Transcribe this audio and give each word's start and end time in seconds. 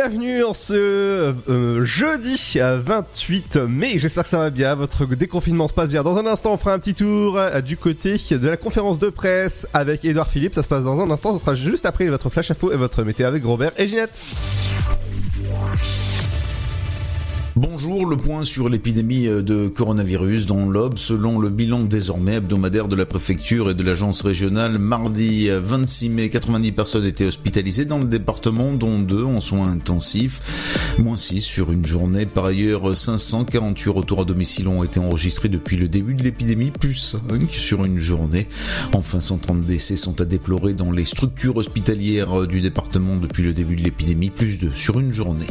Bienvenue 0.00 0.44
en 0.44 0.54
ce 0.54 1.34
euh, 1.48 1.84
jeudi 1.84 2.54
euh, 2.58 2.80
28 2.80 3.56
mai, 3.56 3.98
j'espère 3.98 4.22
que 4.22 4.28
ça 4.28 4.38
va 4.38 4.50
bien, 4.50 4.76
votre 4.76 5.04
déconfinement 5.06 5.66
se 5.66 5.74
passe 5.74 5.88
bien. 5.88 6.04
Dans 6.04 6.16
un 6.18 6.26
instant 6.26 6.52
on 6.52 6.56
fera 6.56 6.72
un 6.72 6.78
petit 6.78 6.94
tour 6.94 7.36
euh, 7.36 7.60
du 7.60 7.76
côté 7.76 8.16
de 8.30 8.48
la 8.48 8.56
conférence 8.56 9.00
de 9.00 9.08
presse 9.08 9.66
avec 9.74 10.04
Edouard 10.04 10.30
Philippe, 10.30 10.54
ça 10.54 10.62
se 10.62 10.68
passe 10.68 10.84
dans 10.84 11.00
un 11.00 11.10
instant, 11.10 11.32
ça 11.32 11.40
sera 11.40 11.54
juste 11.54 11.84
après 11.84 12.06
votre 12.06 12.30
flash 12.30 12.52
info 12.52 12.70
et 12.70 12.76
votre 12.76 13.02
météo 13.02 13.26
avec 13.26 13.44
Robert 13.44 13.72
et 13.76 13.88
Ginette. 13.88 14.20
Bonjour, 17.60 18.06
le 18.06 18.16
point 18.16 18.44
sur 18.44 18.68
l'épidémie 18.68 19.24
de 19.24 19.66
coronavirus 19.66 20.46
dans 20.46 20.70
l'Aube. 20.70 20.96
Selon 20.96 21.40
le 21.40 21.50
bilan 21.50 21.80
désormais 21.80 22.34
hebdomadaire 22.34 22.86
de 22.86 22.94
la 22.94 23.04
préfecture 23.04 23.68
et 23.68 23.74
de 23.74 23.82
l'agence 23.82 24.22
régionale, 24.22 24.78
mardi 24.78 25.48
26 25.50 26.10
mai, 26.10 26.28
90 26.28 26.70
personnes 26.70 27.04
étaient 27.04 27.24
hospitalisées 27.24 27.84
dans 27.84 27.98
le 27.98 28.04
département, 28.04 28.74
dont 28.74 29.00
deux 29.00 29.24
en 29.24 29.40
soins 29.40 29.72
intensifs, 29.72 30.94
moins 31.00 31.16
6 31.16 31.40
sur 31.40 31.72
une 31.72 31.84
journée. 31.84 32.26
Par 32.26 32.44
ailleurs, 32.44 32.94
548 32.94 33.90
retours 33.90 34.20
à 34.20 34.24
domicile 34.24 34.68
ont 34.68 34.84
été 34.84 35.00
enregistrés 35.00 35.48
depuis 35.48 35.76
le 35.76 35.88
début 35.88 36.14
de 36.14 36.22
l'épidémie, 36.22 36.70
plus 36.70 36.94
5 36.94 37.50
sur 37.50 37.84
une 37.84 37.98
journée. 37.98 38.46
Enfin, 38.92 39.18
130 39.18 39.62
décès 39.62 39.96
sont 39.96 40.20
à 40.20 40.24
déplorer 40.24 40.74
dans 40.74 40.92
les 40.92 41.04
structures 41.04 41.56
hospitalières 41.56 42.46
du 42.46 42.60
département 42.60 43.16
depuis 43.16 43.42
le 43.42 43.52
début 43.52 43.74
de 43.74 43.82
l'épidémie, 43.82 44.30
plus 44.30 44.60
2 44.60 44.70
sur 44.76 45.00
une 45.00 45.12
journée. 45.12 45.48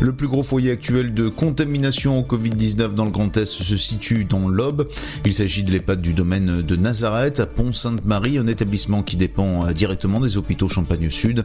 Le 0.00 0.12
plus 0.12 0.28
gros 0.28 0.44
foyer 0.44 0.70
actuel 0.70 1.12
de 1.12 1.23
contamination 1.28 2.18
au 2.18 2.22
Covid-19 2.22 2.94
dans 2.94 3.04
le 3.04 3.10
Grand 3.10 3.36
Est 3.36 3.46
se 3.46 3.76
situe 3.76 4.24
dans 4.24 4.48
l'Aube. 4.48 4.88
Il 5.24 5.32
s'agit 5.32 5.62
de 5.62 5.72
l'EHPAD 5.72 6.00
du 6.00 6.14
domaine 6.14 6.62
de 6.62 6.76
Nazareth 6.76 7.40
à 7.40 7.46
Pont-Sainte-Marie, 7.46 8.38
un 8.38 8.46
établissement 8.46 9.02
qui 9.02 9.16
dépend 9.16 9.66
euh, 9.66 9.72
directement 9.72 10.20
des 10.20 10.36
hôpitaux 10.36 10.68
Champagne 10.68 11.10
Sud. 11.10 11.44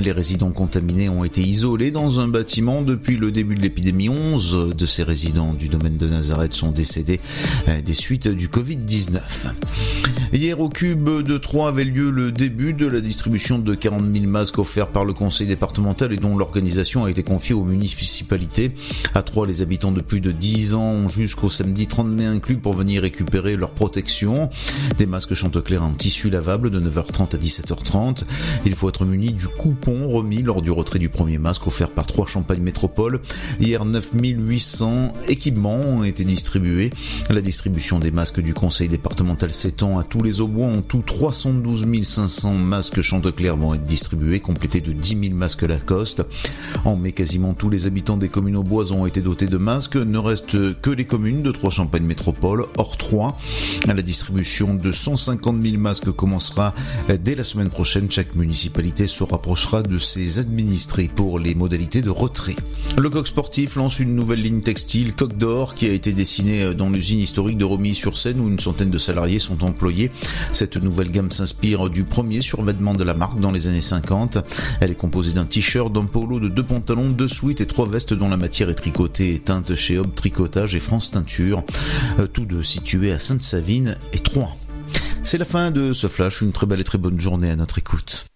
Les 0.00 0.12
résidents 0.12 0.50
contaminés 0.50 1.08
ont 1.08 1.24
été 1.24 1.40
isolés 1.40 1.90
dans 1.90 2.20
un 2.20 2.28
bâtiment 2.28 2.82
depuis 2.82 3.16
le 3.16 3.32
début 3.32 3.54
de 3.54 3.62
l'épidémie. 3.62 4.08
11 4.08 4.74
de 4.76 4.86
ces 4.86 5.02
résidents 5.02 5.52
du 5.54 5.68
domaine 5.68 5.96
de 5.96 6.06
Nazareth 6.06 6.54
sont 6.54 6.70
décédés 6.70 7.20
euh, 7.68 7.80
des 7.80 7.94
suites 7.94 8.28
du 8.28 8.48
Covid-19. 8.48 9.20
Hier 10.32 10.58
au 10.58 10.68
Cube 10.68 11.08
de 11.22 11.38
Troyes 11.38 11.68
avait 11.68 11.84
lieu 11.84 12.10
le 12.10 12.32
début 12.32 12.72
de 12.72 12.86
la 12.86 13.00
distribution 13.00 13.58
de 13.58 13.74
40 13.74 14.02
000 14.12 14.26
masques 14.26 14.58
offerts 14.58 14.88
par 14.88 15.04
le 15.04 15.12
conseil 15.12 15.46
départemental 15.46 16.12
et 16.12 16.16
dont 16.16 16.36
l'organisation 16.36 17.04
a 17.04 17.10
été 17.10 17.22
confiée 17.22 17.54
aux 17.54 17.64
municipalités. 17.64 18.72
À 19.16 19.22
Troyes, 19.22 19.46
les 19.46 19.62
habitants 19.62 19.92
de 19.92 20.00
plus 20.00 20.20
de 20.20 20.32
10 20.32 20.74
ans 20.74 20.82
ont 20.82 21.08
jusqu'au 21.08 21.48
samedi 21.48 21.86
30 21.86 22.08
mai 22.08 22.26
inclus 22.26 22.56
pour 22.56 22.74
venir 22.74 23.02
récupérer 23.02 23.54
leur 23.54 23.70
protection. 23.70 24.50
Des 24.98 25.06
masques 25.06 25.34
Chanteclair 25.34 25.84
en 25.84 25.92
tissu 25.92 26.30
lavable 26.30 26.68
de 26.68 26.80
9h30 26.80 27.36
à 27.36 27.38
17h30. 27.38 28.24
Il 28.66 28.74
faut 28.74 28.88
être 28.88 29.04
muni 29.04 29.32
du 29.32 29.46
coupon 29.46 30.08
remis 30.08 30.42
lors 30.42 30.62
du 30.62 30.72
retrait 30.72 30.98
du 30.98 31.10
premier 31.10 31.38
masque 31.38 31.64
offert 31.68 31.92
par 31.92 32.08
Troyes 32.08 32.26
Champagne 32.26 32.60
Métropole. 32.60 33.20
Hier, 33.60 33.84
9800 33.84 35.12
équipements 35.28 35.76
ont 35.76 36.02
été 36.02 36.24
distribués. 36.24 36.90
La 37.30 37.40
distribution 37.40 38.00
des 38.00 38.10
masques 38.10 38.40
du 38.40 38.52
conseil 38.52 38.88
départemental 38.88 39.52
s'étend 39.52 39.96
à 39.96 40.02
tous 40.02 40.24
les 40.24 40.40
aubois. 40.40 40.66
En 40.66 40.82
tout, 40.82 41.02
312 41.06 41.86
500 42.02 42.54
masques 42.54 43.00
Chanteclair 43.00 43.56
vont 43.56 43.74
être 43.74 43.84
distribués, 43.84 44.40
complétés 44.40 44.80
de 44.80 44.92
10 44.92 45.20
000 45.28 45.34
masques 45.34 45.62
Lacoste. 45.62 46.24
En 46.84 46.96
mai, 46.96 47.12
quasiment 47.12 47.54
tous 47.54 47.70
les 47.70 47.86
habitants 47.86 48.16
des 48.16 48.28
communes 48.28 48.56
auboises 48.56 48.90
ont 48.90 49.03
été 49.06 49.20
dotés 49.20 49.46
de 49.46 49.56
masques. 49.56 49.96
Ne 49.96 50.18
restent 50.18 50.80
que 50.80 50.90
les 50.90 51.04
communes 51.04 51.42
de 51.42 51.52
Troyes 51.52 51.70
Champagne 51.70 52.04
Métropole, 52.04 52.66
hors 52.78 52.96
3. 52.96 53.36
La 53.86 54.02
distribution 54.02 54.74
de 54.74 54.92
150 54.92 55.62
000 55.62 55.78
masques 55.78 56.10
commencera 56.12 56.74
dès 57.22 57.34
la 57.34 57.44
semaine 57.44 57.70
prochaine. 57.70 58.10
Chaque 58.10 58.34
municipalité 58.34 59.06
se 59.06 59.22
rapprochera 59.22 59.82
de 59.82 59.98
ses 59.98 60.38
administrés 60.38 61.10
pour 61.14 61.38
les 61.38 61.54
modalités 61.54 62.02
de 62.02 62.10
retrait. 62.10 62.56
Le 62.96 63.10
coq 63.10 63.26
sportif 63.26 63.76
lance 63.76 63.98
une 63.98 64.14
nouvelle 64.14 64.42
ligne 64.42 64.60
textile, 64.60 65.14
Coq 65.14 65.36
d'Or, 65.36 65.74
qui 65.74 65.86
a 65.86 65.92
été 65.92 66.12
dessinée 66.12 66.74
dans 66.74 66.88
l'usine 66.88 67.18
historique 67.18 67.58
de 67.58 67.64
Romilly-sur-Seine 67.64 68.40
où 68.40 68.48
une 68.48 68.58
centaine 68.58 68.90
de 68.90 68.98
salariés 68.98 69.38
sont 69.38 69.64
employés. 69.64 70.10
Cette 70.52 70.76
nouvelle 70.76 71.10
gamme 71.10 71.30
s'inspire 71.30 71.90
du 71.90 72.04
premier 72.04 72.40
survêtement 72.40 72.94
de 72.94 73.04
la 73.04 73.14
marque 73.14 73.38
dans 73.38 73.50
les 73.50 73.68
années 73.68 73.80
50. 73.80 74.38
Elle 74.80 74.92
est 74.92 74.96
composée 74.96 75.32
d'un 75.32 75.44
t-shirt, 75.44 75.92
d'un 75.92 76.06
polo, 76.06 76.40
de 76.40 76.48
deux 76.48 76.62
pantalons, 76.62 77.10
deux 77.10 77.28
sweats 77.28 77.60
et 77.60 77.66
trois 77.66 77.86
vestes 77.86 78.14
dont 78.14 78.28
la 78.28 78.36
matière 78.36 78.70
est 78.70 78.74
tricotée 78.74 78.93
et 79.18 79.38
teinte 79.40 79.74
chez 79.74 79.98
Hob 79.98 80.14
Tricotage 80.14 80.74
et 80.74 80.80
France 80.80 81.10
Teinture. 81.10 81.64
Euh, 82.18 82.26
tous 82.26 82.44
deux 82.44 82.62
situés 82.62 83.12
à 83.12 83.18
Sainte-Savine 83.18 83.96
et 84.12 84.18
Troyes. 84.18 84.56
C'est 85.22 85.38
la 85.38 85.44
fin 85.44 85.70
de 85.70 85.92
ce 85.92 86.06
flash. 86.06 86.42
Une 86.42 86.52
très 86.52 86.66
belle 86.66 86.80
et 86.80 86.84
très 86.84 86.98
bonne 86.98 87.20
journée 87.20 87.50
à 87.50 87.56
notre 87.56 87.78
écoute. 87.78 88.26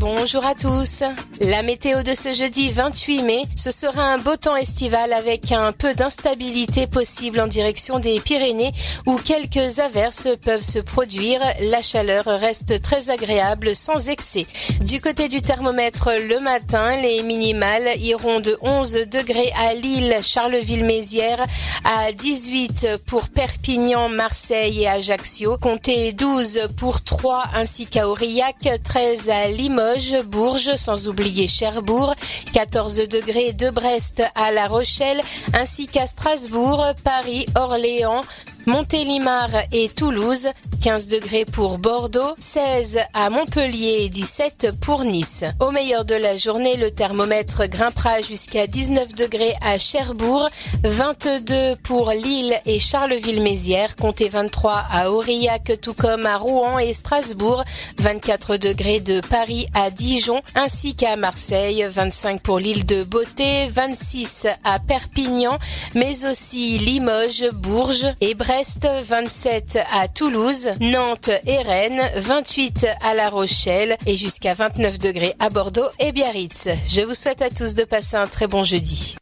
Bonjour 0.00 0.46
à 0.46 0.54
tous. 0.54 1.02
La 1.42 1.62
météo 1.62 2.02
de 2.02 2.14
ce 2.14 2.32
jeudi 2.32 2.72
28 2.72 3.22
mai, 3.22 3.42
ce 3.54 3.70
sera 3.70 4.02
un 4.02 4.16
beau 4.16 4.34
temps 4.34 4.56
estival 4.56 5.12
avec 5.12 5.52
un 5.52 5.72
peu 5.72 5.92
d'instabilité 5.92 6.86
possible 6.86 7.38
en 7.38 7.46
direction 7.46 7.98
des 7.98 8.18
Pyrénées 8.18 8.72
où 9.04 9.16
quelques 9.16 9.78
averses 9.78 10.28
peuvent 10.42 10.62
se 10.62 10.78
produire. 10.78 11.42
La 11.60 11.82
chaleur 11.82 12.24
reste 12.24 12.80
très 12.80 13.10
agréable 13.10 13.76
sans 13.76 14.08
excès. 14.08 14.46
Du 14.80 15.02
côté 15.02 15.28
du 15.28 15.42
thermomètre, 15.42 16.08
le 16.26 16.40
matin, 16.40 16.96
les 17.02 17.22
minimales 17.22 17.90
iront 17.98 18.40
de 18.40 18.56
11 18.62 18.92
degrés 19.12 19.52
à 19.54 19.74
Lille, 19.74 20.16
Charleville-Mézières, 20.22 21.44
à 21.84 22.12
18 22.12 23.02
pour 23.04 23.28
Perpignan, 23.28 24.08
Marseille 24.08 24.82
et 24.82 24.88
Ajaccio, 24.88 25.58
comptez 25.58 26.14
12 26.14 26.68
pour 26.78 27.02
Troyes 27.02 27.44
ainsi 27.54 27.84
qu'à 27.84 28.08
Aurillac, 28.08 28.56
13 28.82 29.28
à 29.28 29.48
Limoges, 29.48 29.89
Bourges, 30.24 30.76
sans 30.76 31.08
oublier 31.08 31.48
Cherbourg, 31.48 32.14
14 32.52 33.08
degrés 33.08 33.52
de 33.52 33.70
Brest 33.70 34.22
à 34.36 34.52
La 34.52 34.68
Rochelle, 34.68 35.20
ainsi 35.52 35.88
qu'à 35.88 36.06
Strasbourg, 36.06 36.84
Paris, 37.02 37.46
Orléans, 37.56 38.22
Montélimar 38.66 39.48
et 39.72 39.88
Toulouse, 39.88 40.48
15 40.82 41.08
degrés 41.08 41.44
pour 41.44 41.78
Bordeaux, 41.78 42.34
16 42.38 43.00
à 43.14 43.30
Montpellier 43.30 44.02
et 44.04 44.08
17 44.08 44.72
pour 44.80 45.04
Nice. 45.04 45.44
Au 45.60 45.70
meilleur 45.70 46.04
de 46.04 46.14
la 46.14 46.36
journée, 46.36 46.76
le 46.76 46.90
thermomètre 46.90 47.66
grimpera 47.66 48.20
jusqu'à 48.22 48.66
19 48.66 49.14
degrés 49.14 49.54
à 49.62 49.78
Cherbourg, 49.78 50.48
22 50.84 51.76
pour 51.82 52.10
Lille 52.12 52.54
et 52.66 52.78
Charleville-Mézières, 52.78 53.96
comptez 53.96 54.28
23 54.28 54.84
à 54.90 55.10
Aurillac 55.10 55.80
tout 55.80 55.94
comme 55.94 56.26
à 56.26 56.36
Rouen 56.36 56.78
et 56.78 56.94
Strasbourg, 56.94 57.64
24 57.98 58.56
degrés 58.56 59.00
de 59.00 59.20
Paris 59.20 59.68
à 59.74 59.90
Dijon 59.90 60.40
ainsi 60.54 60.94
qu'à 60.94 61.16
Marseille, 61.16 61.86
25 61.88 62.42
pour 62.42 62.58
l'île 62.58 62.84
de 62.86 63.04
Beauté, 63.04 63.68
26 63.70 64.46
à 64.64 64.78
Perpignan, 64.78 65.58
mais 65.94 66.26
aussi 66.26 66.78
Limoges, 66.78 67.48
Bourges 67.52 68.08
et 68.20 68.34
Brest, 68.34 68.49
27 68.50 69.78
à 69.92 70.08
Toulouse, 70.08 70.70
Nantes 70.80 71.30
et 71.46 71.58
Rennes, 71.58 72.02
28 72.16 72.84
à 73.00 73.14
La 73.14 73.30
Rochelle 73.30 73.96
et 74.06 74.16
jusqu'à 74.16 74.54
29 74.54 74.98
degrés 74.98 75.34
à 75.38 75.50
Bordeaux 75.50 75.88
et 76.00 76.10
Biarritz. 76.10 76.68
Je 76.88 77.02
vous 77.02 77.14
souhaite 77.14 77.42
à 77.42 77.50
tous 77.50 77.74
de 77.74 77.84
passer 77.84 78.16
un 78.16 78.26
très 78.26 78.48
bon 78.48 78.64
jeudi. 78.64 79.16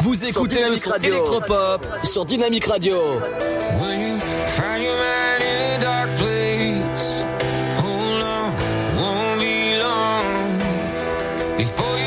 Vous 0.00 0.24
écoutez 0.24 0.68
le 0.68 0.76
son 0.76 0.94
électropop 1.02 1.84
sur 2.04 2.24
Dynamique 2.24 2.66
Radio. 2.66 2.96
When 3.80 4.00
you 4.00 4.20
find 4.46 4.84
your 4.84 4.94
man 4.94 5.41
before 11.62 12.01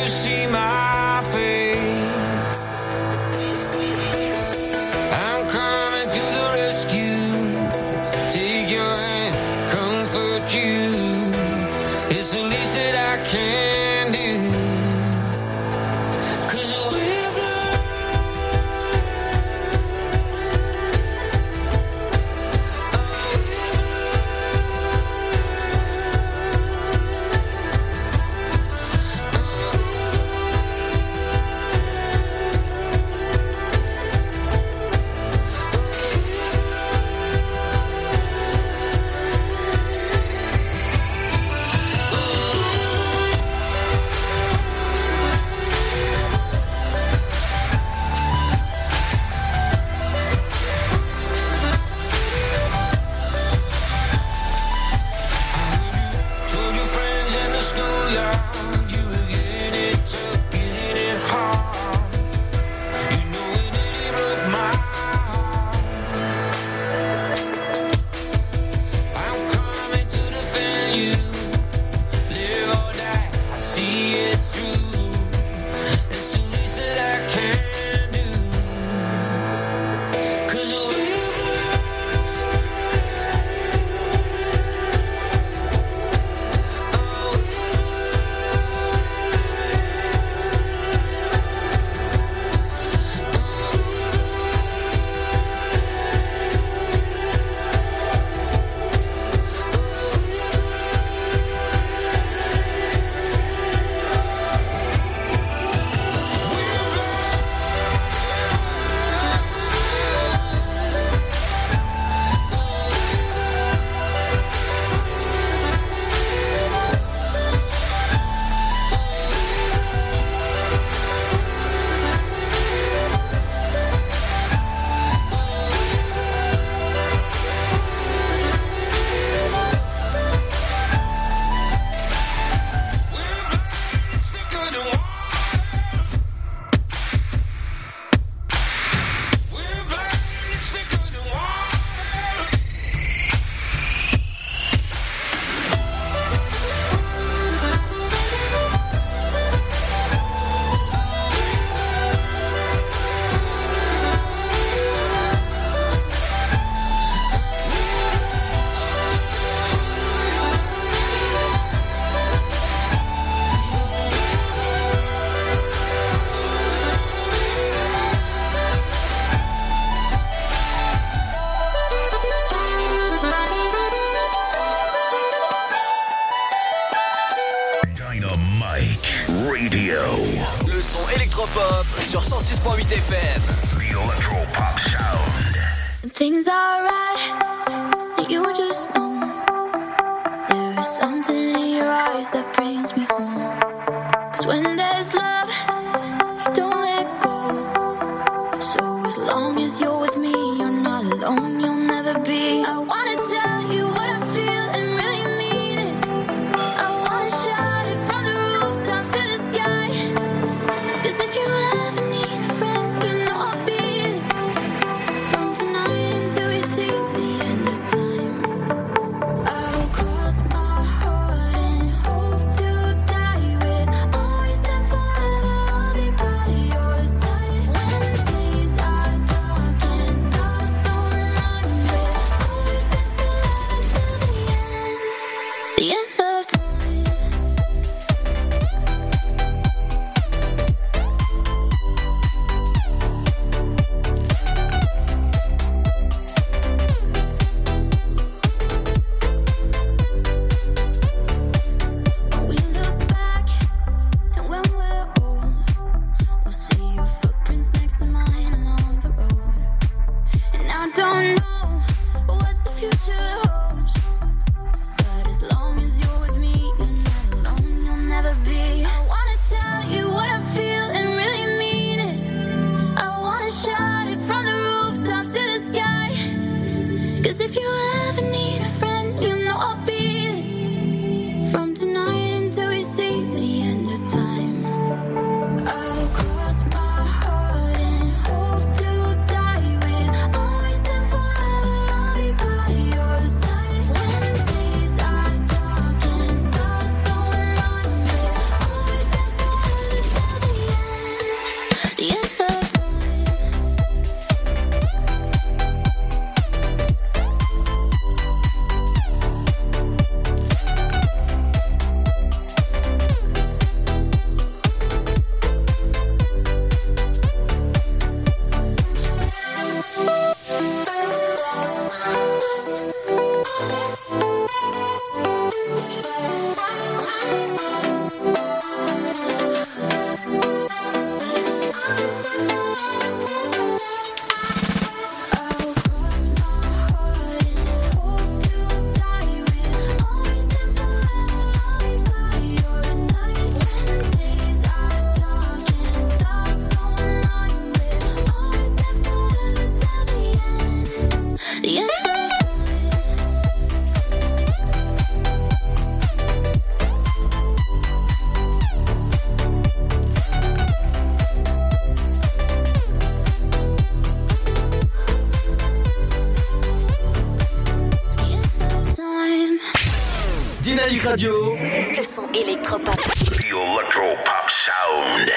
Radio. 371.16 371.56
Le 371.95 372.04
son 372.04 372.28
électropop. 372.34 372.94
The 372.94 373.45
Electro 373.45 374.18
Pop 374.26 374.50
Sound. 374.50 375.31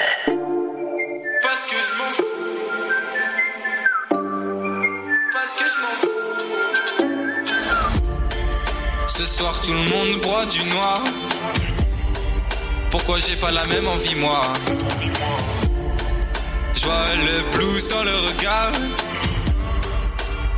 Parce 1.41 1.63
que 1.63 1.75
je 1.87 1.95
m'en 1.97 2.11
fous. 2.17 2.39
Parce 5.31 5.53
que 5.53 5.63
je 5.63 5.77
m'en 5.81 5.95
fous. 6.01 6.19
Ce 9.07 9.23
soir 9.23 9.61
tout 9.61 9.71
le 9.71 9.77
monde 9.77 10.19
boit 10.21 10.45
du 10.47 10.65
noir. 10.65 11.01
Pourquoi 12.91 13.19
j'ai 13.19 13.37
pas 13.37 13.51
la 13.51 13.63
même 13.67 13.87
envie 13.87 14.15
moi? 14.15 14.41
Je 16.73 16.83
vois 16.83 17.05
le 17.25 17.41
blues 17.55 17.87
dans 17.87 18.03
le 18.03 18.11
regard. 18.27 18.73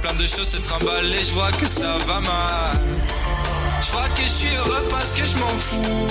Plein 0.01 0.15
de 0.15 0.25
choses 0.25 0.49
se 0.49 0.57
trimballent 0.57 1.13
et 1.13 1.21
je 1.21 1.35
vois 1.35 1.51
que 1.51 1.67
ça 1.67 1.99
va 2.07 2.19
mal. 2.21 3.00
Je 3.91 3.97
crois 3.97 4.07
que 4.15 4.21
je 4.21 4.27
suis 4.29 4.55
heureux 4.55 4.87
parce 4.89 5.11
que 5.11 5.25
je 5.25 5.37
m'en 5.37 5.47
fous. 5.47 6.07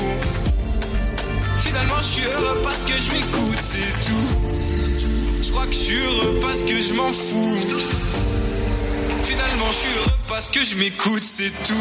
Finalement, 1.61 1.97
je 1.97 2.05
suis 2.05 2.25
heureux 2.25 2.61
parce 2.63 2.83
que 2.83 2.93
je 2.93 3.11
m'écoute, 3.11 3.59
c'est 3.59 3.91
tout. 4.05 5.43
Je 5.43 5.51
crois 5.51 5.65
que 5.65 5.73
je 5.73 5.79
suis 5.79 5.97
heureux 5.97 6.41
parce 6.43 6.63
que 6.63 6.77
je 6.77 6.93
m'en 6.93 7.11
fous. 7.11 7.57
Finalement, 9.23 9.69
je 9.69 9.77
suis 9.77 9.89
heureux 9.97 10.13
parce 10.29 10.51
que 10.51 10.63
je 10.63 10.75
m'écoute, 10.77 11.25
c'est 11.25 11.53
tout. 11.65 11.73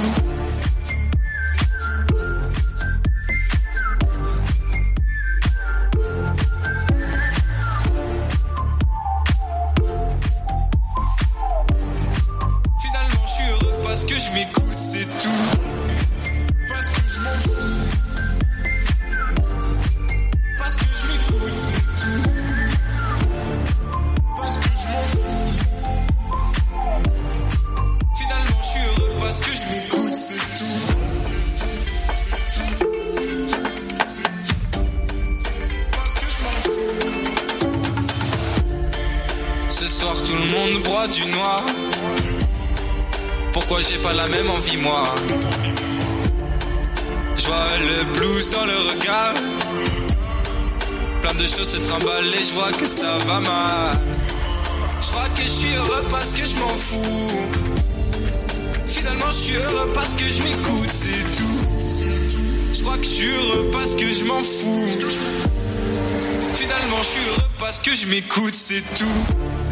M'écoute, 68.19 68.55
c'est 68.55 68.83
tout. 68.95 69.68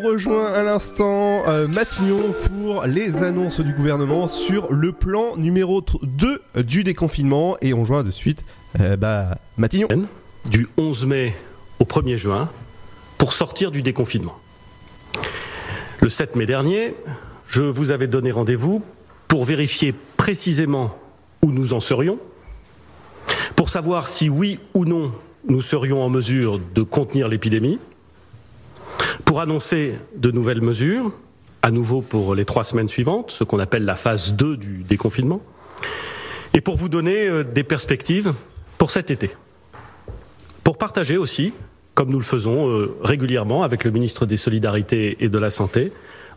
Rejoint 0.00 0.52
à 0.52 0.62
l'instant 0.62 1.42
euh, 1.48 1.68
Matignon 1.68 2.34
pour 2.62 2.84
les 2.84 3.22
annonces 3.22 3.60
du 3.60 3.72
gouvernement 3.72 4.28
sur 4.28 4.72
le 4.72 4.92
plan 4.92 5.36
numéro 5.36 5.84
2 6.02 6.42
du 6.64 6.84
déconfinement 6.84 7.56
et 7.60 7.74
on 7.74 7.84
joint 7.84 8.02
de 8.02 8.10
suite 8.10 8.44
euh, 8.80 8.96
bah, 8.96 9.38
Matignon. 9.56 9.88
Du 10.48 10.68
11 10.78 11.06
mai 11.06 11.34
au 11.78 11.84
1er 11.84 12.16
juin 12.16 12.48
pour 13.18 13.34
sortir 13.34 13.70
du 13.70 13.82
déconfinement. 13.82 14.38
Le 16.00 16.08
7 16.08 16.34
mai 16.34 16.46
dernier, 16.46 16.94
je 17.46 17.62
vous 17.62 17.90
avais 17.90 18.06
donné 18.06 18.30
rendez-vous 18.30 18.82
pour 19.28 19.44
vérifier 19.44 19.94
précisément 20.16 20.98
où 21.42 21.52
nous 21.52 21.74
en 21.74 21.80
serions, 21.80 22.18
pour 23.54 23.68
savoir 23.68 24.08
si 24.08 24.28
oui 24.28 24.58
ou 24.74 24.84
non 24.84 25.12
nous 25.48 25.60
serions 25.60 26.02
en 26.02 26.08
mesure 26.10 26.60
de 26.74 26.82
contenir 26.82 27.28
l'épidémie, 27.28 27.78
pour 29.24 29.40
annoncer 29.40 29.94
de 30.16 30.30
nouvelles 30.30 30.60
mesures, 30.60 31.12
à 31.62 31.70
nouveau 31.70 32.00
pour 32.00 32.34
les 32.34 32.44
trois 32.44 32.64
semaines 32.64 32.88
suivantes, 32.88 33.30
ce 33.30 33.44
qu'on 33.44 33.58
appelle 33.58 33.84
la 33.84 33.96
phase 33.96 34.34
2 34.34 34.56
du 34.56 34.82
déconfinement, 34.82 35.42
et 36.54 36.60
pour 36.60 36.76
vous 36.76 36.88
donner 36.88 37.28
euh, 37.28 37.44
des 37.44 37.64
perspectives 37.64 38.34
pour 38.78 38.90
cet 38.90 39.10
été. 39.10 39.30
Pour 40.64 40.78
partager 40.78 41.16
aussi, 41.16 41.52
comme 41.94 42.10
nous 42.10 42.18
le 42.18 42.24
faisons 42.24 42.68
euh, 42.68 42.96
régulièrement 43.02 43.62
avec 43.62 43.84
le 43.84 43.90
ministre 43.90 44.26
des 44.26 44.36
Solidarités 44.36 45.16
et 45.20 45.28
de 45.28 45.38
la 45.38 45.50
Santé, 45.50 45.92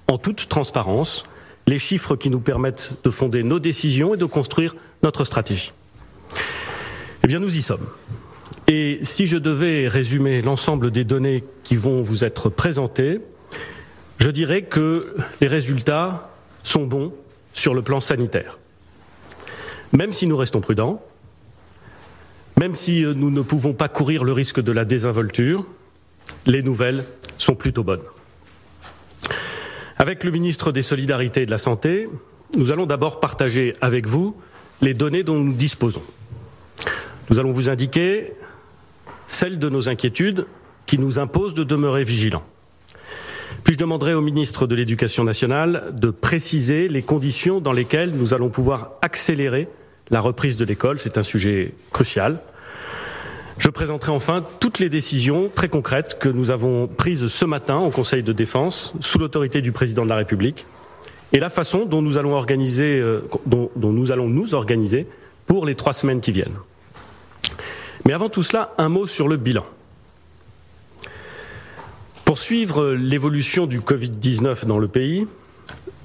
en 0.07 0.17
toute 0.17 0.49
transparence, 0.49 1.25
les 1.67 1.79
chiffres 1.79 2.15
qui 2.15 2.29
nous 2.29 2.41
permettent 2.41 2.93
de 3.03 3.09
fonder 3.09 3.43
nos 3.43 3.59
décisions 3.59 4.13
et 4.13 4.17
de 4.17 4.25
construire 4.25 4.75
notre 5.01 5.23
stratégie. 5.23 5.71
Eh 7.23 7.27
bien, 7.27 7.39
nous 7.39 7.55
y 7.55 7.61
sommes. 7.61 7.87
Et 8.67 8.99
si 9.03 9.27
je 9.27 9.37
devais 9.37 9.87
résumer 9.87 10.41
l'ensemble 10.41 10.91
des 10.91 11.03
données 11.03 11.43
qui 11.63 11.75
vont 11.75 12.01
vous 12.01 12.23
être 12.23 12.49
présentées, 12.49 13.19
je 14.19 14.29
dirais 14.29 14.61
que 14.61 15.15
les 15.41 15.47
résultats 15.47 16.29
sont 16.63 16.85
bons 16.85 17.13
sur 17.53 17.73
le 17.73 17.81
plan 17.81 17.99
sanitaire. 17.99 18.57
Même 19.91 20.13
si 20.13 20.27
nous 20.27 20.37
restons 20.37 20.61
prudents, 20.61 21.03
même 22.57 22.75
si 22.75 23.03
euh, 23.03 23.13
nous 23.13 23.31
ne 23.31 23.41
pouvons 23.41 23.73
pas 23.73 23.89
courir 23.89 24.23
le 24.23 24.31
risque 24.31 24.61
de 24.61 24.71
la 24.71 24.85
désinvolture, 24.85 25.65
les 26.45 26.63
nouvelles 26.63 27.03
sont 27.37 27.55
plutôt 27.55 27.83
bonnes. 27.83 28.03
Avec 29.97 30.23
le 30.23 30.31
ministre 30.31 30.71
des 30.71 30.81
Solidarités 30.81 31.43
et 31.43 31.45
de 31.45 31.51
la 31.51 31.57
Santé, 31.57 32.09
nous 32.57 32.71
allons 32.71 32.85
d'abord 32.85 33.19
partager 33.19 33.75
avec 33.81 34.07
vous 34.07 34.35
les 34.81 34.93
données 34.93 35.23
dont 35.23 35.35
nous 35.35 35.53
disposons. 35.53 36.03
Nous 37.29 37.39
allons 37.39 37.51
vous 37.51 37.69
indiquer 37.69 38.33
celles 39.33 39.59
de 39.59 39.69
nos 39.69 39.89
inquiétudes 39.89 40.45
qui 40.85 40.97
nous 40.97 41.19
imposent 41.19 41.53
de 41.53 41.63
demeurer 41.63 42.03
vigilants. 42.03 42.43
Puis 43.63 43.73
je 43.73 43.79
demanderai 43.79 44.13
au 44.13 44.21
ministre 44.21 44.67
de 44.67 44.75
l'Éducation 44.75 45.23
nationale 45.23 45.93
de 45.93 46.09
préciser 46.09 46.87
les 46.87 47.01
conditions 47.01 47.61
dans 47.61 47.71
lesquelles 47.71 48.11
nous 48.11 48.33
allons 48.33 48.49
pouvoir 48.49 48.91
accélérer 49.01 49.67
la 50.09 50.19
reprise 50.19 50.57
de 50.57 50.65
l'école? 50.65 50.99
C'est 50.99 51.17
un 51.17 51.23
sujet 51.23 51.73
crucial. 51.91 52.39
Je 53.57 53.69
présenterai 53.69 54.11
enfin 54.11 54.43
toutes 54.59 54.79
les 54.79 54.89
décisions 54.89 55.49
très 55.53 55.69
concrètes 55.69 56.17
que 56.19 56.29
nous 56.29 56.51
avons 56.51 56.87
prises 56.87 57.27
ce 57.27 57.45
matin 57.45 57.77
au 57.77 57.89
Conseil 57.89 58.23
de 58.23 58.33
défense 58.33 58.93
sous 58.99 59.19
l'autorité 59.19 59.61
du 59.61 59.71
président 59.71 60.03
de 60.03 60.09
la 60.09 60.15
République 60.17 60.65
et 61.31 61.39
la 61.39 61.49
façon 61.49 61.85
dont 61.85 62.01
nous 62.01 62.17
allons 62.17 62.39
euh, 62.39 63.21
dont 63.45 63.69
nous 63.75 64.11
allons 64.11 64.27
nous 64.27 64.53
organiser 64.53 65.07
pour 65.45 65.65
les 65.65 65.75
trois 65.75 65.93
semaines 65.93 66.19
qui 66.19 66.31
viennent. 66.31 66.57
Mais 68.05 68.13
avant 68.13 68.29
tout 68.29 68.43
cela, 68.43 68.73
un 68.77 68.89
mot 68.89 69.07
sur 69.07 69.27
le 69.27 69.37
bilan. 69.37 69.65
Pour 72.25 72.37
suivre 72.37 72.93
l'évolution 72.93 73.67
du 73.67 73.79
Covid-19 73.79 74.65
dans 74.65 74.79
le 74.79 74.87
pays, 74.87 75.27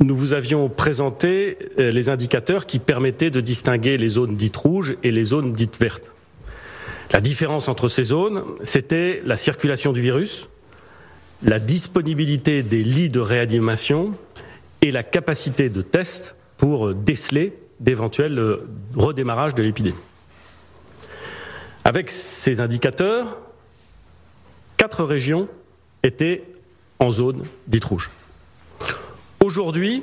nous 0.01 0.15
vous 0.15 0.33
avions 0.33 0.69
présenté 0.69 1.59
euh, 1.79 1.91
les 1.91 2.09
indicateurs 2.09 2.67
qui 2.67 2.79
permettaient 2.79 3.31
de 3.31 3.41
distinguer 3.41 3.97
les 3.97 4.09
zones 4.11 4.37
dites 4.37 4.57
rouges 4.57 4.97
et 5.03 5.11
les 5.11 5.25
zones 5.25 5.53
dites 5.53 5.79
vertes. 5.81 6.13
La 7.13 7.21
différence 7.21 7.69
entre 7.69 7.89
ces 7.89 8.05
zones, 8.05 8.43
c'était 8.63 9.23
la 9.25 9.37
circulation 9.37 9.93
du 9.93 10.01
virus, 10.01 10.49
la 11.43 11.59
disponibilité 11.59 12.63
des 12.63 12.85
lits 12.85 13.09
de 13.09 13.21
réanimation 13.21 14.13
et 14.83 14.93
la 14.93 15.03
capacité 15.03 15.69
de 15.69 15.83
test 15.83 16.37
pour 16.59 16.95
déceler 16.95 17.55
d'éventuels 17.81 18.39
euh, 18.39 18.63
redémarrages 18.95 19.55
de 19.55 19.63
l'épidémie. 19.63 19.97
Avec 21.85 22.11
ces 22.11 22.61
indicateurs, 22.61 23.39
quatre 24.77 25.05
régions 25.05 25.49
étaient 26.03 26.45
en 26.99 27.11
zone 27.11 27.45
dite 27.67 27.85
rouge. 27.85 28.11
Aujourd'hui, 29.41 30.03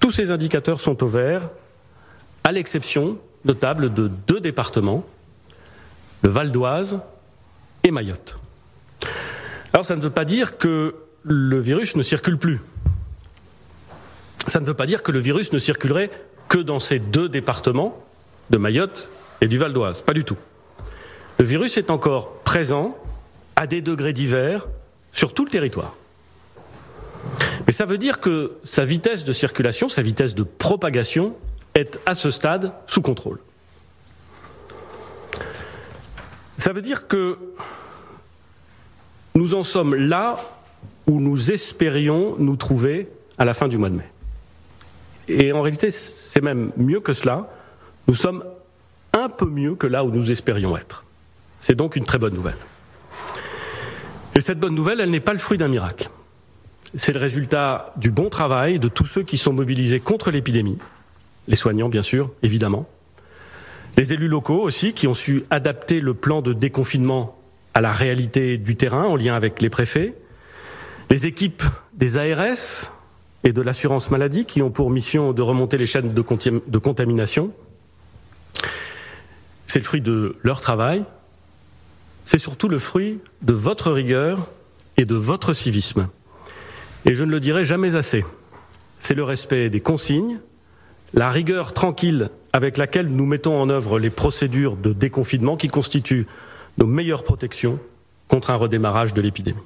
tous 0.00 0.10
ces 0.10 0.30
indicateurs 0.30 0.80
sont 0.80 1.02
au 1.02 1.08
vert, 1.08 1.48
à 2.44 2.52
l'exception 2.52 3.18
notable 3.44 3.92
de 3.92 4.08
deux 4.26 4.40
départements, 4.40 5.04
le 6.22 6.28
Val 6.28 6.52
d'Oise 6.52 7.00
et 7.82 7.90
Mayotte. 7.90 8.38
Alors 9.72 9.84
ça 9.84 9.96
ne 9.96 10.00
veut 10.00 10.10
pas 10.10 10.24
dire 10.24 10.56
que 10.56 10.94
le 11.22 11.58
virus 11.58 11.96
ne 11.96 12.02
circule 12.02 12.38
plus. 12.38 12.60
Ça 14.46 14.60
ne 14.60 14.66
veut 14.66 14.74
pas 14.74 14.86
dire 14.86 15.02
que 15.02 15.10
le 15.10 15.18
virus 15.18 15.52
ne 15.52 15.58
circulerait 15.58 16.10
que 16.48 16.58
dans 16.58 16.80
ces 16.80 16.98
deux 16.98 17.28
départements 17.28 18.02
de 18.50 18.58
Mayotte 18.58 19.08
et 19.40 19.48
du 19.48 19.58
Val 19.58 19.72
d'Oise. 19.72 20.02
Pas 20.02 20.12
du 20.12 20.24
tout. 20.24 20.36
Le 21.38 21.44
virus 21.44 21.76
est 21.76 21.90
encore 21.90 22.34
présent 22.44 22.96
à 23.56 23.66
des 23.66 23.82
degrés 23.82 24.12
divers 24.12 24.66
sur 25.12 25.34
tout 25.34 25.44
le 25.44 25.50
territoire. 25.50 25.94
Mais 27.66 27.72
ça 27.72 27.86
veut 27.86 27.98
dire 27.98 28.20
que 28.20 28.52
sa 28.64 28.84
vitesse 28.84 29.24
de 29.24 29.32
circulation, 29.32 29.88
sa 29.88 30.02
vitesse 30.02 30.34
de 30.34 30.42
propagation 30.42 31.34
est 31.74 31.98
à 32.06 32.14
ce 32.14 32.30
stade 32.30 32.72
sous 32.86 33.02
contrôle. 33.02 33.38
Ça 36.58 36.72
veut 36.72 36.82
dire 36.82 37.08
que 37.08 37.38
nous 39.34 39.54
en 39.54 39.64
sommes 39.64 39.94
là 39.94 40.38
où 41.06 41.20
nous 41.20 41.50
espérions 41.50 42.36
nous 42.38 42.56
trouver 42.56 43.08
à 43.38 43.44
la 43.44 43.54
fin 43.54 43.68
du 43.68 43.76
mois 43.76 43.90
de 43.90 43.96
mai. 43.96 44.08
Et 45.28 45.52
en 45.52 45.62
réalité, 45.62 45.90
c'est 45.90 46.40
même 46.40 46.70
mieux 46.76 47.00
que 47.00 47.12
cela. 47.12 47.48
Nous 48.08 48.14
sommes 48.14 48.44
un 49.14 49.28
peu 49.28 49.46
mieux 49.46 49.74
que 49.74 49.86
là 49.86 50.04
où 50.04 50.10
nous 50.10 50.30
espérions 50.30 50.76
être. 50.76 51.04
C'est 51.60 51.74
donc 51.74 51.96
une 51.96 52.04
très 52.04 52.18
bonne 52.18 52.34
nouvelle. 52.34 52.58
Et 54.34 54.40
cette 54.40 54.58
bonne 54.58 54.74
nouvelle, 54.74 55.00
elle 55.00 55.10
n'est 55.10 55.20
pas 55.20 55.32
le 55.32 55.38
fruit 55.38 55.56
d'un 55.56 55.68
miracle. 55.68 56.10
C'est 56.94 57.12
le 57.12 57.20
résultat 57.20 57.94
du 57.96 58.10
bon 58.10 58.28
travail 58.28 58.78
de 58.78 58.88
tous 58.88 59.06
ceux 59.06 59.22
qui 59.22 59.38
sont 59.38 59.52
mobilisés 59.52 60.00
contre 60.00 60.30
l'épidémie, 60.30 60.78
les 61.48 61.56
soignants 61.56 61.88
bien 61.88 62.02
sûr, 62.02 62.30
évidemment, 62.42 62.86
les 63.96 64.12
élus 64.12 64.28
locaux 64.28 64.60
aussi 64.60 64.92
qui 64.92 65.06
ont 65.06 65.14
su 65.14 65.44
adapter 65.50 66.00
le 66.00 66.14
plan 66.14 66.42
de 66.42 66.52
déconfinement 66.52 67.38
à 67.74 67.80
la 67.80 67.92
réalité 67.92 68.58
du 68.58 68.76
terrain 68.76 69.04
en 69.04 69.16
lien 69.16 69.34
avec 69.34 69.60
les 69.62 69.70
préfets, 69.70 70.14
les 71.10 71.26
équipes 71.26 71.62
des 71.92 72.16
ARS 72.16 72.92
et 73.44 73.52
de 73.52 73.62
l'assurance 73.62 74.10
maladie 74.10 74.46
qui 74.46 74.62
ont 74.62 74.70
pour 74.70 74.90
mission 74.90 75.32
de 75.32 75.42
remonter 75.42 75.76
les 75.76 75.86
chaînes 75.86 76.12
de, 76.12 76.78
contamination. 76.78 77.50
C'est 79.74 79.80
le 79.80 79.86
fruit 79.86 80.00
de 80.00 80.36
leur 80.44 80.60
travail, 80.60 81.02
c'est 82.24 82.38
surtout 82.38 82.68
le 82.68 82.78
fruit 82.78 83.18
de 83.42 83.52
votre 83.52 83.90
rigueur 83.90 84.46
et 84.96 85.04
de 85.04 85.16
votre 85.16 85.52
civisme. 85.52 86.06
Et 87.04 87.16
je 87.16 87.24
ne 87.24 87.32
le 87.32 87.40
dirai 87.40 87.64
jamais 87.64 87.96
assez. 87.96 88.24
C'est 89.00 89.14
le 89.14 89.24
respect 89.24 89.70
des 89.70 89.80
consignes, 89.80 90.38
la 91.12 91.28
rigueur 91.28 91.74
tranquille 91.74 92.30
avec 92.52 92.76
laquelle 92.76 93.08
nous 93.08 93.26
mettons 93.26 93.60
en 93.60 93.68
œuvre 93.68 93.98
les 93.98 94.10
procédures 94.10 94.76
de 94.76 94.92
déconfinement 94.92 95.56
qui 95.56 95.66
constituent 95.66 96.28
nos 96.78 96.86
meilleures 96.86 97.24
protections 97.24 97.80
contre 98.28 98.50
un 98.50 98.56
redémarrage 98.56 99.12
de 99.12 99.22
l'épidémie. 99.22 99.58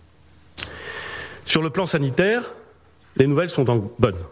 Sur 1.44 1.60
le 1.60 1.68
plan 1.68 1.84
sanitaire, 1.84 2.54
les 3.16 3.26
nouvelles 3.26 3.50
sont 3.50 3.64
bonnes. 3.98 4.24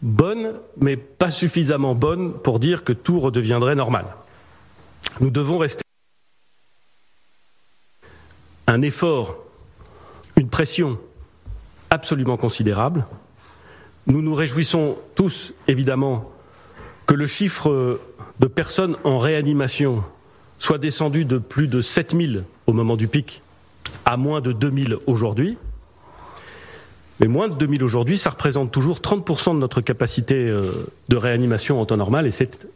Bonnes, 0.00 0.54
mais 0.80 0.96
pas 0.96 1.30
suffisamment 1.30 1.94
bonnes 1.94 2.32
pour 2.32 2.58
dire 2.58 2.82
que 2.82 2.94
tout 2.94 3.20
redeviendrait 3.20 3.74
normal. 3.74 4.06
Nous 5.20 5.30
devons 5.30 5.58
rester 5.58 5.82
un 8.66 8.82
effort, 8.82 9.36
une 10.36 10.48
pression 10.48 10.98
absolument 11.90 12.36
considérable. 12.36 13.06
Nous 14.06 14.22
nous 14.22 14.34
réjouissons 14.34 14.96
tous, 15.14 15.54
évidemment, 15.68 16.30
que 17.06 17.14
le 17.14 17.26
chiffre 17.26 18.00
de 18.40 18.46
personnes 18.46 18.96
en 19.04 19.18
réanimation 19.18 20.02
soit 20.58 20.78
descendu 20.78 21.24
de 21.24 21.38
plus 21.38 21.68
de 21.68 21.80
7000 21.80 22.44
au 22.66 22.72
moment 22.72 22.96
du 22.96 23.08
pic 23.08 23.42
à 24.04 24.16
moins 24.16 24.40
de 24.40 24.52
2000 24.52 24.96
aujourd'hui. 25.06 25.58
Mais 27.20 27.28
moins 27.28 27.48
de 27.48 27.54
2000 27.54 27.82
aujourd'hui, 27.82 28.18
ça 28.18 28.30
représente 28.30 28.72
toujours 28.72 28.98
30% 28.98 29.54
de 29.54 29.58
notre 29.58 29.80
capacité 29.80 30.34
euh, 30.34 30.86
de 31.08 31.16
réanimation 31.16 31.80
en 31.80 31.86
temps 31.86 31.96
normal 31.96 32.26
et 32.26 32.30
c'est 32.30 32.68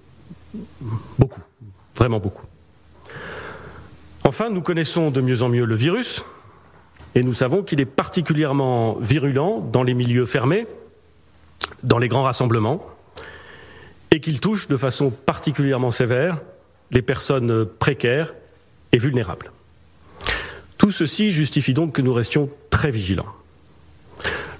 beaucoup, 1.19 1.30
vraiment 2.01 2.19
beaucoup. 2.19 2.47
Enfin, 4.25 4.49
nous 4.49 4.63
connaissons 4.63 5.11
de 5.11 5.21
mieux 5.21 5.43
en 5.43 5.51
mieux 5.51 5.67
le 5.67 5.75
virus 5.75 6.25
et 7.15 7.23
nous 7.23 7.35
savons 7.35 7.63
qu'il 7.63 7.81
est 7.81 7.87
particulièrement 7.87 8.95
virulent 9.01 9.61
dans 9.61 9.83
les 9.83 9.95
milieux 9.95 10.25
fermés, 10.25 10.67
dans 11.83 11.99
les 11.99 12.09
grands 12.09 12.23
rassemblements, 12.23 12.85
et 14.11 14.21
qu'il 14.21 14.41
touche 14.41 14.67
de 14.67 14.77
façon 14.77 15.11
particulièrement 15.11 15.91
sévère 15.91 16.39
les 16.91 17.03
personnes 17.03 17.67
précaires 17.67 18.35
et 18.93 18.99
vulnérables. 18.99 19.53
Tout 20.79 20.93
ceci 20.93 21.31
justifie 21.31 21.75
donc 21.75 21.93
que 21.93 22.03
nous 22.03 22.15
restions 22.15 22.49
très 22.71 22.91
vigilants. 22.91 23.33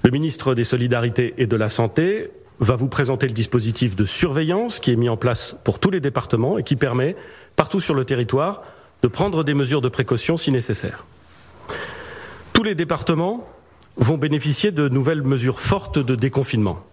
Le 0.03 0.11
ministre 0.11 0.53
des 0.53 0.63
Solidarités 0.63 1.33
et 1.37 1.47
de 1.47 1.55
la 1.55 1.69
Santé 1.69 2.29
va 2.61 2.75
vous 2.75 2.87
présenter 2.87 3.27
le 3.27 3.33
dispositif 3.33 3.95
de 3.95 4.05
surveillance 4.05 4.79
qui 4.79 4.91
est 4.91 4.95
mis 4.95 5.09
en 5.09 5.17
place 5.17 5.55
pour 5.63 5.79
tous 5.79 5.89
les 5.89 5.99
départements 5.99 6.57
et 6.57 6.63
qui 6.63 6.75
permet, 6.75 7.15
partout 7.55 7.81
sur 7.81 7.95
le 7.95 8.05
territoire, 8.05 8.61
de 9.01 9.07
prendre 9.07 9.43
des 9.43 9.55
mesures 9.55 9.81
de 9.81 9.89
précaution 9.89 10.37
si 10.37 10.51
nécessaire. 10.51 11.05
Tous 12.53 12.63
les 12.63 12.75
départements 12.75 13.49
vont 13.97 14.17
bénéficier 14.17 14.71
de 14.71 14.87
nouvelles 14.87 15.23
mesures 15.23 15.59
fortes 15.59 15.99
de 15.99 16.15
déconfinement. 16.15 16.83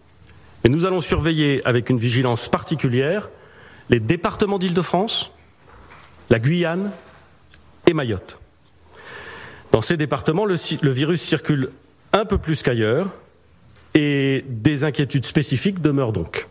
Et 0.64 0.70
nous 0.70 0.86
allons 0.86 1.00
surveiller 1.00 1.60
avec 1.66 1.90
une 1.90 1.98
vigilance 1.98 2.48
particulière 2.48 3.28
les 3.90 4.00
départements 4.00 4.58
d'Île-de-France, 4.58 5.32
la 6.30 6.38
Guyane 6.38 6.90
et 7.86 7.92
Mayotte. 7.92 8.38
Dans 9.72 9.80
ces 9.82 9.96
départements, 9.96 10.44
le, 10.44 10.56
le, 10.82 10.90
virus 10.90 11.22
circule 11.22 11.70
un 12.12 12.24
peu 12.24 12.38
plus 12.38 12.62
qu'ailleurs 12.62 13.08
et 13.94 14.44
des 14.48 14.84
inquiétudes 14.84 15.24
spécifiques 15.24 15.80
demeurent 15.80 16.12
donc. 16.12 16.46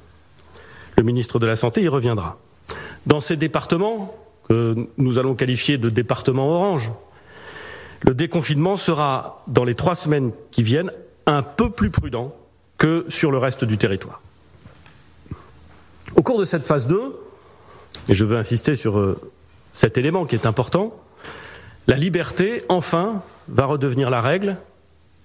Le 0.98 1.04
ministre 1.04 1.40
de 1.40 1.46
la 1.46 1.56
Santé 1.56 1.82
y 1.82 1.88
reviendra. 1.88 2.40
Dans 3.06 3.22
ces 3.22 3.38
départements, 3.38 4.14
que 4.48 4.88
nous 4.98 5.20
allons 5.20 5.36
qualifier 5.36 5.78
de 5.78 5.90
département 5.90 6.50
orange. 6.50 6.92
Le 8.02 8.14
déconfinement 8.14 8.78
sera, 8.78 9.44
dans 9.48 9.66
les 9.66 9.76
trois 9.76 9.96
semaines 9.96 10.32
qui 10.52 10.64
viennent, 10.64 10.92
un 11.26 11.44
peu 11.44 11.70
plus 11.70 11.90
prudent 11.90 12.34
que 12.78 13.06
sur 13.10 13.32
le 13.32 13.38
reste 13.38 13.66
du 13.66 13.78
territoire. 13.78 14.22
Au 16.16 16.22
cours 16.22 16.40
de 16.40 16.46
cette 16.46 16.66
phase 16.66 16.88
2, 16.88 17.16
et 18.08 18.16
je 18.16 18.24
veux 18.24 18.38
insister 18.38 18.76
sur 18.76 19.00
euh, 19.00 19.20
cet 19.74 19.98
élément 19.98 20.26
qui 20.26 20.36
est 20.36 20.46
important, 20.46 20.96
la 21.88 21.96
liberté, 21.96 22.64
enfin, 22.70 23.24
va 23.50 23.66
redevenir 23.66 24.10
la 24.10 24.22
règle 24.22 24.58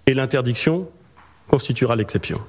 et 0.06 0.14
l'interdiction 0.14 0.88
constituera 1.52 1.96
l'exception. 1.96 2.40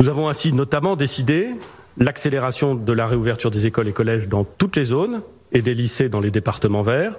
Nous 0.00 0.08
avons 0.08 0.28
ainsi 0.28 0.54
notamment 0.54 0.96
décidé 0.96 1.50
l'accélération 1.98 2.74
de 2.74 2.92
la 2.94 3.06
réouverture 3.06 3.50
des 3.50 3.66
écoles 3.66 3.88
et 3.88 3.92
collèges 3.92 4.28
dans 4.28 4.44
toutes 4.44 4.74
les 4.76 4.84
zones 4.84 5.20
et 5.52 5.60
des 5.60 5.74
lycées 5.74 6.08
dans 6.08 6.20
les 6.20 6.30
départements 6.30 6.80
verts. 6.80 7.16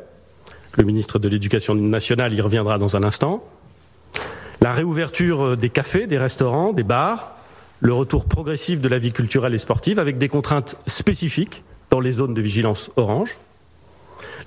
Le 0.75 0.83
ministre 0.83 1.19
de 1.19 1.27
l'Éducation 1.27 1.75
nationale 1.75 2.33
y 2.33 2.41
reviendra 2.41 2.79
dans 2.79 2.97
un 2.97 3.03
instant. 3.03 3.43
La 4.59 4.71
réouverture 4.71 5.55
des 5.55 5.69
cafés, 5.69 6.07
des 6.07 6.17
restaurants, 6.17 6.73
des 6.73 6.83
bars, 6.83 7.35
le 7.79 7.93
retour 7.93 8.25
progressif 8.25 8.81
de 8.81 8.89
la 8.89 8.97
vie 8.97 9.11
culturelle 9.11 9.53
et 9.53 9.59
sportive 9.59 9.99
avec 9.99 10.17
des 10.17 10.29
contraintes 10.29 10.77
spécifiques 10.87 11.63
dans 11.91 11.99
les 11.99 12.13
zones 12.13 12.33
de 12.33 12.41
vigilance 12.41 12.89
orange. 12.95 13.37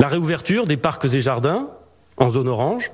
La 0.00 0.08
réouverture 0.08 0.66
des 0.66 0.76
parcs 0.76 1.04
et 1.14 1.20
jardins 1.20 1.70
en 2.16 2.28
zone 2.28 2.48
orange. 2.48 2.90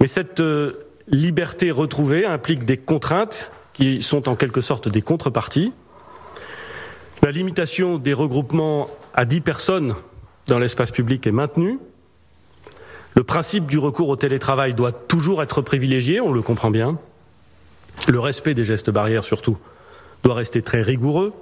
Mais 0.00 0.08
cette 0.08 0.40
euh, 0.40 0.88
liberté 1.12 1.70
retrouvée 1.70 2.24
implique 2.24 2.64
des 2.64 2.78
contraintes 2.78 3.52
qui 3.74 4.02
sont 4.02 4.28
en 4.28 4.34
quelque 4.34 4.60
sorte 4.60 4.88
des 4.88 5.02
contreparties. 5.02 5.72
La 7.22 7.30
limitation 7.30 7.98
des 7.98 8.14
regroupements 8.14 8.88
à 9.14 9.24
10 9.24 9.40
personnes 9.42 9.94
dans 10.48 10.58
l'espace 10.58 10.90
public 10.90 11.26
est 11.26 11.32
maintenue. 11.32 11.78
Le 13.14 13.22
principe 13.22 13.66
du 13.66 13.78
recours 13.78 14.08
au 14.08 14.16
télétravail 14.16 14.72
doit 14.72 14.92
toujours 14.92 15.42
être 15.42 15.60
privilégié, 15.60 16.20
on 16.20 16.32
le 16.32 16.42
comprend 16.42 16.70
bien. 16.70 16.98
Le 18.08 18.18
respect 18.18 18.54
des 18.54 18.64
gestes 18.64 18.90
barrières, 18.90 19.24
surtout, 19.24 19.58
doit 20.24 20.34
rester 20.34 20.62
très 20.62 20.80
rigoureux. 20.80 21.32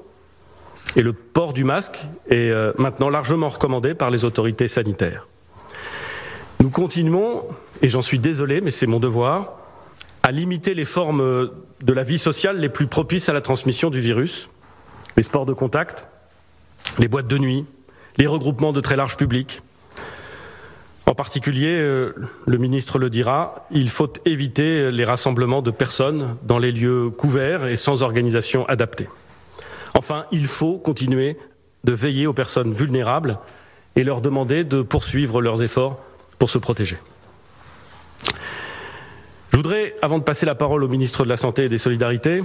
Et 0.97 1.03
le 1.03 1.13
port 1.13 1.53
du 1.53 1.63
masque 1.63 2.01
est 2.29 2.51
euh, 2.51 2.73
maintenant 2.77 3.09
largement 3.09 3.49
recommandé 3.49 3.95
par 3.95 4.11
les 4.11 4.25
autorités 4.25 4.67
sanitaires. 4.67 5.29
Nous 6.59 6.71
continuons, 6.71 7.45
et 7.83 7.89
j'en 7.89 8.03
suis 8.03 8.19
désolé, 8.19 8.61
mais 8.61 8.73
c'est 8.73 8.87
mon 8.87 8.99
devoir, 8.99 9.60
à 10.31 10.33
limiter 10.33 10.75
les 10.75 10.85
formes 10.85 11.51
de 11.83 11.93
la 11.93 12.05
vie 12.05 12.17
sociale 12.17 12.61
les 12.61 12.69
plus 12.69 12.87
propices 12.87 13.29
à 13.29 13.33
la 13.33 13.41
transmission 13.41 13.91
du 13.91 13.99
virus 13.99 14.49
les 15.17 15.25
sports 15.25 15.45
de 15.45 15.53
contact, 15.53 16.07
les 17.01 17.09
boîtes 17.09 17.27
de 17.27 17.37
nuit, 17.37 17.65
les 18.17 18.29
regroupements 18.29 18.73
de 18.73 18.81
très 18.81 18.95
large 18.95 19.17
public. 19.17 19.61
En 21.07 21.17
particulier, 21.17 21.81
euh, 21.81 22.15
le 22.47 22.59
ministre 22.59 23.01
le 23.01 23.11
dira, 23.11 23.67
il 23.73 23.89
faut 23.89 24.13
éviter 24.25 24.93
les 24.93 25.05
rassemblements 25.05 25.63
de 25.63 25.73
personnes 25.73 26.37
dans 26.45 26.61
les 26.61 26.71
lieux 26.71 27.11
couverts 27.11 27.67
et 27.67 27.75
sans 27.75 28.05
organisation 28.05 28.65
adaptée. 28.69 29.09
Enfin, 29.95 30.27
il 30.31 30.47
faut 30.47 30.79
continuer 30.79 31.39
de 31.83 31.93
veiller 31.93 32.29
aux 32.29 32.35
personnes 32.35 32.73
vulnérables 32.73 33.41
et 33.97 34.05
leur 34.05 34.21
demander 34.21 34.63
de 34.63 34.81
poursuivre 34.83 35.43
leurs 35.43 35.65
efforts 35.65 35.99
pour 36.39 36.51
se 36.51 36.59
protéger. 36.59 36.99
Je 39.61 39.63
voudrais, 39.63 39.95
avant 40.01 40.19
de 40.19 40.25
passer 40.25 40.47
la 40.47 40.55
parole 40.55 40.83
au 40.83 40.89
ministre 40.89 41.23
de 41.23 41.29
la 41.29 41.37
Santé 41.37 41.65
et 41.65 41.69
des 41.69 41.77
Solidarités, 41.77 42.43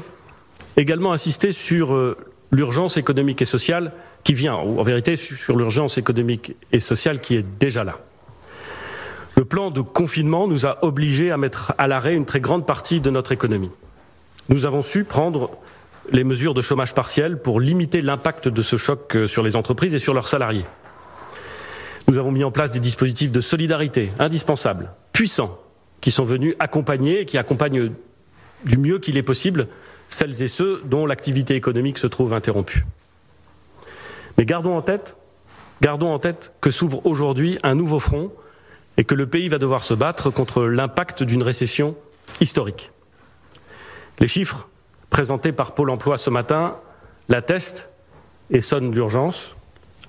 également 0.75 1.13
insister 1.13 1.54
sur 1.54 1.95
euh, 1.95 2.17
l'urgence 2.51 2.97
économique 2.97 3.41
et 3.41 3.45
sociale 3.45 3.93
qui 4.25 4.34
vient, 4.34 4.58
ou 4.58 4.82
en 4.82 4.84
vérité 4.84 5.15
sur 5.15 5.56
l'urgence 5.56 5.97
économique 5.97 6.58
et 6.73 6.82
sociale 6.82 7.21
qui 7.21 7.38
est 7.38 7.45
déjà 7.58 7.86
là. 7.86 7.99
Le 9.38 9.45
plan 9.45 9.71
de 9.71 9.80
confinement 9.80 10.45
nous 10.45 10.65
a 10.65 10.84
obligés 10.84 11.32
à 11.32 11.38
mettre 11.38 11.73
à 11.78 11.88
l'arrêt 11.88 12.15
une 12.15 12.25
très 12.25 12.41
grande 12.41 12.65
partie 12.65 12.99
de 12.99 13.10
notre 13.10 13.32
économie. 13.32 13.71
Nous 14.49 14.65
avons 14.65 14.82
su 14.82 15.06
prendre 15.06 15.51
les 16.12 16.25
mesures 16.25 16.54
de 16.54 16.62
chômage 16.62 16.93
partiel 16.93 17.41
pour 17.41 17.62
limiter 17.62 18.01
l'impact 18.01 18.49
de 18.49 18.62
ce 18.62 18.75
choc 18.75 19.15
euh, 19.15 19.25
sur 19.25 19.41
les 19.41 19.56
entreprises 19.56 19.95
et 19.95 19.99
sur 19.99 20.13
leurs 20.13 20.28
salariés. 20.28 20.65
Nous 22.10 22.17
avons 22.17 22.34
mis 22.34 22.43
en 22.43 22.51
place 22.51 22.71
des 22.71 22.82
dispositifs 22.82 23.32
de 23.32 23.39
solidarité 23.39 24.12
indispensables, 24.19 24.91
puissants, 25.13 25.62
qui 26.06 26.12
sont 26.12 26.24
venus 26.24 26.54
accompagner 26.60 27.22
et 27.22 27.26
qui 27.26 27.39
accompagnent 27.39 27.91
du 28.63 28.78
mieux 28.78 29.00
qu'il 29.00 29.18
est 29.18 29.24
possible 29.24 29.68
celles 30.08 30.44
et 30.44 30.48
ceux 30.48 30.84
dont 30.86 31.08
l'activité 31.08 31.56
économique 31.56 31.98
se 31.98 32.06
trouve 32.06 32.32
interrompue. 32.34 32.86
Mais 34.38 34.46
gardons 34.46 34.78
en 34.78 34.84
tête, 34.84 35.18
que 36.62 36.70
s'ouvre 36.70 37.04
aujourd'hui 37.08 37.58
un 37.63 37.74
nouveau 37.74 37.98
front 37.98 38.32
et 38.98 39.04
que 39.04 39.15
le 39.15 39.26
pays 39.26 39.50
va 39.50 39.58
devoir 39.58 39.84
se 39.84 39.96
battre 39.96 40.30
contre 40.30 40.65
l'impact 40.65 41.24
d'une 41.24 41.41
récession 41.41 41.96
historique. 42.39 42.91
Les 44.20 44.28
chiffres 44.28 44.70
présentés 45.10 45.54
par 45.54 45.74
Pôle 45.74 45.89
emploi 45.89 46.20
ce 46.20 46.30
matin 46.30 46.78
l'attestent 47.30 47.89
et 48.52 48.62
sonnent 48.62 48.94
l'urgence. 48.94 49.56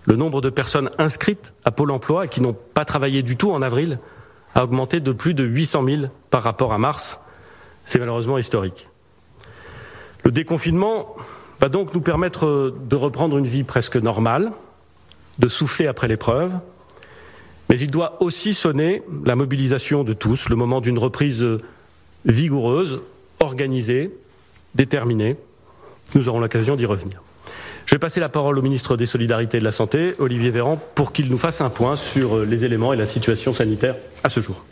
Le 0.05 0.17
nombre 0.17 0.43
de 0.43 0.51
personnes 0.51 0.91
inscrites 0.99 1.55
à 1.65 1.71
Pôle 1.71 1.91
emploi 1.91 2.27
et 2.27 2.29
qui 2.29 2.43
n'ont 2.43 2.53
pas 2.75 2.85
travaillé 2.85 3.23
du 3.23 3.39
tout 3.39 3.51
en 3.51 3.63
avril 3.63 3.99
a 4.57 4.65
augmenté 4.65 5.01
de 5.01 5.13
plus 5.13 5.35
de 5.35 5.45
800 5.45 5.85
000 5.85 6.03
par 6.31 6.43
rapport 6.43 6.73
à 6.73 6.79
mars. 6.79 7.21
C'est 7.85 7.99
malheureusement 7.99 8.39
historique. 8.39 8.89
Le 10.25 10.33
déconfinement 10.33 11.15
va 11.61 11.69
donc 11.69 11.95
nous 11.95 12.01
permettre 12.01 12.75
de 12.75 12.97
reprendre 12.97 13.37
une 13.37 13.47
vie 13.47 13.65
presque 13.65 13.97
normale, 13.97 14.53
de 15.39 15.49
souffler 15.49 15.87
après 15.87 16.09
l'épreuve, 16.09 16.53
mais 17.69 17.79
il 17.79 17.91
doit 17.91 18.23
aussi 18.23 18.55
sonner 18.55 19.03
la 19.27 19.37
mobilisation 19.37 20.05
de 20.05 20.15
tous, 20.15 20.49
le 20.49 20.57
moment 20.57 20.81
d'une 20.81 20.99
reprise 20.99 21.45
vigoureuse, 22.25 23.03
organisée, 23.41 24.11
déterminée. 24.75 25.37
Nous 26.15 26.31
aurons 26.31 26.41
l'occasion 26.41 26.77
d'y 26.77 26.87
revenir. 26.87 27.23
Je 27.87 27.95
vais 27.95 28.01
passer 28.01 28.19
la 28.19 28.29
parole 28.29 28.59
au 28.59 28.63
ministre 28.63 28.97
des 28.97 29.07
Solidarités 29.07 29.59
et 29.59 29.61
de 29.61 29.65
la 29.65 29.71
Santé, 29.71 30.15
Olivier 30.19 30.51
Véran, 30.51 30.77
pour 30.97 31.13
qu'il 31.13 31.29
nous 31.29 31.39
fasse 31.39 31.61
un 31.61 31.71
point 31.71 31.95
sur 31.97 32.45
les 32.45 32.65
éléments 32.65 32.93
et 32.93 32.97
la 32.97 33.07
situation 33.07 33.53
sanitaire 33.53 33.95
à 34.25 34.29
ce 34.29 34.41
jour. 34.41 34.65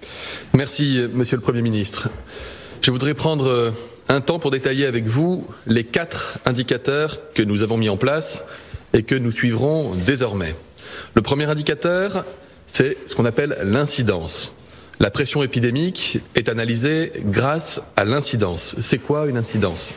Merci, 0.52 1.00
Monsieur 1.12 1.36
le 1.36 1.42
Premier 1.42 1.62
ministre. 1.62 2.08
Je 2.82 2.90
voudrais 2.90 3.14
prendre 3.14 3.72
un 4.08 4.20
temps 4.20 4.40
pour 4.40 4.50
détailler 4.50 4.84
avec 4.84 5.06
vous 5.06 5.46
les 5.68 5.84
quatre 5.84 6.38
indicateurs 6.44 7.20
que 7.34 7.44
nous 7.44 7.62
avons 7.62 7.76
mis 7.76 7.88
en 7.88 7.96
place 7.96 8.44
et 8.92 9.04
que 9.04 9.14
nous 9.14 9.30
suivrons 9.30 9.94
désormais. 9.94 10.56
Le 11.14 11.22
premier 11.22 11.44
indicateur, 11.44 12.24
c'est 12.66 12.98
ce 13.06 13.14
qu'on 13.14 13.26
appelle 13.26 13.56
l'incidence. 13.62 14.56
La 14.98 15.12
pression 15.12 15.44
épidémique 15.44 16.18
est 16.34 16.48
analysée 16.48 17.12
grâce 17.26 17.80
à 17.94 18.04
l'incidence. 18.04 18.74
C'est 18.80 18.98
quoi 18.98 19.28
une 19.28 19.36
incidence? 19.36 19.94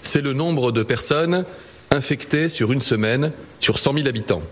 C'est 0.00 0.22
le 0.22 0.32
nombre 0.32 0.70
de 0.70 0.84
personnes 0.84 1.44
infectées 1.92 2.48
sur 2.48 2.72
une 2.72 2.80
semaine 2.80 3.30
sur 3.60 3.78
100 3.78 3.94
000 3.94 4.08
habitants. 4.08 4.42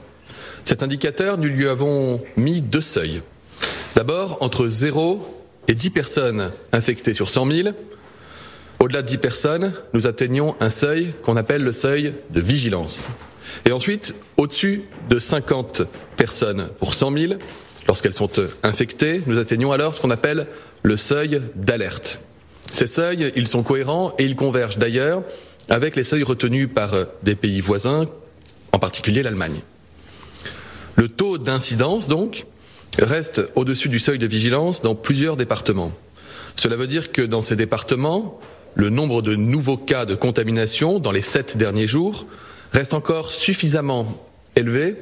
Cet 0.63 0.83
indicateur, 0.83 1.39
nous 1.39 1.49
lui 1.49 1.67
avons 1.67 2.23
mis 2.37 2.61
deux 2.61 2.83
seuils. 2.83 3.23
D'abord, 3.97 4.39
entre 4.41 4.69
0 4.69 5.45
et 5.67 5.75
10 5.75 5.91
personnes 5.91 6.51
infectées 6.73 7.15
sur 7.15 7.31
100 7.31 7.51
000, 7.51 7.69
au-delà 8.79 9.03
de 9.03 9.07
10 9.07 9.19
personnes, 9.19 9.73
nous 9.95 10.07
atteignons 10.07 10.55
un 10.61 10.71
seuil 10.71 11.13
qu'on 11.23 11.37
appelle 11.37 11.63
le 11.63 11.73
seuil 11.73 12.13
de 12.31 12.41
vigilance. 12.41 13.09
Et 13.65 13.73
ensuite, 13.73 14.15
au-dessus 14.37 14.85
de 15.09 15.19
50 15.19 15.83
personnes 16.17 16.69
pour 16.79 16.95
100 16.95 17.13
000, 17.13 17.35
lorsqu'elles 17.89 18.15
sont 18.15 18.31
infectées, 18.63 19.23
nous 19.27 19.39
atteignons 19.39 19.73
alors 19.73 19.95
ce 19.95 20.01
qu'on 20.01 20.11
appelle 20.11 20.47
le 20.83 20.97
seuil 20.97 21.41
d'alerte. 21.57 22.23
Ces 22.73 22.87
seuils, 22.87 23.33
ils 23.35 23.49
sont 23.49 23.63
cohérents 23.63 24.15
et 24.19 24.25
ils 24.25 24.37
convergent 24.37 24.79
d'ailleurs 24.79 25.23
avec 25.71 25.97
les 25.97 26.05
seuils 26.05 26.25
retenus 26.25 26.69
par 26.73 26.95
des 27.23 27.37
pays 27.37 27.61
voisins, 27.61 28.07
en 28.73 28.79
particulier 28.79 29.23
l'Allemagne. 29.23 29.61
Le 30.97 31.09
taux 31.09 31.39
d'incidence, 31.39 32.09
donc, 32.09 32.45
reste 32.99 33.41
au-dessus 33.55 33.89
du 33.89 34.01
seuil 34.01 34.19
de 34.19 34.27
vigilance 34.27 34.83
dans 34.83 34.95
plusieurs 34.95 35.37
départements. 35.37 35.93
Cela 36.57 36.77
veut 36.77 36.89
dire 36.89 37.13
que 37.13 37.23
dans 37.23 37.41
ces 37.41 37.57
départements, 37.57 38.41
le 38.75 38.91
nombre 38.91 39.23
de 39.23 39.35
nouveaux 39.37 39.77
cas 39.77 40.05
de 40.05 40.15
contamination 40.15 40.99
dans 40.99 41.13
les 41.13 41.23
sept 41.23 41.57
derniers 41.57 41.87
jours 41.87 42.27
reste 42.73 42.95
encore 42.95 43.33
suffisamment 43.33 44.07
élevé 44.57 44.97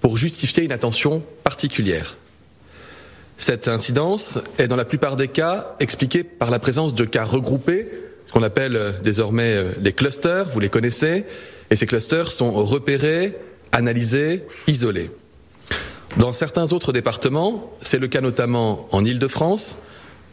pour 0.00 0.16
justifier 0.16 0.64
une 0.64 0.72
attention 0.72 1.22
particulière. 1.44 2.16
Cette 3.38 3.68
incidence 3.68 4.38
est 4.58 4.66
dans 4.66 4.76
la 4.76 4.84
plupart 4.84 5.16
des 5.16 5.28
cas 5.28 5.76
expliquée 5.78 6.24
par 6.24 6.50
la 6.50 6.58
présence 6.58 6.94
de 6.94 7.04
cas 7.04 7.24
regroupés, 7.24 7.88
qu'on 8.36 8.42
appelle 8.42 8.92
désormais 9.02 9.64
les 9.80 9.94
clusters, 9.94 10.50
vous 10.50 10.60
les 10.60 10.68
connaissez, 10.68 11.24
et 11.70 11.76
ces 11.76 11.86
clusters 11.86 12.30
sont 12.30 12.52
repérés, 12.52 13.34
analysés, 13.72 14.44
isolés. 14.66 15.10
Dans 16.18 16.34
certains 16.34 16.74
autres 16.74 16.92
départements, 16.92 17.72
c'est 17.80 17.98
le 17.98 18.08
cas 18.08 18.20
notamment 18.20 18.88
en 18.92 19.06
Île-de-France, 19.06 19.78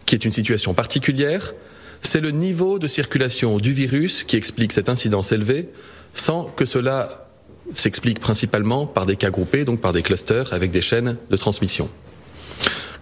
qui 0.06 0.16
est 0.16 0.26
une 0.26 0.34
situation 0.34 0.74
particulière, 0.74 1.54
c'est 2.02 2.20
le 2.20 2.32
niveau 2.32 2.78
de 2.78 2.90
circulation 2.90 3.58
du 3.58 3.72
virus 3.72 4.26
qui 4.26 4.36
explique 4.36 4.74
cette 4.74 4.90
incidence 4.90 5.32
élevée, 5.32 5.70
sans 6.14 6.44
que 6.44 6.66
cela 6.66 7.30
s'explique 7.74 8.20
principalement 8.20 8.86
par 8.86 9.06
des 9.06 9.16
cas 9.16 9.30
groupés, 9.30 9.64
donc 9.64 9.80
par 9.80 9.94
des 9.94 10.02
clusters 10.02 10.52
avec 10.52 10.72
des 10.72 10.82
chaînes 10.82 11.16
de 11.30 11.38
transmission. 11.38 11.90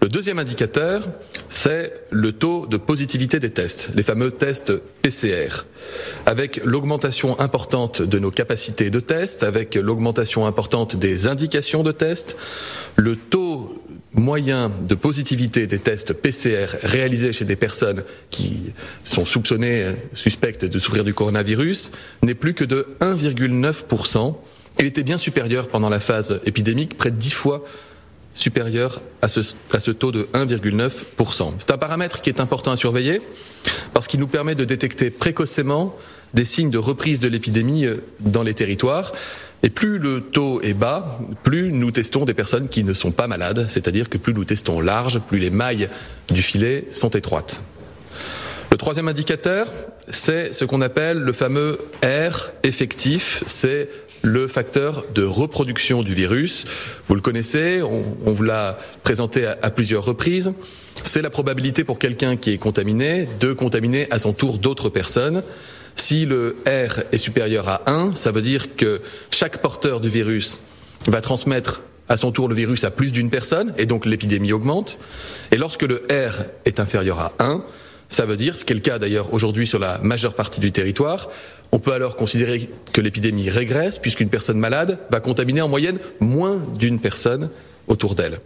Le 0.02 0.08
deuxième 0.08 0.40
indicateur, 0.40 1.08
c'est 1.48 1.92
le 2.10 2.32
taux 2.32 2.66
de 2.66 2.76
positivité 2.76 3.38
des 3.38 3.50
tests, 3.50 3.92
les 3.94 4.02
fameux 4.02 4.32
tests 4.32 4.72
PCR. 5.00 5.64
Avec 6.26 6.60
l'augmentation 6.64 7.38
importante 7.38 8.02
de 8.02 8.18
nos 8.18 8.32
capacités 8.32 8.90
de 8.90 8.98
test, 8.98 9.44
avec 9.44 9.76
l'augmentation 9.76 10.44
importante 10.44 10.96
des 10.96 11.28
indications 11.28 11.84
de 11.84 11.92
test, 11.92 12.36
le 12.96 13.14
taux 13.14 13.80
moyen 14.12 14.72
de 14.88 14.96
positivité 14.96 15.68
des 15.68 15.78
tests 15.78 16.14
PCR 16.14 16.66
réalisés 16.82 17.32
chez 17.32 17.44
des 17.44 17.54
personnes 17.54 18.02
qui 18.30 18.72
sont 19.04 19.24
soupçonnées, 19.24 19.86
suspectes 20.14 20.64
de 20.64 20.78
souffrir 20.80 21.04
du 21.04 21.14
coronavirus, 21.14 21.92
n'est 22.24 22.34
plus 22.34 22.54
que 22.54 22.64
de 22.64 22.88
1,9%. 23.00 24.34
Il 24.80 24.86
était 24.86 25.04
bien 25.04 25.16
supérieur 25.16 25.68
pendant 25.68 25.88
la 25.88 26.00
phase 26.00 26.40
épidémique, 26.44 26.96
près 26.96 27.12
de 27.12 27.16
10 27.16 27.30
fois 27.30 27.64
supérieur 28.34 29.00
à 29.20 29.28
ce, 29.28 29.40
à 29.72 29.80
ce 29.80 29.90
taux 29.90 30.12
de 30.12 30.28
1,9%. 30.34 31.52
C'est 31.58 31.70
un 31.70 31.78
paramètre 31.78 32.20
qui 32.20 32.30
est 32.30 32.40
important 32.40 32.72
à 32.72 32.76
surveiller 32.76 33.20
parce 33.94 34.06
qu'il 34.06 34.20
nous 34.20 34.26
permet 34.26 34.54
de 34.54 34.64
détecter 34.64 35.10
précocement 35.10 35.96
des 36.34 36.44
signes 36.44 36.70
de 36.70 36.78
reprise 36.78 37.20
de 37.20 37.28
l'épidémie 37.28 37.86
dans 38.20 38.42
les 38.42 38.54
territoires. 38.54 39.12
Et 39.62 39.70
plus 39.70 39.98
le 39.98 40.20
taux 40.20 40.60
est 40.62 40.74
bas, 40.74 41.20
plus 41.44 41.70
nous 41.70 41.92
testons 41.92 42.24
des 42.24 42.34
personnes 42.34 42.68
qui 42.68 42.82
ne 42.82 42.94
sont 42.94 43.12
pas 43.12 43.28
malades, 43.28 43.66
c'est-à-dire 43.68 44.08
que 44.08 44.18
plus 44.18 44.34
nous 44.34 44.44
testons 44.44 44.80
large, 44.80 45.20
plus 45.20 45.38
les 45.38 45.50
mailles 45.50 45.88
du 46.28 46.42
filet 46.42 46.86
sont 46.90 47.10
étroites. 47.10 47.62
Le 48.72 48.76
troisième 48.76 49.06
indicateur, 49.06 49.68
c'est 50.08 50.52
ce 50.52 50.64
qu'on 50.64 50.80
appelle 50.80 51.18
le 51.18 51.32
fameux 51.32 51.78
R 52.02 52.50
effectif, 52.64 53.44
c'est 53.46 53.88
le 54.22 54.48
facteur 54.48 55.04
de 55.14 55.24
reproduction 55.24 56.02
du 56.02 56.14
virus. 56.14 56.64
Vous 57.06 57.14
le 57.14 57.20
connaissez, 57.20 57.82
on, 57.82 58.32
vous 58.32 58.42
l'a 58.42 58.78
présenté 59.02 59.46
à, 59.46 59.58
à 59.62 59.70
plusieurs 59.70 60.04
reprises. 60.04 60.52
C'est 61.04 61.22
la 61.22 61.30
probabilité 61.30 61.84
pour 61.84 61.98
quelqu'un 61.98 62.36
qui 62.36 62.52
est 62.52 62.58
contaminé 62.58 63.28
de 63.40 63.52
contaminer 63.52 64.06
à 64.10 64.18
son 64.18 64.32
tour 64.32 64.58
d'autres 64.58 64.88
personnes. 64.88 65.42
Si 65.96 66.24
le 66.24 66.56
R 66.66 67.02
est 67.12 67.18
supérieur 67.18 67.68
à 67.68 67.82
1, 67.86 68.14
ça 68.14 68.30
veut 68.30 68.42
dire 68.42 68.76
que 68.76 69.00
chaque 69.30 69.58
porteur 69.58 70.00
du 70.00 70.08
virus 70.08 70.60
va 71.08 71.20
transmettre 71.20 71.82
à 72.08 72.16
son 72.16 72.30
tour 72.30 72.48
le 72.48 72.54
virus 72.54 72.84
à 72.84 72.90
plus 72.90 73.12
d'une 73.12 73.30
personne, 73.30 73.72
et 73.78 73.86
donc 73.86 74.06
l'épidémie 74.06 74.52
augmente. 74.52 74.98
Et 75.50 75.56
lorsque 75.56 75.82
le 75.82 76.02
R 76.10 76.44
est 76.64 76.80
inférieur 76.80 77.20
à 77.20 77.32
1, 77.38 77.64
ça 78.08 78.26
veut 78.26 78.36
dire, 78.36 78.56
ce 78.56 78.64
qui 78.64 78.72
est 78.72 78.76
le 78.76 78.82
cas 78.82 78.98
d'ailleurs 78.98 79.32
aujourd'hui 79.32 79.66
sur 79.66 79.78
la 79.78 79.98
majeure 79.98 80.34
partie 80.34 80.60
du 80.60 80.70
territoire, 80.70 81.30
on 81.72 81.78
peut 81.78 81.92
alors 81.92 82.16
considérer 82.16 82.68
que 82.92 83.00
l'épidémie 83.00 83.48
régresse, 83.50 83.98
puisqu'une 83.98 84.28
personne 84.28 84.58
malade 84.58 84.98
va 85.10 85.20
contaminer 85.20 85.62
en 85.62 85.68
moyenne 85.68 85.98
moins 86.20 86.62
d'une 86.78 87.00
personne 87.00 87.50
autour 87.88 88.14
d'elle. 88.14 88.40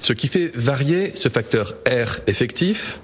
Ce 0.00 0.12
qui 0.12 0.28
fait 0.28 0.50
varier 0.54 1.12
ce 1.14 1.28
facteur 1.28 1.74
R 1.86 2.20
effectif, 2.26 3.00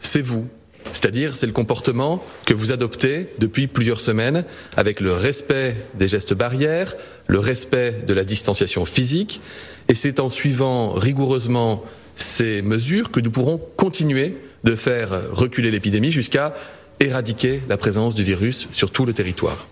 c'est 0.00 0.20
vous. 0.20 0.46
C'est-à-dire, 0.92 1.34
c'est 1.34 1.46
le 1.46 1.52
comportement 1.52 2.22
que 2.44 2.52
vous 2.52 2.72
adoptez 2.72 3.28
depuis 3.38 3.68
plusieurs 3.68 4.00
semaines 4.00 4.44
avec 4.76 5.00
le 5.00 5.12
respect 5.12 5.74
des 5.94 6.08
gestes 6.08 6.34
barrières, 6.34 6.94
le 7.26 7.38
respect 7.38 8.02
de 8.06 8.12
la 8.12 8.24
distanciation 8.24 8.84
physique, 8.84 9.40
et 9.88 9.94
c'est 9.94 10.20
en 10.20 10.28
suivant 10.28 10.92
rigoureusement 10.92 11.82
ces 12.16 12.60
mesures 12.60 13.10
que 13.10 13.20
nous 13.20 13.30
pourrons 13.30 13.58
continuer 13.76 14.36
de 14.64 14.76
faire 14.76 15.30
reculer 15.32 15.70
l'épidémie 15.70 16.12
jusqu'à 16.12 16.54
éradiquer 17.00 17.62
la 17.68 17.76
présence 17.76 18.14
du 18.14 18.22
virus 18.22 18.68
sur 18.72 18.90
tout 18.90 19.04
le 19.06 19.12
territoire. 19.12 19.66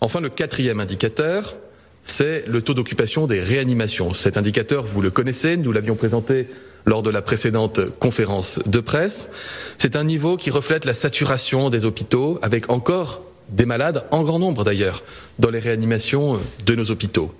Enfin, 0.00 0.20
le 0.20 0.28
quatrième 0.28 0.80
indicateur, 0.80 1.56
c'est 2.04 2.44
le 2.46 2.60
taux 2.60 2.74
d'occupation 2.74 3.26
des 3.26 3.40
réanimations. 3.40 4.12
Cet 4.12 4.36
indicateur, 4.36 4.84
vous 4.84 5.00
le 5.00 5.10
connaissez, 5.10 5.56
nous 5.56 5.72
l'avions 5.72 5.96
présenté 5.96 6.48
lors 6.84 7.02
de 7.02 7.10
la 7.10 7.22
précédente 7.22 7.80
conférence 7.98 8.60
de 8.66 8.80
presse. 8.80 9.30
C'est 9.78 9.96
un 9.96 10.04
niveau 10.04 10.36
qui 10.36 10.50
reflète 10.50 10.84
la 10.84 10.94
saturation 10.94 11.70
des 11.70 11.86
hôpitaux, 11.86 12.38
avec 12.42 12.70
encore 12.70 13.22
des 13.48 13.66
malades, 13.66 14.04
en 14.10 14.22
grand 14.22 14.38
nombre 14.38 14.64
d'ailleurs, 14.64 15.02
dans 15.38 15.50
les 15.50 15.58
réanimations 15.58 16.38
de 16.66 16.74
nos 16.74 16.90
hôpitaux. 16.90 17.34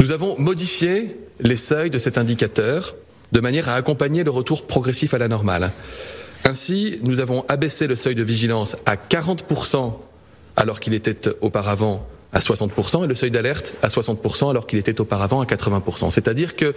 Nous 0.00 0.12
avons 0.12 0.38
modifié 0.38 1.16
les 1.40 1.56
seuils 1.56 1.90
de 1.90 1.98
cet 1.98 2.18
indicateur 2.18 2.94
de 3.32 3.40
manière 3.40 3.68
à 3.68 3.74
accompagner 3.74 4.24
le 4.24 4.30
retour 4.30 4.66
progressif 4.66 5.12
à 5.12 5.18
la 5.18 5.28
normale. 5.28 5.70
Ainsi, 6.44 6.98
nous 7.02 7.20
avons 7.20 7.44
abaissé 7.48 7.86
le 7.86 7.96
seuil 7.96 8.14
de 8.14 8.22
vigilance 8.22 8.76
à 8.86 8.96
40% 8.96 9.98
alors 10.56 10.80
qu'il 10.80 10.94
était 10.94 11.28
auparavant 11.40 12.06
à 12.32 12.40
60% 12.40 13.04
et 13.04 13.06
le 13.06 13.14
seuil 13.14 13.30
d'alerte 13.30 13.74
à 13.82 13.88
60% 13.88 14.50
alors 14.50 14.66
qu'il 14.66 14.78
était 14.78 15.00
auparavant 15.00 15.40
à 15.40 15.44
80%. 15.44 16.10
C'est-à-dire 16.10 16.56
que 16.56 16.74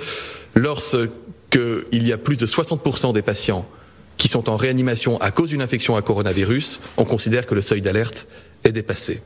lorsqu'il 0.56 2.08
y 2.08 2.14
a 2.14 2.18
plus 2.18 2.38
de 2.38 2.46
60% 2.46 3.14
des 3.14 3.22
patients 3.22 3.66
qui 4.18 4.28
sont 4.28 4.50
en 4.50 4.56
réanimation 4.56 5.20
à 5.20 5.32
cause 5.32 5.50
d'une 5.50 5.62
infection 5.62 5.96
à 5.96 6.02
coronavirus, 6.02 6.80
on 6.98 7.06
considère 7.06 7.48
que 7.48 7.56
le 7.56 7.62
seuil 7.62 7.82
d'alerte 7.82 8.28
est 8.64 8.72
dépassé. 8.72 9.22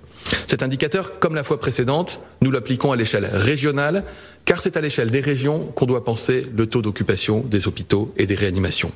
Cet 0.47 0.63
indicateur, 0.63 1.19
comme 1.19 1.35
la 1.35 1.43
fois 1.43 1.59
précédente, 1.59 2.21
nous 2.41 2.51
l'appliquons 2.51 2.91
à 2.91 2.95
l'échelle 2.95 3.29
régionale, 3.31 4.03
car 4.45 4.61
c'est 4.61 4.77
à 4.77 4.81
l'échelle 4.81 5.09
des 5.09 5.19
régions 5.19 5.65
qu'on 5.75 5.85
doit 5.85 6.03
penser 6.03 6.45
le 6.55 6.67
taux 6.67 6.81
d'occupation 6.81 7.41
des 7.41 7.67
hôpitaux 7.67 8.13
et 8.17 8.25
des 8.25 8.35
réanimations. 8.35 8.91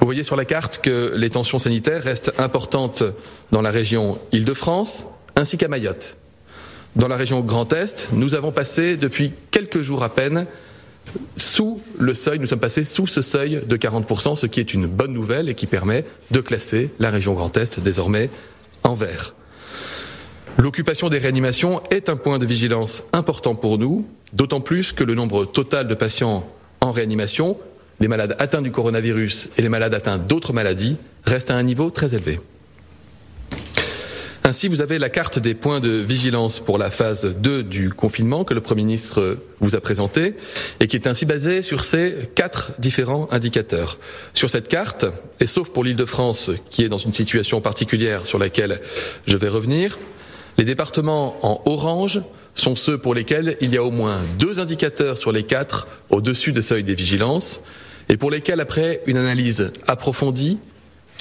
Vous 0.00 0.06
voyez 0.06 0.24
sur 0.24 0.36
la 0.36 0.44
carte 0.44 0.80
que 0.82 1.12
les 1.16 1.30
tensions 1.30 1.58
sanitaires 1.58 2.02
restent 2.02 2.32
importantes 2.38 3.02
dans 3.52 3.62
la 3.62 3.70
région 3.70 4.18
Île-de-France 4.32 5.06
ainsi 5.36 5.58
qu'à 5.58 5.68
Mayotte. 5.68 6.16
Dans 6.96 7.08
la 7.08 7.16
région 7.16 7.40
Grand 7.40 7.72
Est, 7.72 8.08
nous 8.12 8.34
avons 8.34 8.52
passé 8.52 8.96
depuis 8.96 9.32
quelques 9.50 9.80
jours 9.80 10.02
à 10.02 10.08
peine 10.08 10.46
sous 11.36 11.80
le 11.98 12.14
seuil, 12.14 12.38
nous 12.38 12.46
sommes 12.46 12.60
passés 12.60 12.84
sous 12.84 13.06
ce 13.06 13.22
seuil 13.22 13.62
de 13.66 13.76
40%, 13.76 14.36
ce 14.36 14.46
qui 14.46 14.60
est 14.60 14.74
une 14.74 14.86
bonne 14.86 15.12
nouvelle 15.12 15.48
et 15.48 15.54
qui 15.54 15.66
permet 15.66 16.04
de 16.30 16.40
classer 16.40 16.90
la 16.98 17.10
région 17.10 17.34
Grand 17.34 17.56
Est 17.56 17.80
désormais 17.80 18.30
en 18.82 18.94
vert. 18.94 19.34
L'occupation 20.58 21.08
des 21.08 21.18
réanimations 21.18 21.82
est 21.90 22.08
un 22.08 22.16
point 22.16 22.38
de 22.38 22.46
vigilance 22.46 23.02
important 23.12 23.54
pour 23.54 23.78
nous, 23.78 24.06
d'autant 24.32 24.60
plus 24.60 24.92
que 24.92 25.04
le 25.04 25.14
nombre 25.14 25.44
total 25.44 25.88
de 25.88 25.94
patients 25.94 26.48
en 26.80 26.92
réanimation, 26.92 27.56
les 27.98 28.08
malades 28.08 28.36
atteints 28.38 28.62
du 28.62 28.70
coronavirus 28.70 29.50
et 29.56 29.62
les 29.62 29.68
malades 29.68 29.94
atteints 29.94 30.18
d'autres 30.18 30.52
maladies, 30.52 30.96
reste 31.24 31.50
à 31.50 31.56
un 31.56 31.62
niveau 31.62 31.90
très 31.90 32.14
élevé. 32.14 32.40
Ainsi, 34.42 34.68
vous 34.68 34.80
avez 34.80 34.98
la 34.98 35.10
carte 35.10 35.38
des 35.38 35.54
points 35.54 35.80
de 35.80 35.90
vigilance 35.90 36.60
pour 36.60 36.78
la 36.78 36.90
phase 36.90 37.36
2 37.36 37.62
du 37.62 37.90
confinement 37.90 38.42
que 38.42 38.54
le 38.54 38.60
Premier 38.60 38.82
ministre 38.82 39.38
vous 39.60 39.76
a 39.76 39.80
présenté 39.80 40.34
et 40.80 40.86
qui 40.88 40.96
est 40.96 41.06
ainsi 41.06 41.24
basée 41.26 41.62
sur 41.62 41.84
ces 41.84 42.16
quatre 42.34 42.72
différents 42.78 43.28
indicateurs. 43.30 43.98
Sur 44.32 44.50
cette 44.50 44.68
carte, 44.68 45.04
et 45.40 45.46
sauf 45.46 45.70
pour 45.70 45.84
l'île 45.84 45.96
de 45.96 46.06
France 46.06 46.50
qui 46.70 46.82
est 46.82 46.88
dans 46.88 46.98
une 46.98 47.12
situation 47.12 47.60
particulière 47.60 48.26
sur 48.26 48.38
laquelle 48.38 48.80
je 49.26 49.36
vais 49.36 49.48
revenir, 49.48 49.98
les 50.60 50.66
départements 50.66 51.36
en 51.40 51.62
orange 51.64 52.20
sont 52.54 52.76
ceux 52.76 52.98
pour 52.98 53.14
lesquels 53.14 53.56
il 53.62 53.72
y 53.72 53.78
a 53.78 53.82
au 53.82 53.90
moins 53.90 54.18
deux 54.38 54.60
indicateurs 54.60 55.16
sur 55.16 55.32
les 55.32 55.44
quatre 55.44 55.88
au-dessus 56.10 56.52
des 56.52 56.60
seuils 56.60 56.84
des 56.84 56.94
vigilances 56.94 57.62
et 58.10 58.18
pour 58.18 58.30
lesquels, 58.30 58.60
après 58.60 59.00
une 59.06 59.16
analyse 59.16 59.72
approfondie, 59.86 60.58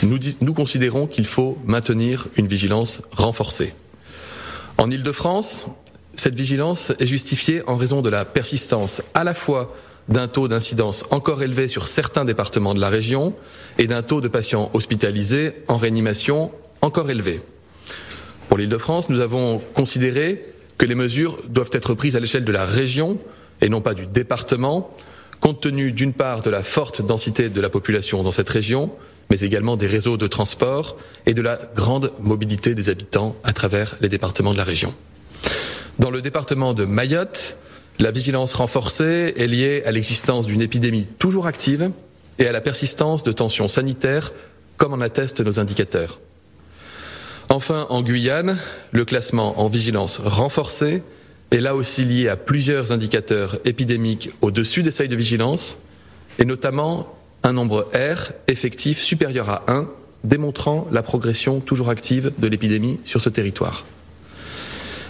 nous, 0.03 0.19
nous 0.41 0.53
considérons 0.53 1.07
qu'il 1.07 1.25
faut 1.25 1.57
maintenir 1.63 2.27
une 2.35 2.47
vigilance 2.47 2.99
renforcée. 3.13 3.73
En 4.77 4.91
Ile-de-France, 4.91 5.67
cette 6.15 6.35
vigilance 6.35 6.91
est 6.99 7.07
justifiée 7.07 7.61
en 7.65 7.77
raison 7.77 8.01
de 8.01 8.09
la 8.09 8.25
persistance 8.25 9.01
à 9.13 9.23
la 9.23 9.33
fois 9.33 9.73
d'un 10.09 10.27
taux 10.27 10.49
d'incidence 10.49 11.05
encore 11.11 11.43
élevé 11.43 11.69
sur 11.69 11.87
certains 11.87 12.25
départements 12.25 12.73
de 12.73 12.81
la 12.81 12.89
région 12.89 13.33
et 13.77 13.87
d'un 13.87 14.01
taux 14.01 14.19
de 14.19 14.27
patients 14.27 14.69
hospitalisés 14.73 15.53
en 15.69 15.77
réanimation 15.77 16.51
encore 16.81 17.09
élevé. 17.09 17.39
Pour 18.49 18.57
l'Île-de-France, 18.57 19.09
nous 19.09 19.21
avons 19.21 19.59
considéré 19.75 20.43
que 20.79 20.85
les 20.87 20.95
mesures 20.95 21.37
doivent 21.47 21.69
être 21.71 21.93
prises 21.93 22.15
à 22.15 22.19
l'échelle 22.19 22.43
de 22.43 22.51
la 22.51 22.65
région 22.65 23.19
et 23.61 23.69
non 23.69 23.79
pas 23.79 23.93
du 23.93 24.07
département, 24.07 24.89
compte 25.39 25.61
tenu 25.61 25.91
d'une 25.91 26.13
part 26.13 26.41
de 26.41 26.49
la 26.49 26.63
forte 26.63 27.05
densité 27.05 27.49
de 27.49 27.61
la 27.61 27.69
population 27.69 28.23
dans 28.23 28.31
cette 28.31 28.49
région, 28.49 28.89
mais 29.29 29.41
également 29.41 29.77
des 29.77 29.85
réseaux 29.85 30.17
de 30.17 30.25
transport 30.25 30.97
et 31.27 31.35
de 31.35 31.43
la 31.43 31.59
grande 31.75 32.11
mobilité 32.19 32.73
des 32.73 32.89
habitants 32.89 33.35
à 33.43 33.53
travers 33.53 33.95
les 34.01 34.09
départements 34.09 34.51
de 34.51 34.57
la 34.57 34.63
région. 34.63 34.93
Dans 35.99 36.09
le 36.09 36.21
département 36.21 36.73
de 36.73 36.85
Mayotte, 36.85 37.57
la 37.99 38.09
vigilance 38.09 38.53
renforcée 38.53 39.35
est 39.37 39.47
liée 39.47 39.83
à 39.85 39.91
l'existence 39.91 40.47
d'une 40.47 40.61
épidémie 40.61 41.05
toujours 41.19 41.45
active 41.45 41.91
et 42.39 42.47
à 42.47 42.51
la 42.51 42.61
persistance 42.61 43.23
de 43.23 43.31
tensions 43.31 43.67
sanitaires, 43.67 44.31
comme 44.77 44.93
en 44.93 45.01
attestent 45.01 45.41
nos 45.41 45.59
indicateurs. 45.59 46.19
Enfin, 47.51 47.87
en 47.89 48.03
Guyane, 48.03 48.57
le 48.91 49.05
classement 49.05 49.59
en 49.59 49.67
vigilance 49.67 50.19
renforcée 50.23 51.01
est 51.49 51.59
là 51.59 51.75
aussi 51.75 52.05
lié 52.05 52.29
à 52.29 52.37
plusieurs 52.37 52.91
indicateurs 52.91 53.57
épidémiques 53.65 54.29
au-dessus 54.41 54.83
des 54.83 54.91
seuils 54.91 55.07
de 55.07 55.15
vigilance, 55.15 55.79
et 56.37 56.45
notamment 56.45 57.17
un 57.41 57.53
nombre 57.53 57.89
R 57.95 58.33
effectif 58.47 59.01
supérieur 59.01 59.49
à 59.49 59.63
1, 59.67 59.89
démontrant 60.23 60.87
la 60.91 61.01
progression 61.01 61.59
toujours 61.59 61.89
active 61.89 62.31
de 62.37 62.47
l'épidémie 62.47 62.99
sur 63.03 63.19
ce 63.19 63.29
territoire. 63.29 63.83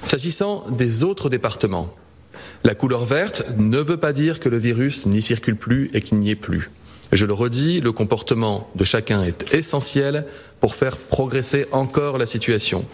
S'agissant 0.05 0.65
des 0.69 1.03
autres 1.03 1.29
départements, 1.29 1.93
la 2.63 2.73
couleur 2.73 3.03
verte 3.03 3.43
ne 3.57 3.79
veut 3.79 3.97
pas 3.97 4.13
dire 4.13 4.39
que 4.39 4.47
le 4.47 4.57
virus 4.57 5.05
n'y 5.05 5.21
circule 5.21 5.57
plus 5.57 5.91
et 5.93 6.01
qu'il 6.01 6.19
n'y 6.19 6.29
est 6.29 6.35
plus. 6.35 6.71
Je 7.11 7.25
le 7.25 7.33
redis, 7.33 7.81
le 7.81 7.91
comportement 7.91 8.69
de 8.75 8.83
chacun 8.83 9.23
est 9.23 9.53
essentiel 9.53 10.25
pour 10.59 10.75
faire 10.75 10.97
progresser 10.97 11.65
encore 11.71 12.17
la 12.17 12.25
situation. 12.25 12.85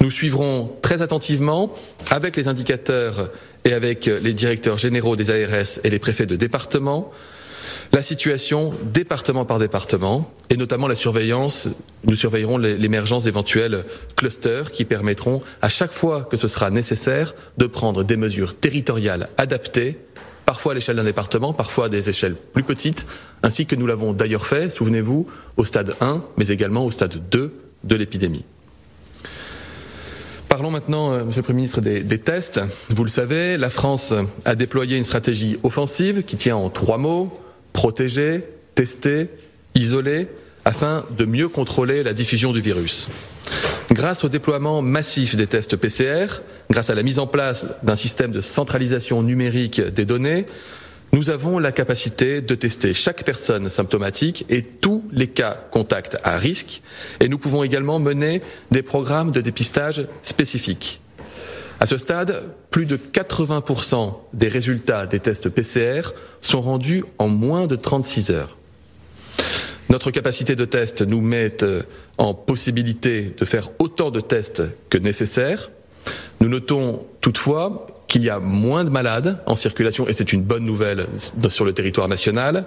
Nous 0.00 0.10
suivrons 0.10 0.76
très 0.80 1.02
attentivement, 1.02 1.72
avec 2.10 2.36
les 2.36 2.46
indicateurs 2.46 3.30
et 3.64 3.72
avec 3.72 4.06
les 4.06 4.32
directeurs 4.32 4.78
généraux 4.78 5.16
des 5.16 5.30
ARS 5.30 5.80
et 5.82 5.90
les 5.90 5.98
préfets 5.98 6.26
de 6.26 6.36
département, 6.36 7.10
la 7.92 8.02
situation 8.02 8.72
département 8.84 9.44
par 9.44 9.58
département 9.58 10.32
et 10.50 10.56
notamment 10.56 10.86
la 10.86 10.94
surveillance. 10.94 11.68
Nous 12.04 12.16
surveillerons 12.16 12.58
l'émergence 12.58 13.24
d'éventuels 13.24 13.84
clusters 14.14 14.70
qui 14.70 14.84
permettront, 14.84 15.42
à 15.62 15.68
chaque 15.68 15.92
fois 15.92 16.22
que 16.30 16.36
ce 16.36 16.48
sera 16.48 16.70
nécessaire, 16.70 17.34
de 17.56 17.66
prendre 17.66 18.04
des 18.04 18.16
mesures 18.16 18.56
territoriales 18.56 19.28
adaptées 19.36 19.98
parfois 20.58 20.72
à 20.72 20.74
l'échelle 20.74 20.96
d'un 20.96 21.04
département, 21.04 21.52
parfois 21.52 21.84
à 21.84 21.88
des 21.88 22.08
échelles 22.08 22.34
plus 22.34 22.64
petites, 22.64 23.06
ainsi 23.44 23.64
que 23.64 23.76
nous 23.76 23.86
l'avons 23.86 24.12
d'ailleurs 24.12 24.44
fait, 24.44 24.70
souvenez-vous, 24.70 25.28
au 25.56 25.64
stade 25.64 25.94
1, 26.00 26.20
mais 26.36 26.48
également 26.48 26.84
au 26.84 26.90
stade 26.90 27.30
2 27.30 27.54
de 27.84 27.94
l'épidémie. 27.94 28.44
Parlons 30.48 30.72
maintenant, 30.72 31.12
euh, 31.12 31.22
Monsieur 31.24 31.42
le 31.42 31.44
Premier 31.44 31.58
ministre, 31.58 31.80
des, 31.80 32.02
des, 32.02 32.18
tests. 32.18 32.60
Vous 32.88 33.04
le 33.04 33.08
savez, 33.08 33.56
la 33.56 33.70
France 33.70 34.12
a 34.44 34.56
déployé 34.56 34.98
une 34.98 35.04
stratégie 35.04 35.60
offensive 35.62 36.24
qui 36.24 36.36
tient 36.36 36.56
en 36.56 36.70
trois 36.70 36.98
mots 36.98 37.30
protéger, 37.72 38.42
tester, 38.74 39.28
isoler, 39.76 40.26
afin 40.64 41.04
de 41.16 41.24
mieux 41.24 41.48
contrôler 41.48 42.02
la 42.02 42.14
diffusion 42.14 42.52
du 42.52 42.60
virus. 42.60 43.10
Grâce 43.90 44.22
au 44.22 44.28
déploiement 44.28 44.82
massif 44.82 45.34
des 45.34 45.46
tests 45.46 45.76
PCR, 45.76 46.42
grâce 46.70 46.90
à 46.90 46.94
la 46.94 47.02
mise 47.02 47.18
en 47.18 47.26
place 47.26 47.66
d'un 47.82 47.96
système 47.96 48.32
de 48.32 48.42
centralisation 48.42 49.22
numérique 49.22 49.80
des 49.80 50.04
données, 50.04 50.46
nous 51.12 51.30
avons 51.30 51.58
la 51.58 51.72
capacité 51.72 52.42
de 52.42 52.54
tester 52.54 52.92
chaque 52.92 53.24
personne 53.24 53.70
symptomatique 53.70 54.44
et 54.50 54.62
tous 54.62 55.02
les 55.10 55.26
cas 55.26 55.56
contacts 55.70 56.18
à 56.22 56.36
risque, 56.36 56.82
et 57.20 57.28
nous 57.28 57.38
pouvons 57.38 57.64
également 57.64 57.98
mener 57.98 58.42
des 58.70 58.82
programmes 58.82 59.32
de 59.32 59.40
dépistage 59.40 60.06
spécifiques. 60.22 61.00
À 61.80 61.86
ce 61.86 61.96
stade, 61.96 62.42
plus 62.70 62.84
de 62.84 62.96
80% 62.96 64.14
des 64.34 64.48
résultats 64.48 65.06
des 65.06 65.20
tests 65.20 65.48
PCR 65.48 66.10
sont 66.42 66.60
rendus 66.60 67.04
en 67.18 67.28
moins 67.28 67.66
de 67.66 67.76
36 67.76 68.30
heures. 68.30 68.58
Notre 69.88 70.10
capacité 70.10 70.54
de 70.56 70.66
test 70.66 71.00
nous 71.00 71.22
met 71.22 71.62
euh, 71.62 71.82
en 72.18 72.34
possibilité 72.34 73.34
de 73.38 73.44
faire 73.44 73.70
autant 73.78 74.10
de 74.10 74.20
tests 74.20 74.62
que 74.90 74.98
nécessaire. 74.98 75.70
Nous 76.40 76.48
notons 76.48 77.06
toutefois 77.20 77.86
qu'il 78.08 78.22
y 78.22 78.30
a 78.30 78.38
moins 78.40 78.84
de 78.84 78.90
malades 78.90 79.40
en 79.46 79.54
circulation, 79.54 80.08
et 80.08 80.12
c'est 80.12 80.32
une 80.32 80.42
bonne 80.42 80.64
nouvelle 80.64 81.06
sur 81.48 81.64
le 81.64 81.72
territoire 81.72 82.08
national, 82.08 82.64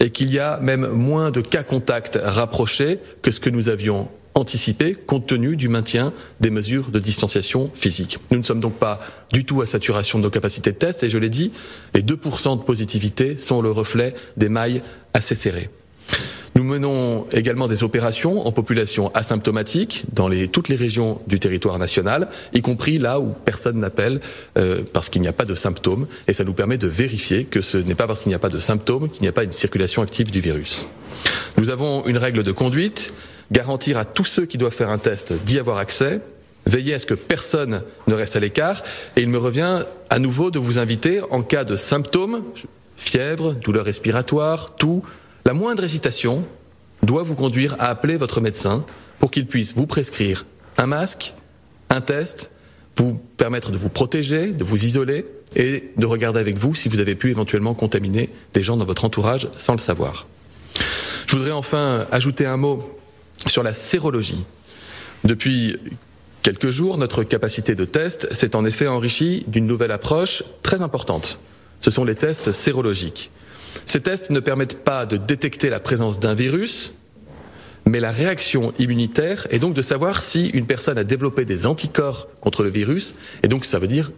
et 0.00 0.10
qu'il 0.10 0.32
y 0.32 0.38
a 0.38 0.58
même 0.60 0.86
moins 0.88 1.30
de 1.30 1.40
cas 1.40 1.62
contacts 1.62 2.18
rapprochés 2.22 2.98
que 3.22 3.30
ce 3.30 3.40
que 3.40 3.50
nous 3.50 3.68
avions 3.68 4.08
anticipé 4.34 4.94
compte 4.94 5.26
tenu 5.26 5.56
du 5.56 5.68
maintien 5.68 6.12
des 6.40 6.50
mesures 6.50 6.90
de 6.90 6.98
distanciation 7.00 7.70
physique. 7.74 8.18
Nous 8.30 8.38
ne 8.38 8.44
sommes 8.44 8.60
donc 8.60 8.74
pas 8.74 9.00
du 9.32 9.44
tout 9.44 9.60
à 9.62 9.66
saturation 9.66 10.18
de 10.18 10.24
nos 10.24 10.30
capacités 10.30 10.72
de 10.72 10.76
test 10.76 11.02
et 11.02 11.10
je 11.10 11.18
l'ai 11.18 11.28
dit, 11.28 11.52
les 11.94 12.02
2% 12.02 12.58
de 12.58 12.62
positivité 12.62 13.36
sont 13.36 13.60
le 13.60 13.70
reflet 13.70 14.14
des 14.36 14.48
mailles 14.48 14.82
assez 15.12 15.34
serrées. 15.34 15.70
Nous 16.58 16.64
menons 16.64 17.24
également 17.30 17.68
des 17.68 17.84
opérations 17.84 18.44
en 18.44 18.50
population 18.50 19.14
asymptomatique 19.14 20.06
dans 20.12 20.28
toutes 20.50 20.68
les 20.68 20.74
régions 20.74 21.20
du 21.28 21.38
territoire 21.38 21.78
national, 21.78 22.26
y 22.52 22.62
compris 22.62 22.98
là 22.98 23.20
où 23.20 23.28
personne 23.44 23.78
n'appelle 23.78 24.20
euh, 24.58 24.82
parce 24.92 25.08
qu'il 25.08 25.22
n'y 25.22 25.28
a 25.28 25.32
pas 25.32 25.44
de 25.44 25.54
symptômes. 25.54 26.08
Et 26.26 26.32
ça 26.32 26.42
nous 26.42 26.54
permet 26.54 26.76
de 26.76 26.88
vérifier 26.88 27.44
que 27.44 27.62
ce 27.62 27.78
n'est 27.78 27.94
pas 27.94 28.08
parce 28.08 28.22
qu'il 28.22 28.30
n'y 28.30 28.34
a 28.34 28.40
pas 28.40 28.48
de 28.48 28.58
symptômes 28.58 29.08
qu'il 29.08 29.22
n'y 29.22 29.28
a 29.28 29.32
pas 29.32 29.44
une 29.44 29.52
circulation 29.52 30.02
active 30.02 30.32
du 30.32 30.40
virus. 30.40 30.88
Nous 31.58 31.70
avons 31.70 32.04
une 32.06 32.18
règle 32.18 32.42
de 32.42 32.50
conduite, 32.50 33.14
garantir 33.52 33.96
à 33.96 34.04
tous 34.04 34.24
ceux 34.24 34.44
qui 34.44 34.58
doivent 34.58 34.74
faire 34.74 34.90
un 34.90 34.98
test 34.98 35.34
d'y 35.44 35.60
avoir 35.60 35.78
accès, 35.78 36.20
veiller 36.66 36.94
à 36.94 36.98
ce 36.98 37.06
que 37.06 37.14
personne 37.14 37.82
ne 38.08 38.14
reste 38.14 38.34
à 38.34 38.40
l'écart. 38.40 38.82
Et 39.14 39.20
il 39.20 39.28
me 39.28 39.38
revient 39.38 39.84
à 40.10 40.18
nouveau 40.18 40.50
de 40.50 40.58
vous 40.58 40.80
inviter, 40.80 41.20
en 41.30 41.42
cas 41.42 41.62
de 41.62 41.76
symptômes, 41.76 42.42
fièvre, 42.96 43.54
douleur 43.54 43.84
respiratoire, 43.84 44.74
tout, 44.74 45.04
la 45.44 45.52
moindre 45.52 45.84
hésitation 45.84 46.44
doit 47.02 47.22
vous 47.22 47.34
conduire 47.34 47.74
à 47.78 47.88
appeler 47.88 48.16
votre 48.16 48.40
médecin 48.40 48.84
pour 49.18 49.30
qu'il 49.30 49.46
puisse 49.46 49.74
vous 49.74 49.86
prescrire 49.86 50.46
un 50.76 50.86
masque, 50.86 51.34
un 51.90 52.00
test, 52.00 52.50
vous 52.96 53.20
permettre 53.36 53.70
de 53.70 53.76
vous 53.76 53.88
protéger, 53.88 54.50
de 54.50 54.64
vous 54.64 54.84
isoler 54.84 55.26
et 55.56 55.90
de 55.96 56.06
regarder 56.06 56.40
avec 56.40 56.58
vous 56.58 56.74
si 56.74 56.88
vous 56.88 57.00
avez 57.00 57.14
pu 57.14 57.30
éventuellement 57.30 57.74
contaminer 57.74 58.30
des 58.54 58.62
gens 58.62 58.76
dans 58.76 58.84
votre 58.84 59.04
entourage 59.04 59.48
sans 59.56 59.72
le 59.72 59.78
savoir. 59.78 60.26
Je 61.26 61.36
voudrais 61.36 61.52
enfin 61.52 62.06
ajouter 62.10 62.46
un 62.46 62.56
mot 62.56 62.82
sur 63.46 63.62
la 63.62 63.74
sérologie. 63.74 64.44
Depuis 65.24 65.76
quelques 66.42 66.70
jours, 66.70 66.98
notre 66.98 67.22
capacité 67.22 67.74
de 67.74 67.84
test 67.84 68.32
s'est 68.32 68.56
en 68.56 68.64
effet 68.64 68.86
enrichie 68.86 69.44
d'une 69.46 69.66
nouvelle 69.66 69.92
approche 69.92 70.42
très 70.62 70.82
importante. 70.82 71.38
Ce 71.80 71.90
sont 71.90 72.04
les 72.04 72.14
tests 72.14 72.52
sérologiques. 72.52 73.30
Ces 73.86 74.00
tests 74.00 74.30
ne 74.30 74.40
permettent 74.40 74.84
pas 74.84 75.06
de 75.06 75.16
détecter 75.16 75.70
la 75.70 75.80
présence 75.80 76.20
d'un 76.20 76.34
virus, 76.34 76.92
mais 77.86 78.00
la 78.00 78.10
réaction 78.10 78.72
immunitaire 78.78 79.46
est 79.50 79.58
donc 79.58 79.74
de 79.74 79.82
savoir 79.82 80.22
si 80.22 80.48
une 80.48 80.66
personne 80.66 80.98
a 80.98 81.04
développé 81.04 81.44
des 81.44 81.66
anticorps 81.66 82.28
contre 82.40 82.62
le 82.62 82.70
virus, 82.70 83.14
et 83.42 83.48
donc 83.48 83.64
ça 83.64 83.78
veut 83.78 83.88
dire 83.88 84.12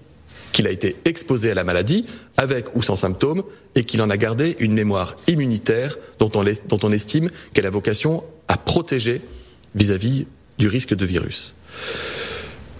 qu'il 0.52 0.66
a 0.66 0.70
été 0.70 0.96
exposé 1.04 1.50
à 1.50 1.54
la 1.54 1.64
maladie, 1.64 2.06
avec 2.36 2.74
ou 2.74 2.82
sans 2.82 2.96
symptômes, 2.96 3.44
et 3.76 3.84
qu'il 3.84 4.02
en 4.02 4.10
a 4.10 4.16
gardé 4.16 4.56
une 4.58 4.72
mémoire 4.72 5.14
immunitaire 5.28 5.96
dont 6.18 6.30
on, 6.34 6.44
dont 6.68 6.80
on 6.82 6.92
estime 6.92 7.28
qu'elle 7.52 7.66
a 7.66 7.70
vocation 7.70 8.24
à 8.48 8.56
protéger 8.56 9.22
vis-à-vis 9.76 10.26
du 10.58 10.66
risque 10.66 10.94
de 10.94 11.06
virus. 11.06 11.54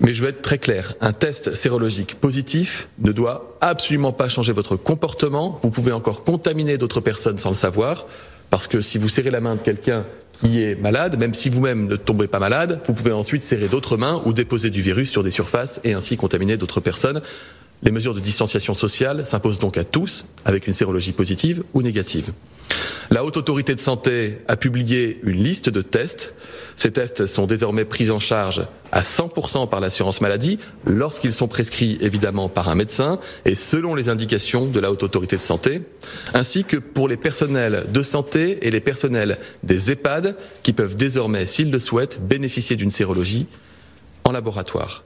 Mais 0.00 0.14
je 0.14 0.22
veux 0.22 0.30
être 0.30 0.40
très 0.40 0.58
clair, 0.58 0.94
un 1.02 1.12
test 1.12 1.54
sérologique 1.54 2.14
positif 2.14 2.88
ne 3.00 3.12
doit 3.12 3.58
absolument 3.60 4.12
pas 4.12 4.30
changer 4.30 4.52
votre 4.52 4.76
comportement. 4.76 5.60
Vous 5.62 5.70
pouvez 5.70 5.92
encore 5.92 6.24
contaminer 6.24 6.78
d'autres 6.78 7.02
personnes 7.02 7.36
sans 7.36 7.50
le 7.50 7.54
savoir, 7.54 8.06
parce 8.48 8.66
que 8.66 8.80
si 8.80 8.96
vous 8.96 9.10
serrez 9.10 9.30
la 9.30 9.42
main 9.42 9.56
de 9.56 9.60
quelqu'un 9.60 10.04
qui 10.40 10.62
est 10.62 10.74
malade, 10.74 11.18
même 11.18 11.34
si 11.34 11.50
vous-même 11.50 11.86
ne 11.86 11.96
tombez 11.96 12.28
pas 12.28 12.38
malade, 12.38 12.80
vous 12.86 12.94
pouvez 12.94 13.12
ensuite 13.12 13.42
serrer 13.42 13.68
d'autres 13.68 13.98
mains 13.98 14.22
ou 14.24 14.32
déposer 14.32 14.70
du 14.70 14.80
virus 14.80 15.10
sur 15.10 15.22
des 15.22 15.30
surfaces 15.30 15.80
et 15.84 15.92
ainsi 15.92 16.16
contaminer 16.16 16.56
d'autres 16.56 16.80
personnes. 16.80 17.20
Les 17.82 17.90
mesures 17.90 18.14
de 18.14 18.20
distanciation 18.20 18.74
sociale 18.74 19.24
s'imposent 19.24 19.58
donc 19.58 19.78
à 19.78 19.84
tous, 19.84 20.26
avec 20.44 20.66
une 20.66 20.74
sérologie 20.74 21.12
positive 21.12 21.62
ou 21.72 21.82
négative. 21.82 22.32
La 23.10 23.24
Haute 23.24 23.36
Autorité 23.36 23.74
de 23.74 23.80
Santé 23.80 24.38
a 24.46 24.56
publié 24.56 25.18
une 25.24 25.42
liste 25.42 25.68
de 25.68 25.82
tests. 25.82 26.34
Ces 26.76 26.92
tests 26.92 27.26
sont 27.26 27.46
désormais 27.46 27.84
pris 27.84 28.10
en 28.10 28.20
charge 28.20 28.62
à 28.92 29.02
100% 29.02 29.68
par 29.68 29.80
l'assurance 29.80 30.20
maladie 30.20 30.58
lorsqu'ils 30.86 31.32
sont 31.32 31.48
prescrits 31.48 31.98
évidemment 32.00 32.48
par 32.48 32.68
un 32.68 32.74
médecin 32.74 33.18
et 33.44 33.54
selon 33.54 33.94
les 33.94 34.08
indications 34.08 34.66
de 34.66 34.78
la 34.78 34.90
Haute 34.90 35.02
Autorité 35.02 35.36
de 35.36 35.40
Santé, 35.40 35.82
ainsi 36.34 36.64
que 36.64 36.76
pour 36.76 37.08
les 37.08 37.16
personnels 37.16 37.86
de 37.92 38.02
santé 38.02 38.58
et 38.62 38.70
les 38.70 38.80
personnels 38.80 39.38
des 39.62 39.90
EHPAD 39.90 40.36
qui 40.62 40.72
peuvent 40.72 40.96
désormais, 40.96 41.46
s'ils 41.46 41.70
le 41.70 41.80
souhaitent, 41.80 42.20
bénéficier 42.22 42.76
d'une 42.76 42.90
sérologie 42.90 43.46
en 44.24 44.32
laboratoire. 44.32 45.02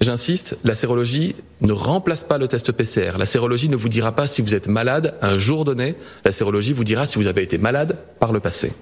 J'insiste, 0.00 0.56
la 0.62 0.76
sérologie 0.76 1.34
ne 1.60 1.72
remplace 1.72 2.22
pas 2.22 2.38
le 2.38 2.46
test 2.46 2.70
PCR. 2.70 3.18
La 3.18 3.26
sérologie 3.26 3.68
ne 3.68 3.76
vous 3.76 3.88
dira 3.88 4.12
pas 4.12 4.28
si 4.28 4.42
vous 4.42 4.54
êtes 4.54 4.68
malade 4.68 5.14
un 5.22 5.38
jour 5.38 5.64
donné. 5.64 5.96
La 6.24 6.30
sérologie 6.30 6.72
vous 6.72 6.84
dira 6.84 7.04
si 7.06 7.18
vous 7.18 7.26
avez 7.26 7.42
été 7.42 7.58
malade 7.58 7.98
par 8.20 8.32
le 8.32 8.38
passé. 8.38 8.72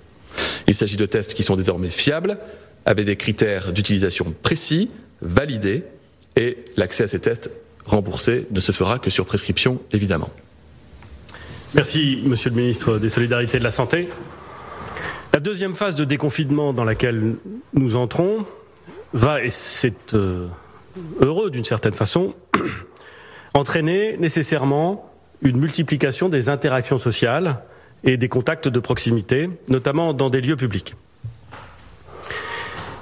Il 0.67 0.75
s'agit 0.75 0.97
de 0.97 1.07
tests 1.07 1.33
qui 1.33 1.43
sont 1.43 1.57
désormais 1.57 1.89
fiables, 1.89 2.39
avec 2.85 3.07
des 3.07 3.17
critères 3.17 3.73
d'utilisation 3.73 4.35
précis, 4.43 4.91
validés, 5.23 5.85
et 6.37 6.59
l'accès 6.77 7.05
à 7.05 7.09
ces 7.09 7.19
tests 7.19 7.51
remboursés 7.87 8.47
ne 8.51 8.61
se 8.61 8.73
fera 8.73 8.99
que 8.99 9.09
sur 9.09 9.25
prescription, 9.25 9.81
évidemment. 9.93 10.31
Merci, 11.75 12.23
Monsieur 12.25 12.51
le 12.51 12.57
Ministre 12.57 12.99
des 12.99 13.09
Solidarités 13.09 13.57
et 13.57 13.61
de 13.61 13.65
la 13.65 13.71
Santé. 13.71 14.09
La 15.33 15.41
deuxième 15.41 15.75
phase 15.75 15.95
de 15.95 16.05
déconfinement 16.05 16.73
dans 16.73 16.85
laquelle 16.85 17.37
nous 17.75 17.97
entrons 17.97 18.45
va, 19.13 19.43
et 19.43 19.51
c'est 19.51 20.15
euh, 20.15 20.47
heureux 21.21 21.51
d'une 21.51 21.65
certaine 21.65 21.95
façon, 21.95 22.35
entraîner 23.55 24.17
nécessairement 24.19 25.11
une 25.43 25.59
multiplication 25.59 26.29
des 26.29 26.49
interactions 26.49 26.99
sociales 26.99 27.59
et 28.05 28.17
des 28.17 28.29
contacts 28.29 28.69
de 28.69 28.79
proximité, 28.79 29.51
notamment 29.69 30.13
dans 30.13 30.31
des 30.31 30.41
lieux 30.41 30.57
publics. 30.57 30.95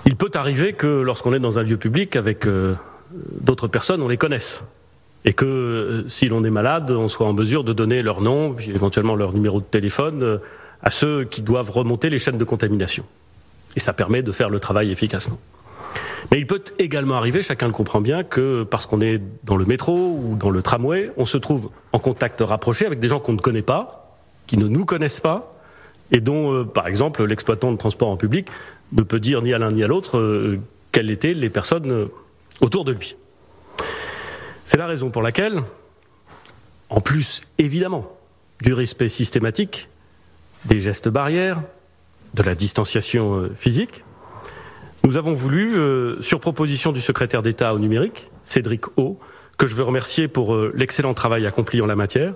Il 0.06 0.16
peut 0.16 0.30
arriver 0.34 0.74
que 0.74 0.86
lorsqu'on 0.86 1.32
est 1.32 1.40
dans 1.40 1.58
un 1.58 1.62
lieu 1.62 1.76
public 1.76 2.16
avec 2.16 2.46
euh, 2.46 2.74
d'autres 3.40 3.68
personnes, 3.68 4.02
on 4.02 4.08
les 4.08 4.16
connaisse. 4.16 4.64
Et 5.24 5.32
que 5.32 5.44
euh, 5.44 6.08
si 6.08 6.28
l'on 6.28 6.44
est 6.44 6.50
malade, 6.50 6.90
on 6.90 7.08
soit 7.08 7.26
en 7.26 7.32
mesure 7.32 7.64
de 7.64 7.72
donner 7.72 8.02
leur 8.02 8.20
nom, 8.20 8.52
puis 8.52 8.70
éventuellement 8.70 9.14
leur 9.14 9.32
numéro 9.32 9.60
de 9.60 9.64
téléphone 9.64 10.22
euh, 10.22 10.38
à 10.82 10.90
ceux 10.90 11.24
qui 11.24 11.40
doivent 11.40 11.70
remonter 11.70 12.10
les 12.10 12.18
chaînes 12.18 12.36
de 12.36 12.44
contamination. 12.44 13.04
Et 13.76 13.80
ça 13.80 13.92
permet 13.92 14.22
de 14.22 14.32
faire 14.32 14.50
le 14.50 14.60
travail 14.60 14.90
efficacement. 14.90 15.38
Mais 16.30 16.38
il 16.38 16.46
peut 16.46 16.62
également 16.78 17.16
arriver, 17.16 17.42
chacun 17.42 17.66
le 17.66 17.72
comprend 17.72 18.00
bien, 18.00 18.24
que 18.24 18.62
parce 18.62 18.86
qu'on 18.86 19.00
est 19.00 19.20
dans 19.44 19.56
le 19.56 19.64
métro 19.64 19.94
ou 19.94 20.36
dans 20.36 20.50
le 20.50 20.62
tramway, 20.62 21.10
on 21.16 21.26
se 21.26 21.36
trouve 21.36 21.70
en 21.92 21.98
contact 21.98 22.40
rapproché 22.40 22.86
avec 22.86 22.98
des 22.98 23.08
gens 23.08 23.20
qu'on 23.20 23.34
ne 23.34 23.40
connaît 23.40 23.62
pas, 23.62 24.18
qui 24.46 24.56
ne 24.56 24.66
nous 24.66 24.84
connaissent 24.84 25.20
pas, 25.20 25.54
et 26.12 26.20
dont, 26.20 26.52
euh, 26.52 26.64
par 26.64 26.86
exemple, 26.86 27.24
l'exploitant 27.24 27.72
de 27.72 27.76
transport 27.76 28.08
en 28.08 28.16
public 28.16 28.48
ne 28.92 29.02
peut 29.02 29.20
dire 29.20 29.42
ni 29.42 29.52
à 29.52 29.58
l'un 29.58 29.70
ni 29.70 29.82
à 29.82 29.86
l'autre 29.86 30.18
euh, 30.18 30.60
quelles 30.92 31.10
étaient 31.10 31.34
les 31.34 31.50
personnes 31.50 31.90
euh, 31.90 32.06
autour 32.60 32.84
de 32.84 32.92
lui. 32.92 33.16
C'est 34.64 34.76
la 34.76 34.86
raison 34.86 35.10
pour 35.10 35.22
laquelle, 35.22 35.60
en 36.88 37.00
plus, 37.00 37.42
évidemment, 37.58 38.10
du 38.62 38.72
respect 38.72 39.08
systématique 39.08 39.88
des 40.64 40.80
gestes 40.80 41.08
barrières, 41.08 41.62
de 42.32 42.42
la 42.42 42.54
distanciation 42.54 43.50
physique, 43.54 44.03
nous 45.04 45.18
avons 45.18 45.34
voulu, 45.34 45.76
euh, 45.76 46.20
sur 46.22 46.40
proposition 46.40 46.90
du 46.90 47.00
secrétaire 47.00 47.42
d'État 47.42 47.74
au 47.74 47.78
numérique, 47.78 48.30
Cédric 48.42 48.86
O, 48.96 49.18
que 49.58 49.66
je 49.66 49.76
veux 49.76 49.84
remercier 49.84 50.28
pour 50.28 50.54
euh, 50.54 50.72
l'excellent 50.74 51.12
travail 51.12 51.46
accompli 51.46 51.80
en 51.82 51.86
la 51.86 51.94
matière, 51.94 52.34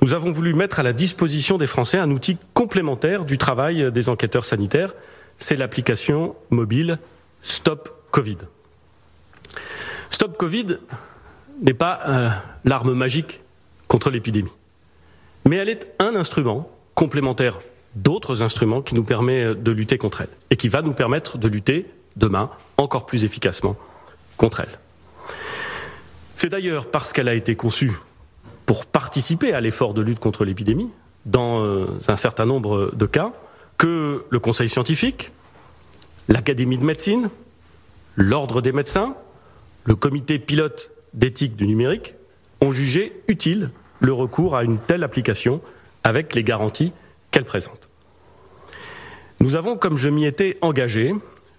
nous 0.00 0.14
avons 0.14 0.32
voulu 0.32 0.54
mettre 0.54 0.78
à 0.78 0.84
la 0.84 0.92
disposition 0.92 1.58
des 1.58 1.66
Français 1.66 1.98
un 1.98 2.10
outil 2.12 2.38
complémentaire 2.54 3.24
du 3.24 3.36
travail 3.36 3.90
des 3.90 4.08
enquêteurs 4.08 4.44
sanitaires, 4.44 4.94
c'est 5.36 5.56
l'application 5.56 6.36
mobile 6.50 6.98
Stop 7.42 7.90
Covid. 8.12 8.38
Stop 10.08 10.36
Covid 10.38 10.78
n'est 11.62 11.74
pas 11.74 12.00
euh, 12.06 12.28
l'arme 12.64 12.94
magique 12.94 13.40
contre 13.88 14.10
l'épidémie, 14.10 14.52
mais 15.46 15.56
elle 15.56 15.68
est 15.68 15.92
un 15.98 16.14
instrument 16.14 16.70
complémentaire 16.94 17.58
d'autres 17.96 18.42
instruments 18.42 18.82
qui 18.82 18.94
nous 18.94 19.04
permet 19.04 19.54
de 19.54 19.70
lutter 19.72 19.98
contre 19.98 20.20
elle 20.20 20.28
et 20.50 20.56
qui 20.56 20.68
va 20.68 20.80
nous 20.80 20.92
permettre 20.92 21.38
de 21.38 21.48
lutter 21.48 21.86
demain 22.16 22.50
encore 22.76 23.06
plus 23.06 23.24
efficacement 23.24 23.76
contre 24.36 24.60
elle. 24.60 24.78
C'est 26.36 26.48
d'ailleurs 26.48 26.90
parce 26.90 27.12
qu'elle 27.12 27.28
a 27.28 27.34
été 27.34 27.56
conçue 27.56 27.92
pour 28.66 28.86
participer 28.86 29.52
à 29.52 29.60
l'effort 29.60 29.94
de 29.94 30.02
lutte 30.02 30.18
contre 30.18 30.44
l'épidémie, 30.44 30.90
dans 31.26 31.62
euh, 31.62 31.86
un 32.08 32.16
certain 32.16 32.46
nombre 32.46 32.90
de 32.94 33.06
cas, 33.06 33.32
que 33.78 34.24
le 34.28 34.38
Conseil 34.38 34.68
scientifique, 34.68 35.30
l'Académie 36.28 36.78
de 36.78 36.84
médecine, 36.84 37.30
l'Ordre 38.16 38.60
des 38.60 38.72
médecins, 38.72 39.16
le 39.84 39.94
Comité 39.94 40.38
pilote 40.38 40.90
d'éthique 41.12 41.56
du 41.56 41.66
numérique 41.66 42.14
ont 42.60 42.72
jugé 42.72 43.22
utile 43.28 43.70
le 44.00 44.12
recours 44.12 44.56
à 44.56 44.64
une 44.64 44.78
telle 44.78 45.04
application 45.04 45.60
avec 46.02 46.34
les 46.34 46.44
garanties 46.44 46.92
qu'elle 47.30 47.44
présente. 47.44 47.88
Nous 49.40 49.54
avons, 49.54 49.76
comme 49.76 49.96
je 49.96 50.08
m'y 50.08 50.26
étais 50.26 50.58
engagé, 50.62 51.14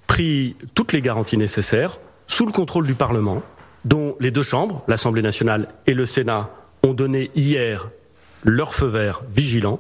pris 0.07 0.55
toutes 0.73 0.93
les 0.93 1.01
garanties 1.01 1.37
nécessaires 1.37 1.99
sous 2.27 2.45
le 2.45 2.51
contrôle 2.51 2.87
du 2.87 2.95
Parlement, 2.95 3.43
dont 3.83 4.15
les 4.19 4.31
deux 4.31 4.43
chambres, 4.43 4.83
l'Assemblée 4.87 5.21
nationale 5.21 5.67
et 5.87 5.93
le 5.93 6.05
Sénat, 6.05 6.49
ont 6.83 6.93
donné 6.93 7.31
hier 7.35 7.89
leur 8.43 8.73
feu 8.73 8.87
vert 8.87 9.23
vigilant 9.29 9.79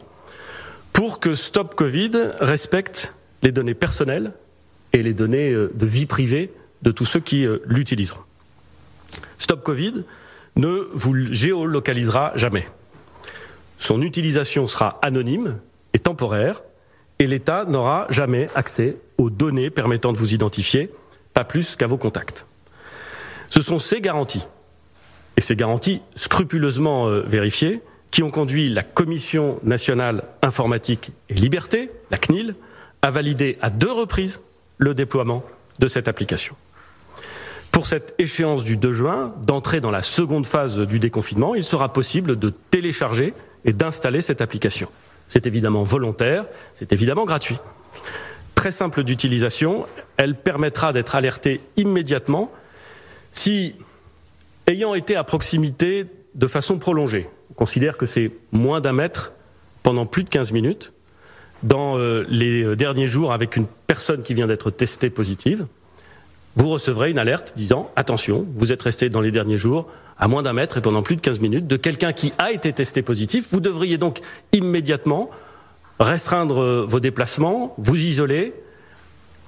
pour 0.93 1.19
que 1.19 1.35
Stop 1.35 1.75
Covid 1.75 2.11
respecte 2.39 3.13
les 3.43 3.51
données 3.51 3.73
personnelles 3.73 4.33
et 4.93 5.03
les 5.03 5.13
données 5.13 5.51
euh, 5.51 5.71
de 5.75 5.85
vie 5.85 6.05
privée 6.05 6.51
de 6.81 6.91
tous 6.91 7.05
ceux 7.05 7.19
qui 7.19 7.45
euh, 7.45 7.59
l'utiliseront. 7.65 8.21
Stop 9.37 9.63
Covid 9.63 10.03
ne 10.55 10.87
vous 10.93 11.15
géolocalisera 11.33 12.31
jamais. 12.35 12.67
Son 13.77 14.01
utilisation 14.01 14.67
sera 14.67 14.99
anonyme 15.01 15.57
et 15.93 15.99
temporaire 15.99 16.63
et 17.19 17.27
l'État 17.27 17.65
n'aura 17.65 18.07
jamais 18.09 18.47
accès 18.55 18.97
aux 19.17 19.29
données 19.29 19.69
permettant 19.69 20.13
de 20.13 20.17
vous 20.17 20.33
identifier, 20.33 20.91
pas 21.33 21.43
plus 21.43 21.75
qu'à 21.75 21.87
vos 21.87 21.97
contacts. 21.97 22.45
Ce 23.49 23.61
sont 23.61 23.79
ces 23.79 24.01
garanties, 24.01 24.45
et 25.37 25.41
ces 25.41 25.55
garanties 25.55 26.01
scrupuleusement 26.15 27.07
euh, 27.07 27.21
vérifiées, 27.21 27.81
qui 28.11 28.23
ont 28.23 28.29
conduit 28.29 28.69
la 28.69 28.83
Commission 28.83 29.59
nationale 29.63 30.23
informatique 30.41 31.11
et 31.29 31.33
liberté, 31.33 31.91
la 32.11 32.17
CNIL, 32.17 32.55
à 33.01 33.11
valider 33.11 33.57
à 33.61 33.69
deux 33.69 33.91
reprises 33.91 34.41
le 34.77 34.93
déploiement 34.93 35.43
de 35.79 35.87
cette 35.87 36.07
application. 36.07 36.55
Pour 37.71 37.87
cette 37.87 38.15
échéance 38.19 38.63
du 38.63 38.77
2 38.77 38.93
juin, 38.93 39.33
d'entrer 39.41 39.81
dans 39.81 39.91
la 39.91 40.01
seconde 40.01 40.45
phase 40.45 40.79
du 40.79 40.97
déconfinement, 40.99 41.55
il 41.55 41.65
sera 41.65 41.91
possible 41.91 42.39
de 42.39 42.53
télécharger 42.71 43.33
et 43.65 43.73
d'installer 43.73 44.21
cette 44.21 44.39
application. 44.39 44.87
C'est 45.27 45.45
évidemment 45.45 45.83
volontaire, 45.83 46.45
c'est 46.73 46.93
évidemment 46.93 47.25
gratuit. 47.25 47.57
Très 48.65 48.71
simple 48.71 49.03
d'utilisation, 49.03 49.85
elle 50.17 50.33
permettra 50.33 50.91
d'être 50.91 51.13
alerté 51.13 51.61
immédiatement 51.77 52.51
si, 53.31 53.75
ayant 54.65 54.95
été 54.95 55.15
à 55.15 55.23
proximité 55.23 56.07
de 56.33 56.47
façon 56.47 56.79
prolongée, 56.79 57.29
on 57.51 57.53
considère 57.53 57.95
que 57.95 58.07
c'est 58.07 58.31
moins 58.51 58.81
d'un 58.81 58.93
mètre 58.93 59.33
pendant 59.83 60.07
plus 60.07 60.23
de 60.23 60.29
15 60.29 60.51
minutes, 60.51 60.93
dans 61.61 61.99
euh, 61.99 62.25
les 62.27 62.75
derniers 62.75 63.05
jours 63.05 63.33
avec 63.33 63.55
une 63.55 63.67
personne 63.85 64.23
qui 64.23 64.33
vient 64.33 64.47
d'être 64.47 64.71
testée 64.71 65.11
positive, 65.11 65.67
vous 66.55 66.69
recevrez 66.69 67.11
une 67.11 67.19
alerte 67.19 67.53
disant 67.55 67.91
attention, 67.95 68.47
vous 68.55 68.71
êtes 68.71 68.81
resté 68.81 69.09
dans 69.09 69.21
les 69.21 69.29
derniers 69.29 69.59
jours 69.59 69.87
à 70.17 70.27
moins 70.27 70.41
d'un 70.41 70.53
mètre 70.53 70.77
et 70.77 70.81
pendant 70.81 71.03
plus 71.03 71.17
de 71.17 71.21
15 71.21 71.39
minutes 71.39 71.67
de 71.67 71.77
quelqu'un 71.77 72.13
qui 72.13 72.33
a 72.39 72.51
été 72.51 72.73
testé 72.73 73.03
positif. 73.03 73.49
Vous 73.51 73.59
devriez 73.59 73.99
donc 73.99 74.21
immédiatement 74.53 75.29
restreindre 75.99 76.61
euh, 76.61 76.85
vos 76.87 76.99
déplacements, 76.99 77.73
vous 77.77 77.95
isoler, 77.95 78.53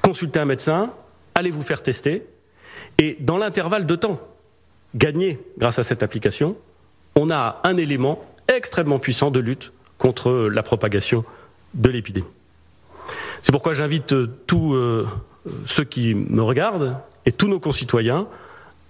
consulter 0.02 0.40
un 0.40 0.46
médecin, 0.46 0.94
aller 1.36 1.52
vous 1.52 1.62
faire 1.62 1.84
tester. 1.84 2.26
Et 2.98 3.18
dans 3.20 3.38
l'intervalle 3.38 3.86
de 3.86 3.96
temps 3.96 4.20
gagné 4.96 5.40
grâce 5.58 5.80
à 5.80 5.84
cette 5.84 6.04
application, 6.04 6.56
on 7.16 7.30
a 7.30 7.60
un 7.64 7.78
élément 7.78 8.24
extrêmement 8.48 9.00
puissant 9.00 9.32
de 9.32 9.40
lutte 9.40 9.72
contre 9.98 10.32
la 10.32 10.64
propagation 10.64 11.26
de 11.74 11.90
l'épidémie. 11.90 12.28
C'est 13.42 13.52
pourquoi 13.52 13.74
j'invite 13.74 14.14
euh, 14.14 14.30
tous 14.48 14.74
euh, 14.74 15.06
ceux 15.66 15.84
qui 15.84 16.14
me 16.16 16.42
regardent 16.42 16.98
et 17.26 17.32
tous 17.32 17.48
nos 17.48 17.60
concitoyens 17.60 18.28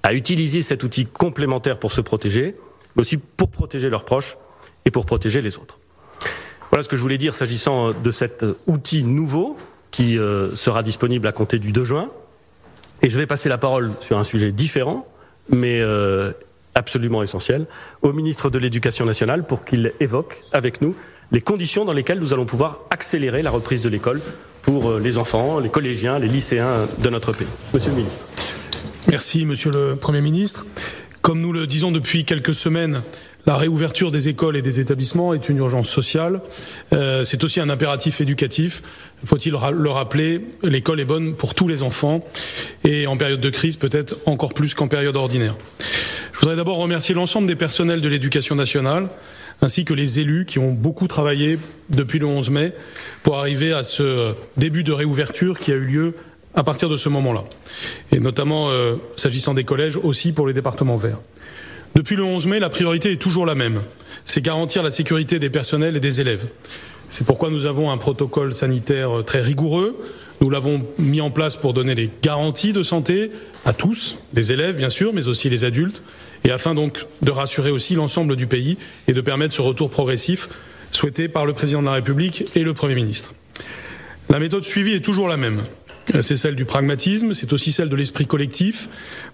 à 0.03 0.13
utiliser 0.13 0.61
cet 0.61 0.83
outil 0.83 1.05
complémentaire 1.05 1.79
pour 1.79 1.91
se 1.91 2.01
protéger, 2.01 2.55
mais 2.95 3.01
aussi 3.01 3.17
pour 3.17 3.49
protéger 3.49 3.89
leurs 3.89 4.05
proches 4.05 4.37
et 4.85 4.91
pour 4.91 5.05
protéger 5.05 5.41
les 5.41 5.57
autres. 5.57 5.79
Voilà 6.77 6.83
ce 6.83 6.89
que 6.89 6.95
je 6.95 7.01
voulais 7.01 7.17
dire 7.17 7.33
s'agissant 7.33 7.91
de 7.91 8.11
cet 8.11 8.45
outil 8.67 9.03
nouveau 9.03 9.57
qui 9.89 10.15
euh, 10.19 10.55
sera 10.55 10.83
disponible 10.83 11.25
à 11.25 11.31
compter 11.31 11.57
du 11.57 11.71
2 11.71 11.83
juin. 11.83 12.11
Et 13.01 13.09
je 13.09 13.17
vais 13.17 13.25
passer 13.25 13.49
la 13.49 13.57
parole 13.57 13.93
sur 14.01 14.19
un 14.19 14.23
sujet 14.23 14.51
différent, 14.51 15.07
mais 15.49 15.81
euh, 15.81 16.33
absolument 16.75 17.23
essentiel, 17.23 17.65
au 18.03 18.13
ministre 18.13 18.51
de 18.51 18.59
l'Éducation 18.59 19.05
nationale 19.05 19.43
pour 19.43 19.65
qu'il 19.65 19.91
évoque 19.99 20.37
avec 20.53 20.83
nous 20.83 20.93
les 21.31 21.41
conditions 21.41 21.83
dans 21.83 21.93
lesquelles 21.93 22.19
nous 22.19 22.35
allons 22.35 22.45
pouvoir 22.45 22.81
accélérer 22.91 23.41
la 23.41 23.49
reprise 23.49 23.81
de 23.81 23.89
l'école 23.89 24.21
pour 24.61 24.91
euh, 24.91 24.99
les 24.99 25.17
enfants, 25.17 25.59
les 25.59 25.69
collégiens, 25.69 26.19
les 26.19 26.27
lycéens 26.27 26.85
de 26.99 27.09
notre 27.09 27.33
pays. 27.33 27.47
Monsieur 27.73 27.89
le 27.89 27.97
ministre. 27.97 28.23
Merci, 29.09 29.45
Monsieur 29.45 29.71
le 29.71 29.95
Premier 29.95 30.21
ministre. 30.21 30.67
Comme 31.23 31.41
nous 31.41 31.53
le 31.53 31.65
disons 31.65 31.91
depuis 31.91 32.23
quelques 32.23 32.53
semaines, 32.53 33.01
la 33.47 33.55
réouverture 33.55 34.11
des 34.11 34.27
écoles 34.27 34.57
et 34.57 34.61
des 34.61 34.81
établissements 34.81 35.33
est 35.33 35.47
une 35.47 35.57
urgence 35.57 35.89
sociale. 35.89 36.41
Euh, 36.93 37.23
c'est 37.23 37.43
aussi 37.45 37.61
un 37.61 37.69
impératif 37.69 38.19
éducatif. 38.19 38.83
Faut-il 39.25 39.53
le 39.53 39.89
rappeler, 39.89 40.41
l'école 40.63 40.99
est 40.99 41.05
bonne 41.05 41.33
pour 41.33 41.55
tous 41.55 41.69
les 41.69 41.81
enfants 41.81 42.19
et 42.83 43.07
en 43.07 43.15
période 43.15 43.39
de 43.39 43.49
crise 43.49 43.77
peut-être 43.77 44.17
encore 44.25 44.53
plus 44.53 44.73
qu'en 44.73 44.89
période 44.89 45.15
ordinaire. 45.15 45.55
Je 46.33 46.39
voudrais 46.41 46.57
d'abord 46.57 46.77
remercier 46.77 47.15
l'ensemble 47.15 47.47
des 47.47 47.55
personnels 47.55 48.01
de 48.01 48.09
l'éducation 48.09 48.53
nationale 48.53 49.07
ainsi 49.61 49.85
que 49.85 49.93
les 49.93 50.19
élus 50.19 50.45
qui 50.45 50.59
ont 50.59 50.71
beaucoup 50.71 51.07
travaillé 51.07 51.57
depuis 51.89 52.19
le 52.19 52.27
11 52.27 52.49
mai 52.49 52.73
pour 53.23 53.39
arriver 53.39 53.71
à 53.71 53.81
ce 53.81 54.33
début 54.57 54.83
de 54.83 54.91
réouverture 54.91 55.57
qui 55.57 55.71
a 55.71 55.75
eu 55.75 55.85
lieu 55.85 56.15
à 56.53 56.63
partir 56.63 56.89
de 56.89 56.97
ce 56.97 57.07
moment-là, 57.09 57.43
et 58.11 58.19
notamment 58.19 58.69
euh, 58.69 58.95
s'agissant 59.15 59.53
des 59.53 59.63
collèges 59.63 59.95
aussi 59.95 60.31
pour 60.31 60.47
les 60.47 60.53
départements 60.53 60.97
verts. 60.97 61.19
Depuis 61.95 62.15
le 62.15 62.23
11 62.23 62.47
mai, 62.47 62.59
la 62.59 62.69
priorité 62.69 63.11
est 63.11 63.21
toujours 63.21 63.45
la 63.45 63.55
même, 63.55 63.81
c'est 64.25 64.41
garantir 64.41 64.83
la 64.83 64.91
sécurité 64.91 65.39
des 65.39 65.49
personnels 65.49 65.97
et 65.97 65.99
des 65.99 66.21
élèves. 66.21 66.47
C'est 67.09 67.25
pourquoi 67.25 67.49
nous 67.49 67.65
avons 67.65 67.91
un 67.91 67.97
protocole 67.97 68.53
sanitaire 68.53 69.23
très 69.25 69.41
rigoureux. 69.41 69.97
Nous 70.41 70.49
l'avons 70.49 70.85
mis 70.99 71.21
en 71.21 71.31
place 71.31 71.55
pour 71.55 71.73
donner 71.73 71.95
des 71.95 72.09
garanties 72.21 72.73
de 72.73 72.83
santé 72.83 73.31
à 73.65 73.73
tous, 73.73 74.21
les 74.33 74.51
élèves 74.51 74.75
bien 74.75 74.89
sûr, 74.89 75.13
mais 75.13 75.27
aussi 75.27 75.49
les 75.49 75.63
adultes, 75.63 76.03
et 76.43 76.51
afin 76.51 76.75
donc 76.75 77.05
de 77.21 77.31
rassurer 77.31 77.71
aussi 77.71 77.95
l'ensemble 77.95 78.35
du 78.35 78.45
pays 78.45 78.77
et 79.07 79.13
de 79.13 79.21
permettre 79.21 79.55
ce 79.55 79.61
retour 79.61 79.89
progressif 79.89 80.49
souhaité 80.91 81.27
par 81.27 81.45
le 81.45 81.53
président 81.53 81.81
de 81.81 81.87
la 81.87 81.93
République 81.93 82.45
et 82.55 82.63
le 82.63 82.73
Premier 82.73 82.95
ministre. 82.95 83.33
La 84.29 84.39
méthode 84.39 84.63
suivie 84.63 84.93
est 84.93 85.03
toujours 85.03 85.27
la 85.27 85.37
même. 85.37 85.61
C'est 86.21 86.37
celle 86.37 86.55
du 86.55 86.63
pragmatisme, 86.63 87.33
c'est 87.33 87.51
aussi 87.51 87.71
celle 87.71 87.89
de 87.89 87.95
l'esprit 87.95 88.25
collectif. 88.25 88.87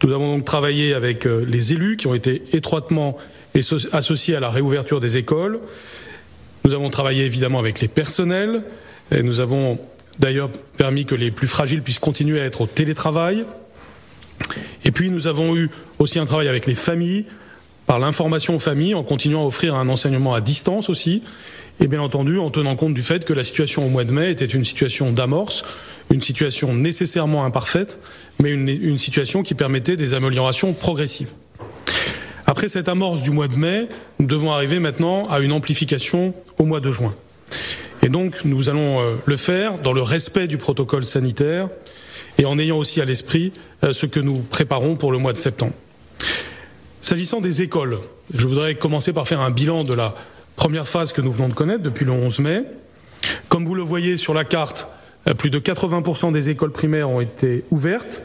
Nous 0.04 0.12
avons 0.12 0.36
donc 0.36 0.46
travaillé 0.46 0.94
avec 0.96 1.28
euh, 1.28 1.46
les 1.48 1.72
élus 1.74 1.98
qui 1.98 2.08
ont 2.08 2.16
été 2.16 2.42
étroitement 2.54 3.18
associés 3.92 4.36
à 4.36 4.40
la 4.40 4.50
réouverture 4.50 5.00
des 5.00 5.18
écoles. 5.18 5.60
Nous 6.66 6.74
avons 6.74 6.90
travaillé 6.90 7.26
évidemment 7.26 7.60
avec 7.60 7.80
les 7.80 7.88
personnels. 7.88 8.64
Nous 9.12 9.40
avons 9.40 9.80
d'ailleurs 10.18 10.50
permis 10.78 11.06
que 11.06 11.14
les 11.14 11.30
plus 11.30 11.48
fragiles 11.48 11.84
puissent 11.84 12.00
continuer 12.00 12.42
à 12.42 12.46
être 12.46 12.62
au 12.62 12.68
télétravail. 12.68 13.46
Et 14.86 14.92
puis 14.92 15.12
nous 15.12 15.28
avons 15.28 15.56
eu 15.56 15.70
aussi 16.00 16.20
un 16.20 16.26
travail 16.26 16.48
avec 16.48 16.66
les 16.66 16.76
familles, 16.76 17.26
par 17.86 18.00
l'information 18.00 18.56
aux 18.56 18.60
familles, 18.60 18.96
en 18.96 19.04
continuant 19.04 19.44
à 19.44 19.46
offrir 19.46 19.76
un 19.76 19.90
enseignement 19.90 20.34
à 20.34 20.42
distance 20.42 20.90
aussi, 20.90 21.22
et 21.80 21.88
bien 21.88 22.02
entendu 22.02 22.38
en 22.38 22.50
tenant 22.50 22.76
compte 22.76 22.94
du 22.94 23.02
fait 23.02 23.26
que 23.26 23.34
la 23.34 23.44
situation 23.44 23.86
au 23.86 23.90
mois 23.90 24.04
de 24.04 24.12
mai 24.12 24.32
était 24.32 24.46
une 24.46 24.64
situation 24.64 25.12
d'amorce, 25.12 25.64
une 26.12 26.22
situation 26.22 26.74
nécessairement 26.74 27.46
imparfaite, 27.46 28.00
mais 28.42 28.52
une, 28.52 28.98
situation 28.98 29.44
qui 29.44 29.54
permettait 29.54 29.96
des 29.96 30.14
améliorations 30.14 30.74
progressives. 30.74 31.32
Après 32.46 32.70
cette 32.70 32.90
amorce 32.90 33.22
du 33.22 33.32
mois 33.32 33.48
de 33.48 33.56
mai, 33.56 33.88
nous 34.20 34.28
devons 34.28 34.52
arriver 34.52 34.80
maintenant 34.80 35.28
à 35.30 35.40
une 35.40 35.52
amplification 35.52 36.34
au 36.60 36.66
mois 36.66 36.80
de 36.80 36.92
juin. 36.92 37.16
Et 38.02 38.10
donc 38.10 38.44
nous 38.44 38.70
allons 38.70 39.00
euh, 39.00 39.16
le 39.26 39.38
faire 39.38 39.80
dans 39.80 39.94
le 39.94 40.02
respect 40.02 40.48
du 40.48 40.58
protocole 40.58 41.06
sanitaire 41.06 41.70
et 42.38 42.46
en 42.46 42.60
ayant 42.60 42.78
aussi 42.78 43.02
à 43.02 43.06
l'esprit 43.06 43.54
euh, 43.84 43.94
ce 43.94 44.06
que 44.06 44.20
nous 44.20 44.40
préparons 44.40 44.96
pour 44.96 45.12
le 45.12 45.20
mois 45.20 45.34
de 45.34 45.38
septembre. 45.38 45.74
S'agissant 47.02 47.42
des 47.42 47.62
écoles, 47.62 47.98
je 48.34 48.48
voudrais 48.48 48.76
commencer 48.76 49.14
par 49.14 49.28
faire 49.28 49.42
un 49.42 49.52
bilan 49.52 49.84
de 49.84 49.94
la 49.94 50.16
première 50.56 50.88
phase 50.88 51.14
que 51.14 51.22
nous 51.22 51.32
venons 51.32 51.50
de 51.50 51.54
connaître 51.54 51.84
depuis 51.84 52.06
le 52.06 52.12
11 52.12 52.40
mai. 52.40 52.64
Comme 53.50 53.66
vous 53.66 53.76
le 53.76 53.82
voyez 53.82 54.18
sur 54.18 54.34
la 54.34 54.44
carte, 54.44 54.88
plus 55.38 55.50
de 55.50 55.60
80% 55.60 56.34
des 56.34 56.50
écoles 56.50 56.72
primaires 56.72 57.10
ont 57.10 57.22
été 57.22 57.64
ouvertes 57.72 58.24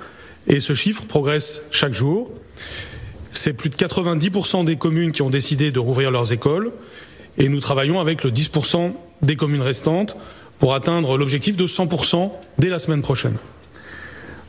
et 0.48 0.60
ce 0.60 0.74
chiffre 0.74 1.04
progresse 1.04 1.62
chaque 1.70 1.92
jour. 1.92 2.30
C'est 3.30 3.52
plus 3.52 3.70
de 3.70 3.76
90% 3.76 4.64
des 4.64 4.76
communes 4.76 5.12
qui 5.12 5.22
ont 5.22 5.30
décidé 5.30 5.70
de 5.70 5.78
rouvrir 5.78 6.10
leurs 6.10 6.32
écoles 6.32 6.72
et 7.36 7.48
nous 7.48 7.60
travaillons 7.60 8.00
avec 8.00 8.24
le 8.24 8.30
10% 8.30 8.92
des 9.22 9.36
communes 9.36 9.62
restantes 9.62 10.16
pour 10.58 10.74
atteindre 10.74 11.16
l'objectif 11.16 11.56
de 11.56 11.66
100% 11.66 12.32
dès 12.58 12.68
la 12.68 12.78
semaine 12.78 13.02
prochaine. 13.02 13.36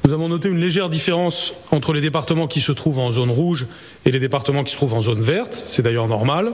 Nous 0.06 0.14
avons 0.14 0.30
noté 0.30 0.50
une 0.50 0.60
légère 0.60 0.90
différence 0.90 1.54
entre 1.72 1.94
les 1.94 2.02
départements 2.02 2.48
qui 2.48 2.62
se 2.62 2.72
trouvent 2.72 3.00
en 3.00 3.12
zone 3.12 3.30
rouge 3.30 3.68
et 4.06 4.12
les 4.12 4.20
départements 4.20 4.64
qui 4.64 4.72
se 4.72 4.78
trouvent 4.78 4.96
en 4.96 5.02
zone 5.02 5.22
verte. 5.22 5.66
C'est 5.68 5.84
d'ailleurs 5.84 6.08
normal. 6.08 6.54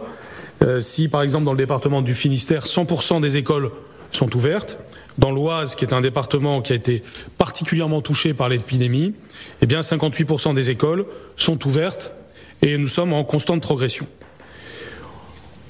Euh, 0.61 0.81
si, 0.81 1.07
par 1.07 1.21
exemple, 1.21 1.45
dans 1.45 1.53
le 1.53 1.57
département 1.57 2.01
du 2.01 2.13
Finistère, 2.13 2.65
100% 2.65 3.21
des 3.21 3.37
écoles 3.37 3.71
sont 4.11 4.35
ouvertes, 4.35 4.79
dans 5.18 5.32
l'Oise, 5.32 5.76
qui 5.76 5.86
est 5.86 5.93
un 5.93 6.01
département 6.01 6.61
qui 6.61 6.74
a 6.74 6.76
été 6.76 7.03
particulièrement 7.38 8.01
touché 8.01 8.34
par 8.34 8.49
l'épidémie, 8.49 9.13
eh 9.61 9.66
bien, 9.66 9.82
58% 9.82 10.53
des 10.53 10.70
écoles 10.70 11.05
sont 11.36 11.66
ouvertes 11.66 12.13
et 12.61 12.78
nous 12.78 12.88
sommes 12.88 13.13
en 13.13 13.24
constante 13.24 13.61
progression. 13.61 14.07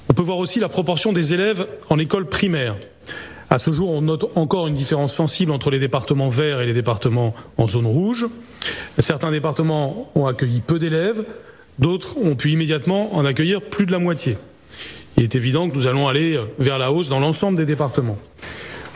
On 0.08 0.14
peut 0.14 0.22
voir 0.22 0.38
aussi 0.38 0.60
la 0.60 0.68
proportion 0.68 1.12
des 1.12 1.32
élèves 1.32 1.66
en 1.90 1.98
école 1.98 2.28
primaire. 2.28 2.76
À 3.50 3.58
ce 3.58 3.72
jour, 3.72 3.92
on 3.92 4.02
note 4.02 4.36
encore 4.36 4.66
une 4.66 4.74
différence 4.74 5.14
sensible 5.14 5.52
entre 5.52 5.70
les 5.70 5.78
départements 5.78 6.30
verts 6.30 6.60
et 6.60 6.66
les 6.66 6.74
départements 6.74 7.34
en 7.58 7.68
zone 7.68 7.86
rouge. 7.86 8.26
Certains 8.98 9.30
départements 9.30 10.10
ont 10.14 10.26
accueilli 10.26 10.60
peu 10.60 10.78
d'élèves, 10.78 11.24
d'autres 11.78 12.16
ont 12.22 12.34
pu 12.34 12.50
immédiatement 12.50 13.14
en 13.14 13.24
accueillir 13.24 13.60
plus 13.62 13.86
de 13.86 13.92
la 13.92 13.98
moitié. 13.98 14.36
Il 15.16 15.22
est 15.22 15.34
évident 15.34 15.68
que 15.70 15.74
nous 15.76 15.86
allons 15.86 16.08
aller 16.08 16.38
vers 16.58 16.78
la 16.78 16.92
hausse 16.92 17.08
dans 17.08 17.20
l'ensemble 17.20 17.56
des 17.56 17.66
départements. 17.66 18.18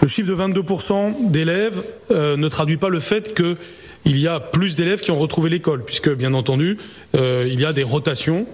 Le 0.03 0.09
chiffre 0.09 0.29
de 0.29 0.35
22% 0.35 1.31
d'élèves 1.31 1.83
euh, 2.11 2.37
ne 2.37 2.49
traduit 2.49 2.79
pas 2.79 2.89
le 2.89 3.01
fait 3.01 3.35
qu'il 3.35 4.19
y 4.19 4.27
a 4.27 4.41
plus 4.41 4.75
d'élèves 4.75 5.01
qui 5.01 5.11
ont 5.11 5.19
retrouvé 5.19 5.51
l'école, 5.51 5.85
puisque 5.85 6.11
bien 6.15 6.33
entendu, 6.33 6.79
euh, 7.17 7.47
il 7.51 7.61
y 7.61 7.67
a 7.67 7.73
des 7.73 7.83
rotations. 7.83 8.47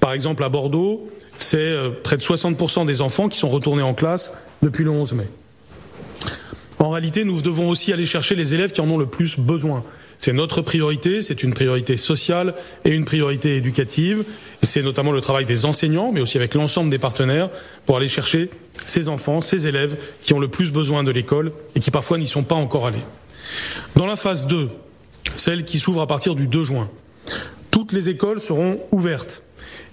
Par 0.00 0.12
exemple, 0.12 0.42
à 0.42 0.48
Bordeaux, 0.48 1.08
c'est 1.36 1.58
euh, 1.58 1.90
près 2.02 2.16
de 2.16 2.22
60% 2.22 2.84
des 2.84 3.00
enfants 3.00 3.28
qui 3.28 3.38
sont 3.38 3.48
retournés 3.48 3.82
en 3.82 3.94
classe 3.94 4.34
depuis 4.62 4.82
le 4.82 4.90
11 4.90 5.14
mai. 5.14 5.28
En 6.80 6.90
réalité, 6.90 7.24
nous 7.24 7.42
devons 7.42 7.68
aussi 7.68 7.92
aller 7.92 8.06
chercher 8.06 8.34
les 8.34 8.54
élèves 8.54 8.72
qui 8.72 8.80
en 8.80 8.90
ont 8.90 8.98
le 8.98 9.06
plus 9.06 9.38
besoin. 9.38 9.84
C'est 10.18 10.32
notre 10.32 10.62
priorité, 10.62 11.22
c'est 11.22 11.42
une 11.42 11.54
priorité 11.54 11.96
sociale 11.96 12.54
et 12.84 12.90
une 12.90 13.04
priorité 13.04 13.56
éducative. 13.56 14.24
C'est 14.62 14.82
notamment 14.82 15.12
le 15.12 15.20
travail 15.20 15.44
des 15.44 15.64
enseignants, 15.64 16.10
mais 16.12 16.20
aussi 16.20 16.36
avec 16.36 16.54
l'ensemble 16.54 16.90
des 16.90 16.98
partenaires, 16.98 17.50
pour 17.86 17.96
aller 17.96 18.08
chercher 18.08 18.50
ces 18.84 19.08
enfants, 19.08 19.40
ces 19.40 19.66
élèves 19.66 19.96
qui 20.22 20.34
ont 20.34 20.40
le 20.40 20.48
plus 20.48 20.72
besoin 20.72 21.04
de 21.04 21.12
l'école 21.12 21.52
et 21.76 21.80
qui 21.80 21.90
parfois 21.90 22.18
n'y 22.18 22.26
sont 22.26 22.42
pas 22.42 22.56
encore 22.56 22.86
allés. 22.86 22.98
Dans 23.94 24.06
la 24.06 24.16
phase 24.16 24.46
2, 24.46 24.68
celle 25.36 25.64
qui 25.64 25.78
s'ouvre 25.78 26.00
à 26.00 26.06
partir 26.06 26.34
du 26.34 26.48
2 26.48 26.64
juin, 26.64 26.90
toutes 27.70 27.92
les 27.92 28.08
écoles 28.08 28.40
seront 28.40 28.80
ouvertes. 28.90 29.42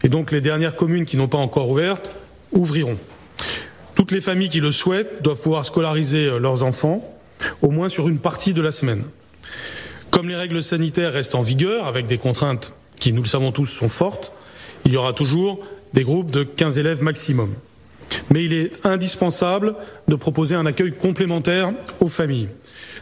Et 0.04 0.10
donc 0.10 0.32
les 0.32 0.42
dernières 0.42 0.76
communes 0.76 1.06
qui 1.06 1.18
n'ont 1.18 1.28
pas 1.28 1.38
encore 1.38 1.70
ouvertes 1.70 2.14
ouvriront. 2.52 2.98
Toutes 3.94 4.12
les 4.12 4.22
familles 4.22 4.50
qui 4.50 4.60
le 4.60 4.72
souhaitent 4.72 5.22
doivent 5.22 5.40
pouvoir 5.40 5.66
scolariser 5.66 6.26
euh, 6.26 6.40
leurs 6.40 6.64
enfants, 6.64 7.16
au 7.62 7.70
moins 7.70 7.90
sur 7.90 8.10
une 8.10 8.20
partie 8.20 8.54
de 8.54 8.62
la 8.62 8.72
semaine. 8.72 9.04
Comme 10.16 10.30
les 10.30 10.36
règles 10.38 10.64
sanitaires 10.64 11.12
restent 11.12 11.36
en 11.36 11.42
vigueur, 11.42 11.88
avec 11.88 12.08
des 12.08 12.18
contraintes 12.18 12.74
qui, 12.98 13.12
nous 13.12 13.22
le 13.22 13.28
savons 13.28 13.52
tous, 13.52 13.66
sont 13.66 13.90
fortes, 13.90 14.32
il 14.86 14.94
y 14.94 14.96
aura 14.96 15.12
toujours 15.12 15.60
des 15.92 16.06
groupes 16.06 16.32
de 16.32 16.44
15 16.44 16.78
élèves 16.78 17.04
maximum. 17.04 17.54
Mais 18.30 18.46
il 18.46 18.54
est 18.54 18.72
indispensable 18.86 19.76
de 20.08 20.16
proposer 20.16 20.56
un 20.56 20.66
accueil 20.66 20.94
complémentaire 20.94 21.74
aux 22.00 22.08
familles. 22.08 22.48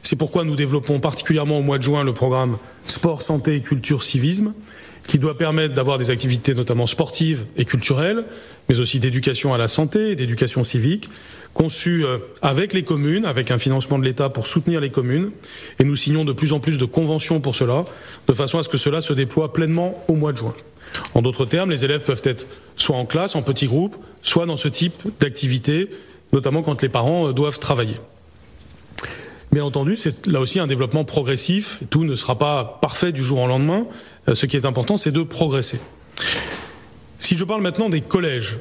C'est 0.01 0.15
pourquoi 0.15 0.43
nous 0.43 0.55
développons 0.55 0.99
particulièrement 0.99 1.59
au 1.59 1.61
mois 1.61 1.77
de 1.77 1.83
juin 1.83 2.03
le 2.03 2.15
programme 2.15 2.57
Sport, 2.87 3.21
Santé 3.21 3.57
et 3.57 3.61
Culture 3.61 4.03
Civisme, 4.03 4.55
qui 5.05 5.19
doit 5.19 5.37
permettre 5.37 5.75
d'avoir 5.75 5.99
des 5.99 6.09
activités 6.09 6.55
notamment 6.55 6.87
sportives 6.87 7.45
et 7.57 7.65
culturelles, 7.65 8.25
mais 8.69 8.79
aussi 8.79 8.99
d'éducation 8.99 9.53
à 9.53 9.59
la 9.59 9.67
santé 9.67 10.09
et 10.09 10.15
d'éducation 10.15 10.63
civique, 10.63 11.09
conçues 11.53 12.05
euh, 12.05 12.17
avec 12.41 12.73
les 12.73 12.83
communes, 12.83 13.25
avec 13.25 13.51
un 13.51 13.59
financement 13.59 13.99
de 13.99 14.03
l'État 14.03 14.29
pour 14.29 14.47
soutenir 14.47 14.81
les 14.81 14.89
communes, 14.89 15.31
et 15.79 15.83
nous 15.83 15.95
signons 15.95 16.25
de 16.25 16.33
plus 16.33 16.53
en 16.53 16.59
plus 16.59 16.77
de 16.77 16.85
conventions 16.85 17.39
pour 17.39 17.55
cela, 17.55 17.85
de 18.27 18.33
façon 18.33 18.59
à 18.59 18.63
ce 18.63 18.69
que 18.69 18.77
cela 18.77 19.01
se 19.01 19.13
déploie 19.13 19.53
pleinement 19.53 20.03
au 20.07 20.15
mois 20.15 20.31
de 20.31 20.37
juin. 20.37 20.55
En 21.13 21.21
d'autres 21.21 21.45
termes, 21.45 21.71
les 21.71 21.85
élèves 21.85 22.01
peuvent 22.01 22.21
être 22.23 22.47
soit 22.75 22.97
en 22.97 23.05
classe, 23.05 23.35
en 23.35 23.41
petits 23.41 23.67
groupes, 23.67 23.95
soit 24.21 24.45
dans 24.45 24.57
ce 24.57 24.67
type 24.67 25.01
d'activité, 25.19 25.89
notamment 26.31 26.61
quand 26.61 26.81
les 26.81 26.89
parents 26.89 27.29
euh, 27.29 27.33
doivent 27.33 27.59
travailler. 27.59 27.97
Bien 29.51 29.63
entendu, 29.63 29.95
c'est 29.95 30.25
là 30.25 30.39
aussi 30.39 30.59
un 30.59 30.65
développement 30.65 31.03
progressif. 31.03 31.81
Tout 31.91 32.05
ne 32.05 32.15
sera 32.15 32.37
pas 32.37 32.79
parfait 32.81 33.11
du 33.11 33.21
jour 33.21 33.39
au 33.39 33.47
lendemain. 33.47 33.85
Euh, 34.27 34.33
ce 34.33 34.47
qui 34.47 34.57
est 34.57 34.65
important, 34.65 34.97
c'est 34.97 35.11
de 35.11 35.21
progresser. 35.21 35.79
Si 37.19 37.37
je 37.37 37.43
parle 37.43 37.61
maintenant 37.61 37.89
des 37.89 38.01
collèges, 38.01 38.57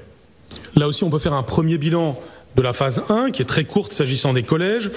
là 0.77 0.87
aussi 0.89 1.03
on 1.03 1.11
peut 1.11 1.19
faire 1.19 1.33
un 1.33 1.43
premier 1.43 1.79
bilan 1.79 2.19
de 2.57 2.63
la 2.63 2.73
phase 2.73 3.03
1, 3.09 3.31
qui 3.31 3.43
est 3.43 3.47
très 3.47 3.65
courte 3.65 3.93
s'agissant 3.93 4.33
des 4.33 4.43
collèges. 4.43 4.91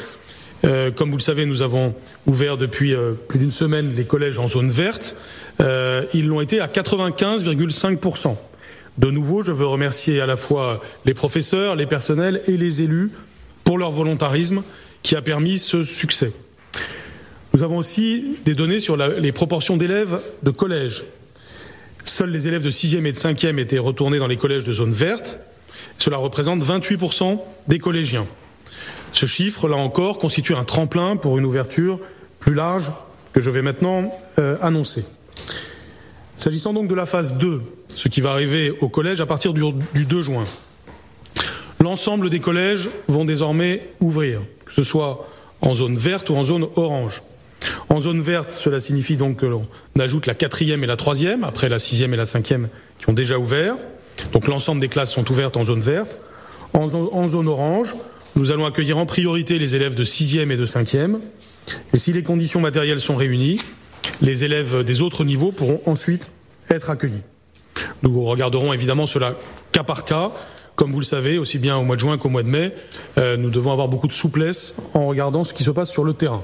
Euh, 0.65 0.91
comme 0.91 1.11
vous 1.11 1.17
le 1.17 1.21
savez, 1.21 1.45
nous 1.45 1.61
avons 1.61 1.93
ouvert 2.25 2.57
depuis 2.57 2.93
euh, 2.93 3.13
plus 3.13 3.39
d'une 3.39 3.51
semaine 3.51 3.89
les 3.89 4.05
collèges 4.05 4.39
en 4.39 4.47
zone 4.47 4.69
verte. 4.69 5.15
Euh, 5.61 6.05
ils 6.13 6.27
l'ont 6.27 6.41
été 6.41 6.59
à 6.59 6.67
95,5%. 6.67 8.35
De 8.97 9.11
nouveau, 9.11 9.43
je 9.43 9.51
veux 9.51 9.65
remercier 9.65 10.21
à 10.21 10.25
la 10.25 10.37
fois 10.37 10.81
les 11.05 11.13
professeurs, 11.13 11.75
les 11.75 11.85
personnels 11.85 12.41
et 12.47 12.57
les 12.57 12.81
élus 12.81 13.11
pour 13.63 13.77
leur 13.77 13.91
volontarisme 13.91 14.63
qui 15.03 15.15
a 15.15 15.21
permis 15.21 15.59
ce 15.59 15.83
succès. 15.83 16.31
Nous 17.53 17.63
avons 17.63 17.77
aussi 17.77 18.37
des 18.43 18.55
données 18.55 18.79
sur 18.79 18.97
les 18.97 19.31
proportions 19.31 19.77
d'élèves 19.77 20.19
de 20.43 20.51
collège. 20.51 21.05
Seuls 22.03 22.31
les 22.31 22.47
élèves 22.47 22.63
de 22.63 22.71
6e 22.71 23.05
et 23.05 23.11
de 23.11 23.17
5e 23.17 23.59
étaient 23.59 23.77
retournés 23.79 24.19
dans 24.19 24.27
les 24.27 24.37
collèges 24.37 24.63
de 24.63 24.71
zone 24.71 24.93
verte. 24.93 25.39
Cela 25.97 26.17
représente 26.17 26.61
28% 26.61 27.39
des 27.67 27.79
collégiens. 27.79 28.27
Ce 29.11 29.25
chiffre, 29.25 29.67
là 29.67 29.77
encore, 29.77 30.17
constitue 30.17 30.55
un 30.55 30.63
tremplin 30.63 31.15
pour 31.15 31.37
une 31.37 31.45
ouverture 31.45 31.99
plus 32.39 32.53
large 32.53 32.91
que 33.33 33.41
je 33.41 33.49
vais 33.49 33.61
maintenant 33.61 34.11
euh, 34.39 34.57
annoncer. 34.61 35.05
S'agissant 36.35 36.73
donc 36.73 36.87
de 36.87 36.95
la 36.95 37.05
phase 37.05 37.37
2, 37.37 37.61
ce 37.95 38.07
qui 38.07 38.21
va 38.21 38.31
arriver 38.31 38.71
au 38.81 38.89
collège 38.89 39.21
à 39.21 39.25
partir 39.25 39.53
du, 39.53 39.61
du 39.93 40.05
2 40.05 40.21
juin, 40.21 40.45
l'ensemble 41.79 42.29
des 42.29 42.39
collèges 42.39 42.89
vont 43.07 43.25
désormais 43.25 43.89
ouvrir, 44.01 44.41
que 44.65 44.73
ce 44.73 44.83
soit 44.83 45.27
en 45.61 45.75
zone 45.75 45.95
verte 45.95 46.29
ou 46.29 46.35
en 46.35 46.43
zone 46.43 46.67
orange. 46.75 47.21
En 47.89 47.99
zone 48.01 48.21
verte, 48.21 48.51
cela 48.51 48.79
signifie 48.79 49.17
donc 49.17 49.37
que 49.37 49.45
l'on 49.45 49.67
ajoute 49.99 50.27
la 50.27 50.35
quatrième 50.35 50.83
et 50.83 50.87
la 50.87 50.97
troisième, 50.97 51.43
après 51.43 51.69
la 51.69 51.79
sixième 51.79 52.13
et 52.13 52.17
la 52.17 52.25
cinquième 52.25 52.69
qui 52.99 53.09
ont 53.09 53.13
déjà 53.13 53.39
ouvert. 53.39 53.75
Donc 54.31 54.47
l'ensemble 54.47 54.81
des 54.81 54.89
classes 54.89 55.11
sont 55.11 55.29
ouvertes 55.31 55.57
en 55.57 55.65
zone 55.65 55.81
verte. 55.81 56.19
En, 56.73 56.87
zone 56.87 57.47
orange, 57.47 57.95
nous 58.35 58.51
allons 58.51 58.65
accueillir 58.65 58.97
en 58.97 59.05
priorité 59.05 59.57
les 59.59 59.75
élèves 59.75 59.95
de 59.95 60.03
6e 60.03 60.51
et 60.51 60.57
de 60.57 60.65
5e. 60.65 61.19
Et 61.93 61.97
si 61.97 62.11
les 62.11 62.21
conditions 62.21 62.59
matérielles 62.59 62.99
sont 62.99 63.15
réunies, 63.15 63.61
les 64.21 64.43
élèves 64.43 64.83
des 64.83 65.01
autres 65.01 65.23
niveaux 65.23 65.51
pourront 65.51 65.81
ensuite 65.85 66.31
être 66.69 66.89
accueillis. 66.89 67.23
Nous 68.03 68.23
regarderons 68.23 68.73
évidemment 68.73 69.07
cela 69.07 69.35
cas 69.71 69.83
par 69.83 70.05
cas. 70.05 70.31
Comme 70.75 70.91
vous 70.91 70.99
le 70.99 71.05
savez, 71.05 71.37
aussi 71.37 71.57
bien 71.57 71.77
au 71.77 71.83
mois 71.83 71.95
de 71.95 72.01
juin 72.01 72.17
qu'au 72.17 72.27
mois 72.27 72.43
de 72.43 72.49
mai, 72.49 72.73
euh, 73.17 73.37
nous 73.37 73.49
devons 73.49 73.71
avoir 73.71 73.87
beaucoup 73.87 74.07
de 74.07 74.13
souplesse 74.13 74.75
en 74.93 75.07
regardant 75.07 75.45
ce 75.45 75.53
qui 75.53 75.63
se 75.63 75.71
passe 75.71 75.89
sur 75.89 76.03
le 76.03 76.13
terrain. 76.13 76.43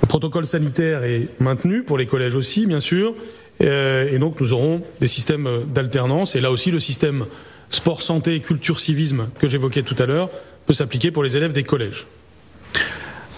Le 0.00 0.08
protocole 0.08 0.46
sanitaire 0.46 1.04
est 1.04 1.28
maintenu 1.40 1.82
pour 1.82 1.98
les 1.98 2.06
collèges 2.06 2.34
aussi, 2.34 2.64
bien 2.64 2.80
sûr, 2.80 3.14
et 3.60 4.18
donc 4.18 4.40
nous 4.40 4.52
aurons 4.52 4.82
des 5.00 5.06
systèmes 5.06 5.48
d'alternance. 5.66 6.36
Et 6.36 6.40
là 6.40 6.50
aussi, 6.50 6.70
le 6.70 6.80
système 6.80 7.26
sport, 7.70 8.02
santé, 8.02 8.40
culture, 8.40 8.80
civisme 8.80 9.28
que 9.38 9.48
j'évoquais 9.48 9.82
tout 9.82 9.96
à 9.98 10.06
l'heure 10.06 10.30
peut 10.66 10.74
s'appliquer 10.74 11.10
pour 11.10 11.22
les 11.22 11.36
élèves 11.36 11.52
des 11.52 11.62
collèges. 11.62 12.06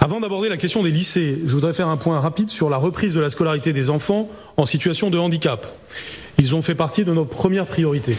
Avant 0.01 0.21
d'aborder 0.21 0.49
la 0.49 0.57
question 0.57 0.83
des 0.83 0.91
lycées, 0.91 1.41
je 1.45 1.53
voudrais 1.53 1.73
faire 1.73 1.89
un 1.89 1.97
point 1.97 2.21
rapide 2.21 2.51
sur 2.51 2.69
la 2.71 2.77
reprise 2.77 3.15
de 3.15 3.21
la 3.21 3.31
scolarité 3.31 3.73
des 3.73 3.91
enfants 3.91 4.29
en 4.57 4.67
situation 4.67 5.11
de 5.11 5.19
handicap. 5.19 5.67
Ils 6.39 6.55
ont 6.55 6.63
fait 6.63 6.75
partie 6.75 7.05
de 7.05 7.13
nos 7.13 7.25
premières 7.25 7.67
priorités. 7.67 8.17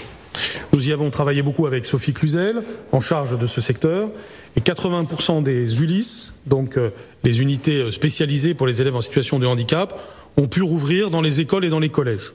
Nous 0.73 0.87
y 0.87 0.91
avons 0.91 1.09
travaillé 1.11 1.43
beaucoup 1.43 1.67
avec 1.67 1.85
Sophie 1.85 2.13
Cluzel, 2.13 2.63
en 2.91 2.99
charge 2.99 3.37
de 3.37 3.45
ce 3.45 3.61
secteur, 3.61 4.09
et 4.55 4.61
80% 4.61 5.43
des 5.43 5.81
ULIS, 5.81 6.33
donc 6.47 6.77
euh, 6.77 6.89
les 7.23 7.41
unités 7.41 7.91
spécialisées 7.91 8.53
pour 8.53 8.65
les 8.65 8.81
élèves 8.81 8.95
en 8.95 9.01
situation 9.01 9.37
de 9.37 9.45
handicap, 9.45 9.99
ont 10.37 10.47
pu 10.47 10.61
rouvrir 10.61 11.09
dans 11.09 11.21
les 11.21 11.39
écoles 11.39 11.65
et 11.65 11.69
dans 11.69 11.79
les 11.79 11.89
collèges. 11.89 12.33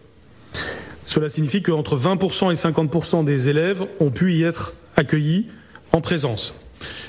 Cela 1.05 1.29
signifie 1.29 1.63
qu'entre 1.63 1.97
20% 1.97 2.53
et 2.53 2.55
50% 2.55 3.25
des 3.25 3.49
élèves 3.49 3.87
ont 4.01 4.11
pu 4.11 4.35
y 4.35 4.43
être 4.43 4.75
accueillis 4.97 5.47
en 5.93 6.01
présence. 6.01 6.59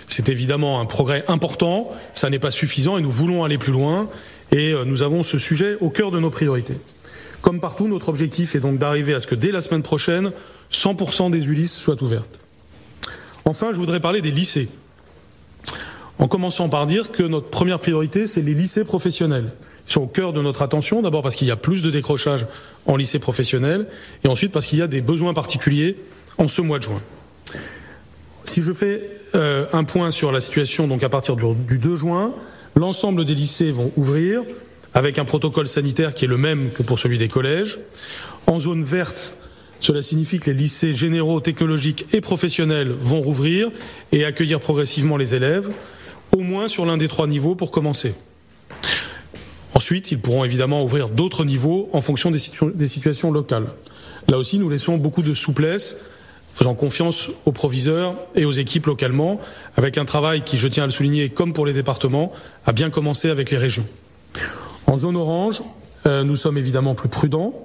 C'est 0.08 0.30
évidemment 0.30 0.80
un 0.80 0.86
progrès 0.86 1.24
important, 1.28 1.90
ça 2.14 2.30
n'est 2.30 2.40
pas 2.40 2.52
suffisant 2.52 2.98
et 2.98 3.02
nous 3.02 3.10
voulons 3.10 3.44
aller 3.44 3.58
plus 3.58 3.72
loin 3.72 4.10
et 4.52 4.72
euh, 4.72 4.86
nous 4.86 5.02
avons 5.02 5.24
ce 5.24 5.40
sujet 5.40 5.78
au 5.82 5.90
cœur 5.90 6.12
de 6.12 6.20
nos 6.20 6.30
priorités. 6.30 6.78
Comme 7.42 7.60
partout, 7.60 7.88
notre 7.88 8.10
objectif 8.10 8.56
est 8.56 8.60
donc 8.60 8.78
d'arriver 8.78 9.14
à 9.14 9.20
ce 9.20 9.28
que 9.28 9.36
dès 9.36 9.52
la 9.52 9.62
semaine 9.62 9.84
prochaine, 9.84 10.32
100% 10.72 11.32
des 11.32 11.48
ULIS 11.48 11.68
soient 11.68 12.02
ouvertes. 12.02 12.40
Enfin, 13.46 13.74
je 13.74 13.78
voudrais 13.78 14.00
parler 14.00 14.22
des 14.22 14.32
lycées. 14.32 14.70
En 16.20 16.28
commençant 16.28 16.70
par 16.70 16.88
dire 16.88 17.12
que 17.12 17.24
notre 17.24 17.50
première 17.50 17.80
priorité, 17.80 18.28
c'est 18.28 18.42
les 18.42 18.54
lycées 18.54 18.86
professionnels. 18.86 19.52
Sont 19.86 20.02
au 20.02 20.08
cœur 20.08 20.34
de 20.34 20.42
notre 20.42 20.62
attention, 20.62 21.02
d'abord 21.02 21.22
parce 21.22 21.36
qu'il 21.36 21.48
y 21.48 21.52
a 21.52 21.56
plus 21.56 21.84
de 21.84 21.92
décrochage 21.92 22.48
en 22.86 22.96
lycée 22.96 23.20
professionnel, 23.20 23.88
et 24.24 24.28
ensuite 24.28 24.52
parce 24.52 24.66
qu'il 24.66 24.80
y 24.80 24.82
a 24.82 24.88
des 24.88 25.02
besoins 25.02 25.34
particuliers 25.34 25.98
en 26.38 26.48
ce 26.48 26.62
mois 26.62 26.80
de 26.80 26.84
juin. 26.84 27.02
Si 28.46 28.62
je 28.62 28.72
fais 28.72 29.10
euh, 29.36 29.66
un 29.74 29.84
point 29.84 30.12
sur 30.12 30.32
la 30.32 30.42
situation, 30.42 30.88
donc 30.88 31.04
à 31.04 31.10
partir 31.10 31.36
du 31.36 31.80
2 31.80 31.96
juin, 31.96 32.34
l'ensemble 32.76 33.26
des 33.26 33.36
lycées 33.36 33.72
vont 33.72 33.92
ouvrir 33.98 34.42
avec 34.94 35.18
un 35.18 35.26
protocole 35.26 35.68
sanitaire 35.68 36.14
qui 36.14 36.26
est 36.26 36.28
le 36.28 36.38
même 36.38 36.70
que 36.72 36.84
pour 36.84 37.00
celui 37.00 37.18
des 37.18 37.28
collèges. 37.28 37.80
En 38.48 38.60
zone 38.60 38.84
verte, 38.84 39.36
cela 39.80 40.02
signifie 40.02 40.40
que 40.40 40.52
les 40.52 40.58
lycées 40.58 40.96
généraux, 40.96 41.40
technologiques 41.40 42.06
et 42.14 42.22
professionnels 42.22 42.90
vont 42.90 43.22
rouvrir 43.22 43.70
et 44.12 44.24
accueillir 44.24 44.60
progressivement 44.60 45.18
les 45.18 45.34
élèves, 45.34 45.72
au 46.32 46.40
moins 46.40 46.68
sur 46.68 46.86
l'un 46.86 46.98
des 46.98 47.08
trois 47.08 47.28
niveaux 47.28 47.56
pour 47.56 47.72
commencer. 47.72 48.14
Ensuite, 49.76 50.12
ils 50.12 50.20
pourront 50.20 50.44
évidemment 50.44 50.84
ouvrir 50.84 51.10
d'autres 51.10 51.46
niveaux 51.46 51.90
en 51.94 52.02
fonction 52.02 52.32
des, 52.32 52.38
situ 52.38 52.66
des, 52.74 52.88
situations 52.88 53.32
locales. 53.32 53.66
Là 54.28 54.38
aussi, 54.38 54.60
nous 54.60 54.70
laissons 54.70 54.98
beaucoup 54.98 55.24
de 55.24 55.34
souplesse 55.34 55.98
faisant 56.54 56.76
confiance 56.76 57.30
aux 57.46 57.52
proviseurs 57.52 58.16
et 58.36 58.46
aux 58.46 58.52
équipes 58.52 58.86
localement, 58.86 59.42
avec 59.76 59.98
un 59.98 60.06
travail 60.06 60.44
qui, 60.44 60.60
je 60.60 60.68
tiens 60.68 60.84
à 60.84 60.86
le 60.86 60.92
souligner, 60.92 61.30
comme 61.30 61.52
pour 61.54 61.66
les 61.66 61.74
départements, 61.74 62.32
a 62.68 62.74
bien 62.74 62.92
commencé 62.92 63.30
avec 63.30 63.50
les 63.50 63.58
régions. 63.58 63.88
En 64.86 64.98
zone 64.98 65.16
orange, 65.16 65.64
euh, 66.06 66.24
nous 66.24 66.36
sommes 66.36 66.60
évidemment 66.60 66.94
plus 66.94 67.10
prudents. 67.10 67.56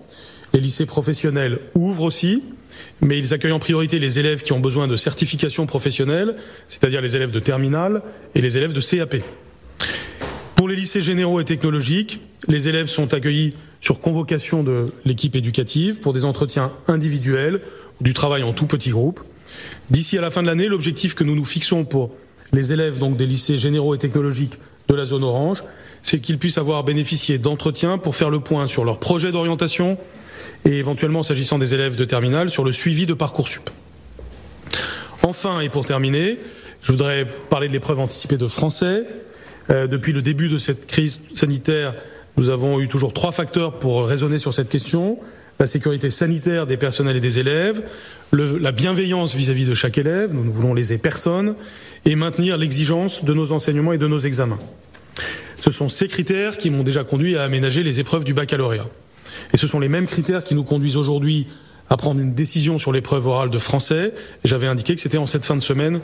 Les 0.54 0.60
lycées 0.60 0.86
professionnels 0.86 1.58
ouvrent 1.74 2.04
aussi, 2.04 2.42
mais 3.02 3.18
ils 3.18 3.34
accueillent 3.34 3.52
en 3.52 3.58
priorité 3.58 3.98
les 3.98 4.18
élèves 4.18 4.40
qui 4.40 4.54
ont 4.54 4.60
besoin 4.60 4.88
de 4.88 4.96
certification 4.96 5.66
professionnelle, 5.66 6.36
c'est-à-dire 6.68 7.02
les 7.02 7.14
élèves 7.14 7.30
de 7.30 7.40
terminale 7.40 8.02
et 8.34 8.40
les 8.40 8.56
élèves 8.56 8.72
de 8.72 8.80
CAP. 8.80 9.16
Les 10.68 10.76
lycées 10.76 11.00
généraux 11.00 11.40
et 11.40 11.46
technologiques, 11.46 12.20
les 12.46 12.68
élèves 12.68 12.88
sont 12.88 13.14
accueillis 13.14 13.54
sur 13.80 14.02
convocation 14.02 14.62
de 14.62 14.84
l'équipe 15.06 15.34
éducative 15.34 16.00
pour 16.00 16.12
des 16.12 16.26
entretiens 16.26 16.72
individuels, 16.88 17.62
du 18.02 18.12
travail 18.12 18.42
en 18.42 18.52
tout 18.52 18.66
petit 18.66 18.90
groupe. 18.90 19.20
D'ici 19.88 20.18
à 20.18 20.20
la 20.20 20.30
fin 20.30 20.42
de 20.42 20.46
l'année, 20.46 20.66
l'objectif 20.66 21.14
que 21.14 21.24
nous 21.24 21.34
nous 21.34 21.46
fixons 21.46 21.86
pour 21.86 22.10
les 22.52 22.74
élèves 22.74 22.98
donc 22.98 23.16
des 23.16 23.24
lycées 23.24 23.56
généraux 23.56 23.94
et 23.94 23.98
technologiques 23.98 24.58
de 24.88 24.94
la 24.94 25.06
zone 25.06 25.24
orange, 25.24 25.64
c'est 26.02 26.20
qu'ils 26.20 26.36
puissent 26.36 26.58
avoir 26.58 26.84
bénéficié 26.84 27.38
d'entretiens 27.38 27.96
pour 27.96 28.14
faire 28.14 28.28
le 28.28 28.40
point 28.40 28.66
sur 28.66 28.84
leur 28.84 29.00
projet 29.00 29.32
d'orientation 29.32 29.96
et 30.66 30.76
éventuellement, 30.76 31.22
s'agissant 31.22 31.58
des 31.58 31.72
élèves 31.72 31.96
de 31.96 32.04
terminale, 32.04 32.50
sur 32.50 32.64
le 32.64 32.72
suivi 32.72 33.06
de 33.06 33.14
Parcoursup. 33.14 33.70
Enfin, 35.22 35.60
et 35.60 35.70
pour 35.70 35.86
terminer, 35.86 36.36
je 36.82 36.92
voudrais 36.92 37.26
parler 37.48 37.68
de 37.68 37.72
l'épreuve 37.72 38.00
anticipée 38.00 38.36
de 38.36 38.46
français. 38.46 39.06
Euh, 39.70 39.86
depuis 39.86 40.12
le 40.12 40.22
début 40.22 40.48
de 40.48 40.58
cette 40.58 40.86
crise 40.86 41.20
sanitaire, 41.34 41.94
nous 42.36 42.48
avons 42.48 42.80
eu 42.80 42.88
toujours 42.88 43.12
trois 43.12 43.32
facteurs 43.32 43.78
pour 43.78 44.06
raisonner 44.06 44.38
sur 44.38 44.54
cette 44.54 44.68
question 44.68 45.18
la 45.58 45.66
sécurité 45.66 46.08
sanitaire 46.10 46.66
des 46.66 46.76
personnels 46.76 47.16
et 47.16 47.20
des 47.20 47.40
élèves, 47.40 47.82
la 48.32 48.70
bienveillance 48.70 49.34
vis-à-vis 49.34 49.64
-vis 49.64 49.68
de 49.70 49.74
chaque 49.74 49.98
élève, 49.98 50.32
nous 50.32 50.44
ne 50.44 50.50
voulons 50.50 50.72
léser 50.72 50.98
personne, 50.98 51.56
et 52.04 52.14
maintenir 52.14 52.56
l'exigence 52.56 53.24
de 53.24 53.34
nos 53.34 53.50
enseignements 53.52 53.92
et 53.92 53.98
de 53.98 54.06
nos 54.06 54.20
examens. 54.20 54.60
Ce 55.58 55.70
sont 55.70 55.88
ces 55.88 56.06
critères 56.06 56.58
qui 56.58 56.70
m'ont 56.70 56.84
déjà 56.84 57.02
conduit 57.02 57.36
à 57.36 57.42
aménager 57.42 57.82
les 57.82 57.98
épreuves 57.98 58.22
du 58.22 58.34
baccalauréat. 58.34 58.86
Et 59.52 59.56
ce 59.56 59.66
sont 59.66 59.80
les 59.80 59.88
mêmes 59.88 60.06
critères 60.06 60.44
qui 60.44 60.54
nous 60.54 60.64
conduisent 60.64 60.96
aujourd'hui 60.96 61.48
à 61.90 61.96
prendre 61.96 62.20
une 62.20 62.34
décision 62.34 62.78
sur 62.78 62.92
l'épreuve 62.92 63.26
orale 63.26 63.50
de 63.50 63.58
français. 63.58 64.12
J'avais 64.44 64.66
indiqué 64.66 64.94
que 64.94 65.00
c'était 65.00 65.18
en 65.18 65.26
cette 65.26 65.44
fin 65.44 65.56
de 65.56 65.62
semaine 65.62 66.00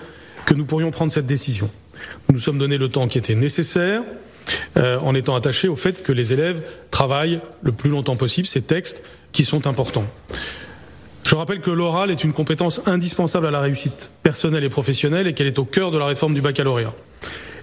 que 0.47 0.55
nous 0.55 0.65
pourrions 0.65 0.91
prendre 0.91 1.13
cette 1.13 1.27
décision. 1.27 1.71
Nous 2.29 2.35
nous 2.35 2.41
sommes 2.41 2.59
donné 2.59 2.79
le 2.79 2.89
temps 2.89 3.09
qui 3.09 3.19
était 3.19 3.35
nécessaire 3.35 4.03
euh, 4.77 4.99
en 4.99 5.15
étant 5.15 5.35
attachés 5.35 5.69
au 5.69 5.77
fait 5.77 6.03
que 6.03 6.13
les 6.13 6.33
élèves 6.33 6.63
travaillent 6.91 7.41
le 7.63 7.73
plus 7.73 7.91
longtemps 7.91 8.17
possible 8.17 8.47
ces 8.47 8.63
textes 8.63 9.03
qui 9.33 9.45
sont 9.45 9.67
importants. 9.67 10.07
Je 11.27 11.35
rappelle 11.35 11.61
que 11.61 11.71
l'oral 11.71 12.11
est 12.11 12.23
une 12.23 12.33
compétence 12.33 12.83
indispensable 12.87 13.47
à 13.47 13.51
la 13.51 13.61
réussite 13.61 14.11
personnelle 14.23 14.65
et 14.65 14.69
professionnelle 14.69 15.27
et 15.27 15.33
qu'elle 15.33 15.47
est 15.47 15.59
au 15.59 15.65
cœur 15.65 15.91
de 15.91 15.99
la 15.99 16.07
réforme 16.07 16.35
du 16.35 16.43
baccalauréat. 16.43 16.93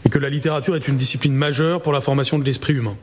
Et 0.06 0.10
que 0.10 0.18
la 0.18 0.30
littérature 0.30 0.76
est 0.76 0.88
une 0.88 0.98
discipline 0.98 1.36
majeure 1.36 1.82
pour 1.82 1.94
la 1.94 2.02
formation 2.02 2.40
de 2.40 2.44
l'esprit 2.44 2.74
humain. 2.74 2.98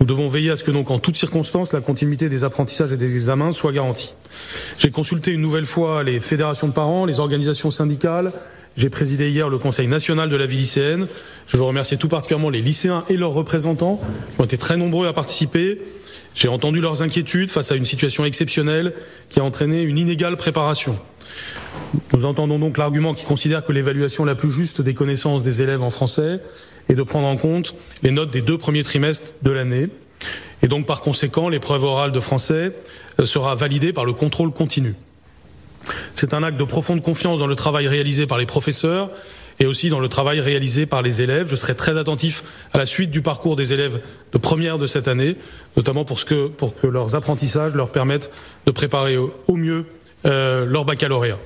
Nous 0.00 0.06
devons 0.06 0.28
veiller 0.28 0.50
à 0.50 0.56
ce 0.56 0.64
que 0.64 0.70
donc 0.70 0.90
en 0.90 0.98
toutes 0.98 1.16
circonstances 1.16 1.72
la 1.72 1.80
continuité 1.80 2.28
des 2.28 2.44
apprentissages 2.44 2.92
et 2.92 2.96
des 2.96 3.14
examens 3.14 3.52
soit 3.52 3.72
garantie. 3.72 4.14
J'ai 4.78 4.90
consulté 4.90 5.32
une 5.32 5.40
nouvelle 5.40 5.66
fois 5.66 6.02
les 6.04 6.20
fédérations 6.20 6.68
de 6.68 6.72
parents, 6.72 7.04
les 7.04 7.20
organisations 7.20 7.70
syndicales, 7.70 8.32
j'ai 8.76 8.88
présidé 8.88 9.28
hier 9.28 9.48
le 9.48 9.58
Conseil 9.58 9.86
national 9.86 10.30
de 10.30 10.36
la 10.36 10.46
vie 10.46 10.56
lycéenne. 10.56 11.06
Je 11.46 11.56
veux 11.56 11.62
remercier 11.62 11.98
tout 11.98 12.08
particulièrement 12.08 12.50
les 12.50 12.60
lycéens 12.60 13.04
et 13.08 13.16
leurs 13.16 13.32
représentants 13.32 14.00
qui 14.34 14.40
ont 14.40 14.44
été 14.44 14.56
très 14.56 14.76
nombreux 14.76 15.06
à 15.06 15.12
participer. 15.12 15.80
J'ai 16.34 16.48
entendu 16.48 16.80
leurs 16.80 17.02
inquiétudes 17.02 17.50
face 17.50 17.70
à 17.70 17.74
une 17.74 17.84
situation 17.84 18.24
exceptionnelle 18.24 18.94
qui 19.28 19.40
a 19.40 19.44
entraîné 19.44 19.82
une 19.82 19.98
inégale 19.98 20.36
préparation. 20.36 20.98
Nous 22.14 22.24
entendons 22.24 22.58
donc 22.58 22.78
l'argument 22.78 23.12
qui 23.12 23.26
considère 23.26 23.64
que 23.64 23.72
l'évaluation 23.72 24.24
la 24.24 24.34
plus 24.34 24.50
juste 24.50 24.80
des 24.80 24.94
connaissances 24.94 25.42
des 25.42 25.60
élèves 25.60 25.82
en 25.82 25.90
français 25.90 26.40
est 26.88 26.94
de 26.94 27.02
prendre 27.02 27.26
en 27.26 27.36
compte 27.36 27.74
les 28.02 28.10
notes 28.10 28.30
des 28.30 28.40
deux 28.40 28.56
premiers 28.56 28.84
trimestres 28.84 29.26
de 29.42 29.50
l'année. 29.50 29.88
Et 30.62 30.68
donc, 30.68 30.86
par 30.86 31.00
conséquent, 31.00 31.48
l'épreuve 31.48 31.84
orale 31.84 32.12
de 32.12 32.20
français 32.20 32.72
sera 33.24 33.54
validée 33.54 33.92
par 33.92 34.06
le 34.06 34.12
contrôle 34.12 34.52
continu. 34.52 34.94
C'est 36.14 36.34
un 36.34 36.42
acte 36.42 36.58
de 36.58 36.64
profonde 36.64 37.02
confiance 37.02 37.38
dans 37.38 37.46
le 37.46 37.56
travail 37.56 37.88
réalisé 37.88 38.26
par 38.26 38.38
les 38.38 38.46
professeurs 38.46 39.10
et 39.60 39.66
aussi 39.66 39.90
dans 39.90 40.00
le 40.00 40.08
travail 40.08 40.40
réalisé 40.40 40.86
par 40.86 41.02
les 41.02 41.22
élèves. 41.22 41.48
Je 41.48 41.56
serai 41.56 41.74
très 41.74 41.98
attentif 41.98 42.44
à 42.72 42.78
la 42.78 42.86
suite 42.86 43.10
du 43.10 43.22
parcours 43.22 43.56
des 43.56 43.72
élèves 43.72 44.00
de 44.32 44.38
première 44.38 44.78
de 44.78 44.86
cette 44.86 45.08
année, 45.08 45.36
notamment 45.76 46.04
pour, 46.04 46.24
que, 46.24 46.48
pour 46.48 46.74
que 46.74 46.86
leurs 46.86 47.14
apprentissages 47.14 47.74
leur 47.74 47.90
permettent 47.90 48.30
de 48.66 48.70
préparer 48.70 49.16
au, 49.16 49.34
au 49.46 49.56
mieux 49.56 49.86
euh, 50.24 50.64
leur 50.64 50.84
baccalauréat. 50.84 51.38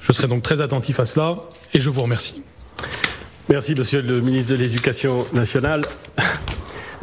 Je 0.00 0.12
serai 0.12 0.26
donc 0.26 0.42
très 0.42 0.60
attentif 0.60 1.00
à 1.00 1.04
cela 1.04 1.36
et 1.74 1.80
je 1.80 1.90
vous 1.90 2.02
remercie. 2.02 2.42
Merci, 3.48 3.74
Monsieur 3.74 4.00
le 4.00 4.20
ministre 4.20 4.52
de 4.52 4.56
l'Éducation 4.56 5.26
nationale. 5.32 5.82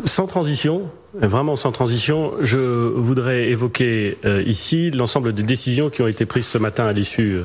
Sans 0.06 0.28
transition, 0.28 0.90
vraiment 1.22 1.56
sans 1.56 1.72
transition, 1.72 2.34
je 2.42 2.58
voudrais 2.58 3.50
évoquer 3.50 4.18
euh, 4.26 4.44
ici 4.44 4.92
l'ensemble 4.92 5.34
des 5.34 5.44
décisions 5.44 5.90
qui 5.90 6.02
ont 6.02 6.08
été 6.08 6.26
prises 6.26 6.48
ce 6.48 6.58
matin 6.58 6.86
à 6.86 6.94
l'issue 6.94 7.38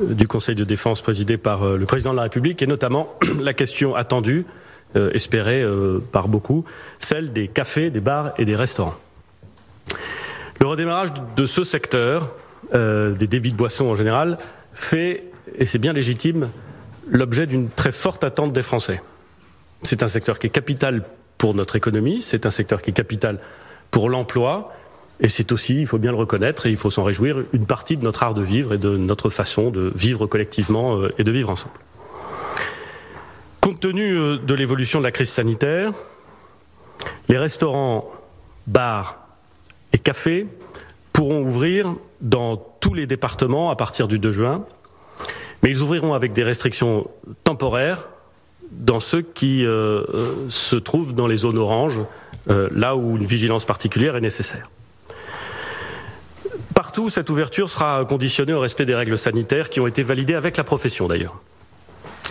euh, 0.00 0.14
du 0.14 0.26
Conseil 0.26 0.54
de 0.54 0.64
défense 0.64 1.02
présidé 1.02 1.36
par 1.36 1.62
euh, 1.62 1.76
le 1.76 1.86
président 1.86 2.10
de 2.10 2.16
la 2.16 2.22
République 2.22 2.62
et 2.62 2.66
notamment 2.66 3.14
la 3.40 3.54
question 3.54 3.94
attendue, 3.94 4.44
espérée 5.12 5.62
par 6.10 6.26
beaucoup, 6.26 6.64
celle 6.98 7.34
des 7.34 7.48
cafés, 7.48 7.90
des 7.90 8.00
bars 8.00 8.32
et 8.38 8.46
des 8.46 8.56
restaurants. 8.56 8.94
Le 10.58 10.66
redémarrage 10.66 11.10
de 11.36 11.44
ce 11.44 11.64
secteur, 11.64 12.30
des 12.72 13.26
débits 13.26 13.52
de 13.52 13.56
boissons 13.56 13.88
en 13.88 13.94
général, 13.94 14.38
fait, 14.72 15.24
et 15.58 15.66
c'est 15.66 15.80
bien 15.80 15.92
légitime, 15.92 16.48
l'objet 17.10 17.46
d'une 17.46 17.68
très 17.68 17.92
forte 17.92 18.24
attente 18.24 18.54
des 18.54 18.62
Français. 18.62 19.02
C'est 19.82 20.02
un 20.02 20.08
secteur 20.08 20.38
qui 20.38 20.46
est 20.46 20.50
capital 20.50 21.02
pour 21.38 21.54
notre 21.54 21.76
économie, 21.76 22.20
c'est 22.20 22.46
un 22.46 22.50
secteur 22.50 22.82
qui 22.82 22.90
est 22.90 22.94
capital 22.94 23.38
pour 23.90 24.10
l'emploi, 24.10 24.72
et 25.20 25.28
c'est 25.28 25.52
aussi, 25.52 25.80
il 25.80 25.86
faut 25.86 25.98
bien 25.98 26.10
le 26.10 26.16
reconnaître, 26.16 26.66
et 26.66 26.70
il 26.70 26.76
faut 26.76 26.90
s'en 26.90 27.04
réjouir, 27.04 27.38
une 27.52 27.66
partie 27.66 27.96
de 27.96 28.02
notre 28.02 28.22
art 28.22 28.34
de 28.34 28.42
vivre 28.42 28.74
et 28.74 28.78
de 28.78 28.96
notre 28.96 29.30
façon 29.30 29.70
de 29.70 29.92
vivre 29.94 30.26
collectivement 30.26 30.98
euh, 30.98 31.14
et 31.18 31.24
de 31.24 31.30
vivre 31.30 31.50
ensemble. 31.50 31.74
Compte 33.60 33.80
tenu 33.80 34.16
euh, 34.16 34.38
de 34.38 34.54
l'évolution 34.54 34.98
de 34.98 35.04
la 35.04 35.12
crise 35.12 35.30
sanitaire, 35.30 35.92
les 37.28 37.38
restaurants, 37.38 38.10
bars 38.66 39.18
et 39.92 39.98
cafés 39.98 40.46
pourront 41.12 41.42
ouvrir 41.42 41.94
dans 42.20 42.56
tous 42.56 42.94
les 42.94 43.06
départements 43.06 43.70
à 43.70 43.76
partir 43.76 44.08
du 44.08 44.18
2 44.18 44.32
juin, 44.32 44.64
mais 45.62 45.70
ils 45.70 45.80
ouvriront 45.80 46.12
avec 46.12 46.32
des 46.32 46.42
restrictions 46.42 47.10
temporaires 47.44 48.06
dans 48.72 49.00
ceux 49.00 49.22
qui 49.22 49.64
euh, 49.64 50.02
se 50.48 50.76
trouvent 50.76 51.14
dans 51.14 51.26
les 51.26 51.38
zones 51.38 51.58
oranges, 51.58 52.00
euh, 52.50 52.68
là 52.72 52.96
où 52.96 53.16
une 53.16 53.24
vigilance 53.24 53.64
particulière 53.64 54.16
est 54.16 54.20
nécessaire. 54.20 54.70
Partout, 56.74 57.08
cette 57.08 57.30
ouverture 57.30 57.70
sera 57.70 58.04
conditionnée 58.04 58.52
au 58.52 58.60
respect 58.60 58.84
des 58.84 58.94
règles 58.94 59.18
sanitaires 59.18 59.70
qui 59.70 59.80
ont 59.80 59.86
été 59.86 60.02
validées 60.02 60.34
avec 60.34 60.56
la 60.56 60.64
profession 60.64 61.08
d'ailleurs. 61.08 61.40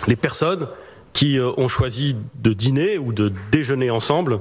Les 0.07 0.15
personnes 0.15 0.67
qui 1.13 1.37
euh, 1.37 1.51
ont 1.57 1.67
choisi 1.67 2.15
de 2.35 2.53
dîner 2.53 2.97
ou 2.97 3.11
de 3.11 3.31
déjeuner 3.51 3.89
ensemble 3.89 4.39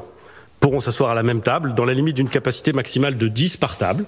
pourront 0.61 0.81
s'asseoir 0.81 1.11
à 1.11 1.15
la 1.15 1.23
même 1.23 1.41
table 1.41 1.75
dans 1.75 1.85
la 1.85 1.95
limite 1.95 2.17
d'une 2.17 2.29
capacité 2.29 2.73
maximale 2.73 3.17
de 3.17 3.29
10 3.29 3.57
par 3.57 3.77
table. 3.77 4.05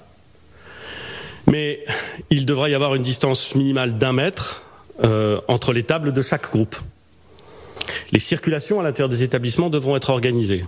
Mais 1.47 1.83
il 2.29 2.45
devra 2.45 2.69
y 2.69 2.75
avoir 2.75 2.93
une 2.95 3.01
distance 3.01 3.55
minimale 3.55 3.97
d'un 3.97 4.13
mètre 4.13 4.63
euh, 5.03 5.39
entre 5.47 5.71
les 5.73 5.83
tables 5.83 6.13
de 6.13 6.21
chaque 6.21 6.51
groupe. 6.51 6.75
Les 8.11 8.19
circulations 8.19 8.79
à 8.79 8.83
l'intérieur 8.83 9.09
des 9.09 9.23
établissements 9.23 9.69
devront 9.69 9.95
être 9.95 10.09
organisées. 10.09 10.65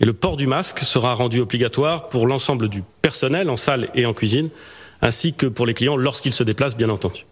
Et 0.00 0.04
le 0.04 0.12
port 0.12 0.36
du 0.36 0.46
masque 0.46 0.80
sera 0.80 1.14
rendu 1.14 1.40
obligatoire 1.40 2.08
pour 2.08 2.26
l'ensemble 2.26 2.68
du 2.68 2.82
personnel 3.02 3.50
en 3.50 3.56
salle 3.56 3.88
et 3.94 4.06
en 4.06 4.14
cuisine, 4.14 4.48
ainsi 5.02 5.34
que 5.34 5.46
pour 5.46 5.66
les 5.66 5.74
clients 5.74 5.96
lorsqu'ils 5.96 6.32
se 6.32 6.42
déplacent, 6.42 6.76
bien 6.76 6.88
entendu. 6.88 7.26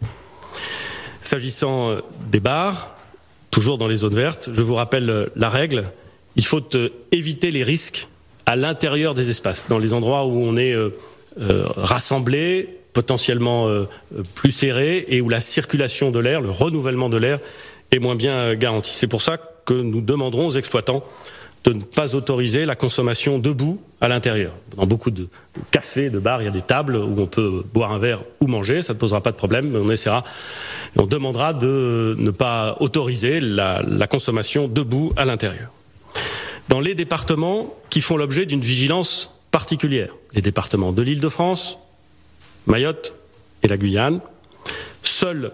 S'agissant 1.23 1.91
euh, 1.91 2.01
des 2.31 2.41
bars, 2.41 2.95
toujours 3.51 3.79
dans 3.79 3.89
les 3.89 3.99
zones 3.99 4.15
vertes, 4.15 4.51
je 4.53 4.63
vous 4.63 4.75
rappelle 4.75 5.31
la 5.35 5.49
règle. 5.49 5.85
Il 6.37 6.45
faut 6.45 6.63
éviter 7.11 7.51
les 7.51 7.63
risques 7.63 8.09
à 8.49 8.57
l'intérieur 8.57 9.13
des 9.13 9.29
espaces, 9.29 9.67
dans 9.69 9.79
les 9.79 9.93
endroits 9.93 10.25
où 10.25 10.43
on 10.43 10.57
est 10.57 10.73
euh, 10.73 10.89
euh, 11.39 11.65
rassemblé, 11.77 12.79
potentiellement 12.95 13.69
euh, 13.69 13.85
plus 14.35 14.53
serré, 14.53 15.05
et 15.09 15.21
où 15.21 15.29
la 15.29 15.41
circulation 15.41 16.11
de 16.11 16.19
l'air, 16.19 16.41
le 16.41 16.51
renouvellement 16.51 17.11
de 17.11 17.19
l'air 17.19 17.41
est 17.91 17.99
moins 17.99 18.15
bien 18.15 18.55
garanti. 18.55 18.93
C'est 18.93 19.07
pour 19.07 19.23
ça 19.23 19.39
que 19.65 19.75
nous 19.75 20.01
demanderons 20.01 20.49
aux 20.49 20.53
exploitants 20.53 21.05
de 21.65 21.73
ne 21.73 21.83
pas 21.83 22.15
autoriser 22.15 22.65
la 22.65 22.77
consommation 22.77 23.39
debout 23.39 23.81
à 24.01 24.09
l'intérieur. 24.09 24.53
Dans 24.77 24.87
beaucoup 24.87 25.11
de 25.11 25.29
cafés, 25.71 26.09
de 26.09 26.19
bars, 26.19 26.41
il 26.41 26.45
y 26.47 26.49
a 26.49 26.53
des 26.53 26.63
tables 26.63 26.97
où 26.97 27.21
on 27.21 27.27
peut 27.27 27.65
boire 27.75 27.93
un 27.93 27.99
verre 27.99 28.21
ou 28.41 28.47
manger, 28.47 28.81
ça 28.83 28.95
ne 28.95 28.99
posera 28.99 29.21
pas 29.21 29.33
de 29.33 29.37
problème, 29.37 29.71
mais 29.71 29.79
on 29.79 29.91
essaiera, 29.91 30.23
on 30.97 31.07
demandera 31.07 31.53
de 31.53 32.15
ne 32.19 32.31
pas 32.31 32.77
autoriser 32.81 33.41
la, 33.41 33.83
la 33.87 34.07
consommation 34.07 34.69
debout 34.69 35.13
à 35.17 35.25
l'intérieur. 35.25 35.71
Dans 36.69 36.81
les 36.81 36.95
départements 36.95 37.75
qui 37.91 38.01
font 38.01 38.17
l'objet 38.17 38.47
d'une 38.47 38.61
vigilance 38.61 39.35
particulière, 39.51 40.15
les 40.35 40.43
départements 40.43 40.93
de 40.93 41.03
l'Île-de-France, 41.03 41.79
Mayotte 42.67 43.15
et 43.63 43.69
la 43.69 43.77
Guyane, 43.77 44.21
seules 45.03 45.51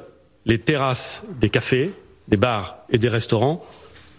les 0.47 0.59
terrasses 0.59 1.25
des 1.41 1.49
cafés, 1.49 1.93
des 2.29 2.37
bars 2.37 2.79
et 2.91 2.99
des 2.99 3.09
restaurants 3.09 3.65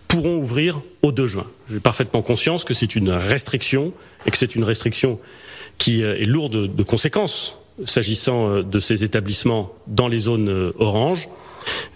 pourront 0.07 0.37
ouvrir 0.37 0.81
au 1.01 1.11
2 1.11 1.27
juin. 1.27 1.47
J'ai 1.69 1.79
parfaitement 1.79 2.21
conscience 2.21 2.63
que 2.63 2.73
c'est 2.73 2.95
une 2.95 3.09
restriction 3.09 3.93
et 4.25 4.31
que 4.31 4.37
c'est 4.37 4.55
une 4.55 4.63
restriction 4.63 5.19
qui 5.77 6.03
euh, 6.03 6.17
est 6.17 6.25
lourde 6.25 6.73
de 6.73 6.83
conséquences 6.83 7.57
s'agissant 7.83 8.49
euh, 8.49 8.63
de 8.63 8.79
ces 8.79 9.03
établissements 9.03 9.73
dans 9.87 10.07
les 10.07 10.19
zones 10.19 10.49
euh, 10.49 10.71
oranges. 10.79 11.27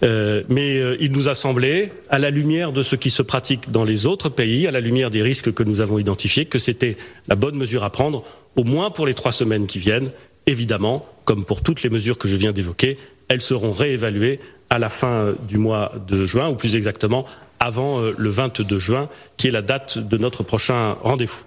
Mais 0.02 0.80
il 0.98 1.12
nous 1.12 1.28
a 1.28 1.34
semblé, 1.34 1.92
à 2.08 2.18
la 2.18 2.30
lumière 2.30 2.72
de 2.72 2.82
ce 2.82 2.96
qui 2.96 3.08
se 3.08 3.22
pratique 3.22 3.70
dans 3.70 3.84
les 3.84 4.04
autres 4.04 4.28
pays, 4.28 4.66
à 4.66 4.72
la 4.72 4.80
lumière 4.80 5.10
des 5.10 5.22
risques 5.22 5.54
que 5.54 5.62
nous 5.62 5.80
avons 5.80 6.00
identifiés, 6.00 6.44
que 6.44 6.58
c'était 6.58 6.96
la 7.28 7.36
bonne 7.36 7.54
mesure 7.54 7.84
à 7.84 7.90
prendre, 7.90 8.24
au 8.56 8.64
moins 8.64 8.90
pour 8.90 9.06
les 9.06 9.14
trois 9.14 9.30
semaines 9.30 9.68
qui 9.68 9.78
viennent. 9.78 10.10
Évidemment, 10.48 11.06
comme 11.24 11.44
pour 11.44 11.62
toutes 11.62 11.84
les 11.84 11.88
mesures 11.88 12.18
que 12.18 12.26
je 12.26 12.36
viens 12.36 12.50
d'évoquer, 12.50 12.98
elles 13.28 13.42
seront 13.42 13.70
réévaluées 13.70 14.40
à 14.70 14.78
la 14.78 14.88
fin 14.88 15.34
du 15.48 15.58
mois 15.58 15.92
de 16.06 16.24
juin, 16.26 16.48
ou 16.48 16.54
plus 16.54 16.76
exactement 16.76 17.26
avant 17.58 18.00
le 18.16 18.30
22 18.30 18.78
juin, 18.78 19.08
qui 19.36 19.48
est 19.48 19.50
la 19.50 19.62
date 19.62 19.98
de 19.98 20.16
notre 20.16 20.42
prochain 20.42 20.96
rendez-vous. 21.02 21.42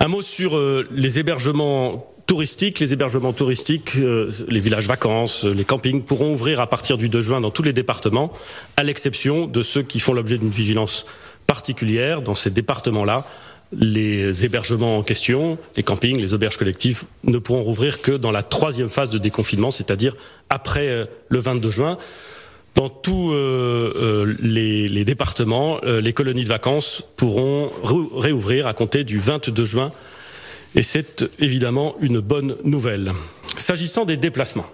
Un 0.00 0.08
mot 0.08 0.22
sur 0.22 0.58
les 0.90 1.18
hébergements 1.20 2.12
touristiques, 2.26 2.80
les 2.80 2.94
hébergements 2.94 3.34
touristiques, 3.34 3.96
euh, 3.96 4.30
les 4.48 4.60
villages 4.60 4.86
vacances, 4.86 5.44
les 5.44 5.64
campings 5.64 6.02
pourront 6.02 6.32
ouvrir 6.32 6.60
à 6.60 6.66
partir 6.66 6.96
du 6.96 7.10
2 7.10 7.20
juin 7.20 7.40
dans 7.42 7.50
tous 7.50 7.62
les 7.62 7.74
départements, 7.74 8.32
à 8.76 8.82
l'exception 8.82 9.46
de 9.46 9.62
ceux 9.62 9.82
qui 9.82 10.00
font 10.00 10.14
l'objet 10.14 10.38
d'une 10.38 10.50
vigilance 10.50 11.04
particulière 11.46 12.22
dans 12.22 12.34
ces 12.34 12.48
départements-là. 12.50 13.26
Les 13.74 14.44
hébergements 14.44 14.98
en 14.98 15.02
question, 15.02 15.58
les 15.76 15.82
campings, 15.82 16.20
les 16.20 16.34
auberges 16.34 16.58
collectives 16.58 17.04
ne 17.24 17.38
pourront 17.38 17.62
rouvrir 17.62 18.02
que 18.02 18.12
dans 18.12 18.30
la 18.30 18.42
troisième 18.42 18.90
phase 18.90 19.10
de 19.10 19.18
déconfinement, 19.18 19.70
c'est-à-dire 19.70 20.14
après 20.50 20.88
euh, 20.88 21.04
le 21.28 21.38
22 21.38 21.70
juin. 21.70 21.98
Dans 22.74 22.88
tous 22.88 23.32
euh, 23.32 24.34
les, 24.40 24.88
les, 24.88 25.04
départements, 25.04 25.78
les 25.84 26.12
colonies 26.14 26.44
de 26.44 26.48
vacances 26.48 27.04
pourront 27.16 27.70
réouvrir 28.16 28.66
à 28.66 28.72
compter 28.72 29.04
du 29.04 29.18
22 29.18 29.64
juin 29.66 29.92
et 30.74 30.82
c'est 30.82 31.24
évidemment 31.38 31.96
une 32.00 32.20
bonne 32.20 32.56
nouvelle. 32.64 33.12
S'agissant 33.56 34.04
des 34.04 34.16
déplacements, 34.16 34.66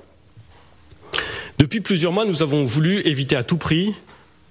depuis 1.59 1.81
plusieurs 1.81 2.13
mois, 2.13 2.25
nous 2.25 2.43
avons 2.43 2.65
voulu 2.65 3.01
éviter 3.07 3.35
à 3.35 3.43
tout 3.43 3.57
prix 3.57 3.93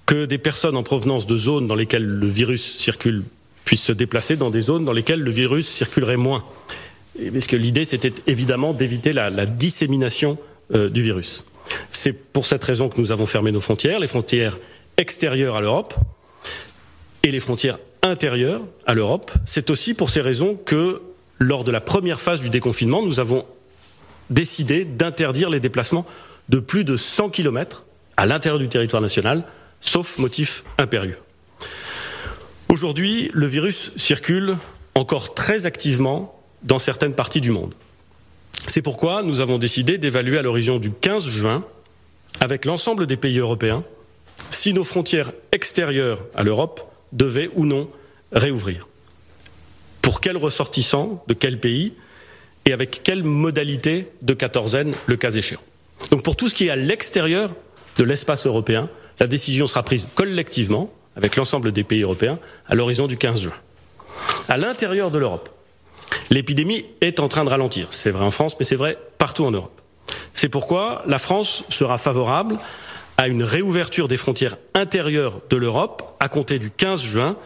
que 0.04 0.26
des 0.26 0.38
personnes 0.38 0.76
en 0.76 0.82
provenance 0.82 1.26
de 1.26 1.38
zones 1.38 1.66
dans 1.66 1.74
lesquelles 1.74 2.04
le 2.04 2.28
virus 2.28 2.76
circule 2.76 3.24
puissent 3.68 3.84
se 3.84 3.92
déplacer 3.92 4.36
dans 4.36 4.48
des 4.48 4.62
zones 4.62 4.86
dans 4.86 4.94
lesquelles 4.94 5.20
le 5.20 5.30
virus 5.30 5.68
circulerait 5.68 6.16
moins. 6.16 6.42
Parce 7.34 7.46
que 7.46 7.54
l'idée, 7.54 7.84
c'était 7.84 8.14
évidemment 8.26 8.72
d'éviter 8.72 9.12
la, 9.12 9.28
la, 9.28 9.44
dissémination 9.44 10.38
euh, 10.74 10.88
du 10.88 11.02
virus. 11.02 11.44
C'est 11.90 12.14
pour 12.14 12.46
cette 12.46 12.64
raison 12.64 12.88
que 12.88 12.98
nous 12.98 13.12
avons 13.12 13.26
fermé 13.26 13.52
nos 13.52 13.60
frontières, 13.60 14.00
les 14.00 14.06
frontières 14.06 14.56
extérieures 14.96 15.54
à 15.54 15.60
l'Europe 15.60 15.92
et 17.22 17.30
les 17.30 17.40
frontières 17.40 17.78
intérieures 18.00 18.62
à 18.86 18.94
l'Europe. 18.94 19.32
C'est 19.44 19.68
aussi 19.68 19.92
pour 19.92 20.08
ces 20.08 20.22
raisons 20.22 20.54
que 20.54 21.02
lors 21.38 21.62
de 21.62 21.70
la 21.70 21.82
première 21.82 22.22
phase 22.22 22.40
du 22.40 22.48
déconfinement, 22.48 23.04
nous 23.04 23.20
avons 23.20 23.44
décidé 24.30 24.86
d'interdire 24.86 25.50
les 25.50 25.60
déplacements 25.60 26.06
de 26.48 26.58
plus 26.58 26.84
de 26.84 26.96
100 26.96 27.28
km 27.28 27.84
à 28.16 28.24
l'intérieur 28.24 28.58
du 28.58 28.70
territoire 28.70 29.02
national, 29.02 29.44
sauf 29.82 30.16
motif 30.16 30.64
impérieux. 30.78 31.18
Aujourd'hui, 32.68 33.30
le 33.32 33.46
virus 33.46 33.92
circule 33.96 34.56
encore 34.94 35.34
très 35.34 35.66
activement 35.66 36.38
dans 36.62 36.78
certaines 36.78 37.14
parties 37.14 37.40
du 37.40 37.50
monde. 37.50 37.74
C'est 38.66 38.82
pourquoi 38.82 39.22
nous 39.22 39.40
avons 39.40 39.58
décidé 39.58 39.96
d'évaluer 39.96 40.38
à 40.38 40.42
l'horizon 40.42 40.78
du 40.78 40.90
15 40.90 41.28
juin, 41.28 41.64
avec 42.40 42.64
l'ensemble 42.64 43.06
des 43.06 43.16
pays 43.16 43.38
européens, 43.38 43.84
si 44.50 44.72
nos 44.72 44.84
frontières 44.84 45.32
extérieures 45.52 46.24
à 46.34 46.42
l'Europe 46.42 46.80
devaient 47.12 47.50
ou 47.54 47.64
non 47.64 47.88
réouvrir 48.32 48.86
pour 50.02 50.20
quels 50.20 50.36
ressortissants, 50.36 51.22
de 51.28 51.34
quel 51.34 51.60
pays, 51.60 51.92
et 52.64 52.72
avec 52.72 53.02
quelle 53.02 53.22
modalité 53.22 54.08
de 54.22 54.32
quatorzaine, 54.32 54.94
le 55.06 55.16
cas 55.16 55.30
échéant. 55.30 55.60
Donc 56.10 56.22
pour 56.22 56.34
tout 56.34 56.48
ce 56.48 56.54
qui 56.54 56.66
est 56.66 56.70
à 56.70 56.76
l'extérieur 56.76 57.54
de 57.96 58.04
l'espace 58.04 58.46
européen, 58.46 58.88
la 59.20 59.26
décision 59.26 59.66
sera 59.66 59.82
prise 59.82 60.06
collectivement, 60.14 60.90
avec 61.18 61.34
l'ensemble 61.34 61.72
des 61.72 61.82
pays 61.82 62.02
européens, 62.02 62.38
à 62.68 62.76
l'horizon 62.76 63.08
du 63.08 63.16
15 63.16 63.42
juin. 63.42 63.52
À 64.48 64.56
l'intérieur 64.56 65.10
de 65.10 65.18
l'Europe, 65.18 65.50
l'épidémie 66.30 66.86
est 67.00 67.18
en 67.18 67.26
train 67.26 67.42
de 67.44 67.50
ralentir. 67.50 67.88
C'est 67.90 68.12
vrai 68.12 68.24
en 68.24 68.30
France, 68.30 68.56
mais 68.58 68.64
c'est 68.64 68.76
vrai 68.76 68.96
partout 69.18 69.44
en 69.44 69.50
Europe. 69.50 69.80
C'est 70.32 70.48
pourquoi 70.48 71.02
la 71.06 71.18
France 71.18 71.64
sera 71.70 71.98
favorable 71.98 72.56
à 73.16 73.26
une 73.26 73.42
réouverture 73.42 74.06
des 74.06 74.16
frontières 74.16 74.56
intérieures 74.74 75.42
de 75.50 75.56
l'Europe 75.56 76.16
à 76.20 76.28
compter 76.28 76.60
du 76.60 76.70
15 76.70 77.02
juin 77.02 77.36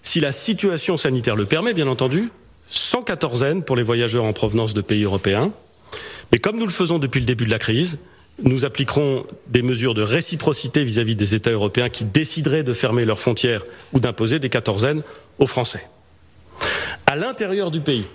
si 0.00 0.20
la 0.20 0.32
situation 0.32 0.96
sanitaire 0.96 1.36
le 1.36 1.44
permet, 1.44 1.74
bien 1.74 1.88
entendu, 1.88 2.30
sans 2.70 3.02
quatorzaine 3.02 3.62
pour 3.62 3.76
les 3.76 3.82
voyageurs 3.82 4.24
en 4.24 4.32
provenance 4.32 4.72
de 4.72 4.80
pays 4.80 5.04
européens. 5.04 5.52
Mais 6.32 6.38
comme 6.38 6.56
nous 6.56 6.64
le 6.64 6.72
faisons 6.72 6.98
depuis 6.98 7.20
le 7.20 7.26
début 7.26 7.44
de 7.44 7.50
la 7.50 7.58
crise, 7.58 7.98
nous 8.42 8.64
appliquerons 8.64 9.26
des 9.48 9.62
mesures 9.62 9.94
de 9.94 10.02
réciprocité 10.02 10.82
vis-à-vis 10.84 11.16
des 11.16 11.34
États 11.34 11.50
européens 11.50 11.88
qui 11.88 12.04
décideraient 12.04 12.62
de 12.62 12.72
fermer 12.72 13.04
leurs 13.04 13.18
frontières 13.18 13.62
ou 13.92 14.00
d'imposer 14.00 14.38
des 14.38 14.48
quatorzaines 14.48 15.02
aux 15.38 15.46
Français. 15.46 15.88
À 17.06 17.16
l'intérieur 17.16 17.70
du 17.70 17.80
pays, 17.80 18.06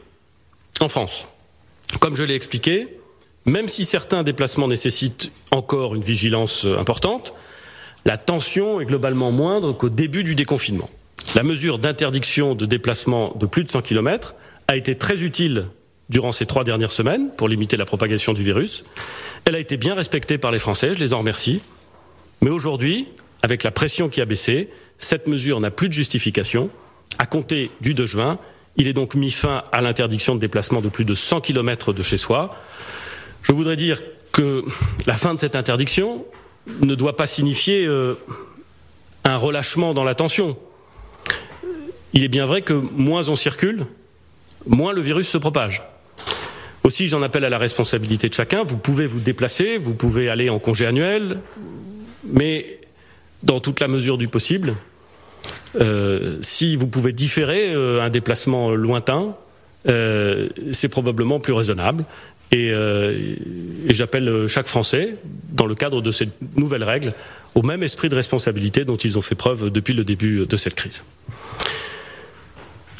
en 0.79 0.87
France, 0.87 1.27
comme 1.99 2.15
je 2.15 2.23
l'ai 2.23 2.35
expliqué, 2.35 2.87
même 3.45 3.67
si 3.67 3.85
certains 3.85 4.23
déplacements 4.23 4.67
nécessitent 4.67 5.31
encore 5.51 5.95
une 5.95 6.01
vigilance 6.03 6.65
importante, 6.77 7.33
la 8.05 8.17
tension 8.17 8.79
est 8.79 8.85
globalement 8.85 9.31
moindre 9.31 9.73
qu'au 9.73 9.89
début 9.89 10.23
du 10.23 10.35
déconfinement. 10.35 10.89
La 11.33 11.43
mesure 11.43 11.79
d'interdiction 11.79 12.55
de 12.55 12.65
déplacement 12.65 13.33
de 13.35 13.45
plus 13.45 13.63
de 13.63 13.69
100 13.69 13.81
km 13.81 14.35
a 14.67 14.75
été 14.75 14.95
très 14.95 15.23
utile 15.23 15.67
durant 16.09 16.31
ces 16.31 16.45
trois 16.45 16.63
dernières 16.63 16.91
semaines 16.91 17.29
pour 17.35 17.47
limiter 17.47 17.77
la 17.77 17.85
propagation 17.85 18.33
du 18.33 18.43
virus. 18.43 18.83
Elle 19.45 19.55
a 19.55 19.59
été 19.59 19.77
bien 19.77 19.93
respectée 19.93 20.37
par 20.37 20.51
les 20.51 20.59
Français, 20.59 20.93
je 20.93 20.99
les 20.99 21.13
en 21.13 21.19
remercie. 21.19 21.61
Mais 22.41 22.49
aujourd'hui, 22.49 23.07
avec 23.43 23.63
la 23.63 23.71
pression 23.71 24.09
qui 24.09 24.21
a 24.21 24.25
baissé, 24.25 24.69
cette 24.97 25.27
mesure 25.27 25.59
n'a 25.59 25.71
plus 25.71 25.87
de 25.87 25.93
justification. 25.93 26.69
À 27.19 27.25
compter 27.25 27.71
du 27.81 27.93
2 27.93 28.05
juin, 28.05 28.39
il 28.75 28.87
est 28.87 28.93
donc 28.93 29.15
mis 29.15 29.31
fin 29.31 29.63
à 29.71 29.81
l'interdiction 29.81 30.35
de 30.35 30.39
déplacement 30.39 30.81
de 30.81 30.89
plus 30.89 31.05
de 31.05 31.15
100 31.15 31.41
km 31.41 31.93
de 31.93 32.01
chez 32.01 32.17
soi. 32.17 32.49
Je 33.43 33.53
voudrais 33.53 33.75
dire 33.75 34.01
que 34.31 34.65
la 35.05 35.15
fin 35.15 35.33
de 35.33 35.39
cette 35.39 35.55
interdiction 35.55 36.25
ne 36.81 36.95
doit 36.95 37.15
pas 37.15 37.27
signifier 37.27 37.85
euh, 37.85 38.15
un 39.23 39.37
relâchement 39.37 39.93
dans 39.93 40.03
la 40.03 40.15
tension 40.15 40.57
il 42.15 42.23
est 42.23 42.29
bien 42.29 42.45
vrai 42.45 42.61
que 42.61 42.73
moins 42.73 43.27
on 43.27 43.35
circule, 43.35 43.85
moins 44.65 44.93
le 44.93 45.01
virus 45.01 45.27
se 45.27 45.37
propage. 45.37 45.83
Aussi, 46.85 47.07
j'en 47.07 47.23
appelle 47.23 47.43
à 47.43 47.49
la 47.49 47.57
responsabilité 47.57 48.29
de 48.29 48.35
chacun. 48.35 48.63
Vous 48.63 48.77
pouvez 48.77 49.07
vous 49.07 49.19
déplacer, 49.19 49.79
vous 49.79 49.95
pouvez 49.95 50.29
aller 50.29 50.51
en 50.51 50.59
congé 50.59 50.85
annuel, 50.85 51.39
mais 52.23 52.79
dans 53.41 53.59
toute 53.59 53.79
la 53.79 53.87
mesure 53.87 54.19
du 54.19 54.27
possible, 54.27 54.75
euh, 55.81 56.37
si 56.41 56.75
vous 56.75 56.85
pouvez 56.85 57.11
différer 57.11 57.73
euh, 57.73 58.03
un 58.03 58.11
déplacement 58.11 58.69
lointain, 58.69 59.35
euh, 59.87 60.47
c'est 60.71 60.87
probablement 60.87 61.39
plus 61.39 61.53
raisonnable. 61.53 62.05
Et, 62.51 62.67
et 62.67 63.93
j'appelle 63.93 64.45
chaque 64.47 64.67
Français, 64.67 65.15
dans 65.49 65.65
le 65.65 65.73
cadre 65.73 66.03
de 66.03 66.11
cette 66.11 66.35
nouvelle 66.55 66.83
règle, 66.83 67.13
au 67.55 67.63
même 67.63 67.81
esprit 67.81 68.09
de 68.09 68.15
responsabilité 68.15 68.85
dont 68.85 68.95
ils 68.95 69.17
ont 69.17 69.23
fait 69.23 69.33
preuve 69.33 69.71
depuis 69.71 69.95
le 69.95 70.03
début 70.03 70.45
de 70.45 70.55
cette 70.55 70.75
crise. 70.75 71.03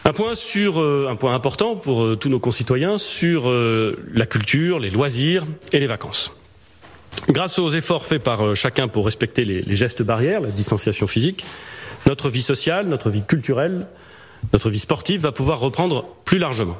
Un 0.07 0.13
point 0.13 0.35
sur 0.35 0.79
euh, 0.79 1.07
un 1.09 1.15
point 1.15 1.33
important 1.33 1.75
pour 1.75 2.03
euh, 2.03 2.15
tous 2.15 2.29
nos 2.29 2.37
concitoyens 2.37 2.99
sur 2.99 3.49
euh, 3.49 3.97
la 4.13 4.27
culture, 4.27 4.77
les 4.77 4.91
loisirs 4.91 5.43
et 5.73 5.79
les 5.79 5.87
vacances. 5.87 6.31
Grâce 7.29 7.57
aux 7.57 7.71
efforts 7.71 8.05
faits 8.05 8.21
par 8.21 8.55
chacun 8.55 8.87
pour 8.87 9.05
respecter 9.05 9.43
les, 9.45 9.63
les, 9.63 9.75
gestes 9.75 10.03
barrières, 10.03 10.41
la 10.41 10.51
distanciation 10.51 11.07
physique, 11.07 11.43
notre 12.05 12.29
vie 12.29 12.43
sociale, 12.43 12.87
notre 12.87 13.09
vie 13.09 13.23
culturelle, 13.23 13.87
notre 14.53 14.69
vie 14.69 14.77
sportive 14.77 15.21
va 15.21 15.31
pouvoir 15.31 15.59
reprendre 15.59 16.05
plus 16.23 16.37
largement. 16.37 16.77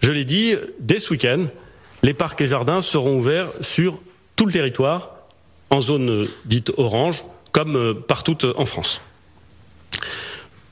Je 0.00 0.12
l'ai 0.12 0.26
dit, 0.26 0.54
dès 0.80 0.98
ce 0.98 1.12
week-end, 1.12 1.46
les 2.02 2.12
parcs 2.12 2.42
et 2.42 2.46
jardins 2.46 2.82
seront 2.82 3.16
ouverts 3.16 3.48
sur 3.62 3.98
tout 4.36 4.44
le 4.44 4.52
territoire, 4.52 5.12
en 5.70 5.80
zone 5.80 6.28
dite 6.44 6.72
orange, 6.76 7.24
comme 7.52 7.94
partout 8.06 8.36
en 8.58 8.66
France. 8.66 9.00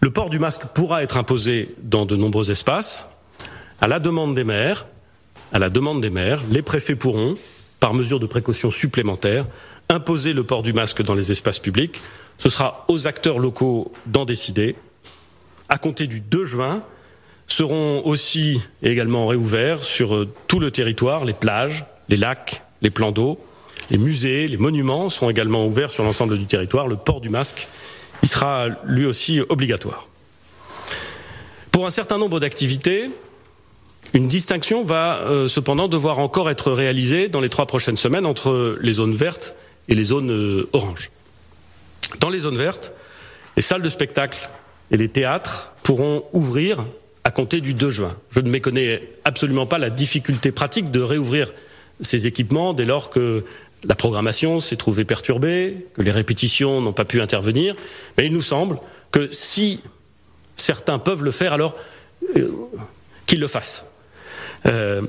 Le 0.03 0.11
port 0.11 0.31
du 0.31 0.41
masque 0.41 0.67
pourra 0.75 1.05
être 1.05 1.17
imposé 1.17 1.77
dans 1.81 2.07
de 2.07 2.17
nombreux 2.17 2.51
espaces. 2.51 3.09
À 3.81 3.87
la 3.87 4.01
demande 4.01 4.35
des 4.35 4.43
maires, 4.43 4.87
à 5.53 5.61
la 5.61 5.71
demande 5.71 6.01
des 6.01 6.11
maires, 6.11 6.43
les 6.51 6.61
préfets 6.61 6.97
pourront, 6.97 7.37
par 7.79 7.95
mesure 7.95 8.19
de 8.19 8.27
précaution 8.27 8.69
supplémentaire, 8.69 9.47
imposer 9.89 10.33
le 10.33 10.43
port 10.43 10.65
du 10.65 10.73
masque 10.73 11.03
dans 11.03 11.15
les 11.15 11.31
espaces 11.31 11.61
publics. 11.61 12.01
Ce 12.39 12.49
sera 12.49 12.85
aux 12.89 13.07
acteurs 13.07 13.39
locaux 13.39 13.93
d'en 14.07 14.25
décider. 14.25 14.75
À 15.69 15.79
compter 15.79 16.09
du 16.09 16.19
2 16.19 16.45
juin, 16.45 16.83
seront 17.47 18.03
aussi 18.05 18.61
également 18.83 19.29
réouverts 19.29 19.85
sur 19.85 20.17
euh, 20.17 20.29
tout 20.49 20.59
le 20.59 20.73
territoire 20.73 21.25
les 21.25 21.33
plages, 21.33 21.85
les 22.09 22.17
lacs, 22.17 22.65
les 22.81 22.91
plans 22.91 23.13
d'eau, 23.13 23.39
les 23.91 23.99
musées, 23.99 24.49
les 24.49 24.57
monuments 24.57 25.09
seront 25.11 25.31
également 25.31 25.65
ouverts 25.65 25.93
sur 25.93 26.03
l'ensemble 26.03 26.39
du 26.39 26.47
territoire. 26.47 26.89
Le 26.89 26.97
port 26.97 27.21
du 27.21 27.29
masque, 27.29 27.69
il 28.23 28.29
sera 28.29 28.69
lui 28.85 29.07
aussi 29.07 29.41
obligatoire. 29.49 30.09
Pour 31.71 31.87
un 31.87 31.91
certain 31.91 32.19
nombre 32.19 32.39
d'activités, 32.41 33.11
une 34.15 34.29
distinction 34.29 34.85
va 34.85 35.17
euh, 35.17 35.49
cependant 35.49 35.89
devoir 35.89 36.19
encore 36.19 36.51
être 36.51 36.71
réalisée 36.71 37.29
dans 37.29 37.41
les 37.41 37.49
trois 37.49 37.67
prochaines 37.67 37.97
semaines 37.97 38.27
entre 38.27 38.77
les 38.81 38.93
zones 38.95 39.15
vertes 39.15 39.55
et 39.89 39.95
les 39.95 40.05
zones 40.05 40.31
euh, 40.31 40.69
oranges. 40.73 41.11
Dans 42.21 42.29
les 42.29 42.41
zones 42.41 42.59
vertes, 42.59 42.93
les 43.57 43.63
salles 43.63 43.83
de 43.83 43.89
spectacle 43.89 44.49
et 44.91 44.97
les 44.97 45.09
théâtres 45.09 45.73
pourront 45.83 46.25
ouvrir 46.33 46.85
à 47.25 47.31
compter 47.31 47.61
du 47.61 47.73
2 47.75 47.91
juin. 47.91 48.17
Je 48.33 48.41
ne 48.41 48.51
méconnais 48.51 49.03
absolument 49.25 49.67
pas 49.67 49.79
la 49.79 49.91
difficulté 49.91 50.53
pratique 50.53 50.91
de 50.91 51.01
réouvrir 51.01 51.53
ces 52.01 52.27
équipements 52.27 52.75
dès 52.75 52.85
lors 52.85 53.11
que 53.11 53.45
la 53.85 53.95
programmation 53.95 54.61
s'est 54.61 54.77
trouvée 54.77 55.05
perturbée, 55.05 55.87
que 55.95 56.03
les 56.03 56.11
répétitions 56.11 56.81
n'ont 56.81 56.93
pas 56.93 57.05
pu 57.05 57.21
intervenir. 57.21 57.75
Mais 58.17 58.27
il 58.27 58.33
nous 58.33 58.43
semble 58.43 58.79
que 59.11 59.29
si 59.31 59.81
certains 60.57 60.99
peuvent 60.99 61.25
le 61.25 61.31
faire, 61.31 61.53
alors 61.53 61.75
euh, 62.37 62.49
qu'ils 63.27 63.41
le 63.41 63.49
fassent. 63.49 63.87
Euh, 64.67 65.03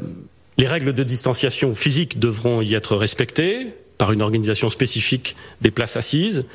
les 0.58 0.68
règles 0.68 0.94
de 0.94 1.04
distanciation 1.04 1.76
physique 1.76 2.20
devront 2.20 2.62
y 2.62 2.74
être 2.74 2.96
respectées 2.96 3.68
par 3.98 4.12
une 4.12 4.22
organisation 4.22 4.70
spécifique 4.70 5.36
des 5.62 5.72
places 5.72 5.98
assises, 5.98 6.46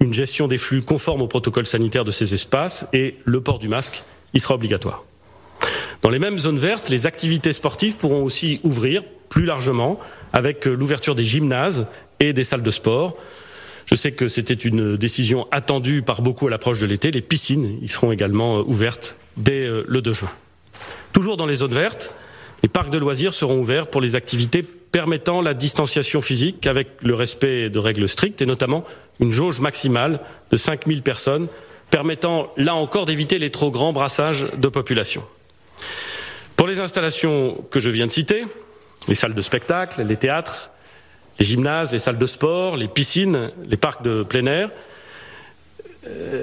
une 0.00 0.14
gestion 0.14 0.48
des 0.48 0.58
flux 0.58 0.82
conforme 0.82 1.22
au 1.22 1.26
protocole 1.26 1.66
sanitaire 1.66 2.04
de 2.04 2.10
ces 2.10 2.34
espaces 2.34 2.86
et 2.92 3.16
le 3.24 3.40
port 3.40 3.58
du 3.58 3.68
masque 3.68 4.04
y 4.34 4.40
sera 4.40 4.54
obligatoire. 4.54 5.04
Dans 6.02 6.10
les 6.10 6.18
mêmes 6.18 6.38
zones 6.38 6.58
vertes, 6.58 6.88
les 6.88 7.06
activités 7.06 7.52
sportives 7.52 7.96
pourront 7.96 8.22
aussi 8.22 8.60
ouvrir 8.62 9.02
plus 9.28 9.44
largement 9.44 9.98
avec 10.32 10.66
l'ouverture 10.66 11.14
des 11.14 11.24
gymnases 11.24 11.86
et 12.20 12.32
des 12.32 12.44
salles 12.44 12.62
de 12.62 12.70
sport. 12.70 13.16
Je 13.86 13.94
sais 13.94 14.12
que 14.12 14.28
c'était 14.28 14.54
une 14.54 14.96
décision 14.96 15.46
attendue 15.50 16.02
par 16.02 16.20
beaucoup 16.20 16.46
à 16.46 16.50
l'approche 16.50 16.78
de 16.80 16.86
l'été. 16.86 17.10
Les 17.10 17.22
piscines 17.22 17.78
y 17.82 17.88
seront 17.88 18.12
également 18.12 18.60
ouvertes 18.60 19.16
dès 19.36 19.66
le 19.66 20.02
2 20.02 20.12
juin. 20.12 20.30
Toujours 21.12 21.36
dans 21.36 21.46
les 21.46 21.56
zones 21.56 21.74
vertes, 21.74 22.12
les 22.62 22.68
parcs 22.68 22.90
de 22.90 22.98
loisirs 22.98 23.32
seront 23.32 23.60
ouverts 23.60 23.86
pour 23.86 24.00
les 24.00 24.16
activités 24.16 24.62
permettant 24.62 25.42
la 25.42 25.54
distanciation 25.54 26.20
physique 26.20 26.66
avec 26.66 26.88
le 27.02 27.14
respect 27.14 27.70
de 27.70 27.78
règles 27.78 28.08
strictes 28.08 28.42
et 28.42 28.46
notamment 28.46 28.84
une 29.20 29.30
jauge 29.30 29.60
maximale 29.60 30.20
de 30.50 30.56
5000 30.56 31.02
personnes 31.02 31.48
permettant 31.90 32.52
là 32.56 32.74
encore 32.74 33.06
d'éviter 33.06 33.38
les 33.38 33.50
trop 33.50 33.70
grands 33.70 33.92
brassages 33.92 34.46
de 34.56 34.68
population. 34.68 35.22
Pour 36.56 36.66
les 36.66 36.80
installations 36.80 37.56
que 37.70 37.80
je 37.80 37.90
viens 37.90 38.06
de 38.06 38.10
citer, 38.10 38.44
les 39.06 39.14
salles 39.14 39.34
de 39.34 39.42
spectacle, 39.42 40.02
les 40.02 40.16
théâtres, 40.16 40.70
les 41.38 41.46
gymnases, 41.46 41.92
les 41.92 41.98
salles 41.98 42.18
de 42.18 42.26
sport, 42.26 42.76
les 42.76 42.88
piscines, 42.88 43.50
les 43.66 43.76
parcs 43.76 44.02
de 44.02 44.22
plein 44.22 44.46
air, 44.46 44.70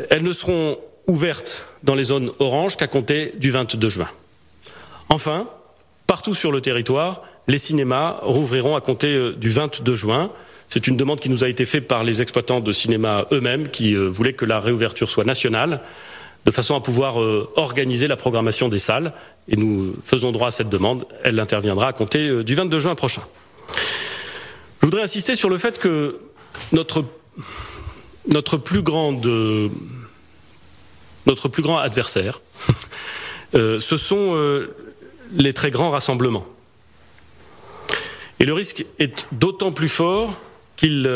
elles 0.09 0.23
ne 0.23 0.33
seront 0.33 0.77
ouvertes 1.07 1.69
dans 1.83 1.95
les 1.95 2.05
zones 2.05 2.31
oranges 2.39 2.77
qu'à 2.77 2.87
compter 2.87 3.33
du 3.37 3.51
22 3.51 3.89
juin. 3.89 4.09
Enfin, 5.09 5.49
partout 6.07 6.33
sur 6.33 6.51
le 6.51 6.61
territoire, 6.61 7.23
les 7.47 7.57
cinémas 7.57 8.19
rouvriront 8.21 8.75
à 8.75 8.81
compter 8.81 9.33
du 9.33 9.49
22 9.49 9.95
juin. 9.95 10.31
C'est 10.67 10.87
une 10.87 10.97
demande 10.97 11.19
qui 11.19 11.29
nous 11.29 11.43
a 11.43 11.49
été 11.49 11.65
faite 11.65 11.87
par 11.87 12.03
les 12.03 12.21
exploitants 12.21 12.59
de 12.59 12.71
cinéma 12.71 13.25
eux-mêmes 13.31 13.67
qui 13.67 13.95
voulaient 13.95 14.33
que 14.33 14.45
la 14.45 14.59
réouverture 14.59 15.09
soit 15.09 15.25
nationale, 15.25 15.81
de 16.45 16.51
façon 16.51 16.75
à 16.75 16.81
pouvoir 16.81 17.17
organiser 17.55 18.07
la 18.07 18.15
programmation 18.15 18.69
des 18.69 18.79
salles. 18.79 19.13
Et 19.47 19.55
nous 19.55 19.95
faisons 20.03 20.31
droit 20.31 20.49
à 20.49 20.51
cette 20.51 20.69
demande. 20.69 21.07
Elle 21.23 21.39
interviendra 21.39 21.87
à 21.87 21.93
compter 21.93 22.43
du 22.43 22.55
22 22.55 22.79
juin 22.79 22.95
prochain. 22.95 23.23
Je 24.81 24.85
voudrais 24.85 25.01
insister 25.01 25.35
sur 25.35 25.49
le 25.49 25.57
fait 25.57 25.79
que 25.79 26.19
notre, 26.71 27.03
notre, 28.31 28.57
plus, 28.57 28.83
grande, 28.83 29.27
notre 31.25 31.47
plus 31.47 31.63
grand 31.63 31.79
adversaire, 31.79 32.41
ce 33.53 33.97
sont 33.97 34.67
les 35.33 35.53
très 35.53 35.71
grands 35.71 35.89
rassemblements. 35.89 36.45
Et 38.39 38.45
le 38.45 38.53
risque 38.53 38.85
est 38.99 39.25
d'autant 39.31 39.71
plus 39.71 39.89
fort 39.89 40.39
qu'ils 40.75 41.07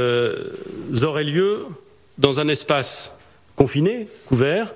auraient 1.04 1.24
lieu 1.24 1.66
dans 2.18 2.40
un 2.40 2.48
espace 2.48 3.18
confiné, 3.56 4.08
couvert, 4.28 4.74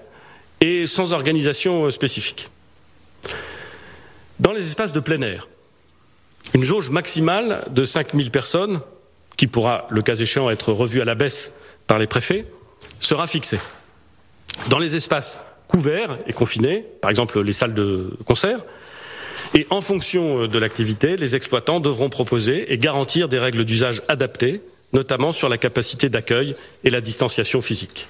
et 0.64 0.88
sans 0.88 1.12
organisation 1.12 1.92
spécifique. 1.92 2.50
Dans 4.40 4.54
les 4.54 4.66
espaces 4.66 4.94
de 4.94 5.02
plein 5.02 5.22
air, 5.22 5.50
une 6.54 6.64
jauge 6.64 6.90
maximale 6.90 7.66
de 7.70 7.84
5000 7.84 8.32
personnes, 8.32 8.80
qui 9.36 9.48
pourra, 9.48 9.88
le 9.90 10.02
cas 10.02 10.16
échéant, 10.16 10.50
être 10.50 10.72
revue 10.72 11.02
à 11.02 11.06
la 11.06 11.16
baisse 11.16 11.54
par 11.86 12.00
les 12.00 12.08
préfets, 12.08 12.46
sera 13.02 13.28
fixée. 13.28 13.60
Dans 14.70 14.80
les 14.80 14.96
espaces 14.96 15.42
couverts 15.68 16.18
et 16.28 16.34
confinés, 16.34 16.86
par 17.02 17.12
exemple 17.12 17.42
les 17.42 17.52
salles 17.52 17.74
de 17.74 18.18
concert, 18.26 18.60
et 19.54 19.68
en 19.70 19.82
fonction 19.82 20.48
de 20.48 20.60
l'activité, 20.60 21.18
les 21.18 21.36
exploitants 21.36 21.82
devront 21.82 22.10
proposer 22.10 22.72
et 22.72 22.78
garantir 22.78 23.28
des 23.28 23.38
règles 23.38 23.66
d'usage 23.66 24.02
adaptées, 24.08 24.62
notamment 24.94 25.34
sur 25.34 25.50
la 25.50 25.58
capacité 25.58 26.08
d'accueil 26.08 26.56
et 26.86 26.90
la 26.90 27.02
distanciation 27.02 27.62
physique. 27.62 28.08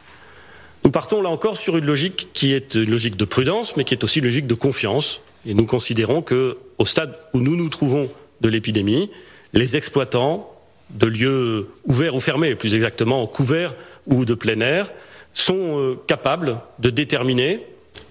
Nous 0.83 0.91
partons 0.91 1.21
là 1.21 1.29
encore 1.29 1.57
sur 1.57 1.77
une 1.77 1.85
logique 1.85 2.27
qui 2.33 2.53
est 2.53 2.75
une 2.75 2.91
logique 2.91 3.15
de 3.15 3.25
prudence, 3.25 3.77
mais 3.77 3.85
qui 3.85 3.93
est 3.93 4.03
aussi 4.03 4.19
une 4.19 4.25
logique 4.25 4.47
de 4.47 4.53
confiance. 4.53 5.21
Et 5.45 5.53
nous 5.53 5.65
considérons 5.65 6.21
que, 6.21 6.57
au 6.77 6.85
stade 6.85 7.15
où 7.33 7.39
nous 7.39 7.55
nous 7.55 7.69
trouvons 7.69 8.09
de 8.41 8.49
l'épidémie, 8.49 9.09
les 9.53 9.77
exploitants 9.77 10.49
de 10.89 11.07
lieux 11.07 11.69
ouverts 11.85 12.15
ou 12.15 12.19
fermés, 12.19 12.55
plus 12.55 12.75
exactement 12.75 13.25
couverts 13.27 13.75
ou 14.07 14.25
de 14.25 14.33
plein 14.33 14.59
air, 14.59 14.91
sont 15.33 15.97
capables 16.05 16.57
de 16.79 16.89
déterminer 16.89 17.61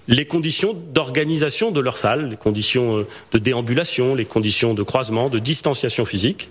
les 0.09 0.25
conditions 0.25 0.73
d'organisation 0.73 1.71
de 1.71 1.81
leur 1.81 1.97
salle, 1.97 2.31
les 2.31 2.37
conditions 2.37 3.07
de 3.33 3.39
déambulation, 3.39 4.15
les 4.15 4.25
conditions 4.25 4.75
de 4.75 4.83
croisement, 4.83 5.29
de 5.29 5.39
distanciation 5.39 6.05
physique, 6.05 6.49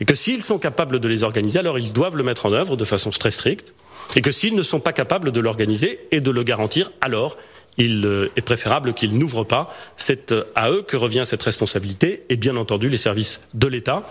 et 0.00 0.04
que 0.04 0.14
s'ils 0.14 0.42
sont 0.42 0.58
capables 0.58 1.00
de 1.00 1.08
les 1.08 1.22
organiser, 1.22 1.58
alors 1.58 1.78
ils 1.78 1.92
doivent 1.92 2.16
le 2.16 2.24
mettre 2.24 2.46
en 2.46 2.52
œuvre 2.52 2.76
de 2.76 2.84
façon 2.84 3.10
très 3.10 3.30
stricte, 3.30 3.72
et 4.16 4.22
que 4.22 4.30
s'ils 4.30 4.54
ne 4.54 4.62
sont 4.62 4.80
pas 4.80 4.92
capables 4.92 5.32
de 5.32 5.40
l'organiser 5.40 6.00
et 6.10 6.20
de 6.20 6.30
le 6.30 6.42
garantir, 6.42 6.90
alors 7.00 7.36
il 7.78 8.28
est 8.36 8.42
préférable 8.42 8.92
qu'ils 8.94 9.16
n'ouvrent 9.16 9.44
pas. 9.44 9.74
C'est 9.96 10.34
à 10.54 10.70
eux 10.70 10.82
que 10.82 10.96
revient 10.96 11.22
cette 11.24 11.42
responsabilité, 11.42 12.24
et 12.28 12.36
bien 12.36 12.56
entendu 12.56 12.88
les 12.88 12.96
services 12.96 13.40
de 13.54 13.68
l'État, 13.68 14.04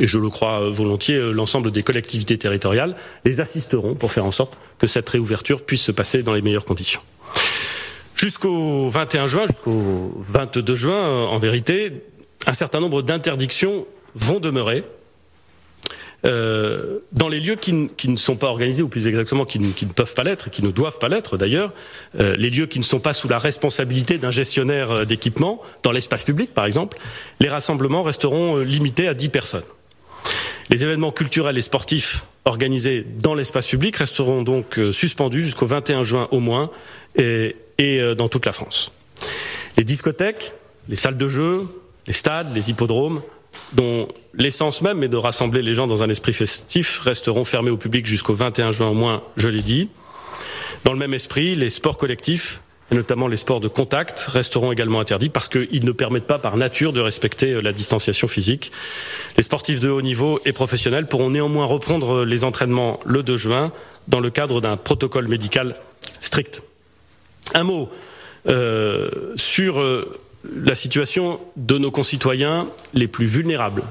et 0.00 0.06
je 0.06 0.18
le 0.18 0.28
crois 0.28 0.70
volontiers, 0.70 1.20
l'ensemble 1.20 1.70
des 1.70 1.82
collectivités 1.82 2.38
territoriales, 2.38 2.96
les 3.24 3.40
assisteront 3.40 3.94
pour 3.94 4.12
faire 4.12 4.24
en 4.24 4.32
sorte 4.32 4.54
que 4.78 4.86
cette 4.86 5.08
réouverture 5.08 5.62
puisse 5.62 5.82
se 5.82 5.92
passer 5.92 6.22
dans 6.22 6.32
les 6.32 6.42
meilleures 6.42 6.64
conditions. 6.64 7.00
Jusqu'au 8.16 8.88
21 8.88 9.26
juin, 9.26 9.46
jusqu'au 9.48 10.12
22 10.16 10.74
juin, 10.74 11.26
en 11.26 11.38
vérité, 11.38 11.92
un 12.46 12.52
certain 12.52 12.80
nombre 12.80 13.02
d'interdictions 13.02 13.86
vont 14.14 14.40
demeurer 14.40 14.84
euh, 16.24 16.98
dans 17.12 17.28
les 17.28 17.40
lieux 17.40 17.56
qui, 17.56 17.72
ne 17.72 18.16
sont 18.16 18.36
pas 18.36 18.46
organisés, 18.46 18.82
ou 18.82 18.88
plus 18.88 19.06
exactement 19.06 19.44
qui, 19.44 19.58
ne 19.58 19.92
peuvent 19.92 20.14
pas 20.14 20.22
l'être, 20.22 20.50
qui 20.50 20.62
ne 20.62 20.70
doivent 20.70 20.98
pas 20.98 21.08
l'être 21.08 21.36
d'ailleurs, 21.36 21.72
euh, 22.18 22.36
les 22.36 22.50
lieux 22.50 22.66
qui 22.66 22.78
ne 22.78 22.84
sont 22.84 23.00
pas 23.00 23.12
sous 23.12 23.28
la 23.28 23.38
responsabilité 23.38 24.18
d'un 24.18 24.30
gestionnaire 24.30 25.06
d'équipement, 25.06 25.60
dans 25.82 25.92
l'espace 25.92 26.24
public 26.24 26.54
par 26.54 26.66
exemple, 26.66 26.98
les 27.40 27.48
rassemblements 27.48 28.02
resteront 28.02 28.58
limités 28.58 29.08
à 29.08 29.14
10 29.14 29.28
personnes. 29.30 29.64
Les 30.70 30.84
événements 30.84 31.12
culturels 31.12 31.58
et 31.58 31.62
sportifs 31.62 32.24
organisés 32.44 33.04
dans 33.18 33.34
l'espace 33.34 33.66
public 33.66 33.96
resteront 33.96 34.42
donc 34.42 34.78
suspendus 34.92 35.42
jusqu'au 35.42 35.66
21 35.66 36.02
juin 36.02 36.28
au 36.30 36.40
moins, 36.40 36.70
et, 37.16 37.56
et 37.78 38.14
dans 38.14 38.28
toute 38.28 38.46
la 38.46 38.52
France. 38.52 38.92
Les 39.76 39.84
discothèques, 39.84 40.52
les 40.88 40.96
salles 40.96 41.16
de 41.16 41.28
jeu, 41.28 41.66
les 42.06 42.12
stades, 42.12 42.54
les 42.54 42.70
hippodromes, 42.70 43.22
dont 43.74 44.08
l'essence 44.34 44.82
même 44.82 45.02
est 45.02 45.08
de 45.08 45.16
rassembler 45.16 45.62
les 45.62 45.74
gens 45.74 45.86
dans 45.86 46.02
un 46.02 46.08
esprit 46.08 46.32
festif, 46.32 47.00
resteront 47.00 47.44
fermés 47.44 47.70
au 47.70 47.76
public 47.76 48.06
jusqu'au 48.06 48.34
21 48.34 48.72
juin 48.72 48.88
au 48.88 48.94
moins, 48.94 49.22
je 49.36 49.48
l'ai 49.48 49.62
dit. 49.62 49.88
Dans 50.84 50.92
le 50.92 50.98
même 50.98 51.14
esprit, 51.14 51.54
les 51.54 51.70
sports 51.70 51.96
collectifs, 51.96 52.62
et 52.90 52.94
notamment 52.94 53.28
les 53.28 53.36
sports 53.36 53.60
de 53.60 53.68
contact, 53.68 54.20
resteront 54.20 54.72
également 54.72 55.00
interdits 55.00 55.30
parce 55.30 55.48
qu'ils 55.48 55.84
ne 55.84 55.92
permettent 55.92 56.26
pas 56.26 56.38
par 56.38 56.56
nature 56.56 56.92
de 56.92 57.00
respecter 57.00 57.60
la 57.62 57.72
distanciation 57.72 58.28
physique. 58.28 58.72
Les 59.36 59.42
sportifs 59.42 59.80
de 59.80 59.88
haut 59.88 60.02
niveau 60.02 60.40
et 60.44 60.52
professionnels 60.52 61.06
pourront 61.06 61.30
néanmoins 61.30 61.64
reprendre 61.64 62.24
les 62.24 62.44
entraînements 62.44 63.00
le 63.06 63.22
2 63.22 63.36
juin 63.36 63.72
dans 64.08 64.20
le 64.20 64.30
cadre 64.30 64.60
d'un 64.60 64.76
protocole 64.76 65.28
médical 65.28 65.76
strict. 66.20 66.62
Un 67.54 67.64
mot 67.64 67.88
euh, 68.48 69.08
sur 69.36 69.80
la 70.44 70.74
situation 70.74 71.40
de 71.56 71.78
nos 71.78 71.90
concitoyens 71.90 72.66
les 72.94 73.08
plus 73.08 73.26
vulnérables, 73.26 73.84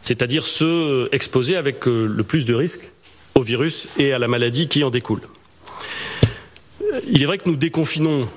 c'est-à-dire 0.00 0.46
ceux 0.46 1.08
exposés 1.12 1.56
avec 1.56 1.86
le 1.86 2.22
plus 2.22 2.44
de 2.44 2.54
risques 2.54 2.90
au 3.34 3.42
virus 3.42 3.88
et 3.98 4.12
à 4.12 4.18
la 4.18 4.28
maladie 4.28 4.68
qui 4.68 4.84
en 4.84 4.90
découle. 4.90 5.20
Il 7.08 7.22
est 7.22 7.26
vrai 7.26 7.38
que 7.38 7.48
nous 7.48 7.56
déconfinons 7.56 8.28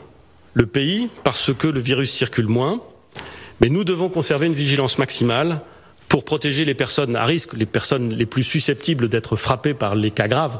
le 0.53 0.65
pays 0.65 1.09
parce 1.23 1.53
que 1.53 1.67
le 1.67 1.79
virus 1.79 2.11
circule 2.11 2.47
moins, 2.47 2.81
mais 3.61 3.69
nous 3.69 3.83
devons 3.83 4.09
conserver 4.09 4.47
une 4.47 4.53
vigilance 4.53 4.97
maximale 4.97 5.61
pour 6.07 6.23
protéger 6.23 6.65
les 6.65 6.73
personnes 6.73 7.15
à 7.15 7.25
risque, 7.25 7.53
les 7.53 7.65
personnes 7.65 8.13
les 8.13 8.25
plus 8.25 8.43
susceptibles 8.43 9.09
d'être 9.09 9.35
frappées 9.35 9.73
par 9.73 9.95
les 9.95 10.11
cas 10.11 10.27
graves 10.27 10.59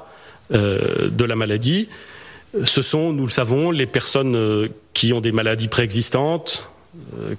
euh, 0.54 1.10
de 1.10 1.24
la 1.24 1.36
maladie. 1.36 1.88
Ce 2.64 2.82
sont, 2.82 3.14
nous 3.14 3.26
le 3.26 3.32
savons, 3.32 3.72
les 3.72 3.86
personnes 3.86 4.36
euh, 4.36 4.68
qui 4.94 5.14
ont 5.14 5.22
des 5.22 5.32
maladies 5.32 5.68
préexistantes, 5.68 6.70
euh, 6.70 6.75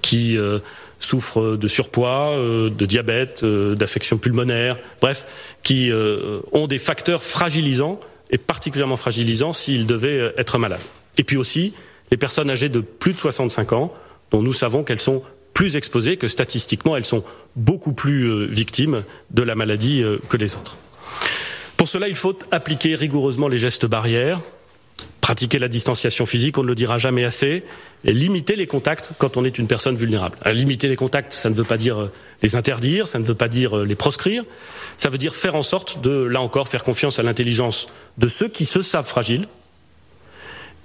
qui 0.03 0.37
euh, 0.37 0.59
souffrent 0.99 1.57
de 1.57 1.69
surpoids, 1.69 2.31
euh, 2.37 2.71
de 2.71 2.87
diabète, 2.87 3.43
euh, 3.43 3.75
d'affections 3.75 4.19
pulmonaires, 4.19 4.77
bref, 5.01 5.27
qui 5.63 5.91
euh, 5.91 6.41
ont 6.53 6.67
des 6.67 6.79
facteurs 6.79 7.23
fragilisants 7.23 8.01
et 8.31 8.39
particulièrement 8.39 8.97
fragilisants 8.97 9.53
s'ils 9.53 9.87
devaient 9.87 10.21
euh, 10.21 10.33
être 10.39 10.59
malades. 10.59 10.81
Et 11.19 11.25
puis 11.25 11.37
aussi 11.37 11.75
les 12.11 12.17
personnes 12.17 12.51
âgées 12.51 12.69
de 12.69 12.81
plus 12.81 13.13
de 13.13 13.19
65 13.19 13.73
ans, 13.73 13.93
dont 14.31 14.43
nous 14.43 14.53
savons 14.53 14.85
qu'elles 14.85 15.01
sont 15.01 15.23
plus 15.55 15.77
exposées, 15.77 16.17
que 16.17 16.29
statistiquement 16.29 16.97
elles 16.97 17.05
sont 17.05 17.25
beaucoup 17.55 17.93
plus 17.93 18.25
euh, 18.25 18.45
victimes 18.45 19.03
de 19.31 19.43
la 19.43 19.55
maladie 19.55 20.03
euh, 20.03 20.19
que 20.29 20.37
les 20.37 20.55
autres. 20.55 20.77
Pour 21.77 21.89
cela, 21.89 22.09
il 22.09 22.17
faut 22.17 22.37
appliquer 22.51 22.95
rigoureusement 22.95 23.49
les 23.49 23.59
gestes 23.59 23.87
barrières, 23.87 24.41
pratiquer 25.27 25.59
la 25.59 25.67
distanciation 25.67 26.25
physique, 26.25 26.57
on 26.57 26.63
ne 26.63 26.69
le 26.69 26.77
dira 26.77 26.99
jamais 26.99 27.25
assez, 27.25 27.65
et 28.05 28.13
limiter 28.13 28.55
les 28.55 28.69
contacts 28.69 29.11
quand 29.19 29.37
on 29.37 29.45
est 29.45 29.59
une 29.59 29.67
personne 29.67 29.97
vulnérable. 29.97 30.39
Alors, 30.43 30.57
limiter 30.57 30.87
les 30.87 30.95
contacts, 30.95 31.33
ça 31.33 31.51
ne 31.51 31.55
veut 31.57 31.65
pas 31.65 31.77
dire 31.77 32.01
euh, 32.01 32.13
les 32.43 32.55
interdire, 32.55 33.09
ça 33.09 33.19
ne 33.19 33.25
veut 33.25 33.35
pas 33.35 33.49
dire 33.49 33.79
euh, 33.79 33.85
les 33.85 33.97
proscrire, 33.97 34.45
ça 34.97 35.09
veut 35.09 35.19
dire 35.19 35.35
faire 35.35 35.57
en 35.57 35.65
sorte 35.65 36.01
de, 36.01 36.23
là 36.23 36.41
encore, 36.41 36.69
faire 36.69 36.85
confiance 36.85 37.19
à 37.19 37.25
l'intelligence 37.25 37.89
de 38.19 38.29
ceux 38.29 38.47
qui 38.47 38.67
se 38.67 38.83
savent 38.83 39.09
fragiles 39.09 39.49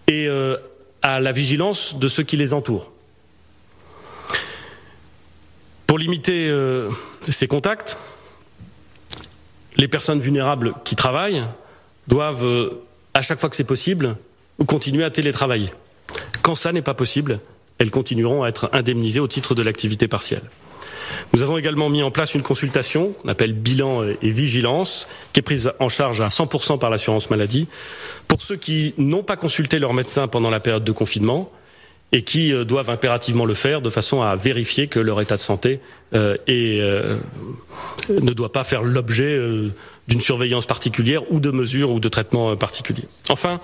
et 0.07 0.25
euh, 0.25 0.57
à 1.03 1.19
la 1.19 1.31
vigilance 1.31 1.99
de 1.99 2.07
ceux 2.07 2.23
qui 2.23 2.35
les 2.35 2.51
entourent. 2.51 2.91
Pour 5.85 5.99
limiter 5.99 6.51
ces 7.19 7.47
contacts, 7.47 7.99
les 9.77 9.87
personnes 9.87 10.19
vulnérables 10.19 10.73
qui 10.83 10.95
travaillent 10.95 11.43
doivent, 12.07 12.71
à 13.13 13.21
chaque 13.21 13.39
fois 13.39 13.49
que 13.49 13.57
c'est 13.57 13.65
possible, 13.65 14.15
continuer 14.65 15.03
à 15.03 15.09
télétravailler. 15.09 15.71
Quand 16.41 16.55
ça 16.55 16.71
n'est 16.71 16.81
pas 16.81 16.93
possible, 16.93 17.39
elles 17.77 17.91
continueront 17.91 18.43
à 18.43 18.49
être 18.49 18.69
indemnisées 18.73 19.19
au 19.19 19.27
titre 19.27 19.55
de 19.55 19.61
l'activité 19.63 20.07
partielle. 20.07 20.43
Nous 21.33 21.41
avons 21.41 21.57
également 21.57 21.89
mis 21.89 22.03
en 22.03 22.11
place 22.11 22.35
une 22.35 22.41
consultation 22.41 23.13
qu'on 23.13 23.29
appelle 23.29 23.53
bilan 23.53 24.03
et 24.03 24.29
vigilance, 24.29 25.07
qui 25.33 25.39
est 25.39 25.43
prise 25.43 25.71
en 25.79 25.89
charge 25.89 26.21
à 26.21 26.27
100% 26.27 26.79
par 26.79 26.89
l'assurance 26.89 27.29
maladie, 27.29 27.67
pour 28.27 28.41
ceux 28.41 28.55
qui 28.55 28.93
n'ont 28.97 29.23
pas 29.23 29.35
consulté 29.35 29.79
leur 29.79 29.93
médecin 29.93 30.27
pendant 30.27 30.49
la 30.49 30.59
période 30.59 30.83
de 30.83 30.91
confinement 30.91 31.51
et 32.13 32.23
qui 32.23 32.53
euh, 32.53 32.65
doivent 32.65 32.89
impérativement 32.89 33.45
le 33.45 33.53
faire 33.53 33.81
de 33.81 33.89
façon 33.89 34.21
à 34.21 34.35
vérifier 34.35 34.87
que 34.87 34.99
leur 34.99 35.21
état 35.21 35.35
de 35.35 35.41
santé 35.41 35.79
euh, 36.13 36.35
est, 36.47 36.81
euh, 36.81 37.17
ne 38.09 38.33
doit 38.33 38.51
pas 38.51 38.65
faire 38.65 38.83
l'objet 38.83 39.35
euh, 39.35 39.69
d'une 40.07 40.19
surveillance 40.19 40.65
particulière 40.65 41.31
ou 41.31 41.39
de 41.39 41.51
mesures 41.51 41.91
ou 41.91 41.99
de 41.99 42.09
traitements 42.09 42.51
euh, 42.51 42.55
particuliers. 42.55 43.07
Enfin, 43.29 43.61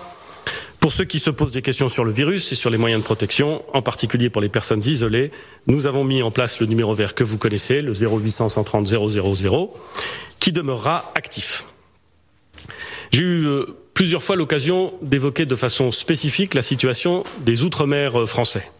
pour 0.80 0.92
ceux 0.92 1.04
qui 1.04 1.18
se 1.18 1.30
posent 1.30 1.50
des 1.50 1.62
questions 1.62 1.88
sur 1.88 2.04
le 2.04 2.12
virus 2.12 2.52
et 2.52 2.54
sur 2.54 2.70
les 2.70 2.78
moyens 2.78 3.02
de 3.02 3.04
protection, 3.04 3.62
en 3.74 3.82
particulier 3.82 4.30
pour 4.30 4.40
les 4.40 4.48
personnes 4.48 4.82
isolées, 4.84 5.32
nous 5.66 5.86
avons 5.86 6.04
mis 6.04 6.22
en 6.22 6.30
place 6.30 6.60
le 6.60 6.66
numéro 6.66 6.94
vert 6.94 7.14
que 7.14 7.24
vous 7.24 7.38
connaissez, 7.38 7.82
le 7.82 7.92
0800 7.92 8.48
130 8.48 8.86
000, 8.86 9.76
qui 10.38 10.52
demeurera 10.52 11.12
actif. 11.14 11.64
J'ai 13.10 13.22
eu 13.22 13.46
euh, 13.46 13.66
plusieurs 13.94 14.22
fois 14.22 14.36
l'occasion 14.36 14.92
d'évoquer 15.02 15.46
de 15.46 15.56
façon 15.56 15.90
spécifique 15.90 16.54
la 16.54 16.62
situation 16.62 17.24
des 17.40 17.62
Outre-mer 17.62 18.20
euh, 18.20 18.26
français. 18.26 18.70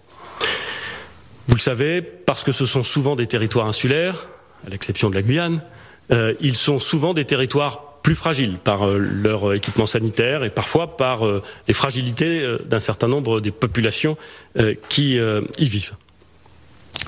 Vous 1.49 1.55
le 1.55 1.61
savez, 1.61 2.03
parce 2.03 2.45
que 2.45 2.53
ce 2.53 2.67
sont 2.67 2.85
souvent 2.85 3.17
des 3.17 3.27
territoires 3.27 3.67
insulaires, 3.67 4.29
à 4.67 4.71
l'exception 4.71 5.11
de 5.11 5.15
la 5.15 5.23
Guyane, 5.23 5.65
euh, 6.13 6.35
ils 6.41 6.57
sont 6.57 6.79
souvent 6.79 7.15
des 7.15 7.25
territoires 7.25 7.88
plus 8.09 8.15
fragiles 8.15 8.57
par 8.57 8.87
euh, 8.87 8.97
leur 8.97 9.53
équipement 9.53 9.85
sanitaire 9.85 10.43
et 10.43 10.49
parfois 10.49 10.97
par 10.97 11.27
euh, 11.27 11.43
les 11.67 11.75
fragilités 11.75 12.41
euh, 12.41 12.57
d'un 12.65 12.81
certain 12.81 13.07
nombre 13.07 13.43
des 13.43 13.51
populations 13.51 14.17
euh, 14.59 14.73
qui 14.89 15.19
euh, 15.19 15.43
y 15.59 15.67
vivent. 15.67 15.93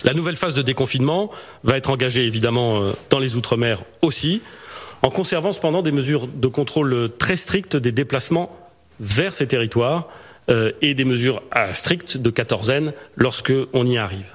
La 0.04 0.12
nouvelle 0.12 0.36
phase 0.36 0.54
de 0.54 0.60
déconfinement 0.60 1.30
va 1.64 1.78
être 1.78 1.88
engagée 1.88 2.26
évidemment 2.26 2.82
euh, 2.82 2.92
dans 3.08 3.18
les 3.18 3.34
Outre-mer 3.34 3.78
aussi, 4.02 4.42
en 5.00 5.08
conservant 5.08 5.54
cependant 5.54 5.80
des 5.80 5.90
mesures 5.90 6.26
de 6.26 6.48
contrôle 6.48 7.08
très 7.18 7.36
strictes 7.36 7.76
des 7.76 7.92
déplacements 7.92 8.54
vers 9.00 9.32
ces 9.32 9.46
territoires 9.46 10.06
euh, 10.50 10.70
et 10.82 10.92
des 10.92 11.06
mesures 11.06 11.40
ah, 11.50 11.72
strictes 11.72 12.18
de 12.18 12.28
quatorzaine 12.28 12.92
lorsque 13.16 13.54
on 13.72 13.86
y 13.86 13.96
arrive. 13.96 14.34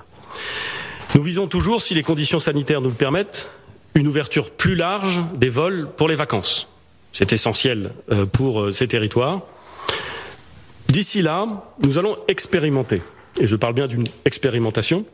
Nous 1.14 1.22
visons 1.22 1.46
toujours, 1.46 1.84
si 1.84 1.94
les 1.94 2.02
conditions 2.02 2.40
sanitaires 2.40 2.82
nous 2.82 2.90
le 2.90 2.96
permettent, 2.96 3.52
une 3.96 4.08
ouverture 4.08 4.52
plus 4.52 4.76
large 4.76 5.22
des 5.36 5.50
vols 5.50 5.88
pour 5.98 6.08
les 6.08 6.16
vacances. 6.16 6.68
C'est 7.14 7.32
essentiel 7.32 7.92
euh, 8.12 8.26
pour 8.26 8.62
euh, 8.62 8.72
ces 8.72 8.88
territoires. 8.88 9.42
D'ici 10.88 11.22
là, 11.22 11.48
nous 11.84 11.98
allons 11.98 12.18
expérimenter, 12.28 13.02
et 13.40 13.48
je 13.48 13.56
parle 13.56 13.74
bien 13.74 13.88
d'une 13.88 14.08
expérimentation, 14.26 15.06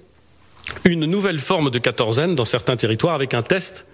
une 0.83 1.05
nouvelle 1.05 1.39
forme 1.39 1.69
de 1.69 1.79
quatorzaine 1.79 2.35
dans 2.35 2.45
certains 2.45 2.75
territoires 2.75 3.15
avec 3.15 3.33
un 3.33 3.41
test 3.41 3.87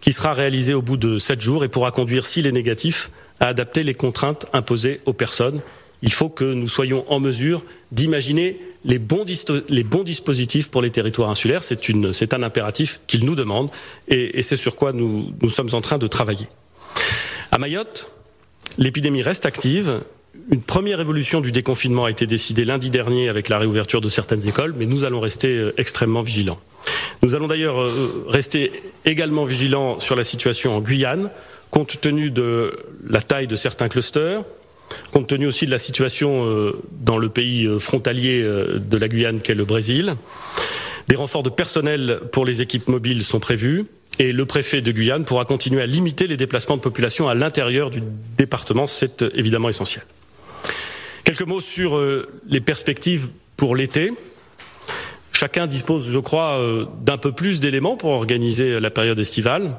qui 0.00 0.12
sera 0.12 0.34
réalisé 0.34 0.74
au 0.74 0.82
bout 0.82 0.96
de 0.96 1.18
sept 1.18 1.40
jours 1.40 1.64
et 1.64 1.68
pourra 1.68 1.90
conduire, 1.90 2.26
s'il 2.26 2.46
est 2.46 2.52
négatif, 2.52 3.10
à 3.40 3.48
adapter 3.48 3.82
les 3.82 3.94
contraintes 3.94 4.46
imposées 4.52 5.00
aux 5.06 5.12
personnes. 5.12 5.60
Il 6.02 6.12
faut 6.12 6.28
que 6.28 6.44
nous 6.44 6.68
soyons 6.68 7.04
en 7.10 7.20
mesure 7.20 7.64
d'imaginer 7.92 8.58
les, 8.84 8.98
bons 8.98 9.24
dispositifs 9.24 10.68
pour 10.68 10.82
les 10.82 10.90
territoires 10.90 11.30
insulaires. 11.30 11.62
C'est 11.62 12.34
un 12.34 12.42
impératif 12.42 13.00
qu'ils 13.06 13.24
nous 13.24 13.34
demandent 13.34 13.70
et, 14.08 14.42
c'est 14.42 14.56
sur 14.56 14.76
quoi 14.76 14.92
nous, 14.92 15.32
nous 15.40 15.48
sommes 15.48 15.70
en 15.72 15.80
train 15.80 15.98
de 15.98 16.06
travailler. 16.06 16.46
À 17.50 17.58
Mayotte, 17.58 18.10
l'épidémie 18.78 19.22
reste 19.22 19.46
active. 19.46 20.00
Une 20.50 20.62
première 20.62 21.00
évolution 21.00 21.40
du 21.40 21.50
déconfinement 21.50 22.04
a 22.04 22.10
été 22.10 22.26
décidée 22.26 22.64
lundi 22.64 22.90
dernier 22.90 23.28
avec 23.28 23.48
la 23.48 23.58
réouverture 23.58 24.00
de 24.00 24.08
certaines 24.08 24.46
écoles, 24.46 24.74
mais 24.76 24.86
nous 24.86 25.04
allons 25.04 25.18
rester 25.18 25.48
euh, 25.48 25.74
extrêmement 25.76 26.20
vigilants. 26.20 26.60
Nous 27.22 27.34
allons 27.34 27.48
d'ailleurs 27.48 27.80
euh, 27.80 28.26
rester 28.28 28.70
également 29.04 29.44
vigilants 29.44 29.98
sur 29.98 30.14
la 30.14 30.22
situation 30.22 30.76
en 30.76 30.80
Guyane, 30.80 31.30
compte 31.70 32.00
tenu 32.00 32.30
de 32.30 32.78
la 33.08 33.22
taille 33.22 33.48
de 33.48 33.56
certains 33.56 33.88
clusters, 33.88 34.44
compte 35.12 35.26
tenu 35.28 35.46
aussi 35.46 35.66
de 35.66 35.70
la 35.70 35.78
situation 35.78 36.46
euh, 36.46 36.72
dans 36.92 37.18
le 37.18 37.28
pays 37.28 37.68
frontalier 37.78 38.42
de 38.42 38.96
la 38.96 39.08
Guyane 39.08 39.40
qu'est 39.40 39.54
le 39.54 39.64
Brésil. 39.64 40.14
Des 41.08 41.16
renforts 41.16 41.42
de 41.42 41.50
personnel 41.50 42.20
pour 42.32 42.44
les 42.44 42.62
équipes 42.62 42.88
mobiles 42.88 43.22
sont 43.22 43.40
prévus 43.40 43.86
et 44.18 44.32
le 44.32 44.46
préfet 44.46 44.80
de 44.80 44.90
Guyane 44.92 45.24
pourra 45.24 45.44
continuer 45.44 45.82
à 45.82 45.86
limiter 45.86 46.26
les 46.26 46.36
déplacements 46.36 46.76
de 46.76 46.82
population 46.82 47.28
à 47.28 47.34
l'intérieur 47.34 47.90
du 47.90 48.02
département. 48.36 48.86
C'est 48.86 49.22
évidemment 49.34 49.68
essentiel. 49.68 50.04
Quelques 51.24 51.42
mots 51.42 51.60
sur 51.60 52.00
les 52.48 52.60
perspectives 52.60 53.28
pour 53.56 53.76
l'été. 53.76 54.12
Chacun 55.32 55.66
dispose, 55.66 56.08
je 56.10 56.18
crois, 56.18 56.60
d'un 57.02 57.18
peu 57.18 57.32
plus 57.32 57.60
d'éléments 57.60 57.96
pour 57.96 58.10
organiser 58.10 58.80
la 58.80 58.90
période 58.90 59.18
estivale. 59.18 59.76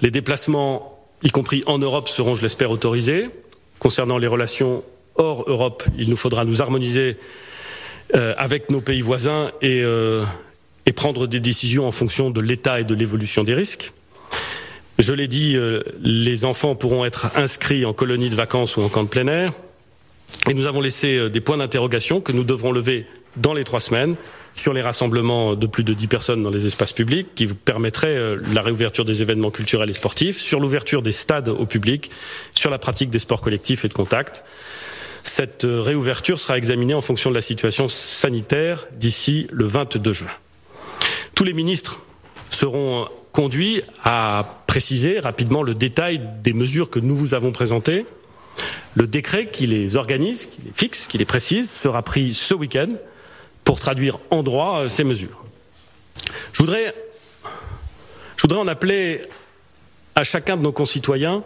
Les 0.00 0.10
déplacements, 0.10 1.06
y 1.22 1.30
compris 1.30 1.62
en 1.66 1.78
Europe, 1.78 2.08
seront, 2.08 2.34
je 2.34 2.42
l'espère, 2.42 2.70
autorisés. 2.70 3.28
Concernant 3.82 4.18
les 4.18 4.28
relations 4.28 4.84
hors 5.16 5.42
Europe, 5.48 5.82
il 5.98 6.08
nous 6.08 6.14
faudra 6.14 6.44
nous 6.44 6.62
harmoniser 6.62 7.16
euh, 8.14 8.32
avec 8.38 8.70
nos 8.70 8.80
pays 8.80 9.00
voisins 9.00 9.50
et, 9.60 9.82
euh, 9.82 10.24
et, 10.86 10.92
prendre 10.92 11.26
des 11.26 11.40
décisions 11.40 11.84
en 11.84 11.90
fonction 11.90 12.30
de 12.30 12.40
l'état 12.40 12.78
et 12.78 12.84
de 12.84 12.94
l'évolution 12.94 13.42
des 13.42 13.54
risques. 13.54 13.92
Je 15.00 15.12
l'ai 15.12 15.26
dit, 15.26 15.56
euh, 15.56 15.82
les 16.00 16.44
enfants 16.44 16.76
pourront 16.76 17.04
être 17.04 17.32
inscrits 17.34 17.84
en 17.84 17.92
colonie 17.92 18.30
de 18.30 18.36
vacances 18.36 18.76
ou 18.76 18.82
en 18.82 18.88
camp 18.88 19.02
de 19.02 19.08
plein 19.08 19.26
air. 19.26 19.52
Et 20.48 20.54
nous 20.54 20.66
avons 20.66 20.80
laissé 20.80 21.28
des 21.28 21.40
points 21.40 21.56
d'interrogation 21.56 22.20
que 22.20 22.30
nous 22.30 22.44
devrons 22.44 22.70
lever 22.70 23.04
dans 23.36 23.54
les 23.54 23.64
trois 23.64 23.80
semaines 23.80 24.16
sur 24.54 24.72
les 24.72 24.82
rassemblements 24.82 25.54
de 25.54 25.66
plus 25.66 25.84
de 25.84 25.94
10 25.94 26.06
personnes 26.06 26.42
dans 26.42 26.50
les 26.50 26.66
espaces 26.66 26.92
publics 26.92 27.34
qui 27.34 27.46
vous 27.46 27.54
permettraient 27.54 28.36
la 28.52 28.62
réouverture 28.62 29.04
des 29.04 29.22
événements 29.22 29.50
culturels 29.50 29.88
et 29.88 29.94
sportifs, 29.94 30.38
sur 30.38 30.60
l'ouverture 30.60 31.02
des 31.02 31.12
stades 31.12 31.48
au 31.48 31.64
public, 31.64 32.10
sur 32.54 32.70
la 32.70 32.78
pratique 32.78 33.10
des 33.10 33.18
sports 33.18 33.40
collectifs 33.40 33.84
et 33.84 33.88
de 33.88 33.94
contact. 33.94 34.44
Cette 35.24 35.62
réouverture 35.64 36.38
sera 36.38 36.58
examinée 36.58 36.94
en 36.94 37.00
fonction 37.00 37.30
de 37.30 37.34
la 37.34 37.40
situation 37.40 37.88
sanitaire 37.88 38.86
d'ici 38.92 39.46
le 39.50 39.66
22 39.66 40.12
juin. 40.12 40.28
Tous 41.34 41.44
les 41.44 41.54
ministres 41.54 42.00
seront 42.50 43.08
conduits 43.32 43.82
à 44.04 44.62
préciser 44.66 45.18
rapidement 45.18 45.62
le 45.62 45.74
détail 45.74 46.20
des 46.42 46.52
mesures 46.52 46.90
que 46.90 46.98
nous 46.98 47.16
vous 47.16 47.34
avons 47.34 47.52
présentées. 47.52 48.04
Le 48.94 49.06
décret 49.06 49.46
qui 49.46 49.66
les 49.66 49.96
organise, 49.96 50.46
qui 50.46 50.60
les 50.66 50.72
fixe, 50.74 51.06
qui 51.06 51.16
les 51.16 51.24
précise, 51.24 51.70
sera 51.70 52.02
pris 52.02 52.34
ce 52.34 52.52
week-end 52.52 52.88
pour 53.64 53.78
traduire 53.78 54.18
en 54.30 54.42
droit 54.42 54.88
ces 54.88 55.04
mesures. 55.04 55.44
Je 56.52 56.58
voudrais, 56.58 56.94
je 58.36 58.42
voudrais 58.42 58.58
en 58.58 58.68
appeler 58.68 59.22
à 60.14 60.24
chacun 60.24 60.56
de 60.56 60.62
nos 60.62 60.72
concitoyens 60.72 61.42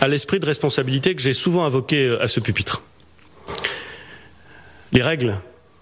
à 0.00 0.08
l'esprit 0.08 0.40
de 0.40 0.46
responsabilité 0.46 1.14
que 1.14 1.22
j'ai 1.22 1.34
souvent 1.34 1.64
invoqué 1.64 2.16
à 2.20 2.28
ce 2.28 2.40
pupitre. 2.40 2.82
Les 4.92 5.02
règles 5.02 5.36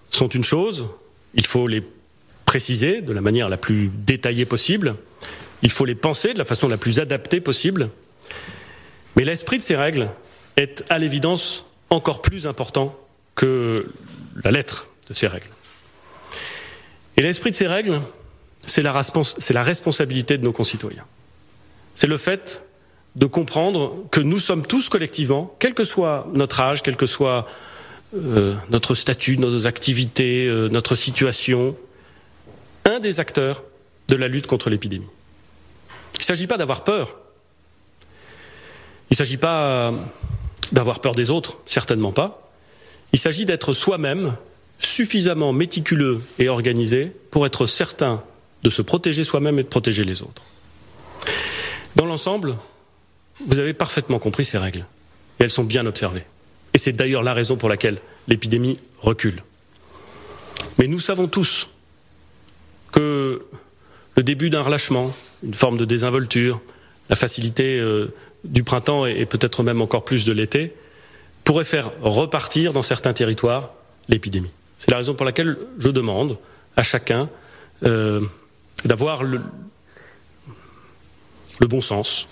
sont 0.09 0.27
une 0.27 0.43
chose, 0.43 0.85
il 1.33 1.45
faut 1.45 1.67
les 1.67 1.83
préciser 2.45 3.01
de 3.01 3.13
la 3.13 3.21
manière 3.21 3.49
la 3.49 3.57
plus 3.57 3.89
détaillée 3.93 4.45
possible. 4.45 4.95
Il 5.61 5.71
faut 5.71 5.85
les 5.85 5.95
penser 5.95 6.33
de 6.33 6.37
la 6.37 6.45
façon 6.45 6.67
la 6.67 6.77
plus 6.77 6.99
adaptée 6.99 7.39
possible. 7.39 7.89
Mais 9.15 9.23
l'esprit 9.23 9.57
de 9.57 9.63
ces 9.63 9.75
règles 9.75 10.09
est 10.57 10.83
à 10.89 10.97
l'évidence 10.97 11.65
encore 11.89 12.21
plus 12.21 12.47
important 12.47 12.97
que 13.35 13.91
la 14.43 14.51
lettre 14.51 14.90
de 15.11 15.15
ces 15.15 15.27
règles. 15.27 15.49
Et 17.17 17.21
l'esprit 17.21 17.51
de 17.51 17.55
ces 17.55 17.67
règles, 17.67 18.01
c'est 18.65 18.81
la, 18.81 19.63
responsabilité 19.63 20.37
de 20.37 20.43
nos 20.43 20.53
concitoyens. 20.53 21.05
C'est 21.95 22.07
le 22.07 22.17
fait 22.17 22.63
de 23.15 23.25
comprendre 23.25 24.05
que 24.11 24.21
nous 24.21 24.39
sommes 24.39 24.65
tous 24.65 24.89
collectivement, 24.89 25.55
quel 25.59 25.73
que 25.73 25.83
soit 25.83 26.27
notre 26.33 26.61
âge, 26.61 26.81
quel 26.81 26.95
que 26.95 27.05
soit 27.05 27.47
euh, 28.15 28.55
notre 28.69 28.95
statut, 28.95 29.37
nos 29.37 29.67
activités, 29.67 30.47
euh, 30.47 30.69
notre 30.69 30.95
situation, 30.95 31.75
un 32.85 32.99
des 32.99 33.19
acteurs 33.19 33.63
de 34.07 34.15
la 34.15 34.27
lutte 34.27 34.47
contre 34.47 34.69
l'épidémie. 34.69 35.09
Il 36.15 36.21
ne 36.21 36.25
s'agit 36.25 36.47
pas 36.47 36.57
d'avoir 36.57 36.83
peur. 36.83 37.17
Il 39.09 39.13
ne 39.13 39.17
s'agit 39.17 39.37
pas 39.37 39.93
d'avoir 40.71 41.01
peur 41.01 41.15
des 41.15 41.31
autres, 41.31 41.57
certainement 41.65 42.13
pas. 42.13 42.49
Il 43.11 43.19
s'agit 43.19 43.45
d'être 43.45 43.73
soi-même 43.73 44.37
suffisamment 44.81 45.53
méticuleux 45.53 46.21
et 46.39 46.49
organisé 46.49 47.11
pour 47.29 47.45
être 47.45 47.65
certain 47.65 48.23
de 48.63 48.69
se 48.69 48.81
protéger 48.81 49.23
soi-même 49.23 49.59
et 49.59 49.63
de 49.63 49.67
protéger 49.67 50.03
les 50.03 50.21
autres. 50.21 50.43
Dans 51.95 52.05
l'ensemble, 52.05 52.55
vous 53.47 53.59
avez 53.59 53.73
parfaitement 53.73 54.19
compris 54.19 54.45
ces 54.45 54.57
règles, 54.57 54.85
et 55.39 55.43
elles 55.43 55.51
sont 55.51 55.63
bien 55.63 55.85
observées. 55.85 56.23
Et 56.73 56.77
c'est 56.77 56.93
d'ailleurs 56.93 57.23
la 57.23 57.33
raison 57.33 57.57
pour 57.57 57.69
laquelle 57.69 57.99
l'épidémie 58.27 58.77
recule. 58.99 59.43
Mais 60.77 60.87
nous 60.87 60.99
savons 60.99 61.27
tous 61.27 61.69
que 62.91 63.45
le 64.15 64.23
début 64.23 64.49
d'un 64.49 64.61
relâchement, 64.61 65.13
une 65.43 65.53
forme 65.53 65.77
de 65.77 65.85
désinvolture, 65.85 66.61
la 67.09 67.15
facilité 67.15 67.79
euh, 67.79 68.13
du 68.43 68.63
printemps 68.63 69.05
et, 69.05 69.25
peut-être 69.25 69.63
même 69.63 69.81
encore 69.81 70.05
plus 70.05 70.25
de 70.25 70.33
l'été, 70.33 70.73
pourrait 71.43 71.65
faire 71.65 71.91
repartir 72.01 72.73
dans 72.73 72.81
certains 72.81 73.13
territoires 73.13 73.71
l'épidémie. 74.07 74.51
C'est 74.81 74.89
la 74.89 74.97
raison 74.97 75.13
pour 75.13 75.27
laquelle 75.27 75.59
je 75.77 75.89
demande 75.89 76.39
à 76.75 76.81
chacun 76.81 77.29
euh, 77.83 78.19
d'avoir 78.83 79.21
le, 79.21 79.39
bon 81.59 81.81
sens, 81.81 82.27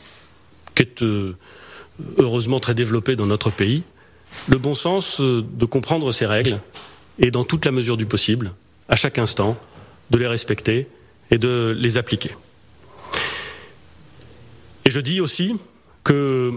qui 0.74 0.82
est 0.82 1.04
euh, 1.04 1.38
heureusement 2.18 2.60
très 2.60 2.74
développé 2.74 3.16
dans 3.16 3.28
notre 3.28 3.52
pays, 3.52 3.84
le 4.48 4.58
bon 4.58 4.74
sens 4.74 5.22
euh, 5.22 5.46
de 5.48 5.66
comprendre 5.66 6.12
ces 6.12 6.26
règles 6.26 6.60
et 7.20 7.30
dans 7.30 7.44
toute 7.44 7.66
la 7.66 7.72
mesure 7.72 7.98
du 7.98 8.08
possible, 8.08 8.52
à 8.88 8.96
chaque 8.96 9.20
instant, 9.20 9.56
de 10.10 10.18
les 10.18 10.26
respecter 10.26 10.88
et 11.30 11.38
de 11.38 11.78
les 11.78 11.98
appliquer. 11.98 12.32
Et 14.86 14.90
je 14.90 15.00
dis 15.00 15.22
aussi 15.22 15.56
que 16.04 16.52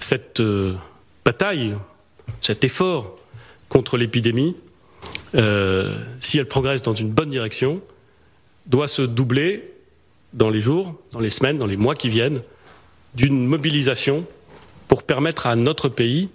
cette 0.00 0.42
bataille, 1.24 1.76
cet 2.40 2.64
effort 2.64 3.14
contre 3.68 3.96
l'épidémie, 3.96 4.56
euh, 5.34 5.94
si 6.20 6.38
elle 6.38 6.46
progresse 6.46 6.82
dans 6.82 6.94
une 6.94 7.10
bonne 7.10 7.30
direction, 7.30 7.80
doit 8.66 8.86
se 8.86 9.02
doubler 9.02 9.72
dans 10.32 10.50
les 10.50 10.60
jours, 10.60 10.94
dans 11.12 11.20
les 11.20 11.30
semaines, 11.30 11.58
dans 11.58 11.66
les 11.66 11.76
mois 11.76 11.94
qui 11.94 12.08
viennent, 12.08 12.40
d'une 13.14 13.46
mobilisation 13.46 14.24
pour 14.88 15.02
permettre 15.02 15.46
à 15.46 15.56
notre 15.56 15.88
pays 15.88 16.28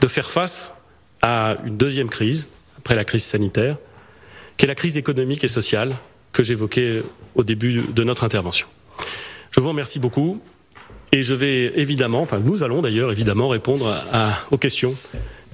de 0.00 0.06
faire 0.06 0.30
face 0.30 0.74
à 1.22 1.56
une 1.64 1.76
deuxième 1.76 2.08
crise, 2.08 2.48
après 2.78 2.94
la 2.94 3.04
crise 3.04 3.24
sanitaire, 3.24 3.76
qui 4.56 4.64
est 4.64 4.68
la 4.68 4.74
crise 4.74 4.96
économique 4.96 5.44
et 5.44 5.48
sociale 5.48 5.96
que 6.32 6.42
j'évoquais 6.42 7.02
au 7.34 7.44
début 7.44 7.82
de 7.82 8.04
notre 8.04 8.24
intervention. 8.24 8.66
Je 9.50 9.60
vous 9.60 9.68
remercie 9.68 9.98
beaucoup 9.98 10.40
et 11.12 11.22
je 11.22 11.34
vais 11.34 11.72
évidemment, 11.80 12.20
enfin 12.20 12.38
nous 12.38 12.62
allons 12.62 12.82
d'ailleurs 12.82 13.10
évidemment 13.10 13.48
répondre 13.48 13.96
aux 14.50 14.58
questions 14.58 14.94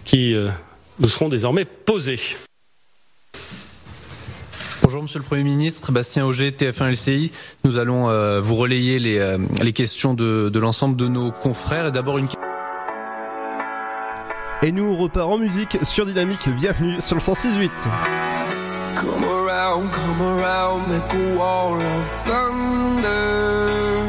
qui 0.05 0.35
euh, 0.35 0.49
nous 0.99 1.09
seront 1.09 1.29
désormais 1.29 1.65
posées. 1.65 2.19
Bonjour 5.03 5.19
Monsieur 5.19 5.19
le 5.19 5.25
Premier 5.25 5.43
ministre, 5.43 5.91
Bastien 5.91 6.25
Auger, 6.25 6.53
TF1 6.53 6.93
LCI. 6.93 7.33
Nous 7.65 7.79
allons 7.79 8.09
euh, 8.09 8.41
vous 8.41 8.55
relayer 8.55 9.01
les, 9.01 9.19
euh, 9.19 9.37
les 9.61 9.73
questions 9.73 10.15
de, 10.15 10.49
de 10.49 10.59
l'ensemble 10.61 10.95
de 10.95 11.09
nos 11.09 11.33
confrères. 11.33 11.89
Et 11.89 11.91
d'abord 11.91 12.19
une 12.19 12.27
question 12.27 12.41
Et 14.63 14.71
nous 14.71 14.85
on 14.85 14.97
repart 14.97 15.29
en 15.29 15.39
musique 15.39 15.77
sur 15.83 16.07
Dynamique. 16.07 16.49
Bienvenue 16.51 17.01
sur 17.01 17.17
le 17.17 17.21
106.8. 17.21 17.69
Come 18.95 19.25
around, 19.25 19.91
come 19.91 20.23
around, 20.23 20.87
make 20.89 21.15
a 21.15 21.37
wall 21.37 21.81
of 21.81 22.07
thunder. 22.25 24.07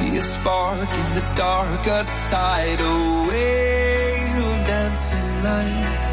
Be 0.00 0.18
a 0.18 0.22
spark 0.24 0.88
in 0.92 1.14
the 1.14 1.22
dark, 1.36 1.86
a 1.86 2.04
tidal 2.18 3.28
wave 3.28 4.44
of 4.44 4.66
dancing 4.66 5.44
light. 5.44 6.09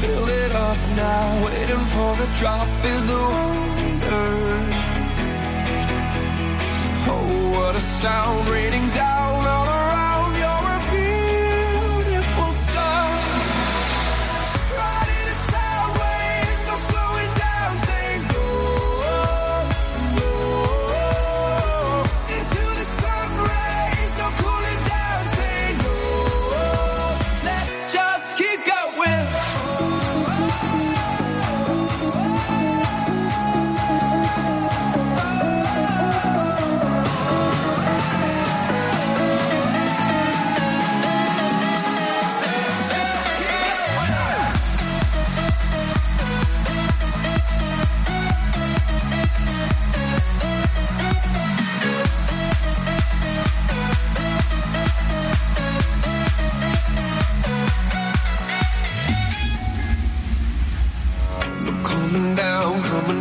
Fill 0.00 0.28
it 0.28 0.52
up 0.52 0.78
now, 0.94 1.44
waiting 1.44 1.84
for 1.94 2.10
the 2.16 2.28
drop 2.38 2.68
is 2.84 3.02
the 3.06 3.66
wonder. 3.96 4.26
Oh, 7.08 7.50
what 7.54 7.76
a 7.76 7.80
sound 7.80 8.48
raining 8.48 8.90
down 8.90 9.46
on 9.46 9.65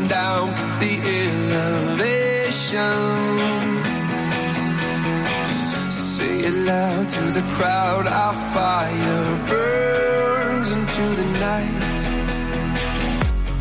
down, 0.08 0.50
the 0.80 0.94
elevation. 1.22 2.76
Say 5.92 6.40
it 6.50 6.56
loud 6.66 7.10
to 7.10 7.22
the 7.38 7.44
crowd, 7.54 8.08
our 8.08 8.34
fire 8.34 9.40
burns 9.48 10.72
into 10.72 11.04
the 11.22 11.26
night. 11.40 11.98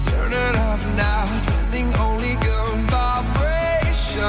Turn 0.06 0.32
it 0.32 0.56
up 0.70 0.80
now, 0.96 1.36
sending 1.36 1.94
only 1.96 2.34
good 2.48 2.78
vibrations. 2.96 4.24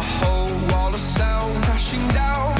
A 0.00 0.02
whole 0.16 0.56
wall 0.70 0.92
of 0.94 1.00
sound 1.00 1.62
crashing 1.64 2.06
down 2.08 2.55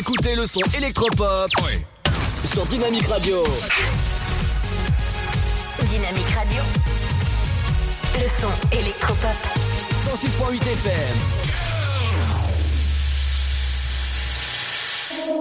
écoutez 0.00 0.34
le 0.34 0.46
son 0.46 0.62
électropop 0.78 1.50
sur 2.46 2.64
Dynamique 2.66 3.06
Radio. 3.06 3.44
Dynamique 5.90 6.30
Radio. 6.34 6.62
Le 8.14 8.26
son 8.40 8.48
électropop. 8.72 9.36
106.8 10.08 10.62
FM. 10.62 11.16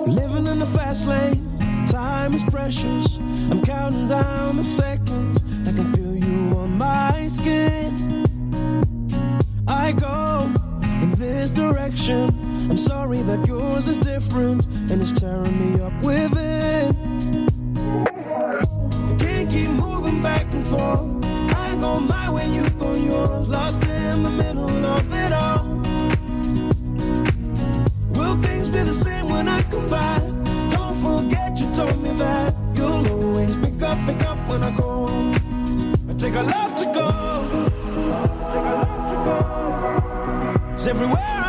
Living 0.07 0.47
in 0.47 0.59
the 0.59 0.65
fast 0.65 1.07
lane, 1.07 1.41
time 1.85 2.33
is 2.33 2.43
precious. 2.51 3.17
I'm 3.49 3.61
counting 3.61 4.09
down 4.09 4.57
the 4.57 4.63
seconds. 4.63 5.41
I 5.65 5.71
can 5.71 5.93
feel 5.93 6.17
you 6.17 6.57
on 6.57 6.77
my 6.77 7.27
skin. 7.29 8.25
I 9.69 9.93
go 9.93 10.51
in 11.01 11.11
this 11.15 11.49
direction. 11.49 12.48
I'm 12.69 12.77
sorry 12.77 13.21
that 13.23 13.47
yours 13.47 13.87
is 13.87 13.97
different 13.97 14.63
and 14.67 15.01
it's 15.01 15.11
tearing 15.11 15.57
me 15.57 15.81
up 15.81 15.93
within. 16.03 16.95
I 18.05 19.15
can't 19.19 19.49
keep 19.49 19.71
moving 19.71 20.21
back 20.21 20.45
and 20.53 20.67
forth. 20.67 21.25
I 21.55 21.75
go 21.79 21.99
my 21.99 22.29
way, 22.29 22.47
you 22.49 22.69
go 22.71 22.93
yours. 22.93 23.49
Lost 23.49 23.83
in 23.85 24.21
the 24.21 24.29
middle 24.29 24.85
of 24.85 25.13
it 25.13 25.33
all. 25.33 25.65
Will 28.11 28.37
things 28.39 28.69
be 28.69 28.83
the 28.83 28.93
same 28.93 29.29
when 29.29 29.47
I 29.47 29.63
come 29.63 29.89
back? 29.89 30.21
Don't 30.69 30.95
forget 31.01 31.59
you 31.59 31.73
told 31.73 31.99
me 32.03 32.11
that 32.19 32.53
you'll 32.75 33.07
always 33.09 33.55
pick 33.55 33.81
up, 33.81 33.97
pick 34.05 34.23
up 34.27 34.37
when 34.47 34.61
I 34.61 34.71
go. 34.77 35.07
I 36.07 36.13
take 36.17 36.35
a 36.35 36.43
love 36.43 36.75
to 36.75 36.85
go. 36.85 37.09
Cause 40.71 40.87
everywhere 40.87 41.17
I 41.19 41.48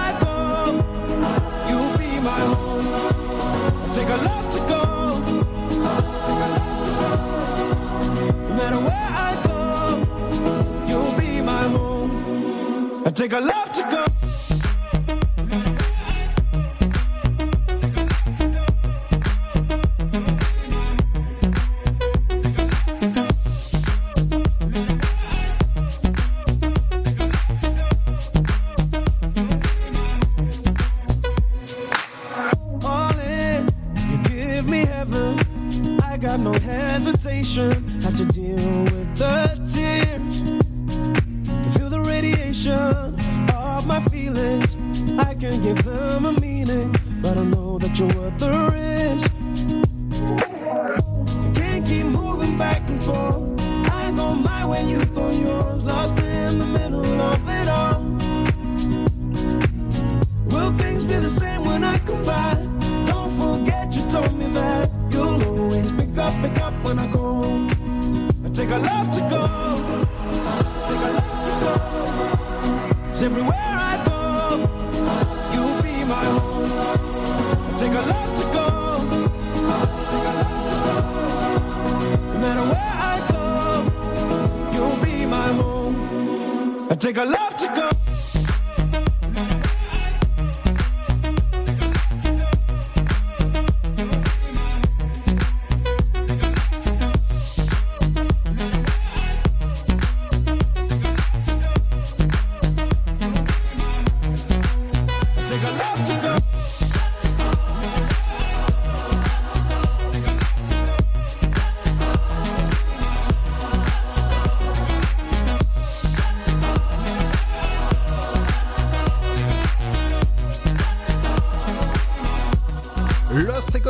my 2.22 2.40
home. 2.40 3.92
Take 3.92 4.08
a 4.08 4.16
love 4.16 4.50
to 4.50 4.58
go. 4.68 4.82
No 8.48 8.54
matter 8.54 8.80
where 8.88 9.10
I 9.28 9.30
go, 9.46 9.58
you'll 10.88 11.18
be 11.18 11.40
my 11.40 11.62
home. 11.68 13.02
I 13.06 13.10
take 13.10 13.32
a 13.32 13.40
love 13.40 13.72
to 13.72 13.82
go. 13.82 14.09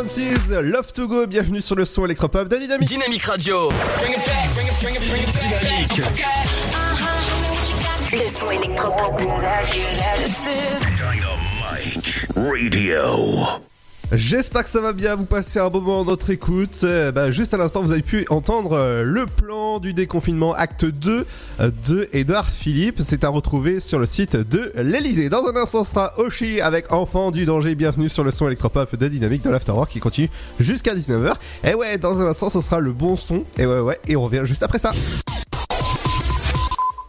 Frequencies, 0.01 0.49
Love 0.63 0.93
to 0.95 1.07
Go, 1.09 1.27
bienvenue 1.27 1.61
sur 1.61 1.77
le 1.77 1.85
son 1.85 2.07
électropop 2.07 2.49
de 2.49 2.57
Dynamique. 2.57 2.89
Dynamique 2.89 3.23
Radio. 3.23 3.69
Dynamique. 5.39 6.03
Le 8.11 8.39
son 8.39 8.51
électropop. 8.51 9.21
Radio. 12.35 13.47
J'espère 14.13 14.65
que 14.65 14.71
ça 14.71 14.81
va 14.81 14.93
bien, 14.93 15.15
vous 15.17 15.27
passez 15.27 15.61
un 15.61 15.69
bon 15.69 15.81
moment 15.83 16.05
dans 16.05 16.13
notre 16.13 16.31
écoute. 16.31 16.81
Euh, 16.83 17.13
bah, 17.13 17.31
juste 17.31 17.53
à 17.53 17.59
l'instant, 17.59 17.83
vous 17.83 17.93
avez 17.93 18.03
pu 18.03 18.27
entendre 18.31 18.73
euh, 18.73 19.05
le 19.05 19.27
du 19.81 19.93
déconfinement 19.93 20.53
acte 20.55 20.85
2 20.85 21.27
euh, 21.61 21.71
de 21.89 22.09
Edouard 22.13 22.49
Philippe. 22.49 23.01
C'est 23.03 23.25
à 23.25 23.29
retrouver 23.29 23.81
sur 23.81 23.99
le 23.99 24.07
site 24.07 24.37
de 24.37 24.73
l'Elysée. 24.77 25.29
Dans 25.29 25.47
un 25.47 25.57
instant, 25.57 25.85
ce 25.85 25.91
sera 25.91 26.13
Oshi 26.19 26.61
avec 26.61 26.93
Enfant 26.93 27.31
du 27.31 27.45
danger. 27.45 27.75
Bienvenue 27.75 28.09
sur 28.09 28.23
le 28.23 28.31
son 28.31 28.47
électropop 28.47 28.95
de 28.97 29.09
Dynamique 29.09 29.43
de 29.43 29.51
l'Afterwork 29.51 29.91
qui 29.91 30.01
continue 30.01 30.31
jusqu'à 30.59 30.95
19h. 30.95 31.35
Et 31.65 31.75
ouais, 31.75 31.99
dans 31.99 32.21
un 32.21 32.27
instant, 32.27 32.51
ce 32.51 32.61
sera 32.61 32.81
le 32.81 32.93
bon 32.93 33.17
son. 33.17 33.45
Et 33.59 33.67
ouais, 33.67 33.81
ouais, 33.81 33.99
et 34.07 34.17
on 34.17 34.23
revient 34.23 34.43
juste 34.45 34.63
après 34.63 34.79
ça. 34.79 34.93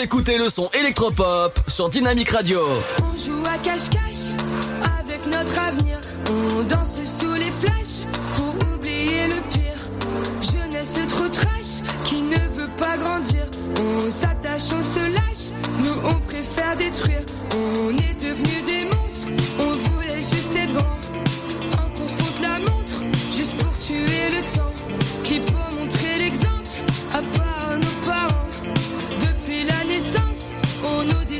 Écoutez 0.00 0.38
le 0.38 0.48
son 0.48 0.70
électropop 0.78 1.58
sur 1.66 1.88
Dynamique 1.88 2.30
Radio. 2.30 2.60
On 3.02 3.16
joue 3.18 3.44
à 3.44 3.58
cache-cache 3.58 4.38
avec 5.00 5.26
notre 5.26 5.60
avenir. 5.60 5.98
On 6.30 6.62
danse 6.62 7.02
sous 7.02 7.34
les 7.34 7.50
flashs 7.50 8.06
pour 8.36 8.54
oublier 8.72 9.26
le 9.26 9.40
pire. 9.50 9.74
Jeunesse 10.40 10.98
trop 11.08 11.28
trash 11.28 11.82
qui 12.04 12.22
ne 12.22 12.36
veut 12.56 12.70
pas 12.78 12.96
grandir. 12.96 13.46
On 13.80 14.08
s'attache, 14.08 14.70
on 14.72 14.84
se 14.84 15.00
lâche. 15.00 15.50
Nous 15.84 16.00
on 16.04 16.20
préfère 16.20 16.76
détruire. 16.76 17.22
On 17.56 17.90
est 17.90 18.14
devenus 18.14 18.64
des 18.64 18.84
monstres. 18.84 19.26
On 19.58 19.74
voulait 19.90 20.22
juste 20.22 20.37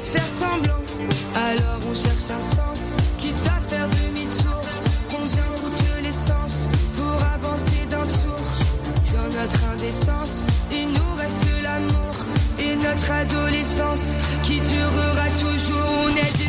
faire 0.09 0.31
semblant. 0.31 0.81
Alors 1.35 1.81
on 1.91 1.95
cherche 1.95 2.31
un 2.37 2.43
sens, 2.43 2.93
quitte 3.19 3.45
à 3.47 3.61
faire 3.69 3.89
demi-tour. 3.89 4.63
Combien 5.11 5.49
coûte 5.61 5.85
l'essence 6.03 6.69
pour 6.97 7.19
avancer 7.35 7.87
d'un 7.91 8.07
tour 8.07 8.45
Dans 9.13 9.31
notre 9.39 9.61
indécence, 9.73 10.45
il 10.73 10.89
nous 10.89 11.15
reste 11.19 11.47
l'amour 11.63 12.15
et 12.59 12.75
notre 12.77 13.11
adolescence 13.13 14.15
qui 14.45 14.61
durera 14.61 15.29
toujours. 15.41 15.89
On 16.07 16.17
est 16.17 16.48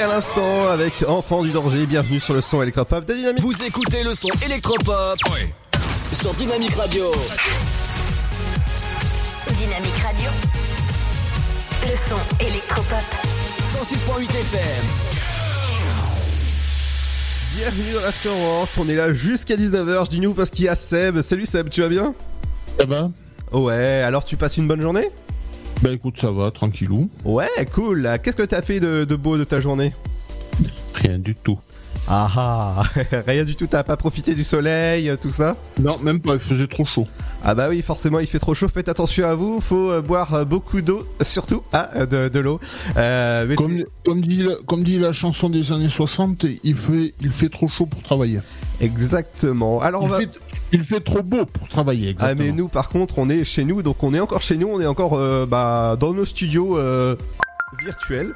À 0.00 0.06
l'instant 0.06 0.68
avec 0.68 1.02
Enfant 1.08 1.42
du 1.42 1.50
danger. 1.50 1.84
Bienvenue 1.84 2.20
sur 2.20 2.32
le 2.32 2.40
son 2.40 2.62
électropop 2.62 3.04
de 3.04 3.14
Dynamique. 3.14 3.42
Vous 3.42 3.64
écoutez 3.64 4.04
le 4.04 4.14
son 4.14 4.28
électropop 4.46 5.18
sur 6.12 6.32
Dynamique 6.34 6.74
Radio. 6.76 7.10
Dynamique 9.48 9.96
Radio. 10.04 10.30
Le 11.82 11.96
son 12.08 12.44
électropop. 12.44 13.02
106.8 13.82 14.30
FM. 14.30 14.84
Bienvenue 17.56 17.94
dans 17.94 18.00
l'Afterwork. 18.02 18.70
On 18.78 18.88
est 18.88 18.94
là 18.94 19.12
jusqu'à 19.12 19.56
19h. 19.56 20.04
Je 20.04 20.10
dis 20.10 20.20
nous 20.20 20.32
parce 20.32 20.50
qu'il 20.50 20.66
y 20.66 20.68
a 20.68 20.76
Seb. 20.76 21.22
Salut 21.22 21.46
Seb, 21.46 21.70
tu 21.70 21.80
vas 21.80 21.88
bien? 21.88 22.14
Ça 22.78 22.86
va 22.86 23.10
Ouais, 23.50 24.02
alors 24.06 24.24
tu 24.24 24.36
passes 24.36 24.58
une 24.58 24.68
bonne 24.68 24.80
journée? 24.80 25.10
Bah 25.82 25.92
écoute, 25.92 26.18
ça 26.18 26.30
va, 26.32 26.50
tranquillou. 26.50 27.08
Ouais, 27.24 27.48
cool. 27.72 28.08
Qu'est-ce 28.22 28.36
que 28.36 28.42
t'as 28.42 28.62
fait 28.62 28.80
de, 28.80 29.04
de 29.04 29.16
beau 29.16 29.38
de 29.38 29.44
ta 29.44 29.60
journée? 29.60 29.94
Rien 30.94 31.18
du 31.18 31.36
tout. 31.36 31.58
Ah 32.10 32.30
ah, 32.36 32.82
rien 33.26 33.44
du 33.44 33.54
tout, 33.54 33.66
t'as 33.66 33.82
pas 33.82 33.96
profité 33.98 34.34
du 34.34 34.42
soleil, 34.42 35.12
tout 35.20 35.30
ça? 35.30 35.56
Non, 35.78 35.98
même 35.98 36.20
pas, 36.20 36.34
il 36.34 36.40
faisait 36.40 36.66
trop 36.66 36.84
chaud. 36.84 37.06
Ah 37.44 37.54
bah 37.54 37.68
oui, 37.68 37.82
forcément, 37.82 38.18
il 38.18 38.26
fait 38.26 38.38
trop 38.38 38.54
chaud, 38.54 38.66
faites 38.68 38.88
attention 38.88 39.28
à 39.28 39.34
vous, 39.34 39.60
faut 39.60 39.90
euh, 39.90 40.00
boire 40.00 40.32
euh, 40.32 40.44
beaucoup 40.44 40.80
d'eau, 40.80 41.06
surtout 41.20 41.62
ah, 41.72 41.90
euh, 41.96 42.06
de, 42.06 42.28
de 42.28 42.40
l'eau. 42.40 42.60
Euh, 42.96 43.44
mais 43.46 43.56
Comme, 43.56 43.84
comme, 44.04 44.22
dit 44.22 44.42
la, 44.42 44.54
comme 44.66 44.84
dit 44.84 44.98
la 44.98 45.12
chanson 45.12 45.50
des 45.50 45.70
années 45.70 45.90
60, 45.90 46.46
il 46.64 46.76
fait, 46.76 47.14
il 47.20 47.30
fait 47.30 47.50
trop 47.50 47.68
chaud 47.68 47.86
pour 47.86 48.02
travailler. 48.02 48.40
Exactement. 48.80 49.82
Alors 49.82 50.02
on 50.02 50.06
il, 50.06 50.10
va... 50.10 50.18
fait, 50.20 50.30
il 50.72 50.82
fait 50.82 51.00
trop 51.00 51.22
beau 51.22 51.44
pour 51.46 51.68
travailler, 51.68 52.08
Ah 52.08 52.10
exactement. 52.10 52.44
mais 52.44 52.52
nous 52.52 52.68
par 52.68 52.88
contre 52.90 53.18
on 53.18 53.28
est 53.30 53.44
chez 53.44 53.64
nous 53.64 53.82
donc 53.82 54.02
on 54.02 54.12
est 54.14 54.20
encore 54.20 54.42
chez 54.42 54.56
nous 54.56 54.68
on 54.68 54.80
est 54.80 54.86
encore 54.86 55.14
euh, 55.14 55.46
bah, 55.46 55.96
dans 55.98 56.12
nos 56.12 56.24
studios 56.24 56.76
euh, 56.78 57.16
virtuels 57.82 58.34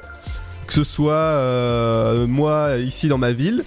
que 0.66 0.72
ce 0.72 0.84
soit 0.84 1.12
euh, 1.12 2.26
moi 2.26 2.76
ici 2.78 3.08
dans 3.08 3.18
ma 3.18 3.32
ville 3.32 3.64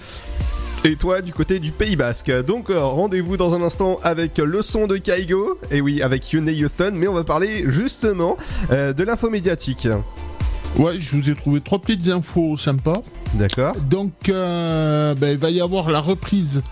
et 0.84 0.96
toi 0.96 1.22
du 1.22 1.34
côté 1.34 1.60
du 1.60 1.72
Pays 1.72 1.96
Basque 1.96 2.32
donc 2.46 2.68
rendez-vous 2.70 3.38
dans 3.38 3.54
un 3.54 3.62
instant 3.62 4.00
avec 4.04 4.38
le 4.38 4.62
son 4.62 4.88
de 4.88 4.98
Kaigo 4.98 5.60
et 5.72 5.82
oui 5.82 6.02
avec 6.02 6.32
Yone 6.32 6.50
Houston 6.50 6.92
mais 6.96 7.08
on 7.08 7.14
va 7.14 7.24
parler 7.24 7.66
justement 7.68 8.38
de 8.72 9.04
l'info 9.04 9.30
médiatique 9.30 9.88
Ouais, 10.78 11.00
je 11.00 11.16
vous 11.16 11.30
ai 11.30 11.36
trouvé 11.36 11.62
trois 11.62 11.80
petites 11.80 12.10
infos 12.10 12.58
sympas. 12.58 13.00
D'accord. 13.36 13.76
Donc, 13.80 14.12
euh, 14.28 15.16
ben, 15.16 15.30
il 15.32 15.38
va 15.38 15.50
y 15.50 15.62
avoir 15.62 15.90
la 15.90 16.02
reprise 16.02 16.64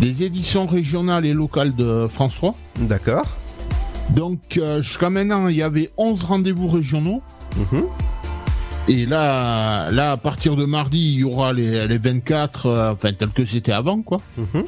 des 0.00 0.22
éditions 0.22 0.66
régionales 0.66 1.26
et 1.26 1.32
locales 1.32 1.74
de 1.74 2.06
France 2.08 2.36
3. 2.36 2.54
D'accord. 2.80 3.36
Donc, 4.10 4.56
euh, 4.56 4.82
jusqu'à 4.82 5.10
maintenant, 5.10 5.48
il 5.48 5.56
y 5.56 5.62
avait 5.62 5.90
11 5.96 6.24
rendez-vous 6.24 6.68
régionaux. 6.68 7.22
Mhm. 7.56 7.84
Et 8.88 9.04
là, 9.04 9.90
là, 9.90 10.12
à 10.12 10.16
partir 10.16 10.56
de 10.56 10.64
mardi, 10.64 11.14
il 11.14 11.18
y 11.20 11.24
aura 11.24 11.52
les, 11.52 11.86
les 11.86 11.98
24, 11.98 12.66
euh, 12.66 12.92
enfin, 12.92 13.12
tel 13.12 13.28
que 13.30 13.44
c'était 13.44 13.72
avant, 13.72 14.00
quoi. 14.00 14.20
Mhm. 14.38 14.64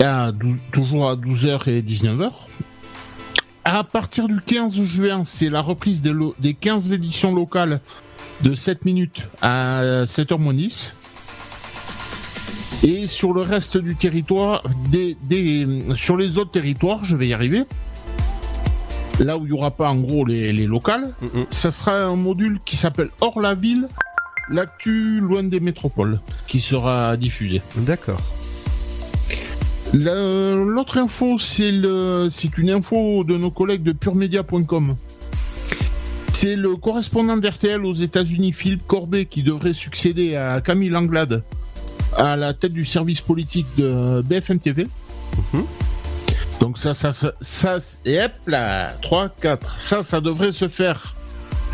À 0.00 0.32
12 0.32 0.56
toujours 0.72 1.10
à 1.10 1.16
12h 1.16 1.68
et 1.68 1.82
19h. 1.82 2.30
À 3.64 3.84
partir 3.84 4.28
du 4.28 4.40
15 4.40 4.82
juin, 4.84 5.24
c'est 5.26 5.50
la 5.50 5.60
reprise 5.60 6.00
des, 6.00 6.14
des 6.38 6.54
15 6.54 6.92
éditions 6.92 7.34
locales 7.34 7.80
de 8.40 8.54
7 8.54 8.84
minutes 8.84 9.28
à 9.42 10.04
7h 10.06 10.38
moins 10.38 10.54
10. 10.54 10.94
Et 12.84 13.06
sur 13.06 13.32
le 13.34 13.42
reste 13.42 13.76
du 13.76 13.96
territoire, 13.96 14.62
des, 14.90 15.16
des- 15.24 15.66
sur 15.96 16.16
les 16.16 16.38
autres 16.38 16.52
territoires, 16.52 17.04
je 17.04 17.16
vais 17.16 17.28
y 17.28 17.32
arriver. 17.32 17.64
Là 19.20 19.36
où 19.36 19.40
il 19.44 19.46
n'y 19.46 19.52
aura 19.52 19.72
pas 19.72 19.90
en 19.90 19.96
gros 19.96 20.24
les, 20.24 20.52
les 20.52 20.66
locales, 20.66 21.12
ça 21.50 21.72
sera 21.72 22.04
un 22.04 22.14
module 22.14 22.60
qui 22.64 22.76
s'appelle 22.76 23.10
Hors 23.20 23.40
la 23.40 23.54
ville, 23.56 23.88
l'actu 24.48 25.18
loin 25.20 25.42
des 25.42 25.58
métropoles, 25.58 26.20
qui 26.46 26.60
sera 26.60 27.16
diffusé. 27.16 27.60
D'accord. 27.78 28.20
L'autre 29.92 30.98
info, 30.98 31.36
c'est 31.38 31.70
une 31.70 32.70
info 32.70 33.24
de 33.24 33.36
nos 33.36 33.50
collègues 33.50 33.82
de 33.82 33.92
puremedia.com. 33.92 34.94
C'est 36.32 36.54
le 36.54 36.76
correspondant 36.76 37.36
d'RTL 37.36 37.84
aux 37.84 37.94
États-Unis, 37.94 38.52
Philippe 38.52 38.86
Corbet, 38.86 39.24
qui 39.24 39.42
devrait 39.42 39.72
succéder 39.72 40.36
à 40.36 40.60
Camille 40.60 40.94
Anglade 40.94 41.42
à 42.16 42.36
la 42.36 42.54
tête 42.54 42.72
du 42.72 42.84
service 42.84 43.20
politique 43.20 43.66
de 43.76 44.22
BFM 44.22 44.58
TV. 44.58 44.88
Donc 46.60 46.78
ça, 46.78 46.94
ça, 46.94 47.12
ça, 47.12 47.32
ça, 47.40 47.78
et 48.04 48.20
hop 48.20 48.32
là, 48.46 48.92
3, 49.02 49.28
4, 49.40 49.78
ça, 49.78 50.02
ça 50.02 50.20
devrait 50.20 50.52
se 50.52 50.66
faire 50.68 51.14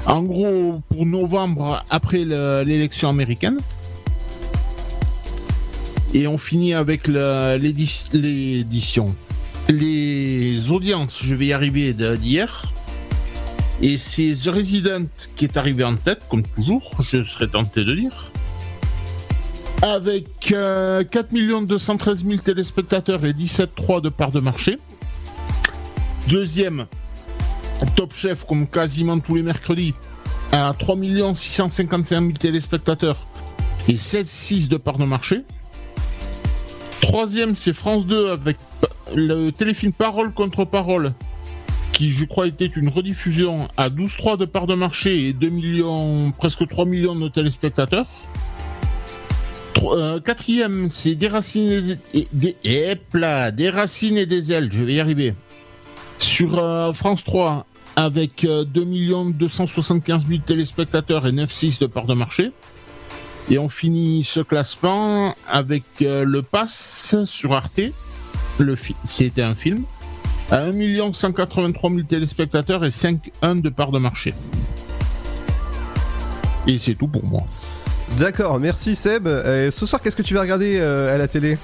en 0.07 0.23
gros 0.23 0.83
pour 0.91 1.07
novembre 1.07 1.83
après 1.89 2.25
le- 2.25 2.63
l'élection 2.67 3.09
américaine. 3.09 3.59
Et 6.13 6.27
on 6.27 6.37
finit 6.39 6.75
avec 6.75 7.09
l'édition. 7.09 9.15
Les 9.69 10.71
audiences, 10.71 11.21
je 11.25 11.35
vais 11.35 11.47
y 11.47 11.53
arriver 11.53 11.93
d'hier. 11.95 12.67
Et 13.83 13.97
c'est 13.97 14.35
The 14.45 14.49
Resident 14.49 15.07
qui 15.35 15.47
est 15.47 15.57
arrivé 15.57 15.83
en 15.83 15.97
tête, 15.97 16.21
comme 16.29 16.45
toujours, 16.45 16.93
je 17.01 17.23
serais 17.25 17.49
tenté 17.49 17.85
de 17.85 17.95
dire. 17.95 18.31
Avec 19.83 20.53
euh, 20.53 21.05
4 21.05 21.67
213 21.67 22.25
000 22.25 22.37
téléspectateurs 22.39 23.25
et 23.25 23.33
17,3 23.33 24.01
de 24.01 24.09
part 24.09 24.33
de 24.33 24.41
marché. 24.41 24.79
Deuxième, 26.29 26.87
Top 27.97 28.15
Chef, 28.15 28.45
comme 28.45 28.67
quasiment 28.67 29.19
tous 29.19 29.35
les 29.35 29.43
mercredis, 29.43 29.95
à 30.53 30.75
3 30.79 30.97
655 31.35 32.21
000 32.21 32.33
téléspectateurs 32.33 33.27
et 33.89 33.95
16,6 33.95 34.69
de 34.69 34.77
part 34.77 34.99
de 34.99 35.05
marché. 35.05 35.43
Troisième, 37.01 37.55
c'est 37.55 37.75
France 37.75 38.07
2 38.07 38.31
avec 38.31 38.57
le 39.15 39.51
téléfilm 39.51 39.93
Parole 39.93 40.33
contre 40.33 40.65
Parole, 40.65 41.13
qui 41.93 42.13
je 42.13 42.25
crois 42.25 42.47
était 42.47 42.67
une 42.67 42.89
rediffusion 42.89 43.69
à 43.77 43.91
12,3 43.91 44.39
de 44.39 44.45
part 44.47 44.67
de 44.67 44.75
marché 44.75 45.29
et 45.29 45.33
2 45.33 45.49
millions, 45.51 46.33
presque 46.33 46.67
3 46.67 46.87
millions 46.87 47.15
de 47.15 47.29
téléspectateurs. 47.29 48.07
Euh, 49.93 50.21
quatrième, 50.21 50.89
c'est 50.89 51.15
des 51.15 51.29
racines 51.29 51.99
et 52.15 52.29
des, 52.33 53.71
racines 53.71 54.17
et 54.17 54.27
des 54.27 54.53
ailes, 54.53 54.71
je 54.73 54.83
vais 54.83 54.95
y 54.95 55.01
arriver. 55.01 55.35
Sur 56.19 56.59
euh, 56.59 56.93
France 56.93 57.25
3, 57.25 57.67
avec 57.97 58.45
euh, 58.45 58.65
2 58.65 58.85
275 59.33 60.27
000 60.27 60.41
téléspectateurs 60.45 61.27
et 61.27 61.33
9,6 61.33 61.81
de 61.81 61.87
part 61.87 62.07
de 62.07 62.15
marché. 62.15 62.53
Et 63.51 63.59
on 63.59 63.69
finit 63.69 64.25
ce 64.25 64.41
classement 64.41 65.35
avec 65.49 65.85
euh, 66.03 66.25
le 66.25 66.43
Pass 66.43 67.17
sur 67.25 67.53
Arte. 67.53 67.81
Le 68.59 68.77
C'était 69.05 69.43
un 69.43 69.55
film. 69.55 69.85
À 70.51 70.61
1 70.61 71.13
183 71.13 71.91
000 71.91 72.03
téléspectateurs 72.03 72.85
et 72.85 72.91
5,1 72.91 73.61
de 73.61 73.69
part 73.69 73.91
de 73.91 73.99
marché. 73.99 74.35
Et 76.67 76.79
c'est 76.79 76.95
tout 76.95 77.09
pour 77.09 77.25
moi. 77.25 77.45
D'accord, 78.19 78.61
merci 78.61 78.95
Seb. 78.95 79.27
Euh, 79.27 79.71
ce 79.73 79.87
soir, 79.87 80.01
qu'est-ce 80.01 80.15
que 80.15 80.23
tu 80.23 80.35
vas 80.35 80.43
regarder 80.43 80.79
euh, 80.79 81.13
à 81.13 81.19
la 81.19 81.27
télé? 81.27 81.59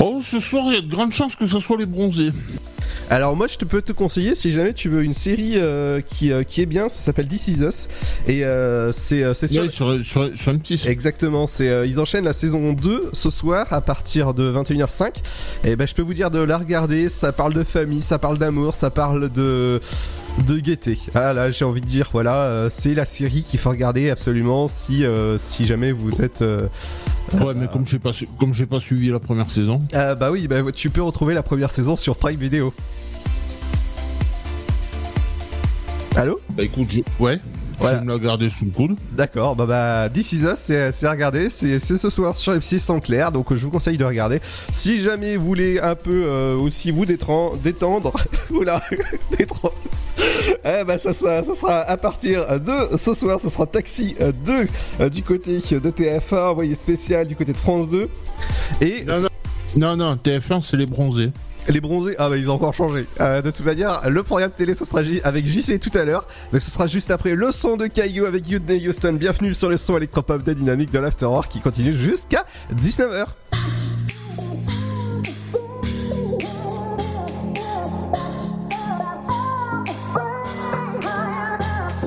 Oh, 0.00 0.20
ce 0.24 0.40
soir, 0.40 0.64
il 0.68 0.74
y 0.74 0.78
a 0.78 0.80
de 0.80 0.90
grandes 0.90 1.12
chances 1.12 1.36
que 1.36 1.46
ce 1.46 1.58
soit 1.60 1.76
les 1.76 1.86
bronzés. 1.86 2.32
Alors 3.10 3.36
moi 3.36 3.46
je 3.46 3.56
te 3.56 3.64
peux 3.64 3.82
te 3.82 3.92
conseiller 3.92 4.34
si 4.34 4.52
jamais 4.52 4.72
tu 4.72 4.88
veux 4.88 5.02
une 5.02 5.12
série 5.12 5.54
euh, 5.56 6.00
qui, 6.00 6.32
euh, 6.32 6.44
qui 6.44 6.62
est 6.62 6.66
bien, 6.66 6.88
ça 6.88 7.02
s'appelle 7.02 7.28
This 7.28 7.48
Is 7.48 7.62
Us 7.62 7.88
et 8.26 8.44
euh, 8.44 8.90
c'est 8.92 9.34
c'est 9.34 9.48
sur, 9.48 9.64
Ouais, 9.64 9.70
sur, 9.70 10.02
sur, 10.02 10.30
sur 10.34 10.52
M6. 10.52 10.88
Exactement, 10.88 11.46
c'est 11.46 11.86
ils 11.86 12.00
enchaînent 12.00 12.24
la 12.24 12.32
saison 12.32 12.72
2 12.72 13.10
ce 13.12 13.28
soir 13.28 13.66
à 13.70 13.80
partir 13.82 14.32
de 14.32 14.50
21h05 14.50 15.16
et 15.64 15.76
ben 15.76 15.86
je 15.86 15.94
peux 15.94 16.02
vous 16.02 16.14
dire 16.14 16.30
de 16.30 16.38
la 16.38 16.56
regarder, 16.56 17.10
ça 17.10 17.32
parle 17.32 17.52
de 17.52 17.64
famille, 17.64 18.02
ça 18.02 18.18
parle 18.18 18.38
d'amour, 18.38 18.72
ça 18.72 18.88
parle 18.88 19.28
de 19.30 19.80
de 20.46 20.58
gaieté. 20.58 20.98
Ah 21.14 21.32
là, 21.32 21.50
j'ai 21.50 21.64
envie 21.64 21.80
de 21.80 21.86
dire 21.86 22.08
voilà, 22.12 22.34
euh, 22.44 22.68
c'est 22.70 22.94
la 22.94 23.04
série 23.04 23.42
qu'il 23.42 23.60
faut 23.60 23.70
regarder 23.70 24.10
absolument 24.10 24.66
si 24.68 25.04
euh, 25.04 25.36
si 25.38 25.66
jamais 25.66 25.92
vous 25.92 26.20
êtes 26.22 26.42
euh, 26.42 26.68
Ouais, 27.34 27.54
mais 27.54 27.66
comme 27.68 27.86
j'ai 27.86 27.98
pas, 27.98 28.12
su- 28.12 28.28
comme 28.38 28.52
pas 28.66 28.80
suivi 28.80 29.10
la 29.10 29.20
première 29.20 29.48
saison. 29.50 29.80
ah 29.94 30.14
bah 30.14 30.30
oui, 30.30 30.48
bah, 30.48 30.56
tu 30.74 30.90
peux 30.90 31.02
retrouver 31.02 31.34
la 31.34 31.42
première 31.42 31.70
saison 31.70 31.96
sur 31.96 32.16
Prime 32.16 32.38
Video. 32.38 32.72
Allô? 36.16 36.40
Bah 36.50 36.62
écoute, 36.64 36.88
je... 36.90 37.00
ouais, 37.22 37.40
Voilà. 37.82 37.96
je 37.96 38.00
vais 38.00 38.06
me 38.06 38.12
la 38.12 38.18
garder 38.18 38.48
sous 38.48 38.64
le 38.64 38.70
coude. 38.70 38.96
D'accord, 39.12 39.54
bah 39.56 39.66
bah 39.66 40.08
This 40.12 40.32
Is 40.32 40.44
Us, 40.44 40.54
c'est 40.56 40.92
c'est 40.92 41.06
à 41.06 41.10
regarder, 41.10 41.50
c'est 41.50 41.78
c'est 41.78 41.96
ce 41.98 42.08
soir 42.10 42.36
sur 42.36 42.52
M6 42.54 42.90
en 42.90 43.00
clair, 43.00 43.30
donc 43.32 43.52
euh, 43.52 43.56
je 43.56 43.60
vous 43.62 43.70
conseille 43.70 43.96
de 43.98 44.04
regarder. 44.04 44.40
Si 44.70 45.00
jamais 45.00 45.36
vous 45.36 45.44
voulez 45.46 45.78
un 45.80 45.94
peu 45.94 46.24
euh, 46.26 46.56
aussi 46.56 46.90
vous 46.90 47.04
détran- 47.04 47.56
détendre, 47.62 48.12
oula, 48.50 48.82
détendre. 49.38 49.74
Eh 50.64 50.84
bah 50.84 50.98
ça, 50.98 51.12
ça, 51.12 51.42
ça 51.42 51.54
sera 51.54 51.80
à 51.80 51.96
partir 51.96 52.60
de 52.60 52.96
ce 52.96 53.14
soir, 53.14 53.40
ce 53.40 53.48
sera 53.50 53.66
Taxi 53.66 54.14
euh, 54.20 54.32
2 54.44 54.66
euh, 55.00 55.08
du 55.08 55.22
côté 55.22 55.58
de 55.58 55.90
TF1, 55.90 56.50
envoyé 56.50 56.74
spécial 56.74 57.26
du 57.26 57.34
côté 57.36 57.52
de 57.52 57.56
France 57.58 57.90
2. 57.90 58.08
Et 58.80 59.04
Non, 59.04 59.20
non, 59.20 59.28
non, 59.76 59.96
non, 59.96 60.14
TF1, 60.16 60.60
c'est 60.62 60.76
les 60.76 60.86
bronzés. 60.86 61.30
Les 61.68 61.80
bronzés, 61.80 62.14
ah 62.18 62.28
bah 62.28 62.36
ils 62.36 62.50
ont 62.50 62.54
encore 62.54 62.74
changé. 62.74 63.06
Euh, 63.20 63.42
de 63.42 63.50
toute 63.50 63.64
manière, 63.64 64.08
le 64.08 64.22
programme 64.22 64.50
télé, 64.50 64.74
ce 64.74 64.84
sera 64.84 65.00
avec 65.24 65.46
JC 65.46 65.78
tout 65.78 65.96
à 65.96 66.04
l'heure, 66.04 66.26
mais 66.52 66.60
ce 66.60 66.70
sera 66.70 66.86
juste 66.86 67.10
après 67.10 67.34
le 67.34 67.50
son 67.52 67.76
de 67.76 67.86
Caillou 67.86 68.26
avec 68.26 68.46
Whitney 68.46 68.88
Houston. 68.88 69.12
Bienvenue 69.14 69.54
sur 69.54 69.68
le 69.68 69.76
son 69.76 69.96
électropop 69.96 70.42
de 70.42 70.52
Dynamique 70.52 70.90
de 70.90 70.98
l'Afterwork 70.98 71.50
qui 71.50 71.60
continue 71.60 71.92
jusqu'à 71.92 72.44
19h. 72.74 73.26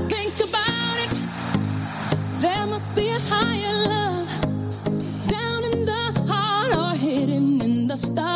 Think 0.10 0.34
about 0.42 0.98
it. 1.04 1.20
There 2.42 2.66
must 2.68 2.94
be 2.96 3.10
a 3.10 3.20
higher 3.20 3.74
love 3.88 4.28
down 5.28 5.64
in 5.72 5.86
the 5.86 6.32
heart 6.32 6.76
or 6.76 6.96
hidden 6.98 7.62
in 7.62 7.88
the 7.88 7.96
stars. 7.96 8.36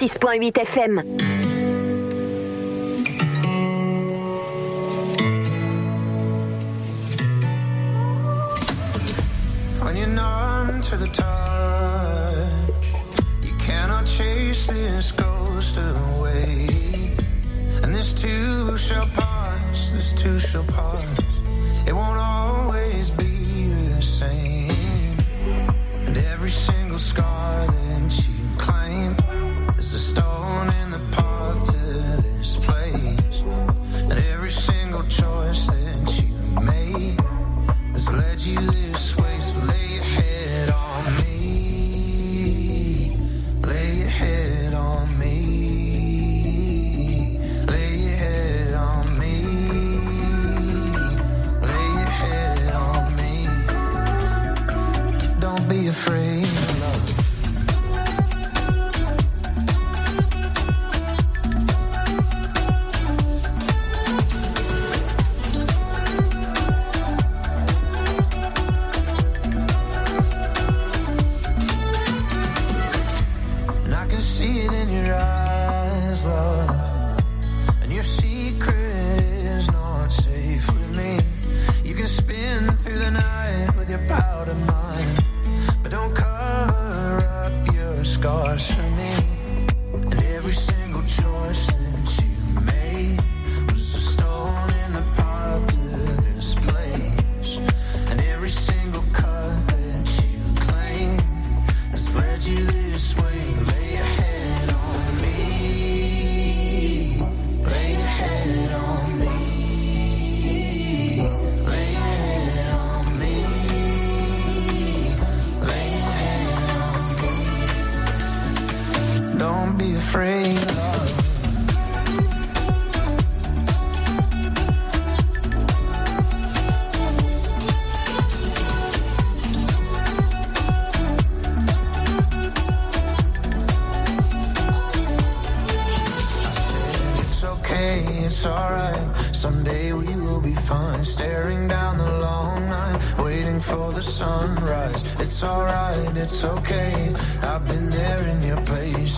106.8 0.00 0.64
FM. 0.64 1.49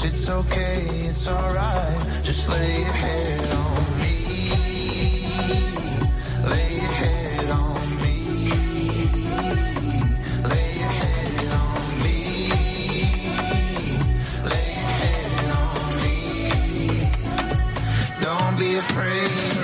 It's 0.04 0.28
okay, 0.28 0.82
it's 1.08 1.28
alright. 1.28 2.06
Just 2.24 2.48
lay 2.48 2.80
your 2.80 2.92
head 2.92 3.52
on 3.52 3.98
me. 4.00 4.16
Lay 6.50 6.74
your 6.74 6.92
head 7.02 7.50
on 7.50 7.90
me. 8.02 8.16
Lay 10.50 10.68
your 10.82 10.94
head 11.00 11.46
on 11.62 12.02
me. 12.02 12.18
Lay 14.50 14.66
your 14.80 14.92
head 15.00 15.50
on 15.62 15.78
me. 16.02 16.16
Don't 18.20 18.56
be 18.58 18.74
afraid 18.74 19.61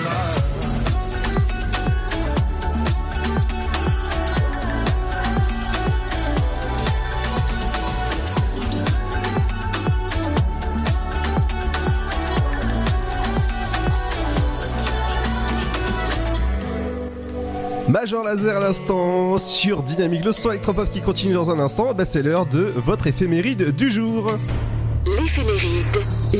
Major 18.09 18.25
Laser 18.25 18.57
à 18.57 18.61
l'instant 18.61 19.37
sur 19.37 19.83
Dynamique. 19.83 20.25
Le 20.25 20.33
son 20.33 20.49
électropop 20.49 20.89
qui 20.89 21.03
continue 21.03 21.35
dans 21.35 21.51
un 21.51 21.59
instant. 21.59 21.93
Bah, 21.93 22.07
c'est 22.07 22.23
l'heure 22.23 22.47
de 22.47 22.73
votre 22.75 23.07
éphéméride 23.07 23.77
du 23.77 23.91
jour. 23.91 24.39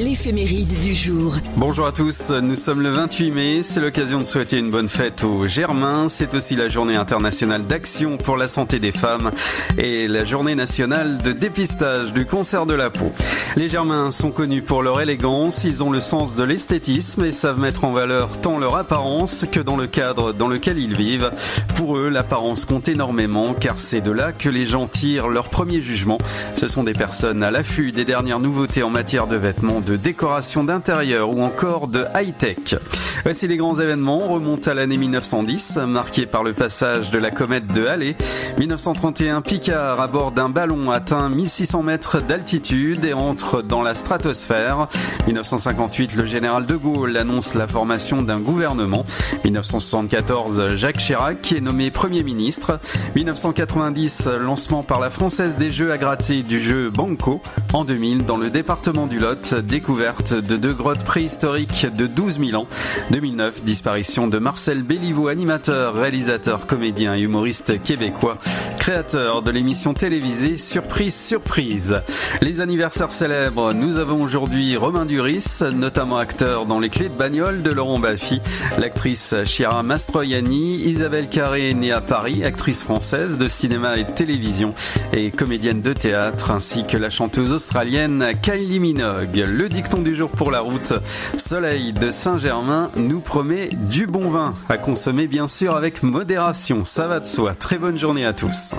L'éphéméride. 0.09 0.79
Du 0.81 0.95
jour. 0.95 1.35
Bonjour 1.57 1.87
à 1.87 1.93
tous, 1.93 2.31
nous 2.31 2.55
sommes 2.55 2.81
le 2.81 2.89
28 2.89 3.31
mai, 3.31 3.63
c'est 3.63 3.81
l'occasion 3.81 4.19
de 4.19 4.25
souhaiter 4.25 4.57
une 4.57 4.71
bonne 4.71 4.89
fête 4.89 5.23
aux 5.23 5.45
Germains, 5.45 6.09
c'est 6.09 6.33
aussi 6.35 6.57
la 6.57 6.69
journée 6.69 6.97
internationale 6.97 7.67
d'action 7.67 8.17
pour 8.17 8.39
la 8.39 8.47
santé 8.47 8.79
des 8.79 8.93
femmes 8.93 9.33
et 9.77 10.09
la 10.09 10.25
journée 10.25 10.55
nationale 10.55 11.19
de 11.19 11.33
dépistage 11.33 12.15
du 12.15 12.25
cancer 12.25 12.65
de 12.65 12.73
la 12.73 12.89
peau. 12.89 13.13
Les 13.57 13.69
Germains 13.69 14.11
sont 14.11 14.31
connus 14.31 14.63
pour 14.63 14.83
leur 14.83 15.01
élégance, 15.01 15.65
ils 15.65 15.83
ont 15.83 15.91
le 15.91 16.01
sens 16.01 16.37
de 16.37 16.45
l'esthétisme 16.45 17.25
et 17.25 17.33
savent 17.33 17.59
mettre 17.59 17.85
en 17.85 17.93
valeur 17.93 18.41
tant 18.41 18.59
leur 18.59 18.77
apparence 18.77 19.45
que 19.51 19.61
dans 19.61 19.77
le 19.77 19.89
cadre 19.89 20.33
dans 20.33 20.49
lequel 20.49 20.79
ils 20.79 20.95
vivent. 20.95 21.33
Pour 21.75 21.99
eux, 21.99 22.09
l'apparence 22.09 22.65
compte 22.65 22.89
énormément 22.89 23.53
car 23.53 23.79
c'est 23.79 24.01
de 24.01 24.13
là 24.13 24.33
que 24.33 24.49
les 24.49 24.65
gens 24.65 24.87
tirent 24.87 25.29
leur 25.29 25.51
premier 25.51 25.83
jugement. 25.83 26.19
Ce 26.55 26.67
sont 26.67 26.85
des 26.85 26.95
personnes 26.95 27.43
à 27.43 27.51
l'affût 27.51 27.93
des 27.93 28.07
dernières 28.07 28.41
nouveautés 28.41 28.83
en 28.83 28.91
matière 28.91 29.27
de 29.27 29.37
vêtements, 29.37 29.81
de 29.81 29.98
décoration 30.03 30.65
d'intérieur 30.65 31.31
ou 31.31 31.43
encore 31.43 31.89
de 31.89 32.05
high-tech. 32.15 32.77
Voici 33.25 33.49
les 33.49 33.57
grands 33.57 33.79
événements. 33.79 34.23
On 34.25 34.35
remonte 34.35 34.69
à 34.69 34.75
l'année 34.75 34.97
1910, 34.97 35.79
marqué 35.87 36.27
par 36.27 36.45
le 36.45 36.53
passage 36.53 37.11
de 37.11 37.19
la 37.19 37.31
comète 37.31 37.67
de 37.67 37.87
Halley. 37.87 38.17
1931, 38.59 39.43
Picard 39.43 40.01
à 40.01 40.07
bord 40.07 40.31
d'un 40.33 40.49
ballon 40.49 40.91
atteint 40.91 41.29
1600 41.29 41.83
mètres 41.83 42.21
d'altitude 42.21 43.05
et 43.05 43.13
entre 43.13 43.63
dans 43.63 43.83
la 43.83 43.95
stratosphère. 43.95 44.89
1958, 45.27 46.15
le 46.17 46.27
général 46.27 46.67
de 46.67 46.77
Gaulle 46.77 47.17
annonce 47.17 47.55
la 47.55 47.67
formation 47.67 48.23
d'un 48.23 48.39
gouvernement. 48.39 49.05
1974, 49.45 50.77
Jacques 50.77 50.99
Chirac 50.99 51.53
est 51.53 51.61
nommé 51.61 51.91
Premier 51.91 52.23
ministre. 52.23 52.79
1990, 53.17 54.29
lancement 54.41 54.83
par 54.83 55.01
la 55.01 55.11
Française 55.11 55.59
des 55.59 55.71
Jeux 55.71 55.93
à 55.93 55.99
gratter 55.99 56.43
du 56.43 56.61
jeu 56.61 56.91
Banco. 56.91 57.43
En 57.73 57.85
2000, 57.85 58.25
dans 58.25 58.37
le 58.37 58.49
département 58.49 59.07
du 59.07 59.19
Lot, 59.19 59.55
découverte 59.55 59.88
de 59.89 60.57
deux 60.59 60.75
grottes 60.75 61.03
préhistoriques 61.03 61.87
de 61.97 62.07
12 62.07 62.41
000 62.51 62.63
ans. 62.63 62.67
2009, 63.11 63.63
disparition 63.63 64.29
de 64.29 64.39
Marcel 64.39 64.83
Béliveau, 64.83 65.29
animateur, 65.29 65.95
réalisateur, 65.95 66.67
comédien 66.67 67.15
et 67.15 67.21
humoriste 67.21 67.81
québécois, 67.83 68.37
créateur 68.79 69.41
de 69.41 69.51
l'émission 69.51 69.95
télévisée 69.95 70.59
Surprise 70.59 71.15
Surprise. 71.15 72.03
Les 72.43 72.61
anniversaires 72.61 73.13
célèbres, 73.13 73.73
nous 73.73 73.97
avons 73.97 74.21
aujourd'hui 74.21 74.77
Romain 74.77 75.07
Duris, 75.07 75.61
notamment 75.75 76.19
acteur 76.19 76.67
dans 76.67 76.81
Les 76.81 76.91
Clés 76.91 77.09
de 77.09 77.15
bagnole 77.15 77.63
de 77.63 77.71
Laurent 77.71 77.99
Baffy, 77.99 78.43
l'actrice 78.79 79.35
Chiara 79.47 79.83
Mastroianni, 79.83 80.83
Isabelle 80.83 81.31
Carré, 81.31 81.73
née 81.73 81.93
à 81.93 82.03
Paris, 82.03 82.45
actrice 82.45 82.85
française 82.85 83.39
de 83.39 83.49
cinéma 83.49 83.97
et 83.97 84.05
de 84.05 84.13
télévision 84.13 84.75
et 85.15 85.31
comédienne 85.31 85.81
de 85.81 85.95
théâtre, 85.95 86.51
ainsi 86.51 86.85
que 86.85 86.99
la 86.99 87.09
chanteuse 87.09 87.55
australienne 87.55 88.33
Kylie 88.43 88.81
Minogue. 88.81 89.39
Dicton 89.83 90.03
du 90.03 90.13
jour 90.17 90.29
pour 90.29 90.51
la 90.51 90.59
route. 90.59 90.93
Soleil 91.37 91.93
de 91.93 92.11
Saint-Germain 92.11 92.91
nous 92.97 93.21
promet 93.21 93.69
du 93.73 94.09
bon 94.09 94.29
vin 94.29 94.53
à 94.69 94.77
consommer 94.77 95.29
bien 95.29 95.47
sûr 95.47 95.77
avec 95.77 96.03
modération. 96.03 96.85
Ça 96.85 97.07
va 97.07 97.21
de 97.21 97.27
soi. 97.27 97.55
Très 97.55 97.79
bonne 97.79 97.97
journée 97.97 98.27
à 98.27 98.33
tous. 98.33 98.75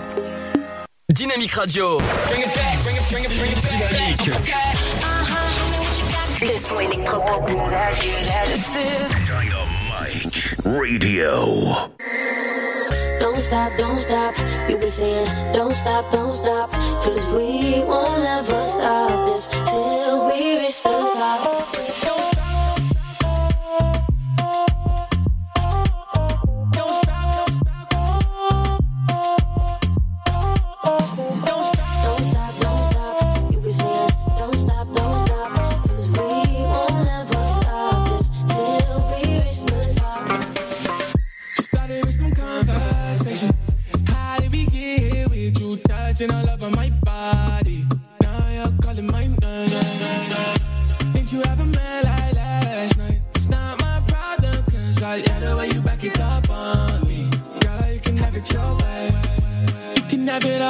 Dynamique 1.09 1.53
Radio. 1.53 2.01
Dynamique. 2.33 4.31
Le 6.41 6.67
son 6.67 6.79
électropop. 6.81 7.49
Dynamite 8.01 8.59
Radio. 10.65 11.75
Don't 13.19 13.41
stop, 13.41 13.71
don't 13.77 13.99
stop. 13.99 14.35
You 14.69 14.77
be 14.77 14.87
saying, 14.87 15.27
don't 15.53 15.73
stop, 15.73 16.11
don't 16.11 16.33
stop. 16.33 16.71
Cause 17.03 17.27
we 17.33 17.83
won't 17.85 18.23
ever 18.23 18.63
stop 18.63 19.25
this 19.27 19.49
reach 20.69 20.83
the 20.83 20.89
top. 21.15 22.08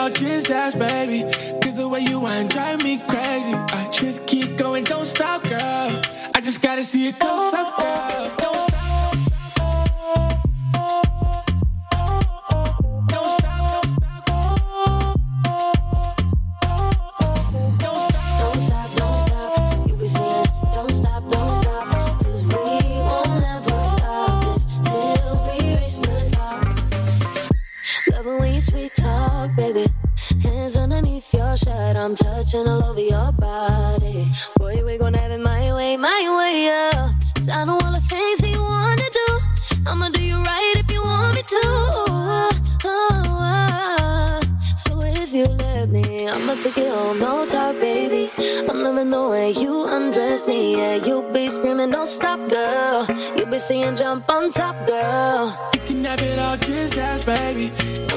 All, 0.10 0.16
just 0.16 0.50
ask, 0.50 0.78
baby. 0.78 1.24
Cause 1.62 1.76
the 1.76 1.88
way 1.88 2.02
you 2.02 2.20
want 2.20 2.52
drive 2.52 2.84
me 2.84 3.00
crazy. 3.08 3.54
I 3.54 3.90
just 3.92 4.26
keep 4.28 4.58
going, 4.58 4.84
don't 4.84 5.06
stop, 5.06 5.44
girl. 5.44 6.02
I 6.36 6.42
just 6.42 6.62
gotta 6.62 6.84
see 6.84 7.08
it 7.08 7.20
close 7.20 7.54
up, 7.54 7.78
girl. 7.78 8.32
Don't 8.38 8.69
Be 53.70 53.76
saying 53.76 53.98
jump 53.98 54.28
on 54.32 54.52
top, 54.52 54.88
girl. 54.88 55.72
You 55.76 55.82
can 55.82 56.04
have 56.04 56.20
it 56.24 56.40
all, 56.40 56.58
just 56.58 56.98
ask, 56.98 57.28
baby. 57.28 58.09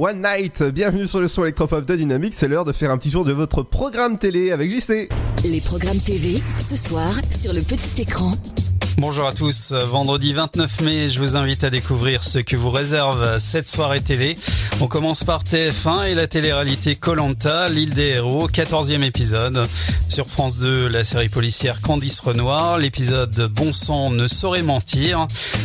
One 0.00 0.22
Night. 0.22 0.62
Bienvenue 0.62 1.06
sur 1.06 1.20
le 1.20 1.28
son 1.28 1.42
électropop 1.42 1.84
de 1.84 1.94
Dynamique. 1.94 2.32
C'est 2.34 2.48
l'heure 2.48 2.64
de 2.64 2.72
faire 2.72 2.90
un 2.90 2.96
petit 2.96 3.10
tour 3.10 3.26
de 3.26 3.34
votre 3.34 3.62
programme 3.62 4.16
télé 4.16 4.50
avec 4.50 4.70
JC. 4.70 5.10
Les 5.44 5.60
programmes 5.60 5.98
TV, 5.98 6.40
ce 6.58 6.74
soir, 6.74 7.12
sur 7.30 7.52
le 7.52 7.60
petit 7.60 8.00
écran. 8.00 8.32
Bonjour 8.98 9.26
à 9.26 9.32
tous, 9.32 9.72
vendredi 9.72 10.34
29 10.34 10.80
mai, 10.82 11.08
je 11.08 11.20
vous 11.20 11.34
invite 11.36 11.64
à 11.64 11.70
découvrir 11.70 12.22
ce 12.22 12.38
que 12.38 12.56
vous 12.56 12.70
réserve 12.70 13.38
cette 13.38 13.68
soirée 13.68 14.00
télé. 14.00 14.36
On 14.80 14.88
commence 14.88 15.24
par 15.24 15.42
TF1 15.42 16.08
et 16.08 16.14
la 16.14 16.26
télé-réalité 16.26 16.96
Colanta, 16.96 17.68
l'île 17.68 17.94
des 17.94 18.08
héros, 18.08 18.48
14e 18.48 19.02
épisode. 19.02 19.66
Sur 20.08 20.26
France 20.26 20.58
2, 20.58 20.88
la 20.88 21.04
série 21.04 21.28
policière 21.28 21.80
Candice 21.80 22.20
Renoir, 22.20 22.78
l'épisode 22.78 23.50
Bon 23.54 23.72
sang 23.72 24.10
ne 24.10 24.26
saurait 24.26 24.62
mentir. 24.62 25.22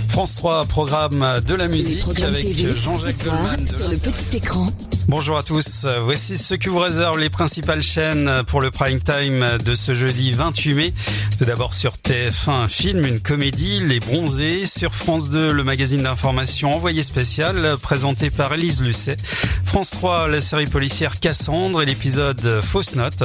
France 0.08 0.36
3, 0.36 0.66
programme 0.66 1.42
de 1.46 1.56
la 1.56 1.68
musique 1.68 2.04
avec 2.22 2.46
Jean-Jacques 2.78 3.24
Goldman. 3.24 3.68
sur 3.68 3.90
le 3.90 3.98
petit 3.98 4.38
écran. 4.38 4.68
Bonjour 5.07 5.38
à 5.38 5.44
tous, 5.44 5.86
voici 6.02 6.36
ce 6.36 6.56
que 6.56 6.68
vous 6.68 6.80
réserve 6.80 7.19
les 7.19 7.30
principales 7.30 7.84
chaînes 7.84 8.41
pour 8.48 8.60
le 8.60 8.72
prime 8.72 8.99
time 8.99 9.60
de 9.64 9.76
ce 9.76 9.94
jeudi 9.94 10.32
28 10.32 10.73
mai. 10.73 10.94
Tout 11.38 11.45
d'abord 11.45 11.76
sur 11.76 11.94
TF1, 11.94 12.49
un 12.49 12.68
film, 12.68 13.06
une 13.06 13.19
comédie, 13.19 13.82
Les 13.82 13.99
Bronzés. 13.99 14.65
Sur 14.65 14.95
France 14.95 15.30
2, 15.30 15.52
le 15.52 15.64
magazine 15.64 16.02
d'information 16.02 16.73
Envoyé 16.73 17.03
spécial, 17.03 17.76
présenté 17.82 18.32
par 18.32 18.53
Elise 18.56 18.82
Lucet. 18.82 19.18
France 19.64 19.91
3, 19.91 20.27
la 20.27 20.41
série 20.41 20.65
policière 20.65 21.19
Cassandre 21.19 21.84
et 21.84 21.86
l'épisode 21.86 22.61
Fausse 22.61 22.95
Note. 22.95 23.23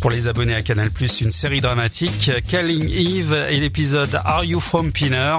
Pour 0.00 0.10
les 0.10 0.26
abonnés 0.26 0.54
à 0.54 0.62
Canal+, 0.62 0.90
une 1.20 1.30
série 1.30 1.60
dramatique, 1.60 2.30
Calling 2.48 2.88
Eve 2.88 3.46
et 3.50 3.60
l'épisode 3.60 4.20
Are 4.24 4.44
You 4.44 4.58
From 4.58 4.90
Pinner? 4.90 5.36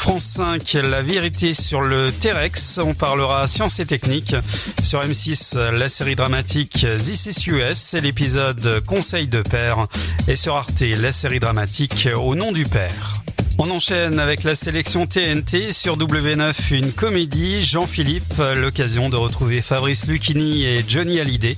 France 0.00 0.24
5, 0.24 0.78
la 0.82 1.02
vérité 1.02 1.52
sur 1.52 1.82
le 1.82 2.10
T-Rex. 2.10 2.80
On 2.82 2.94
parlera 2.94 3.46
sciences 3.46 3.80
et 3.80 3.86
techniques. 3.86 4.34
Sur 4.82 5.02
M6, 5.02 5.58
la 5.58 5.90
série 5.90 6.16
dramatique 6.16 6.86
This 6.96 7.26
is 7.26 7.50
US 7.50 7.92
l'épisode 7.92 8.82
Conseil 8.86 9.26
de 9.26 9.42
père. 9.42 9.88
Et 10.26 10.36
sur 10.36 10.56
Arte, 10.56 10.80
la 10.80 11.12
série 11.12 11.38
dramatique 11.38 12.08
Au 12.16 12.34
nom 12.34 12.50
du 12.50 12.64
père. 12.64 13.20
On 13.58 13.70
enchaîne 13.70 14.18
avec 14.18 14.42
la 14.44 14.54
sélection 14.54 15.06
TNT 15.06 15.72
sur 15.72 15.98
W9, 15.98 16.74
une 16.74 16.92
comédie, 16.92 17.62
Jean-Philippe, 17.62 18.42
l'occasion 18.56 19.08
de 19.08 19.16
retrouver 19.16 19.60
Fabrice 19.60 20.06
Lucchini 20.06 20.64
et 20.64 20.84
Johnny 20.86 21.20
Hallyday. 21.20 21.56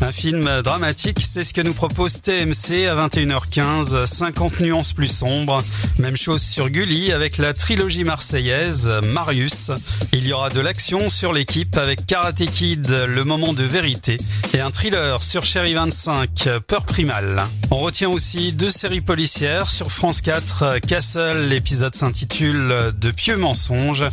Un 0.00 0.10
film 0.10 0.62
dramatique, 0.62 1.18
c'est 1.20 1.44
ce 1.44 1.54
que 1.54 1.60
nous 1.60 1.72
propose 1.72 2.20
TMC 2.20 2.86
à 2.88 2.94
21h15, 3.06 4.06
50 4.06 4.60
nuances 4.60 4.92
plus 4.92 5.08
sombres. 5.08 5.62
Même 5.98 6.16
chose 6.16 6.42
sur 6.42 6.68
Gulli 6.68 7.12
avec 7.12 7.38
la 7.38 7.52
trilogie 7.52 8.04
marseillaise, 8.04 8.90
Marius. 9.04 9.70
Il 10.12 10.26
y 10.26 10.32
aura 10.32 10.48
de 10.48 10.60
l'action 10.60 11.08
sur 11.08 11.32
l'équipe 11.32 11.76
avec 11.76 12.06
Karate 12.06 12.44
Kid, 12.44 12.88
Le 13.06 13.24
moment 13.24 13.52
de 13.52 13.62
vérité, 13.62 14.16
et 14.52 14.60
un 14.60 14.70
thriller 14.70 15.22
sur 15.22 15.44
Chéri 15.44 15.74
25, 15.74 16.48
Peur 16.66 16.84
primale. 16.84 17.44
On 17.70 17.78
retient 17.78 18.10
aussi 18.10 18.52
deux 18.52 18.70
séries 18.70 19.00
policières 19.00 19.68
sur 19.68 19.90
France 19.90 20.20
4, 20.20 20.80
Castle, 20.80 21.33
l'épisode 21.34 21.94
s'intitule 21.94 22.92
De 22.98 23.10
pieux 23.10 23.36
mensonges, 23.36 24.04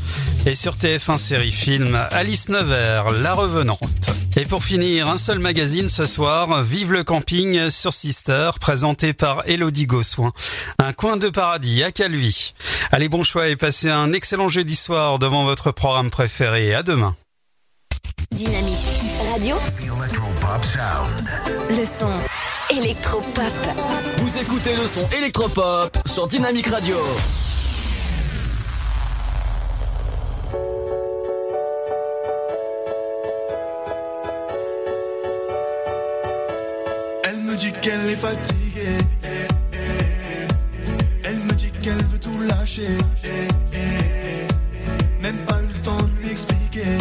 et 0.45 0.55
sur 0.55 0.75
TF1 0.75 1.17
série 1.17 1.51
film, 1.51 1.95
Alice 2.11 2.49
Nevers, 2.49 3.09
La 3.11 3.33
revenante. 3.33 3.79
Et 4.37 4.45
pour 4.45 4.63
finir, 4.63 5.09
un 5.09 5.17
seul 5.17 5.39
magazine 5.39 5.89
ce 5.89 6.05
soir, 6.05 6.63
Vive 6.63 6.93
le 6.93 7.03
camping 7.03 7.69
sur 7.69 7.93
Sister, 7.93 8.51
présenté 8.59 9.13
par 9.13 9.43
Elodie 9.45 9.85
Gossoin. 9.85 10.31
Un 10.79 10.93
coin 10.93 11.17
de 11.17 11.29
paradis 11.29 11.83
à 11.83 11.91
Calvi. 11.91 12.53
Allez, 12.91 13.09
bon 13.09 13.23
choix 13.23 13.47
et 13.47 13.55
passez 13.55 13.89
un 13.89 14.13
excellent 14.13 14.49
jeudi 14.49 14.75
soir 14.75 15.19
devant 15.19 15.43
votre 15.43 15.71
programme 15.71 16.09
préféré. 16.09 16.73
À 16.73 16.83
demain. 16.83 17.15
Dynamique 18.31 18.77
Radio. 19.31 19.57
The 19.77 19.83
Electropop 19.83 20.63
Sound. 20.63 21.29
Le 21.69 21.85
son 21.85 22.11
électropop. 22.71 23.53
Vous 24.17 24.37
écoutez 24.37 24.75
le 24.75 24.87
son 24.87 25.05
électropop 25.17 25.97
sur 26.05 26.27
Dynamique 26.27 26.67
Radio. 26.67 26.95
Elle 37.23 37.37
me 37.37 37.55
dit 37.55 37.73
qu'elle 37.81 38.09
est 38.09 38.15
fatiguée. 38.15 38.97
Elle 41.23 41.39
me 41.39 41.53
dit 41.53 41.71
qu'elle 41.81 42.03
veut 42.05 42.19
tout 42.19 42.39
lâcher. 42.41 42.97
Même 45.21 45.45
pas 45.45 45.59
eu 45.61 45.67
le 45.67 45.81
temps 45.83 45.97
de 45.97 46.21
lui 46.21 46.31
expliquer. 46.31 46.97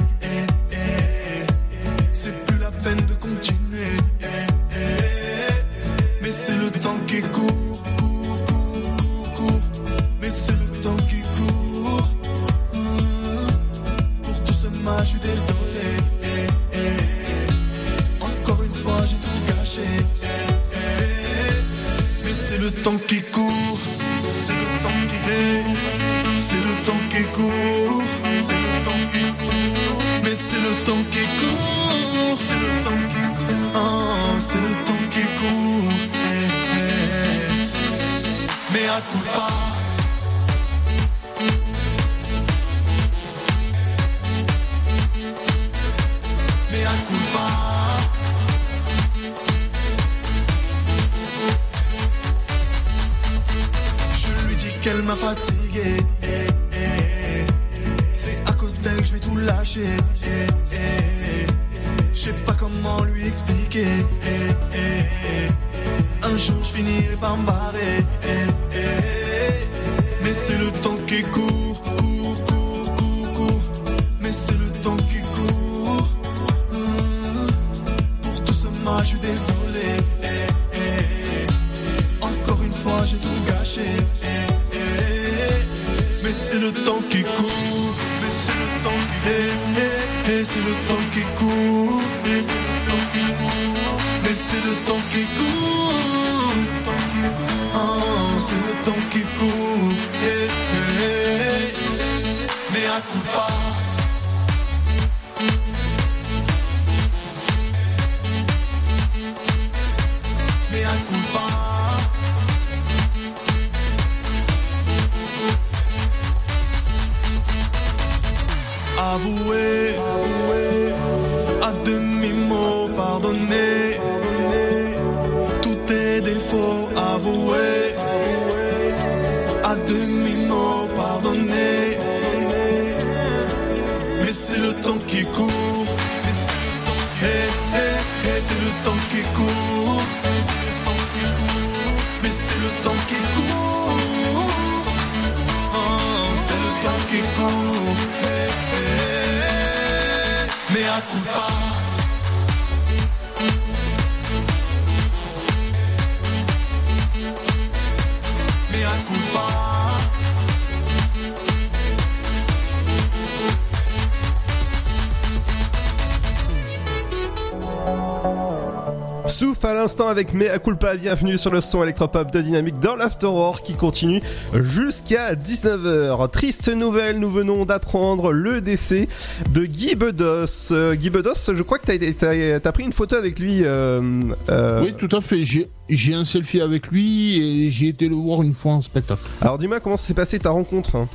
Avec 170.11 170.35
Mea 170.35 170.59
Culpa, 170.59 170.97
bienvenue 170.97 171.39
sur 171.39 171.53
le 171.53 171.61
son 171.61 171.85
électropop 171.85 172.32
de 172.32 172.41
Dynamique 172.41 172.81
dans 172.81 172.97
l'Afterworld 172.97 173.62
qui 173.62 173.74
continue 173.74 174.20
jusqu'à 174.53 175.35
19h. 175.37 176.28
Triste 176.31 176.69
nouvelle, 176.69 177.20
nous 177.20 177.31
venons 177.31 177.65
d'apprendre 177.65 178.32
le 178.32 178.61
décès 178.61 179.07
de 179.51 179.65
Guy 179.65 179.95
Bedos. 179.95 180.73
Euh, 180.73 180.95
Guy 180.97 181.11
Bedos, 181.11 181.53
je 181.55 181.62
crois 181.62 181.78
que 181.78 181.87
t'as 181.87 182.59
as, 182.69 182.73
pris 182.73 182.82
une 182.82 182.93
photo 182.93 183.15
avec 183.15 183.39
lui. 183.39 183.61
euh, 183.65 184.01
euh, 184.49 184.82
Oui, 184.82 184.95
tout 184.99 185.15
à 185.15 185.20
fait. 185.20 185.45
J'ai 185.45 186.15
un 186.15 186.24
selfie 186.24 186.61
avec 186.61 186.89
lui 186.89 187.39
et 187.66 187.70
j'ai 187.70 187.89
été 187.89 188.09
le 188.09 188.16
voir 188.16 188.43
une 188.43 188.55
fois 188.55 188.73
en 188.73 188.82
spectacle. 188.82 189.23
Alors 189.41 189.59
dis-moi 189.59 189.78
comment 189.78 189.97
s'est 189.97 190.15
passée 190.15 190.41
ta 190.41 190.51
rencontre 190.51 190.97
hein 190.97 191.09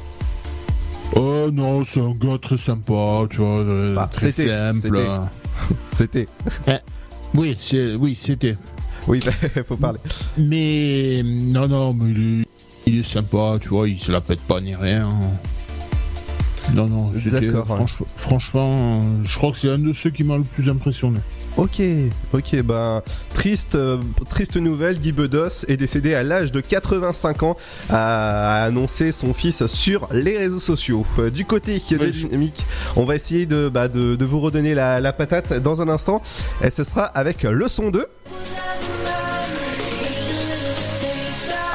Oh 1.15 1.49
non, 1.51 1.83
c'est 1.83 2.01
un 2.01 2.13
gars 2.13 2.37
très 2.41 2.57
sympa, 2.57 3.25
tu 3.29 3.37
vois, 3.37 3.63
Bah, 3.93 4.09
très 4.11 4.31
simple. 4.31 4.79
c'était. 4.81 5.07
C'était. 5.91 6.27
Eh, 6.67 6.77
oui, 7.33 7.55
oui, 7.99 8.15
c'était. 8.15 8.55
Oui, 9.07 9.21
faut 9.67 9.77
parler. 9.77 9.99
Mais 10.37 11.21
non, 11.23 11.67
non, 11.67 11.93
mais 11.93 12.09
il 12.11 12.41
est, 12.41 12.45
il 12.87 12.99
est 12.99 13.03
sympa, 13.03 13.57
tu 13.61 13.69
vois, 13.69 13.87
il 13.87 13.99
se 13.99 14.11
la 14.11 14.19
pète 14.21 14.39
pas 14.41 14.59
ni 14.61 14.75
rien. 14.75 15.09
Non, 16.73 16.87
non, 16.87 17.11
c'était, 17.13 17.41
D'accord, 17.41 17.67
franch- 17.67 18.03
franchement, 18.17 19.01
je 19.23 19.37
crois 19.37 19.51
que 19.51 19.57
c'est 19.59 19.69
un 19.69 19.77
de 19.77 19.93
ceux 19.93 20.09
qui 20.09 20.23
m'a 20.23 20.37
le 20.37 20.43
plus 20.43 20.67
impressionné. 20.69 21.19
Ok, 21.57 21.79
ok, 22.33 22.61
ben 22.63 23.01
triste, 23.33 23.75
euh, 23.75 23.97
triste 24.27 24.57
nouvelle, 24.57 24.99
Guy 24.99 25.11
Bedos 25.13 25.63
est 25.69 25.77
décédé 25.77 26.13
à 26.15 26.23
l'âge 26.23 26.51
de 26.51 26.59
85 26.59 27.43
ans, 27.43 27.55
a 27.91 28.63
annoncé 28.63 29.11
son 29.13 29.33
fils 29.33 29.65
sur 29.67 30.09
les 30.11 30.37
réseaux 30.37 30.59
sociaux. 30.59 31.05
Euh, 31.19 31.29
du 31.29 31.45
côté 31.45 31.75
de 31.75 32.05
Dynamique, 32.09 32.65
on 32.95 33.05
va 33.05 33.15
essayer 33.15 33.45
de, 33.45 33.69
bah, 33.69 33.87
de, 33.87 34.15
de 34.15 34.25
vous 34.25 34.39
redonner 34.41 34.73
la, 34.73 34.99
la 34.99 35.13
patate 35.13 35.53
dans 35.61 35.81
un 35.83 35.87
instant, 35.87 36.21
et 36.63 36.71
ce 36.71 36.83
sera 36.83 37.03
avec 37.03 37.43
le 37.43 37.67
son 37.67 37.91
2. 37.91 38.05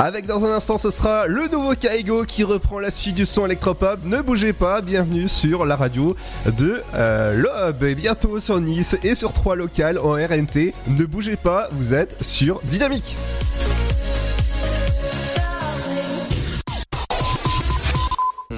Avec 0.03 0.25
dans 0.25 0.47
un 0.47 0.53
instant, 0.53 0.79
ce 0.79 0.91
sera 0.91 1.27
le 1.27 1.47
nouveau 1.49 1.75
Kaigo 1.75 2.25
qui 2.25 2.43
reprend 2.43 2.79
la 2.79 2.91
suite 2.91 3.17
du 3.17 3.27
son 3.27 3.45
électropop. 3.45 3.99
Ne 4.03 4.23
bougez 4.23 4.55
pas, 4.55 4.81
bienvenue 4.81 5.29
sur 5.29 5.67
la 5.67 5.77
radio 5.77 6.17
de 6.47 6.83
euh, 6.95 7.35
l'Ob. 7.35 7.83
Et 7.83 7.95
bientôt 7.95 8.41
sur 8.41 8.59
Nice 8.63 8.97
et 9.05 9.15
sur 9.15 9.35
trois 9.35 9.57
locales 9.57 9.99
en 9.99 10.13
RNT. 10.13 10.73
Ne 10.87 11.05
bougez 11.05 11.37
pas, 11.37 11.69
vous 11.73 11.93
êtes 11.93 12.17
sur 12.25 12.63
Dynamique. 12.63 13.15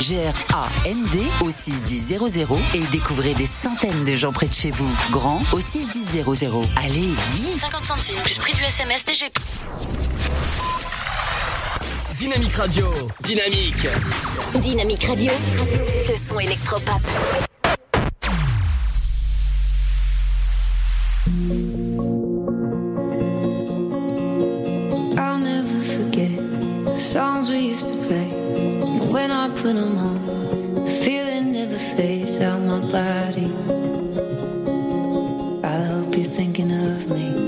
G-R-A-N-D 0.00 1.22
au 1.40 1.50
61000 1.50 2.20
et 2.74 2.80
découvrez 2.92 3.34
des 3.34 3.46
centaines 3.46 4.04
de 4.04 4.14
gens 4.14 4.32
près 4.32 4.46
de 4.48 4.54
chez 4.54 4.70
vous. 4.70 4.88
Grand 5.10 5.40
au 5.52 5.60
61000. 5.60 6.24
Allez, 6.76 7.14
vite 7.34 7.60
50 7.60 7.86
centimes 7.86 8.22
plus 8.22 8.38
prix 8.38 8.54
du 8.54 8.62
SMS 8.62 9.04
DGP. 9.04 9.38
Dynamique 12.16 12.54
Radio. 12.54 12.86
Dynamique. 13.20 13.88
Dynamique 14.54 15.04
Radio. 15.04 15.32
Le 16.08 16.14
son 16.14 16.38
électropop. 16.38 17.02
I'll 25.18 25.38
never 25.38 25.82
forget 25.82 26.36
the 26.86 26.98
songs 26.98 27.50
we 27.50 27.58
used 27.58 27.88
to 27.88 27.96
play. 28.06 28.35
When 29.16 29.30
I 29.30 29.48
put 29.48 29.74
them 29.76 29.96
on, 29.96 30.84
the 30.84 30.90
feeling 30.90 31.52
never 31.52 31.78
fades 31.78 32.38
out 32.38 32.60
my 32.60 32.80
body. 32.80 33.46
I 35.64 35.78
hope 35.90 36.14
you're 36.14 36.26
thinking 36.26 36.70
of 36.70 37.10
me. 37.10 37.45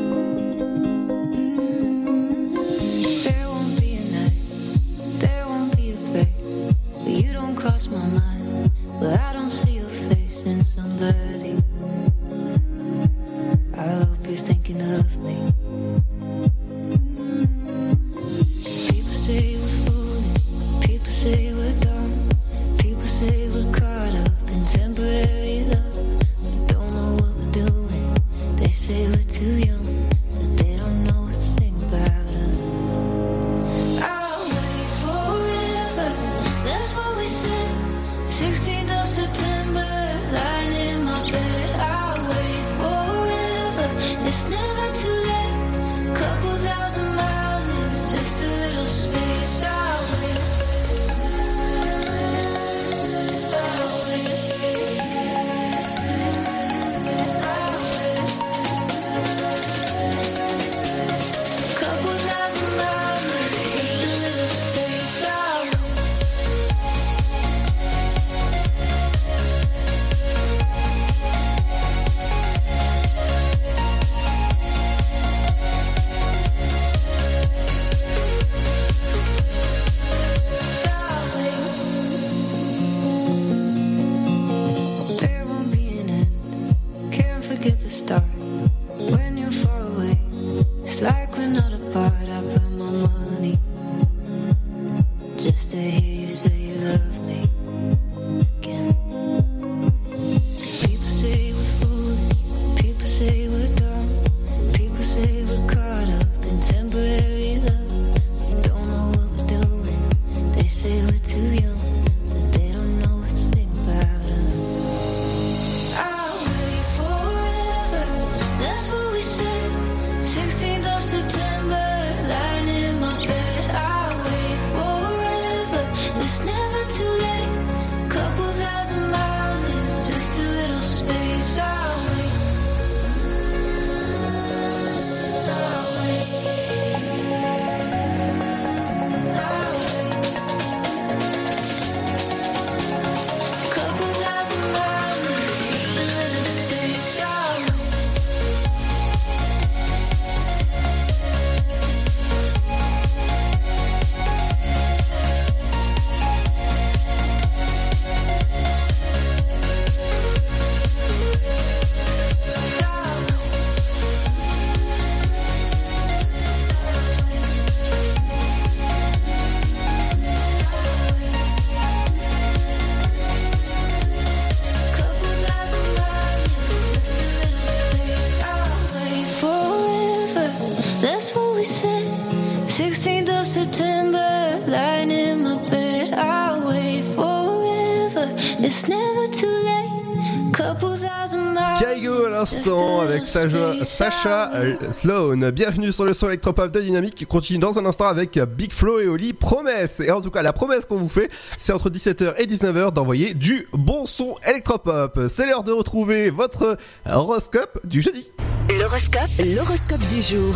Sacha, 193.38 193.84
Sacha 193.84 194.50
euh, 194.54 194.74
Sloan. 194.90 195.50
Bienvenue 195.52 195.92
sur 195.92 196.04
le 196.04 196.12
son 196.12 196.26
électropop 196.26 196.72
de 196.72 196.80
Dynamique 196.80 197.14
qui 197.14 197.24
continue 197.24 197.60
dans 197.60 197.78
un 197.78 197.86
instant 197.86 198.08
avec 198.08 198.36
Big 198.36 198.72
Flo 198.72 198.98
et 198.98 199.06
Oli 199.06 199.32
Promesse. 199.32 200.00
Et 200.00 200.10
en 200.10 200.20
tout 200.20 200.32
cas, 200.32 200.42
la 200.42 200.52
promesse 200.52 200.86
qu'on 200.86 200.96
vous 200.96 201.08
fait, 201.08 201.30
c'est 201.56 201.72
entre 201.72 201.88
17h 201.88 202.34
et 202.38 202.46
19h 202.46 202.92
d'envoyer 202.92 203.34
du 203.34 203.68
bon 203.72 204.06
son 204.06 204.34
électropop. 204.44 205.20
C'est 205.28 205.46
l'heure 205.46 205.62
de 205.62 205.70
retrouver 205.70 206.30
votre 206.30 206.76
horoscope 207.08 207.78
du 207.84 208.02
jeudi. 208.02 208.32
L'horoscope. 208.68 209.30
L'horoscope 209.38 210.06
du 210.08 210.20
jour. 210.20 210.54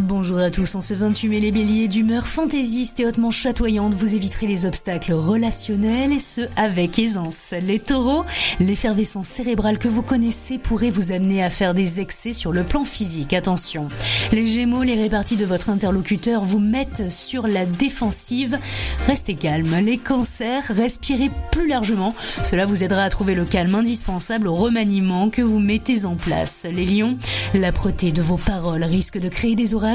Bonjour 0.00 0.38
à 0.38 0.50
tous, 0.50 0.74
en 0.74 0.82
ce 0.82 0.92
28 0.92 1.28
mai 1.28 1.40
les 1.40 1.52
béliers 1.52 1.88
d'humeur 1.88 2.26
fantaisiste 2.26 3.00
et 3.00 3.06
hautement 3.06 3.30
chatoyante, 3.30 3.94
vous 3.94 4.14
éviterez 4.14 4.46
les 4.46 4.66
obstacles 4.66 5.14
relationnels 5.14 6.12
et 6.12 6.18
ce 6.18 6.42
avec 6.54 6.98
aisance. 6.98 7.54
Les 7.62 7.78
taureaux, 7.78 8.26
l'effervescence 8.60 9.26
cérébrale 9.26 9.78
que 9.78 9.88
vous 9.88 10.02
connaissez 10.02 10.58
pourrait 10.58 10.90
vous 10.90 11.12
amener 11.12 11.42
à 11.42 11.48
faire 11.48 11.72
des 11.72 11.98
excès 11.98 12.34
sur 12.34 12.52
le 12.52 12.62
plan 12.62 12.84
physique, 12.84 13.32
attention. 13.32 13.88
Les 14.32 14.46
gémeaux, 14.46 14.82
les 14.82 15.00
réparties 15.00 15.38
de 15.38 15.46
votre 15.46 15.70
interlocuteur 15.70 16.44
vous 16.44 16.58
mettent 16.58 17.10
sur 17.10 17.46
la 17.46 17.64
défensive, 17.64 18.58
restez 19.06 19.34
calme. 19.34 19.74
Les 19.82 19.96
cancers, 19.96 20.64
respirez 20.68 21.30
plus 21.52 21.68
largement, 21.68 22.14
cela 22.42 22.66
vous 22.66 22.84
aidera 22.84 23.02
à 23.02 23.08
trouver 23.08 23.34
le 23.34 23.46
calme 23.46 23.74
indispensable 23.74 24.48
au 24.48 24.56
remaniement 24.56 25.30
que 25.30 25.42
vous 25.42 25.58
mettez 25.58 26.04
en 26.04 26.16
place. 26.16 26.66
Les 26.70 26.84
lions, 26.84 27.16
l'âpreté 27.54 28.12
de 28.12 28.20
vos 28.20 28.36
paroles 28.36 28.84
risque 28.84 29.18
de 29.18 29.30
créer 29.30 29.56
des 29.56 29.72
orages, 29.72 29.85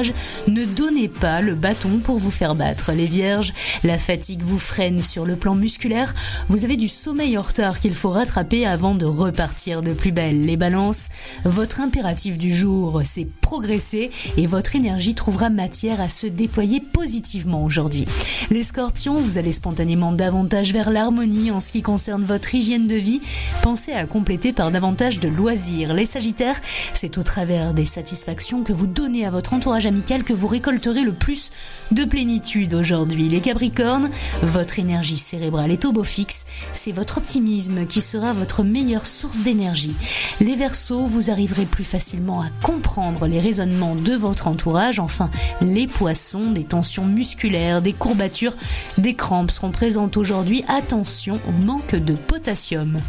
ne 0.48 0.64
donnez 0.64 1.08
pas 1.08 1.40
le 1.40 1.54
bâton 1.54 1.98
pour 1.98 2.18
vous 2.18 2.30
faire 2.30 2.54
battre. 2.54 2.92
Les 2.92 3.06
vierges, 3.06 3.52
la 3.84 3.98
fatigue 3.98 4.42
vous 4.42 4.58
freine 4.58 5.02
sur 5.02 5.24
le 5.24 5.36
plan 5.36 5.54
musculaire, 5.54 6.14
vous 6.48 6.64
avez 6.64 6.76
du 6.76 6.88
sommeil 6.88 7.36
en 7.36 7.42
retard 7.42 7.80
qu'il 7.80 7.94
faut 7.94 8.10
rattraper 8.10 8.66
avant 8.66 8.94
de 8.94 9.06
repartir 9.06 9.82
de 9.82 9.92
plus 9.92 10.12
belle. 10.12 10.44
Les 10.46 10.56
balances, 10.56 11.08
votre 11.44 11.80
impératif 11.80 12.38
du 12.38 12.54
jour, 12.54 13.02
c'est 13.04 13.26
progresser 13.40 14.10
et 14.36 14.46
votre 14.46 14.76
énergie 14.76 15.14
trouvera 15.14 15.50
matière 15.50 16.00
à 16.00 16.08
se 16.08 16.26
déployer 16.26 16.80
positivement 16.80 17.64
aujourd'hui. 17.64 18.06
Les 18.50 18.62
scorpions, 18.62 19.20
vous 19.20 19.38
allez 19.38 19.52
spontanément 19.52 20.12
davantage 20.12 20.72
vers 20.72 20.90
l'harmonie 20.90 21.50
en 21.50 21.60
ce 21.60 21.72
qui 21.72 21.82
concerne 21.82 22.22
votre 22.22 22.54
hygiène 22.54 22.88
de 22.88 22.94
vie, 22.94 23.20
pensez 23.62 23.92
à 23.92 24.06
compléter 24.06 24.52
par 24.52 24.70
davantage 24.70 25.20
de 25.20 25.28
loisirs. 25.28 25.94
Les 25.94 26.06
sagittaires, 26.06 26.60
c'est 26.94 27.18
au 27.18 27.22
travers 27.22 27.74
des 27.74 27.84
satisfactions 27.84 28.62
que 28.62 28.72
vous 28.72 28.86
donnez 28.86 29.26
à 29.26 29.30
votre 29.30 29.52
entourage 29.52 29.81
amical 29.86 30.24
que 30.24 30.32
vous 30.32 30.46
récolterez 30.46 31.02
le 31.02 31.12
plus 31.12 31.50
de 31.90 32.04
plénitude 32.04 32.74
aujourd'hui. 32.74 33.28
Les 33.28 33.40
Capricornes, 33.40 34.10
votre 34.42 34.78
énergie 34.78 35.16
cérébrale 35.16 35.70
est 35.70 35.84
au 35.84 35.92
beau 35.92 36.04
fixe, 36.04 36.46
c'est 36.72 36.92
votre 36.92 37.18
optimisme 37.18 37.86
qui 37.86 38.00
sera 38.00 38.32
votre 38.32 38.62
meilleure 38.62 39.06
source 39.06 39.42
d'énergie. 39.42 39.94
Les 40.40 40.56
Verseaux, 40.56 41.06
vous 41.06 41.30
arriverez 41.30 41.66
plus 41.66 41.84
facilement 41.84 42.40
à 42.40 42.48
comprendre 42.62 43.26
les 43.26 43.40
raisonnements 43.40 43.94
de 43.94 44.14
votre 44.14 44.48
entourage. 44.48 44.98
Enfin, 44.98 45.30
les 45.60 45.86
Poissons, 45.86 46.50
des 46.50 46.64
tensions 46.64 47.06
musculaires, 47.06 47.82
des 47.82 47.92
courbatures, 47.92 48.56
des 48.98 49.14
crampes 49.14 49.50
seront 49.50 49.70
présentes 49.70 50.16
aujourd'hui. 50.16 50.64
Attention 50.68 51.40
au 51.48 51.52
manque 51.52 51.94
de 51.94 52.14
potassium. 52.14 53.00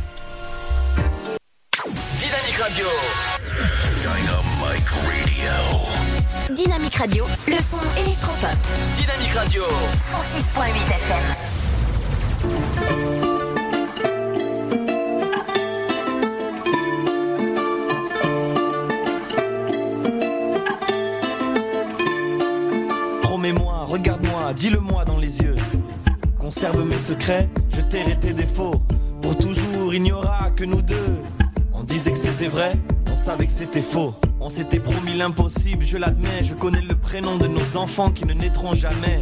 Dynamique 2.20 2.58
Radio. 2.60 2.86
Dynamique 6.54 6.96
Radio, 6.96 7.26
le 7.48 7.56
son 7.56 7.80
électropop. 8.00 8.50
Dynamique 8.96 9.34
Radio. 9.34 9.64
106.8 9.64 10.70
FM. 10.92 11.24
Promets-moi, 23.22 23.86
regarde-moi, 23.88 24.54
dis-le-moi 24.56 25.06
dans 25.06 25.18
les 25.18 25.42
yeux. 25.42 25.56
Conserve 26.38 26.84
mes 26.86 26.98
secrets, 26.98 27.50
je 27.76 27.82
tairai 27.82 28.20
tes 28.20 28.34
défauts. 28.34 28.76
Pour 29.24 29.36
toujours, 29.38 29.94
il 29.94 30.04
n'y 30.04 30.12
aura 30.12 30.52
que 30.56 30.66
nous 30.66 30.84
deux. 30.84 31.18
On 31.74 31.82
disait 31.82 32.12
que 32.12 32.20
c'était 32.20 32.48
vrai, 32.48 32.74
savait 33.24 33.48
que 33.48 33.54
c'était 33.54 33.82
faux. 33.82 34.14
On 34.42 34.50
s'était 34.50 34.82
promis 34.82 35.14
l'impossible, 35.14 35.86
je 35.86 35.98
l'admets. 35.98 36.44
Je 36.44 36.54
connais 36.54 36.82
le 36.82 36.94
prénom 36.94 37.38
de 37.38 37.48
nos 37.48 37.78
enfants 37.78 38.12
qui 38.12 38.26
ne 38.26 38.34
naîtront 38.34 38.74
jamais. 38.74 39.22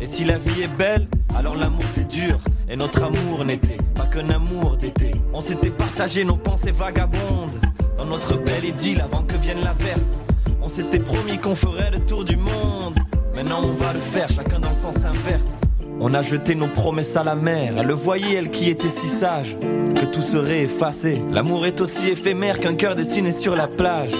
Et 0.00 0.06
si 0.06 0.24
la 0.24 0.36
vie 0.36 0.62
est 0.62 0.76
belle, 0.76 1.06
alors 1.32 1.54
l'amour 1.54 1.84
c'est 1.86 2.08
dur. 2.08 2.40
Et 2.68 2.76
notre 2.76 3.04
amour 3.04 3.44
n'était 3.44 3.78
pas 3.94 4.06
qu'un 4.06 4.30
amour 4.30 4.76
d'été. 4.76 5.12
On 5.32 5.40
s'était 5.40 5.70
partagé 5.70 6.24
nos 6.24 6.36
pensées 6.36 6.72
vagabondes. 6.72 7.60
Dans 7.96 8.06
notre 8.06 8.36
belle 8.36 8.64
idylle 8.64 9.00
avant 9.00 9.22
que 9.22 9.36
vienne 9.36 9.62
l'averse. 9.62 10.22
On 10.60 10.68
s'était 10.68 10.98
promis 10.98 11.38
qu'on 11.38 11.54
ferait 11.54 11.92
le 11.92 12.00
tour 12.00 12.24
du 12.24 12.36
monde. 12.36 12.98
Maintenant 13.32 13.60
on 13.62 13.70
va 13.70 13.92
le 13.92 14.00
faire, 14.00 14.28
chacun 14.28 14.58
dans 14.58 14.70
le 14.70 14.74
sens 14.74 14.96
inverse. 15.04 15.60
On 15.98 16.12
a 16.12 16.22
jeté 16.22 16.54
nos 16.54 16.68
promesses 16.68 17.16
à 17.16 17.24
la 17.24 17.34
mer. 17.34 17.74
Elle 17.78 17.86
le 17.86 17.94
voyait, 17.94 18.34
elle 18.34 18.50
qui 18.50 18.68
était 18.68 18.88
si 18.88 19.08
sage, 19.08 19.56
que 19.60 20.04
tout 20.04 20.22
serait 20.22 20.62
effacé. 20.62 21.22
L'amour 21.32 21.66
est 21.66 21.80
aussi 21.80 22.08
éphémère 22.08 22.58
qu'un 22.58 22.74
cœur 22.74 22.94
dessiné 22.94 23.32
sur 23.32 23.56
la 23.56 23.66
plage. 23.66 24.12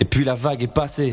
Et 0.00 0.04
puis 0.04 0.24
la 0.24 0.34
vague 0.34 0.62
est 0.62 0.72
passée. 0.72 1.10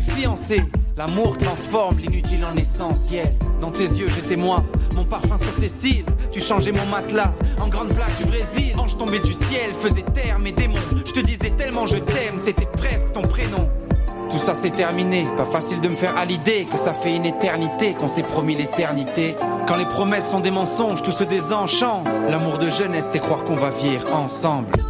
Fiancées. 0.00 0.64
L'amour 0.96 1.36
transforme 1.36 1.98
l'inutile 1.98 2.44
en 2.44 2.56
essentiel. 2.56 3.34
Dans 3.60 3.70
tes 3.70 3.84
yeux, 3.84 4.06
j'étais 4.08 4.36
moi, 4.36 4.62
mon 4.94 5.04
parfum 5.04 5.36
sur 5.38 5.54
tes 5.56 5.68
cils. 5.68 6.04
Tu 6.30 6.40
changeais 6.40 6.72
mon 6.72 6.86
matelas 6.86 7.32
en 7.60 7.68
grande 7.68 7.88
plaque 7.88 8.16
du 8.18 8.24
Brésil. 8.26 8.74
Ange 8.78 8.96
tombé 8.96 9.18
du 9.18 9.32
ciel, 9.32 9.74
faisait 9.74 10.02
taire 10.02 10.38
mes 10.38 10.52
démons. 10.52 10.78
Je 11.04 11.12
te 11.12 11.20
disais 11.20 11.50
tellement 11.50 11.86
je 11.86 11.96
t'aime, 11.96 12.38
c'était 12.42 12.66
presque 12.66 13.12
ton 13.12 13.22
prénom. 13.22 13.68
Tout 14.30 14.38
ça 14.38 14.54
c'est 14.54 14.70
terminé, 14.70 15.26
pas 15.36 15.46
facile 15.46 15.80
de 15.80 15.88
me 15.88 15.96
faire 15.96 16.16
à 16.16 16.24
l'idée 16.24 16.66
que 16.70 16.78
ça 16.78 16.92
fait 16.92 17.14
une 17.14 17.26
éternité 17.26 17.94
qu'on 17.94 18.08
s'est 18.08 18.22
promis 18.22 18.56
l'éternité. 18.56 19.36
Quand 19.66 19.76
les 19.76 19.86
promesses 19.86 20.30
sont 20.30 20.40
des 20.40 20.50
mensonges, 20.50 21.02
tout 21.02 21.12
se 21.12 21.24
désenchante. 21.24 22.08
L'amour 22.30 22.58
de 22.58 22.68
jeunesse, 22.68 23.10
c'est 23.12 23.20
croire 23.20 23.44
qu'on 23.44 23.56
va 23.56 23.70
vivre 23.70 24.12
ensemble. 24.12 24.83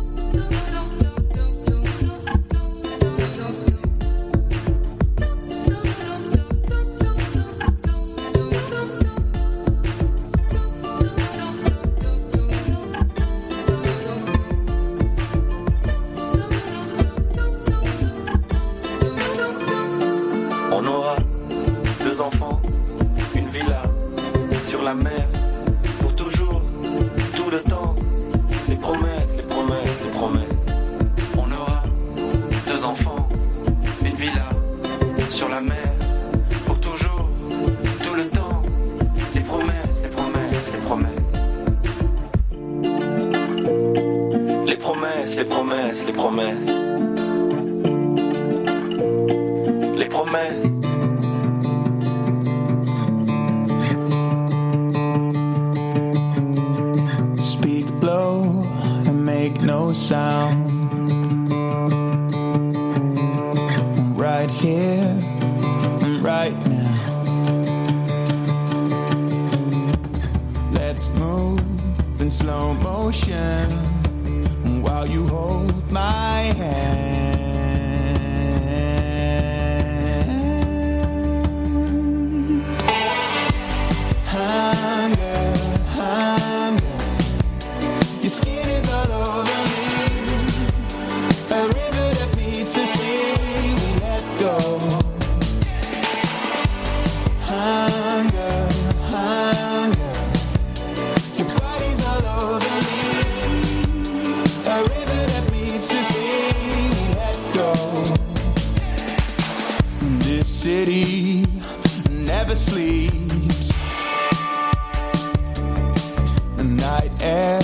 Air 117.24 117.63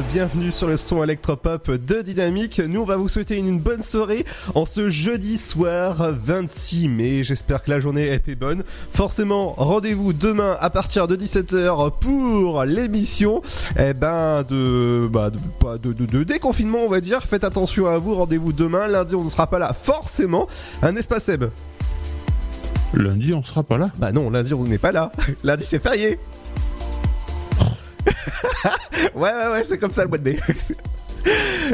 bienvenue 0.00 0.50
sur 0.50 0.66
le 0.68 0.76
son 0.76 1.02
électropop 1.04 1.70
de 1.70 2.02
Dynamique. 2.02 2.60
Nous, 2.60 2.80
on 2.80 2.84
va 2.84 2.96
vous 2.96 3.08
souhaiter 3.08 3.36
une 3.36 3.58
bonne 3.58 3.82
soirée 3.82 4.24
en 4.54 4.64
ce 4.66 4.88
jeudi 4.88 5.38
soir 5.38 5.96
26 6.10 6.88
mai. 6.88 7.22
J'espère 7.24 7.62
que 7.62 7.70
la 7.70 7.80
journée 7.80 8.08
a 8.10 8.14
été 8.14 8.34
bonne. 8.34 8.64
Forcément, 8.90 9.52
rendez-vous 9.56 10.12
demain 10.12 10.56
à 10.60 10.70
partir 10.70 11.06
de 11.06 11.16
17h 11.16 11.92
pour 12.00 12.64
l'émission 12.64 13.42
eh 13.78 13.94
ben, 13.94 14.42
de, 14.42 15.08
bah, 15.10 15.30
de, 15.30 15.78
de, 15.78 15.92
de- 15.92 16.06
de 16.06 16.22
déconfinement, 16.24 16.78
on 16.84 16.88
va 16.90 17.00
dire. 17.00 17.22
Faites 17.22 17.44
attention 17.44 17.86
à 17.86 17.98
vous, 17.98 18.14
rendez-vous 18.14 18.52
demain. 18.52 18.88
Lundi, 18.88 19.14
on 19.14 19.24
ne 19.24 19.30
sera 19.30 19.46
pas 19.46 19.58
là, 19.58 19.72
forcément. 19.72 20.48
Un 20.82 20.96
espace 20.96 21.24
Seb. 21.24 21.44
Lundi, 22.92 23.32
on 23.34 23.42
sera 23.42 23.62
pas 23.62 23.78
là. 23.78 23.90
Bah 23.98 24.12
non, 24.12 24.30
lundi, 24.30 24.54
on 24.54 24.64
n'est 24.64 24.78
pas 24.78 24.92
là. 24.92 25.10
lundi, 25.44 25.64
c'est 25.64 25.82
férié. 25.82 26.18
ouais, 29.14 29.32
ouais, 29.32 29.48
ouais, 29.52 29.64
c'est 29.64 29.78
comme 29.78 29.92
ça 29.92 30.02
le 30.02 30.08
mois 30.08 30.18
de 30.18 30.30
mai. 30.30 30.38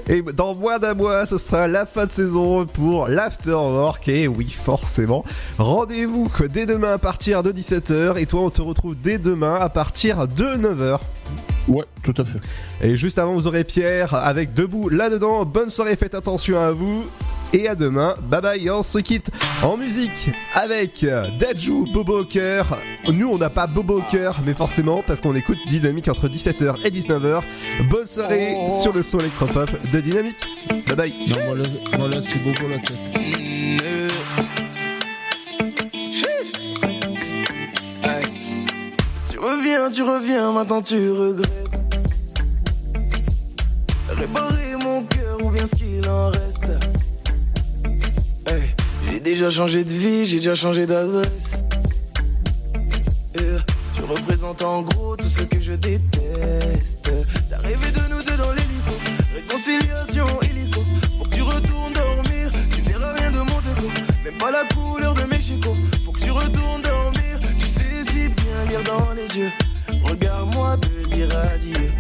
Et 0.09 0.22
dans 0.22 0.55
moins 0.55 0.78
d'un 0.78 0.94
mois, 0.94 1.26
ce 1.26 1.38
sera 1.38 1.66
la 1.66 1.86
fin 1.86 2.06
de 2.06 2.10
saison 2.10 2.66
pour 2.66 3.09
l'Afterwork. 3.09 4.06
Et 4.09 4.28
oui, 4.28 4.48
forcément. 4.48 5.24
Rendez-vous 5.59 6.30
dès 6.48 6.66
demain 6.66 6.92
à 6.94 6.98
partir 6.98 7.42
de 7.42 7.52
17h. 7.52 8.18
Et 8.18 8.26
toi, 8.26 8.42
on 8.42 8.51
te 8.51 8.62
retrouve 8.62 8.97
dès 9.01 9.18
demain 9.18 9.56
à 9.56 9.68
partir 9.68 10.28
de 10.28 10.44
9h. 10.44 10.98
Ouais, 11.68 11.84
tout 12.02 12.14
à 12.16 12.24
fait. 12.24 12.38
Et 12.82 12.97
juste 12.97 13.18
avant, 13.18 13.34
vous 13.34 13.47
aurez 13.47 13.64
Pierre 13.64 14.14
avec 14.14 14.55
Debout 14.55 14.88
là-dedans. 14.88 15.44
Bonne 15.44 15.70
soirée, 15.70 15.97
faites 15.97 16.14
attention 16.14 16.59
à 16.59 16.70
vous. 16.70 17.05
Et 17.52 17.68
à 17.68 17.74
demain. 17.74 18.14
Bye 18.22 18.40
bye. 18.40 18.70
On 18.70 18.82
se 18.82 18.98
quitte 18.98 19.31
en 19.62 19.77
musique 19.77 20.31
avec 20.55 21.05
Dajou, 21.39 21.86
Bobo 21.93 22.20
au 22.20 22.24
cœur. 22.24 22.78
Nous, 23.09 23.28
on 23.28 23.39
n'a 23.39 23.51
pas 23.51 23.66
Bobo 23.66 23.98
au 23.98 24.02
cœur, 24.02 24.36
mais 24.47 24.55
forcément, 24.55 25.02
parce 25.06 25.20
qu'on 25.20 25.35
écoute 25.35 25.59
Dynamique 25.66 26.09
entre 26.09 26.28
17h 26.28 26.77
et 26.85 26.90
19h. 26.90 27.43
Bonne 27.89 28.06
soirée 28.06 28.56
sur 28.82 28.93
le 28.93 29.02
son 29.02 29.18
électropop 29.18 29.68
de 29.93 30.01
Dynamique. 30.01 30.36
Bye 30.86 30.97
bye. 30.97 31.12
Non, 31.28 31.36
moi 31.47 31.56
là, 31.56 31.64
moi, 31.98 32.09
là, 32.09 32.18
c'est 32.22 32.39
Bobo 32.44 32.68
la. 32.68 32.78
Tu 39.31 39.39
reviens, 39.39 39.90
tu 39.90 40.02
reviens, 40.02 40.52
maintenant 40.52 40.82
tu 40.82 41.10
regrettes. 41.10 41.48
Réparer 44.09 44.77
mon 44.85 45.02
cœur 45.05 45.39
ou 45.44 45.51
bien 45.51 45.66
ce 45.66 45.74
qu'il 45.74 46.09
en 46.09 46.28
reste. 46.28 47.10
J'ai 49.11 49.21
déjà 49.21 49.51
changé 49.51 49.85
de 49.85 49.91
vie, 49.91 50.27
j'ai 50.27 50.37
déjà 50.37 50.55
changé 50.55 50.87
d'adresse. 50.87 51.65
Tu 53.95 54.03
représentes 54.03 54.62
en 54.62 54.83
gros 54.83 55.17
tout 55.17 55.29
ce 55.29 55.43
que 55.43 55.61
je 55.61 55.73
déteste. 55.73 57.11
T'as 57.51 57.59
rêvé 57.59 57.91
de 57.93 58.01
nous 58.11 58.23
deux 58.23 58.37
dans 58.37 58.53
l'hélico, 58.53 58.93
réconciliation 59.35 60.27
hélico. 60.43 60.81
Faut 61.19 61.25
que 61.25 61.35
tu 61.35 61.43
retournes 61.43 61.93
dormir, 61.93 62.51
tu 62.75 62.83
verras 62.83 63.12
rien 63.12 63.31
de 63.31 63.39
mon 63.39 63.45
déco. 63.45 63.89
Même 64.25 64.39
pas 64.39 64.51
la 64.51 64.65
couleur 64.75 65.15
de 65.15 65.25
Mexico. 65.25 65.77
Faut 66.05 66.12
que 66.12 66.21
tu 66.21 66.31
retournes 66.31 66.83
dormir, 66.83 67.41
tu 67.59 67.67
sais 67.67 68.05
si 68.05 68.29
bien 68.29 68.65
lire 68.69 68.83
dans 68.85 69.12
les 69.15 69.39
yeux. 69.39 69.53
Regarde-moi 70.05 70.77
te 70.79 71.15
dire 71.15 71.29
adieu. 71.37 71.93